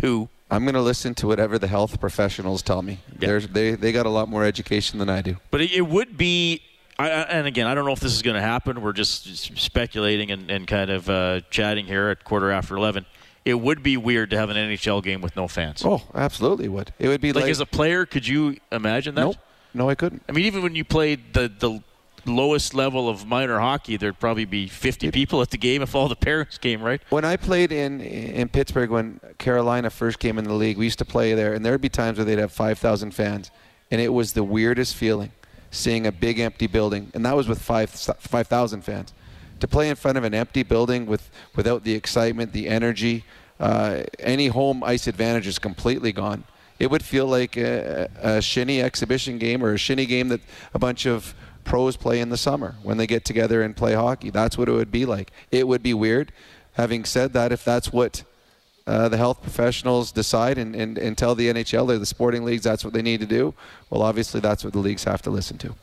two. 0.00 0.28
I'm 0.50 0.64
going 0.64 0.74
to 0.74 0.80
listen 0.80 1.14
to 1.16 1.26
whatever 1.26 1.58
the 1.58 1.66
health 1.66 2.00
professionals 2.00 2.62
tell 2.62 2.80
me. 2.80 3.00
There's, 3.14 3.48
they 3.48 3.72
they 3.72 3.92
got 3.92 4.06
a 4.06 4.10
lot 4.10 4.28
more 4.28 4.44
education 4.44 4.98
than 4.98 5.10
I 5.10 5.20
do. 5.20 5.36
But 5.50 5.60
it, 5.60 5.72
it 5.72 5.86
would 5.86 6.16
be, 6.16 6.62
I, 6.98 7.08
and 7.10 7.46
again, 7.46 7.66
I 7.66 7.74
don't 7.74 7.84
know 7.84 7.92
if 7.92 8.00
this 8.00 8.14
is 8.14 8.22
going 8.22 8.36
to 8.36 8.40
happen. 8.40 8.80
We're 8.80 8.94
just 8.94 9.58
speculating 9.58 10.30
and, 10.30 10.50
and 10.50 10.66
kind 10.66 10.90
of 10.90 11.10
uh, 11.10 11.40
chatting 11.50 11.84
here 11.86 12.08
at 12.08 12.24
quarter 12.24 12.50
after 12.50 12.76
11. 12.76 13.04
It 13.44 13.54
would 13.60 13.82
be 13.82 13.96
weird 13.96 14.30
to 14.30 14.38
have 14.38 14.50
an 14.50 14.56
NHL 14.56 15.02
game 15.02 15.20
with 15.20 15.36
no 15.36 15.48
fans. 15.48 15.82
Oh, 15.84 16.02
absolutely 16.14 16.68
would. 16.68 16.92
It 16.98 17.08
would 17.08 17.20
be 17.20 17.32
like, 17.32 17.44
like, 17.44 17.50
as 17.50 17.60
a 17.60 17.66
player, 17.66 18.06
could 18.06 18.26
you 18.26 18.56
imagine 18.72 19.14
that? 19.16 19.22
Nope. 19.22 19.36
No, 19.74 19.88
I 19.88 19.94
couldn't. 19.94 20.22
I 20.28 20.32
mean, 20.32 20.46
even 20.46 20.62
when 20.62 20.74
you 20.74 20.84
played 20.84 21.34
the, 21.34 21.48
the 21.48 21.82
lowest 22.28 22.74
level 22.74 23.08
of 23.08 23.26
minor 23.26 23.58
hockey, 23.58 23.96
there'd 23.96 24.18
probably 24.18 24.44
be 24.44 24.68
50 24.68 25.10
people 25.10 25.42
at 25.42 25.50
the 25.50 25.58
game 25.58 25.82
if 25.82 25.94
all 25.94 26.08
the 26.08 26.16
parents 26.16 26.58
came, 26.58 26.82
right? 26.82 27.00
When 27.10 27.24
I 27.24 27.36
played 27.36 27.72
in 27.72 28.00
in 28.00 28.48
Pittsburgh 28.48 28.90
when 28.90 29.20
Carolina 29.38 29.90
first 29.90 30.18
came 30.18 30.38
in 30.38 30.44
the 30.44 30.54
league, 30.54 30.78
we 30.78 30.84
used 30.84 30.98
to 30.98 31.04
play 31.04 31.34
there, 31.34 31.54
and 31.54 31.64
there'd 31.64 31.80
be 31.80 31.88
times 31.88 32.18
where 32.18 32.24
they'd 32.24 32.38
have 32.38 32.52
5,000 32.52 33.12
fans, 33.12 33.50
and 33.90 34.00
it 34.00 34.12
was 34.12 34.32
the 34.32 34.44
weirdest 34.44 34.94
feeling 34.94 35.32
seeing 35.70 36.06
a 36.06 36.12
big 36.12 36.38
empty 36.38 36.66
building, 36.66 37.10
and 37.14 37.24
that 37.26 37.36
was 37.36 37.48
with 37.48 37.60
five 37.60 37.90
5,000 37.90 38.82
fans. 38.82 39.12
To 39.60 39.68
play 39.68 39.88
in 39.88 39.96
front 39.96 40.16
of 40.16 40.24
an 40.24 40.34
empty 40.34 40.62
building 40.62 41.06
with 41.06 41.30
without 41.56 41.84
the 41.84 41.92
excitement, 41.94 42.52
the 42.52 42.68
energy, 42.68 43.24
uh, 43.58 44.02
any 44.20 44.48
home 44.48 44.84
ice 44.84 45.06
advantage 45.06 45.46
is 45.46 45.58
completely 45.58 46.12
gone. 46.12 46.44
It 46.78 46.90
would 46.90 47.02
feel 47.02 47.26
like 47.26 47.56
a, 47.56 48.08
a 48.20 48.40
shinny 48.40 48.80
exhibition 48.80 49.38
game 49.38 49.64
or 49.64 49.74
a 49.74 49.78
shinny 49.78 50.06
game 50.06 50.28
that 50.28 50.40
a 50.74 50.78
bunch 50.78 51.06
of 51.06 51.34
pros 51.68 51.98
play 51.98 52.18
in 52.18 52.30
the 52.30 52.36
summer 52.38 52.76
when 52.82 52.96
they 52.96 53.06
get 53.06 53.26
together 53.26 53.60
and 53.62 53.76
play 53.76 53.92
hockey. 53.92 54.30
That's 54.30 54.56
what 54.56 54.70
it 54.70 54.72
would 54.72 54.90
be 54.90 55.04
like. 55.04 55.30
It 55.50 55.68
would 55.68 55.82
be 55.82 55.92
weird. 55.92 56.32
Having 56.72 57.04
said 57.04 57.34
that, 57.34 57.52
if 57.52 57.62
that's 57.62 57.92
what 57.92 58.24
uh, 58.86 59.10
the 59.10 59.18
health 59.18 59.42
professionals 59.42 60.10
decide 60.10 60.56
and, 60.56 60.74
and, 60.74 60.96
and 60.96 61.18
tell 61.18 61.34
the 61.34 61.48
NHL 61.52 61.90
or 61.90 61.98
the 61.98 62.06
sporting 62.06 62.42
leagues 62.42 62.64
that's 62.64 62.84
what 62.84 62.94
they 62.94 63.02
need 63.02 63.20
to 63.20 63.26
do, 63.26 63.52
well, 63.90 64.00
obviously 64.00 64.40
that's 64.40 64.64
what 64.64 64.72
the 64.72 64.78
leagues 64.78 65.04
have 65.04 65.20
to 65.22 65.30
listen 65.30 65.58
to. 65.58 65.74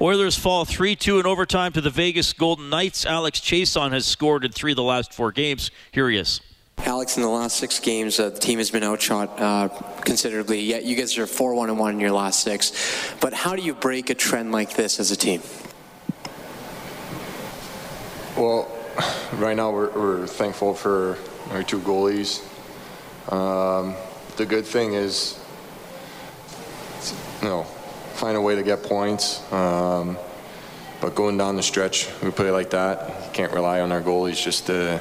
Oilers 0.00 0.38
fall 0.38 0.64
3 0.64 0.94
2 0.94 1.18
in 1.18 1.26
overtime 1.26 1.72
to 1.72 1.80
the 1.80 1.90
Vegas 1.90 2.32
Golden 2.32 2.70
Knights. 2.70 3.04
Alex 3.04 3.40
Chiasson 3.40 3.90
has 3.90 4.06
scored 4.06 4.44
in 4.44 4.52
three 4.52 4.72
of 4.72 4.76
the 4.76 4.84
last 4.84 5.12
four 5.12 5.32
games. 5.32 5.72
Here 5.90 6.08
he 6.08 6.18
is. 6.18 6.40
Alex, 6.86 7.16
in 7.16 7.22
the 7.24 7.28
last 7.28 7.56
six 7.56 7.80
games, 7.80 8.20
uh, 8.20 8.30
the 8.30 8.38
team 8.38 8.58
has 8.58 8.70
been 8.70 8.84
outshot 8.84 9.40
uh, 9.40 9.68
considerably. 10.02 10.60
Yet 10.60 10.84
you 10.84 10.94
guys 10.94 11.18
are 11.18 11.26
four 11.26 11.52
one 11.54 11.68
and 11.68 11.78
one 11.78 11.94
in 11.94 12.00
your 12.00 12.12
last 12.12 12.42
six. 12.42 12.72
But 13.20 13.32
how 13.32 13.56
do 13.56 13.62
you 13.62 13.74
break 13.74 14.08
a 14.08 14.14
trend 14.14 14.52
like 14.52 14.76
this 14.76 15.00
as 15.00 15.10
a 15.10 15.16
team? 15.16 15.42
Well, 18.36 18.70
right 19.34 19.56
now 19.56 19.72
we're, 19.72 19.90
we're 19.90 20.26
thankful 20.28 20.74
for 20.74 21.18
our 21.50 21.64
two 21.64 21.80
goalies. 21.80 22.40
Um, 23.32 23.96
the 24.36 24.46
good 24.46 24.64
thing 24.64 24.94
is, 24.94 25.38
you 27.42 27.48
know, 27.48 27.64
find 28.14 28.36
a 28.36 28.40
way 28.40 28.54
to 28.54 28.62
get 28.62 28.84
points. 28.84 29.42
Um, 29.52 30.16
but 31.00 31.16
going 31.16 31.36
down 31.36 31.56
the 31.56 31.62
stretch, 31.64 32.08
we 32.22 32.30
play 32.30 32.52
like 32.52 32.70
that. 32.70 33.34
Can't 33.34 33.52
rely 33.52 33.80
on 33.80 33.90
our 33.90 34.00
goalies 34.00 34.42
just 34.42 34.66
to 34.66 35.00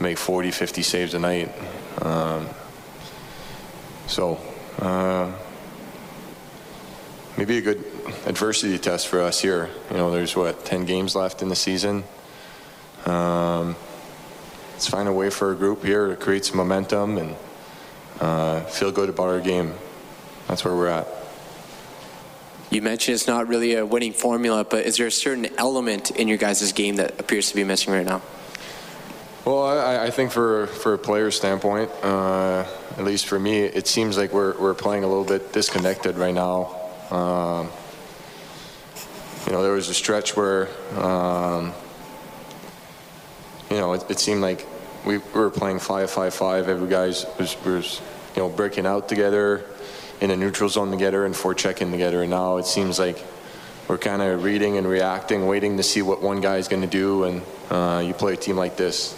make 0.00 0.18
40, 0.18 0.50
50 0.50 0.82
saves 0.82 1.14
a 1.14 1.18
night. 1.18 1.52
Um, 2.00 2.48
so, 4.06 4.40
uh, 4.78 5.30
maybe 7.36 7.58
a 7.58 7.60
good 7.60 7.84
adversity 8.26 8.78
test 8.78 9.08
for 9.08 9.20
us 9.20 9.40
here. 9.40 9.70
You 9.90 9.96
know, 9.98 10.10
there's 10.10 10.34
what 10.34 10.64
10 10.64 10.86
games 10.86 11.14
left 11.14 11.42
in 11.42 11.48
the 11.48 11.56
season. 11.56 12.04
Um, 13.06 13.76
let's 14.72 14.88
find 14.88 15.08
a 15.08 15.12
way 15.12 15.30
for 15.30 15.48
our 15.48 15.54
group 15.54 15.84
here 15.84 16.08
to 16.08 16.16
create 16.16 16.44
some 16.44 16.56
momentum 16.56 17.18
and 17.18 17.36
uh, 18.20 18.60
feel 18.62 18.90
good 18.90 19.08
about 19.08 19.28
our 19.28 19.40
game. 19.40 19.74
That's 20.48 20.64
where 20.64 20.74
we're 20.74 20.88
at. 20.88 21.06
You 22.70 22.82
mentioned 22.82 23.16
it's 23.16 23.26
not 23.26 23.48
really 23.48 23.74
a 23.74 23.84
winning 23.84 24.12
formula, 24.12 24.64
but 24.64 24.86
is 24.86 24.96
there 24.96 25.08
a 25.08 25.12
certain 25.12 25.48
element 25.58 26.12
in 26.12 26.28
your 26.28 26.38
guys' 26.38 26.72
game 26.72 26.96
that 26.96 27.18
appears 27.18 27.48
to 27.50 27.56
be 27.56 27.64
missing 27.64 27.92
right 27.92 28.06
now? 28.06 28.22
Well, 29.44 29.64
I, 29.64 30.06
I 30.06 30.10
think 30.10 30.32
for 30.32 30.66
for 30.66 30.94
a 30.94 30.98
player 30.98 31.30
standpoint, 31.30 31.90
uh, 32.02 32.66
at 32.98 33.04
least 33.04 33.26
for 33.26 33.38
me, 33.38 33.60
it 33.60 33.86
seems 33.86 34.18
like 34.18 34.32
we're 34.32 34.58
we're 34.58 34.74
playing 34.74 35.04
a 35.04 35.08
little 35.08 35.24
bit 35.24 35.52
disconnected 35.52 36.16
right 36.18 36.34
now. 36.34 36.76
Um, 37.10 37.70
you 39.46 39.52
know, 39.52 39.62
there 39.62 39.72
was 39.72 39.88
a 39.88 39.94
stretch 39.94 40.36
where, 40.36 40.68
um, 40.96 41.72
you 43.70 43.78
know, 43.78 43.94
it, 43.94 44.04
it, 44.08 44.20
seemed 44.20 44.42
like 44.42 44.66
we, 45.04 45.18
we 45.18 45.40
were 45.40 45.50
playing 45.50 45.78
five, 45.78 46.10
five, 46.10 46.34
five. 46.34 46.68
Every 46.68 46.88
guys 46.88 47.26
was, 47.38 47.56
was, 47.64 48.00
you 48.36 48.42
know, 48.42 48.48
breaking 48.48 48.86
out 48.86 49.08
together 49.08 49.64
in 50.20 50.30
a 50.30 50.36
neutral 50.36 50.68
zone 50.68 50.90
together 50.90 51.24
and 51.24 51.34
forechecking 51.34 51.90
together. 51.90 52.22
And 52.22 52.30
now 52.30 52.58
it 52.58 52.66
seems 52.66 52.98
like 52.98 53.24
we're 53.88 53.98
kind 53.98 54.22
of 54.22 54.44
reading 54.44 54.76
and 54.76 54.86
reacting, 54.86 55.46
waiting 55.46 55.78
to 55.78 55.82
see 55.82 56.02
what 56.02 56.22
one 56.22 56.40
guy 56.40 56.58
is 56.58 56.68
going 56.68 56.82
to 56.82 56.88
do. 56.88 57.24
And 57.24 57.42
uh, 57.70 58.02
you 58.06 58.12
play 58.14 58.34
a 58.34 58.36
team 58.36 58.56
like 58.56 58.76
this, 58.76 59.16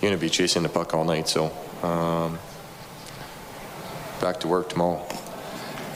you're 0.00 0.10
going 0.10 0.18
to 0.18 0.20
be 0.20 0.30
chasing 0.30 0.62
the 0.62 0.68
puck 0.68 0.94
all 0.94 1.04
night. 1.04 1.28
So 1.28 1.46
um, 1.82 2.38
back 4.20 4.40
to 4.40 4.48
work 4.48 4.68
tomorrow. 4.68 5.06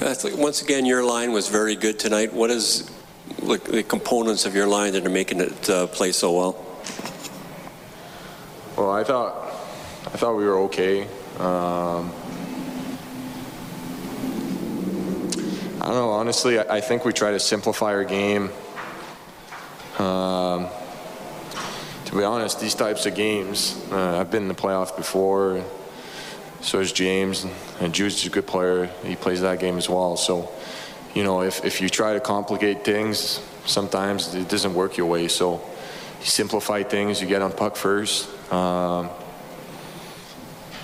Once 0.00 0.62
again, 0.62 0.86
your 0.86 1.04
line 1.04 1.32
was 1.32 1.48
very 1.48 1.74
good 1.74 1.98
tonight. 1.98 2.32
What 2.32 2.50
is 2.50 2.90
like, 3.40 3.64
the 3.64 3.82
components 3.82 4.46
of 4.46 4.54
your 4.54 4.66
line 4.66 4.92
that 4.92 5.04
are 5.04 5.10
making 5.10 5.40
it 5.40 5.70
uh, 5.70 5.86
play 5.88 6.12
so 6.12 6.32
well? 6.32 6.64
Well, 8.76 8.92
I 8.92 9.02
thought 9.02 9.34
I 10.06 10.16
thought 10.16 10.36
we 10.36 10.44
were 10.44 10.58
okay. 10.60 11.02
Um, 11.38 12.12
I 15.80 15.86
don't 15.86 15.94
know. 15.94 16.10
Honestly, 16.10 16.58
I, 16.58 16.76
I, 16.76 16.80
think 16.80 17.04
we 17.04 17.12
try 17.12 17.32
to 17.32 17.40
simplify 17.40 17.92
our 17.92 18.04
game. 18.04 18.50
Um, 19.98 20.68
to 22.08 22.16
be 22.16 22.24
honest, 22.24 22.58
these 22.58 22.74
types 22.74 23.04
of 23.04 23.14
games, 23.14 23.78
uh, 23.92 24.18
I've 24.18 24.30
been 24.30 24.44
in 24.44 24.48
the 24.48 24.54
playoff 24.54 24.96
before. 24.96 25.62
So 26.62 26.80
is 26.80 26.90
James, 26.90 27.44
and 27.80 27.92
Jude's 27.92 28.24
a 28.24 28.30
good 28.30 28.46
player. 28.46 28.86
He 29.04 29.14
plays 29.14 29.42
that 29.42 29.60
game 29.60 29.76
as 29.76 29.90
well. 29.90 30.16
So, 30.16 30.50
you 31.14 31.22
know, 31.22 31.42
if, 31.42 31.66
if 31.66 31.82
you 31.82 31.90
try 31.90 32.14
to 32.14 32.20
complicate 32.20 32.82
things, 32.82 33.42
sometimes 33.66 34.34
it 34.34 34.48
doesn't 34.48 34.72
work 34.72 34.96
your 34.96 35.06
way. 35.06 35.28
So, 35.28 35.60
you 36.20 36.24
simplify 36.24 36.82
things. 36.82 37.20
You 37.20 37.26
get 37.28 37.42
on 37.42 37.52
puck 37.52 37.76
first. 37.76 38.26
Um, 38.50 39.10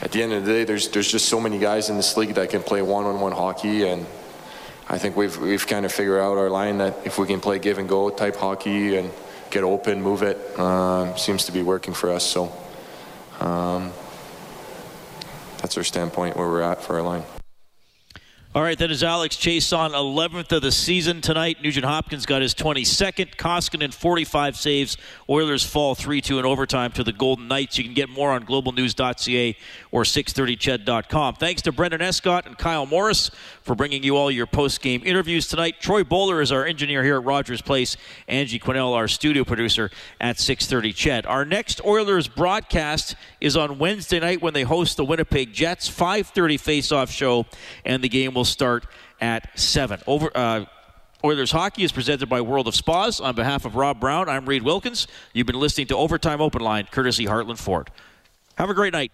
at 0.03 0.13
the 0.13 0.23
end 0.23 0.35
of 0.35 0.45
the 0.45 0.53
day, 0.53 0.65
there's 0.65 0.91
there's 0.91 1.11
just 1.11 1.31
so 1.31 1.41
many 1.41 1.59
guys 1.59 1.89
in 1.89 1.97
this 1.97 2.19
league 2.19 2.35
that 2.35 2.51
can 2.51 2.63
play 2.63 2.83
one-on-one 2.83 3.33
hockey, 3.33 3.89
and 3.89 4.05
I 4.91 4.99
think 4.99 5.17
we've 5.17 5.39
we've 5.39 5.67
kind 5.67 5.87
of 5.87 5.93
figured 5.93 6.21
out 6.21 6.37
our 6.37 6.51
line 6.51 6.79
that 6.79 6.99
if 7.07 7.17
we 7.17 7.27
can 7.27 7.41
play 7.41 7.59
give 7.59 7.79
and 7.79 7.89
go 7.89 8.11
type 8.11 8.37
hockey 8.37 8.97
and 8.97 9.11
get 9.55 9.65
open, 9.65 10.03
move 10.03 10.23
it, 10.23 10.37
uh, 10.59 11.15
seems 11.17 11.47
to 11.47 11.53
be 11.53 11.63
working 11.63 11.95
for 11.95 12.11
us. 12.11 12.25
So. 12.25 12.53
Um, 13.41 13.93
that's 15.65 15.79
our 15.79 15.83
standpoint 15.83 16.37
where 16.37 16.47
we're 16.47 16.61
at 16.61 16.83
for 16.83 16.97
our 16.97 17.03
line. 17.03 17.23
All 18.55 18.63
right, 18.63 18.79
that 18.79 18.93
is 18.93 19.03
Alex 19.03 19.35
Chiasson 19.35 19.91
11th 19.91 20.53
of 20.53 20.63
the 20.63 20.71
season 20.71 21.21
tonight. 21.21 21.61
Nugent 21.61 21.85
Hopkins 21.85 22.25
got 22.25 22.41
his 22.41 22.55
22nd. 22.55 23.35
Koskinen, 23.35 23.93
45 23.93 24.57
saves. 24.57 24.97
Oilers 25.29 25.65
fall 25.65 25.97
3 25.97 26.21
2 26.21 26.39
in 26.39 26.45
overtime 26.45 26.93
to 26.93 27.03
the 27.03 27.11
Golden 27.11 27.49
Knights. 27.49 27.79
You 27.79 27.83
can 27.83 27.95
get 27.95 28.09
more 28.09 28.31
on 28.31 28.45
globalnews.ca 28.47 29.57
or 29.91 30.05
630ched.com. 30.05 31.35
Thanks 31.35 31.63
to 31.63 31.73
Brendan 31.73 32.01
Escott 32.01 32.47
and 32.47 32.57
Kyle 32.57 32.87
Morris 32.87 33.33
for 33.63 33.75
bringing 33.75 34.05
you 34.05 34.17
all 34.17 34.31
your 34.31 34.47
post 34.47 34.81
game 34.81 35.03
interviews 35.05 35.49
tonight. 35.49 35.81
Troy 35.81 36.05
Bowler 36.05 36.41
is 36.41 36.53
our 36.53 36.65
engineer 36.65 37.03
here 37.03 37.17
at 37.17 37.25
Rogers 37.25 37.61
Place. 37.61 37.97
Angie 38.29 38.61
Quinnell, 38.61 38.95
our 38.95 39.09
studio 39.09 39.43
producer 39.43 39.91
at 40.21 40.39
630 40.39 40.93
CHED. 40.93 41.27
Our 41.27 41.45
next 41.45 41.85
Oilers 41.85 42.29
broadcast 42.29 43.17
is 43.41 43.57
on 43.57 43.81
Wednesday 43.81 44.21
night 44.21 44.41
when 44.41 44.55
they 44.55 44.63
host 44.63 44.97
the 44.97 45.05
Winnipeg 45.05 45.53
Jets. 45.53 45.89
530 45.89 46.57
face-off 46.57 47.11
show, 47.11 47.47
and 47.85 48.05
the 48.05 48.09
game 48.09 48.33
will 48.33 48.44
will 48.45 48.51
start 48.51 48.85
at 49.23 49.59
7. 49.59 50.01
Over. 50.07 50.31
Uh, 50.35 50.67
Oilers 51.25 51.51
hockey 51.51 51.85
is 51.85 51.93
presented 51.93 52.29
by 52.29 52.43
World 52.43 52.69
of 52.69 52.75
Spas. 52.75 53.19
On 53.19 53.35
behalf 53.35 53.65
of 53.65 53.75
Rob 53.77 53.99
Brown, 53.99 54.29
I'm 54.29 54.45
Reid 54.45 54.63
Wilkins. 54.63 55.07
You've 55.33 55.47
been 55.47 55.59
listening 55.59 55.87
to 55.87 55.97
Overtime 55.97 56.43
Open 56.43 56.61
Line, 56.61 56.87
courtesy 56.91 57.25
Heartland 57.25 57.57
Ford. 57.57 57.89
Have 58.59 58.69
a 58.69 58.75
great 58.75 58.93
night. 58.93 59.11